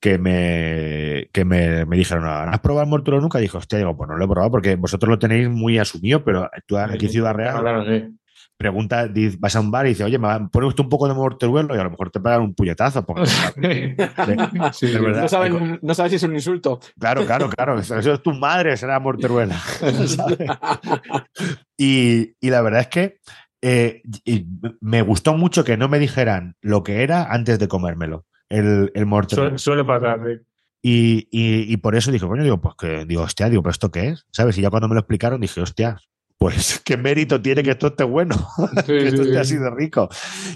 Que 0.00 0.16
me, 0.16 1.28
que 1.32 1.44
me, 1.44 1.84
me 1.84 1.96
dijeron, 1.96 2.24
¿has 2.26 2.60
probado 2.60 2.84
el 2.84 2.90
morteruelo 2.90 3.20
nunca? 3.20 3.38
Y 3.38 3.42
dije, 3.42 3.58
hostia, 3.58 3.78
digo, 3.78 3.94
pues 3.96 4.08
no 4.08 4.16
lo 4.16 4.24
he 4.24 4.28
probado 4.28 4.50
porque 4.50 4.76
vosotros 4.76 5.10
lo 5.10 5.18
tenéis 5.18 5.50
muy 5.50 5.76
asumido, 5.78 6.24
pero 6.24 6.48
tú 6.66 6.78
aquí 6.78 7.04
en 7.04 7.12
Ciudad 7.12 7.34
Real 7.34 7.60
Claro, 7.60 7.84
sí. 7.84 8.16
Pregunta, 8.60 9.08
dice- 9.08 9.38
vas 9.40 9.56
a 9.56 9.60
un 9.60 9.70
bar 9.70 9.86
y 9.86 9.88
dices, 9.90 10.04
oye, 10.04 10.18
¿me 10.18 10.28
pone 10.52 10.66
usted 10.66 10.84
un 10.84 10.90
poco 10.90 11.08
de 11.08 11.14
morteruelo? 11.14 11.74
Y 11.74 11.78
a 11.78 11.84
lo 11.84 11.90
mejor 11.90 12.10
te 12.10 12.20
pegan 12.20 12.42
un 12.42 12.54
puñetazo. 12.54 13.06
Porque, 13.06 13.22
de- 13.56 13.94
de 13.96 15.00
verdad, 15.00 15.22
No 15.22 15.28
saben, 15.28 15.78
no 15.80 15.94
saben 15.94 16.10
si 16.10 16.16
es 16.16 16.22
un 16.24 16.34
insulto. 16.34 16.78
Claro, 16.98 17.24
claro, 17.24 17.48
claro. 17.48 17.78
Eso 17.78 17.96
eso 17.98 18.12
es 18.12 18.22
tu 18.22 18.34
madre, 18.34 18.76
será 18.76 19.00
morteruela. 19.00 19.58
¿sabes? 20.06 20.44
y, 21.78 22.34
y 22.40 22.50
la 22.50 22.60
verdad 22.60 22.80
es 22.82 22.88
que 22.88 23.18
eh, 23.62 24.02
y 24.24 24.46
me 24.80 25.02
gustó 25.02 25.34
mucho 25.36 25.64
que 25.64 25.76
no 25.76 25.88
me 25.88 25.98
dijeran 25.98 26.56
lo 26.60 26.82
que 26.82 27.02
era 27.02 27.24
antes 27.32 27.58
de 27.58 27.68
comérmelo. 27.68 28.26
El, 28.50 28.90
el 28.94 29.06
morteruelo. 29.06 29.58
Suele, 29.58 29.82
suele 29.82 29.84
pasar. 29.84 30.20
sí. 30.26 30.44
Y, 30.82 31.28
y- 31.30 31.70
y 31.72 31.76
por 31.76 31.94
eso 31.94 32.10
dije, 32.10 32.26
coño, 32.26 32.42
digo, 32.42 32.58
pues 32.60 32.74
que, 32.78 33.04
digo, 33.04 33.22
hostia, 33.22 33.50
digo, 33.50 33.62
¿pero 33.62 33.70
esto 33.72 33.90
qué 33.90 34.08
es? 34.08 34.26
¿Sabes? 34.32 34.56
Y 34.56 34.62
ya 34.62 34.70
cuando 34.70 34.88
me 34.88 34.94
lo 34.94 35.00
explicaron 35.00 35.40
dije, 35.40 35.60
hostia, 35.60 35.98
pues 36.40 36.80
qué 36.84 36.96
mérito 36.96 37.40
tiene 37.40 37.62
que 37.62 37.72
esto 37.72 37.88
esté 37.88 38.04
bueno, 38.04 38.34
que 38.86 39.08
esto 39.08 39.22
esté 39.22 39.38
así 39.38 39.56
de 39.56 39.70
rico. 39.70 40.08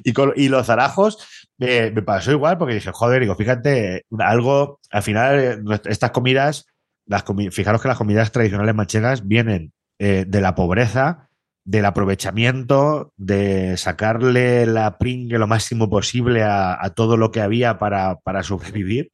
Y, 0.02 0.12
con- 0.14 0.32
y 0.34 0.48
los 0.48 0.66
zarajos 0.66 1.18
eh, 1.60 1.92
me 1.94 2.02
pasó 2.02 2.32
igual 2.32 2.56
porque 2.58 2.74
dije, 2.74 2.90
joder, 2.92 3.20
digo, 3.20 3.36
fíjate, 3.36 4.04
algo, 4.18 4.80
al 4.90 5.02
final, 5.02 5.38
eh, 5.38 5.58
estas 5.84 6.10
comidas, 6.10 6.66
las 7.06 7.24
comi- 7.24 7.52
fijaros 7.52 7.82
que 7.82 7.88
las 7.88 7.98
comidas 7.98 8.32
tradicionales 8.32 8.74
manchegas 8.74 9.28
vienen 9.28 9.72
eh, 9.98 10.24
de 10.26 10.40
la 10.40 10.54
pobreza, 10.54 11.28
del 11.66 11.84
aprovechamiento, 11.84 13.12
de 13.16 13.76
sacarle 13.76 14.66
la 14.66 14.96
pringue 14.98 15.38
lo 15.38 15.46
máximo 15.46 15.88
posible 15.90 16.42
a, 16.42 16.82
a 16.82 16.90
todo 16.94 17.16
lo 17.18 17.30
que 17.30 17.40
había 17.42 17.78
para, 17.78 18.16
para 18.16 18.42
sobrevivir 18.42 19.10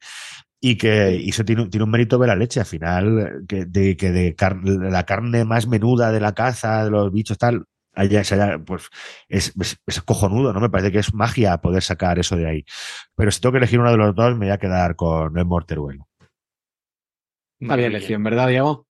y 0.61 0.77
que 0.77 1.15
y 1.21 1.29
eso 1.29 1.43
tiene, 1.43 1.63
un- 1.63 1.69
tiene 1.71 1.83
un 1.85 1.91
mérito 1.91 2.17
de 2.19 2.27
la 2.27 2.35
leche 2.35 2.59
al 2.61 2.65
final, 2.67 3.43
que 3.47 3.65
de, 3.65 3.97
que 3.97 4.11
de 4.11 4.35
car- 4.35 4.63
la 4.63 5.05
carne 5.05 5.43
más 5.45 5.67
menuda 5.67 6.11
de 6.11 6.19
la 6.21 6.33
caza, 6.33 6.85
de 6.85 6.91
los 6.91 7.11
bichos 7.11 7.37
tal, 7.39 7.65
allá, 7.93 8.19
haya- 8.21 8.59
pues 8.65 8.87
es, 9.27 9.53
es, 9.59 9.77
es 9.87 10.01
cojonudo, 10.03 10.53
¿no? 10.53 10.59
Me 10.61 10.69
parece 10.69 10.91
que 10.91 10.99
es 10.99 11.13
magia 11.13 11.57
poder 11.57 11.83
sacar 11.83 12.19
eso 12.19 12.35
de 12.37 12.47
ahí. 12.47 12.65
Pero 13.15 13.31
si 13.31 13.41
tengo 13.41 13.53
que 13.53 13.57
elegir 13.57 13.79
uno 13.79 13.91
de 13.91 13.97
los 13.97 14.15
dos, 14.15 14.33
me 14.37 14.45
voy 14.45 14.49
a 14.53 14.57
quedar 14.59 14.95
con 14.95 15.37
el 15.37 15.45
morteruelo. 15.45 16.07
Bien 17.59 17.71
elección, 17.79 18.23
¿verdad, 18.23 18.47
Diego? 18.47 18.87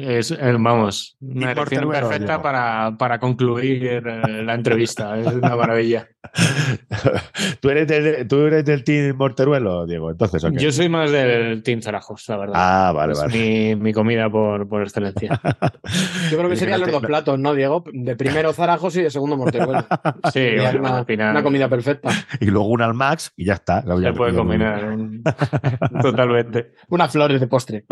Es, 0.00 0.30
eh, 0.30 0.38
vamos, 0.60 1.16
una 1.20 1.50
elección 1.52 1.90
perfecta 1.90 2.40
para, 2.40 2.94
para 2.96 3.18
concluir 3.18 3.84
eh, 4.06 4.42
la 4.44 4.54
entrevista. 4.54 5.18
Es 5.18 5.26
una 5.26 5.56
maravilla. 5.56 6.08
¿Tú, 7.60 7.68
eres 7.68 7.88
del, 7.88 8.28
¿Tú 8.28 8.42
eres 8.46 8.64
del 8.64 8.84
team 8.84 9.16
morteruelo, 9.16 9.84
Diego? 9.86 10.10
Entonces, 10.12 10.44
¿o 10.44 10.52
qué? 10.52 10.58
Yo 10.58 10.70
soy 10.70 10.88
más 10.88 11.10
del 11.10 11.64
Team 11.64 11.82
Zarajos, 11.82 12.28
la 12.28 12.36
verdad. 12.36 12.54
Ah, 12.56 12.92
vale, 12.94 13.12
es 13.14 13.18
vale. 13.18 13.36
mi, 13.36 13.74
mi 13.74 13.92
comida 13.92 14.30
por, 14.30 14.68
por 14.68 14.82
excelencia. 14.82 15.40
Yo 16.30 16.38
creo 16.38 16.48
que 16.48 16.56
serían 16.56 16.80
los 16.80 16.92
dos 16.92 17.02
platos, 17.02 17.36
¿no, 17.40 17.52
Diego? 17.54 17.82
De 17.92 18.14
primero 18.14 18.52
zarajos 18.52 18.94
y 18.96 19.02
de 19.02 19.10
segundo 19.10 19.36
morteruelo. 19.36 19.84
Sí, 20.32 20.48
bueno, 20.60 20.78
una, 20.78 20.98
al 20.98 21.06
final 21.06 21.30
una 21.32 21.42
comida 21.42 21.68
perfecta. 21.68 22.10
Y 22.40 22.46
luego 22.46 22.68
un 22.68 22.82
Almax 22.82 23.32
y 23.36 23.46
ya 23.46 23.54
está. 23.54 23.82
Se 23.82 24.00
ya- 24.00 24.12
puede 24.12 24.32
combinar. 24.34 24.84
un- 24.84 25.24
Totalmente. 26.02 26.72
Unas 26.88 27.10
flores 27.10 27.40
de 27.40 27.46
postre. 27.48 27.84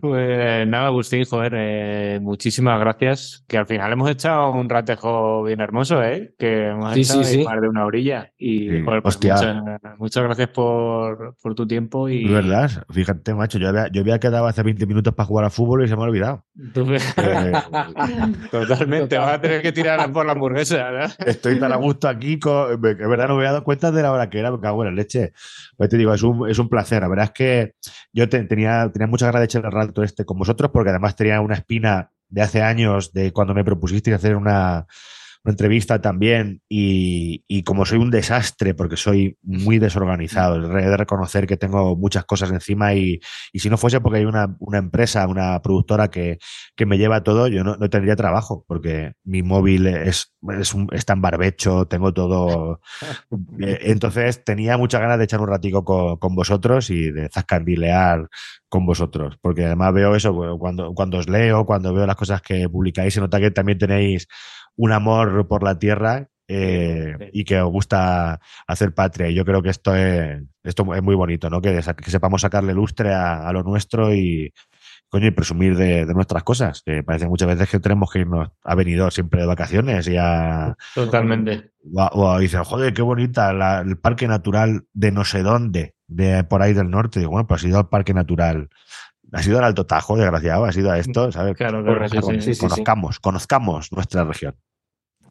Pues 0.00 0.57
nada, 0.66 0.86
Agustín, 0.88 1.24
joder, 1.24 1.52
eh, 1.56 2.18
muchísimas 2.22 2.78
gracias. 2.80 3.44
Que 3.48 3.58
al 3.58 3.66
final 3.66 3.92
hemos 3.92 4.10
echado 4.10 4.50
un 4.52 4.68
ratejo 4.68 5.42
bien 5.44 5.60
hermoso, 5.60 6.02
¿eh? 6.02 6.32
Que 6.38 6.68
hemos 6.68 6.94
Sí, 6.94 7.00
echado 7.00 7.24
sí, 7.24 7.44
más 7.44 7.60
de 7.60 7.68
una 7.68 7.84
orilla. 7.84 8.32
Y 8.38 8.68
Sí, 8.70 8.82
joder, 8.84 9.02
pues 9.02 9.14
hostia. 9.16 9.34
muchas, 9.34 9.98
muchas 9.98 10.22
gracias 10.24 10.48
por, 10.50 11.36
por 11.42 11.54
tu 11.54 11.66
tiempo. 11.66 12.08
Y 12.08 12.24
Es 12.26 12.30
verdad, 12.32 12.70
fíjate, 12.90 13.34
macho, 13.34 13.58
yo 13.58 13.68
había, 13.68 13.88
yo 13.88 14.00
había 14.02 14.18
quedado 14.18 14.46
hace 14.46 14.62
20 14.62 14.86
minutos 14.86 15.14
para 15.14 15.26
jugar 15.26 15.44
a 15.44 15.50
fútbol 15.50 15.84
y 15.84 15.88
se 15.88 15.96
me 15.96 16.02
ha 16.02 16.06
olvidado. 16.06 16.44
Eh, 16.76 17.52
Totalmente, 18.50 19.16
Total. 19.16 19.20
vas 19.20 19.34
a 19.34 19.40
tener 19.40 19.62
que 19.62 19.72
tirar 19.72 20.12
por 20.12 20.26
la 20.26 20.32
hamburguesa, 20.32 20.76
¿verdad? 20.76 21.12
Estoy 21.26 21.58
tan 21.58 21.72
a 21.72 21.76
gusto 21.76 22.08
aquí, 22.08 22.38
con, 22.38 22.72
es 22.72 22.80
verdad, 22.80 23.28
no 23.28 23.34
me 23.34 23.40
había 23.42 23.52
dado 23.52 23.64
cuenta 23.64 23.90
de 23.90 24.02
la 24.02 24.12
hora 24.12 24.28
que 24.30 24.38
era, 24.38 24.50
me 24.50 24.60
cago 24.60 24.82
en 24.84 24.90
la 24.90 24.94
leche. 24.94 25.32
Pues 25.76 25.88
te 25.90 25.96
digo, 25.96 26.12
es 26.14 26.22
un, 26.22 26.48
es 26.48 26.58
un 26.58 26.68
placer. 26.68 27.02
La 27.02 27.08
verdad 27.08 27.26
es 27.26 27.30
que 27.32 27.72
yo 28.12 28.28
te- 28.28 28.44
tenía, 28.44 28.90
tenía 28.92 29.06
muchas 29.06 29.28
ganas 29.28 29.40
de 29.40 29.44
echar 29.46 29.64
el 29.64 29.72
rato 29.72 30.02
este 30.02 30.24
con 30.24 30.36
porque 30.56 30.90
además 30.90 31.16
tenía 31.16 31.40
una 31.40 31.54
espina 31.54 32.10
de 32.28 32.42
hace 32.42 32.62
años 32.62 33.12
de 33.12 33.32
cuando 33.32 33.54
me 33.54 33.64
propusisteis 33.64 34.16
hacer 34.16 34.36
una, 34.36 34.86
una 35.44 35.52
entrevista 35.52 36.00
también. 36.00 36.60
Y, 36.68 37.44
y 37.48 37.62
como 37.62 37.84
soy 37.86 37.98
un 37.98 38.10
desastre, 38.10 38.74
porque 38.74 38.96
soy 38.96 39.36
muy 39.42 39.78
desorganizado, 39.78 40.78
he 40.78 40.82
de 40.88 40.96
reconocer 40.96 41.46
que 41.46 41.56
tengo 41.56 41.96
muchas 41.96 42.24
cosas 42.24 42.50
encima 42.50 42.94
y, 42.94 43.20
y 43.52 43.58
si 43.60 43.70
no 43.70 43.76
fuese 43.78 44.00
porque 44.00 44.18
hay 44.18 44.24
una, 44.24 44.56
una 44.60 44.78
empresa, 44.78 45.26
una 45.26 45.60
productora 45.62 46.08
que, 46.08 46.38
que 46.76 46.86
me 46.86 46.98
lleva 46.98 47.22
todo, 47.22 47.48
yo 47.48 47.64
no, 47.64 47.76
no 47.76 47.88
tendría 47.90 48.16
trabajo, 48.16 48.64
porque 48.66 49.12
mi 49.24 49.42
móvil 49.42 49.86
es, 49.86 50.34
es 50.60 50.74
un- 50.74 50.88
está 50.92 51.12
en 51.14 51.22
barbecho, 51.22 51.86
tengo 51.86 52.12
todo. 52.12 52.80
Eh, 53.60 53.78
Entonces 53.82 54.44
tenía 54.44 54.76
muchas 54.78 55.00
ganas 55.00 55.18
de 55.18 55.24
echar 55.24 55.40
un 55.40 55.48
ratico 55.48 55.84
con, 55.84 56.16
con 56.18 56.34
vosotros 56.34 56.90
y 56.90 57.10
de 57.10 57.28
zascandilear 57.28 58.28
con 58.68 58.86
vosotros, 58.86 59.36
porque 59.40 59.64
además 59.66 59.92
veo 59.94 60.14
eso 60.14 60.34
cuando, 60.58 60.92
cuando 60.94 61.18
os 61.18 61.28
leo, 61.28 61.64
cuando 61.66 61.92
veo 61.94 62.06
las 62.06 62.16
cosas 62.16 62.42
que 62.42 62.68
publicáis, 62.68 63.14
se 63.14 63.20
nota 63.20 63.40
que 63.40 63.50
también 63.50 63.78
tenéis 63.78 64.26
un 64.78 64.92
amor 64.92 65.46
por 65.46 65.62
la 65.62 65.78
tierra. 65.78 66.28
eh, 66.50 67.14
Sí. 67.18 67.24
y 67.34 67.44
que 67.44 67.60
os 67.60 67.70
gusta 67.70 68.40
hacer 68.66 68.94
patria. 68.94 69.28
Y 69.28 69.34
yo 69.34 69.44
creo 69.44 69.60
que 69.62 69.68
esto 69.68 69.94
es, 69.94 70.42
esto 70.64 70.94
es 70.94 71.02
muy 71.02 71.14
bonito, 71.14 71.50
¿no? 71.50 71.60
Que, 71.60 71.82
sepamos 71.82 72.40
sacarle 72.40 72.72
lustre 72.72 73.12
a, 73.12 73.46
a 73.46 73.52
lo 73.52 73.62
nuestro 73.62 74.14
y, 74.14 74.54
coño, 75.10 75.26
y 75.26 75.30
presumir 75.30 75.76
de, 75.76 76.06
de 76.06 76.14
nuestras 76.14 76.42
cosas. 76.44 76.80
Que 76.86 77.02
parece 77.02 77.28
muchas 77.28 77.48
veces 77.48 77.68
que 77.68 77.80
tenemos 77.80 78.10
que 78.10 78.20
irnos 78.20 78.48
a 78.64 78.74
venido 78.74 79.10
siempre 79.10 79.42
de 79.42 79.46
vacaciones 79.46 80.08
y 80.08 80.16
a, 80.18 80.74
Totalmente. 80.94 81.72
o, 81.94 82.00
a- 82.00 82.08
o 82.14 82.30
a- 82.32 82.38
dicen, 82.38 82.64
joder, 82.64 82.94
qué 82.94 83.02
bonita 83.02 83.52
la- 83.52 83.80
el 83.80 83.98
parque 83.98 84.26
natural 84.26 84.84
de 84.94 85.12
no 85.12 85.26
sé 85.26 85.42
dónde, 85.42 85.96
de 86.06 86.44
por 86.44 86.62
ahí 86.62 86.72
del 86.72 86.88
norte. 86.88 87.18
Digo, 87.20 87.32
bueno, 87.32 87.46
pues 87.46 87.60
has 87.62 87.68
ido 87.68 87.76
al 87.78 87.90
parque 87.90 88.14
natural. 88.14 88.70
Has 89.32 89.46
ido 89.46 89.58
al 89.58 89.64
Alto 89.64 89.84
Tajo, 89.84 90.16
desgraciado, 90.16 90.64
has 90.64 90.74
ido 90.78 90.90
a 90.90 90.98
esto, 90.98 91.30
¿sabes? 91.30 91.54
Claro, 91.58 91.84
claro, 91.84 92.08
sí, 92.40 92.54
sí. 92.54 92.58
conozcamos, 92.58 93.20
conozcamos 93.20 93.92
nuestra 93.92 94.24
región. 94.24 94.54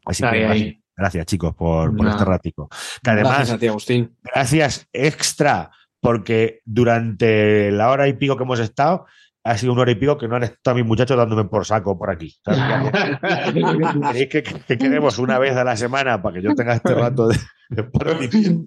Así 0.08 0.24
Ahí, 0.24 0.30
que 0.40 0.46
ahí. 0.46 0.82
gracias, 0.96 1.26
chicos, 1.26 1.54
por, 1.54 1.94
por 1.96 2.08
este 2.08 2.24
ratico. 2.24 2.68
Que 3.02 3.10
además, 3.10 3.36
Gracias 3.36 3.56
a 3.56 3.58
ti, 3.60 3.66
Agustín. 3.68 4.16
gracias 4.22 4.88
extra, 4.92 5.70
porque 6.00 6.60
durante 6.64 7.70
la 7.70 7.90
hora 7.90 8.08
y 8.08 8.14
pico 8.14 8.36
que 8.36 8.42
hemos 8.44 8.58
estado, 8.60 9.06
ha 9.44 9.56
sido 9.56 9.72
una 9.72 9.82
hora 9.82 9.92
y 9.92 9.94
pico 9.94 10.18
que 10.18 10.28
no 10.28 10.36
han 10.36 10.42
estado 10.42 10.76
mis 10.76 10.84
muchachos 10.84 11.16
dándome 11.16 11.44
por 11.44 11.64
saco 11.64 11.96
por 11.98 12.10
aquí. 12.10 12.36
¿sabes? 12.44 12.60
Tenéis 13.54 14.28
que, 14.28 14.42
que 14.42 14.78
queremos 14.78 15.18
una 15.18 15.38
vez 15.38 15.56
a 15.56 15.64
la 15.64 15.76
semana 15.76 16.20
para 16.20 16.34
que 16.36 16.42
yo 16.42 16.54
tenga 16.54 16.74
este 16.74 16.94
rato 16.94 17.28
de, 17.28 17.36
de. 17.70 17.84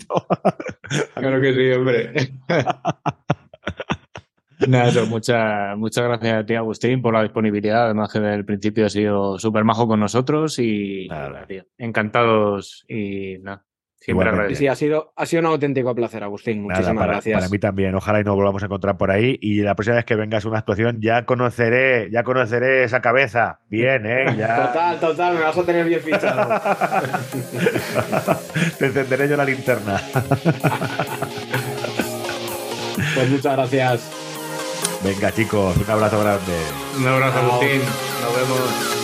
Claro 1.15 1.41
que 1.41 1.53
sí, 1.53 1.71
hombre. 1.71 2.13
Nada, 4.67 4.89
eso, 4.89 5.05
muchas, 5.07 5.77
muchas 5.77 6.03
gracias 6.05 6.33
a 6.33 6.45
ti, 6.45 6.55
Agustín, 6.55 7.01
por 7.01 7.13
la 7.13 7.23
disponibilidad. 7.23 7.85
Además, 7.85 8.11
que 8.11 8.19
desde 8.19 8.35
el 8.35 8.45
principio 8.45 8.85
has 8.85 8.93
sido 8.93 9.37
súper 9.39 9.63
majo 9.63 9.87
con 9.87 9.99
nosotros 9.99 10.59
y 10.59 11.07
Nada. 11.09 11.45
tío, 11.47 11.63
encantados 11.77 12.83
y 12.87 13.37
nada, 13.41 13.63
siempre 13.95 14.29
agradecidos. 14.29 14.59
Sí, 14.59 14.67
ha 14.67 14.75
sido, 14.75 15.13
ha 15.15 15.25
sido 15.25 15.41
un 15.41 15.45
auténtico 15.47 15.93
placer, 15.95 16.23
Agustín. 16.23 16.67
Nada, 16.67 16.79
Muchísimas 16.79 17.01
para, 17.01 17.13
gracias. 17.13 17.37
para 17.39 17.49
mí 17.49 17.59
también. 17.59 17.95
Ojalá 17.95 18.19
y 18.19 18.23
nos 18.23 18.35
volvamos 18.35 18.61
a 18.61 18.65
encontrar 18.67 18.97
por 18.97 19.11
ahí. 19.11 19.37
Y 19.41 19.61
la 19.61 19.75
próxima 19.75 19.95
vez 19.97 20.05
que 20.05 20.15
vengas 20.15 20.45
a 20.45 20.49
una 20.49 20.59
actuación 20.59 20.99
ya 21.01 21.25
conoceré, 21.25 22.09
ya 22.11 22.23
conoceré 22.23 22.83
esa 22.83 23.01
cabeza. 23.01 23.59
Bien, 23.69 24.05
¿eh? 24.05 24.25
Ya 24.37 24.67
Total, 24.67 24.99
total, 24.99 25.35
me 25.35 25.41
vas 25.41 25.57
a 25.57 25.63
tener 25.63 25.85
bien 25.87 26.01
fichado. 26.01 26.61
te 28.79 28.85
encenderé 28.85 29.27
yo 29.29 29.37
la 29.37 29.45
linterna. 29.45 29.99
Pues 33.15 33.29
muchas 33.29 33.55
gracias. 33.55 34.20
Venga, 35.03 35.33
chicos, 35.33 35.75
un 35.77 35.89
abrazo 35.89 36.19
grande. 36.19 36.57
Un 36.97 37.07
abrazo. 37.07 37.39
Agustín. 37.39 37.81
Nos 38.21 38.35
vemos. 38.35 39.00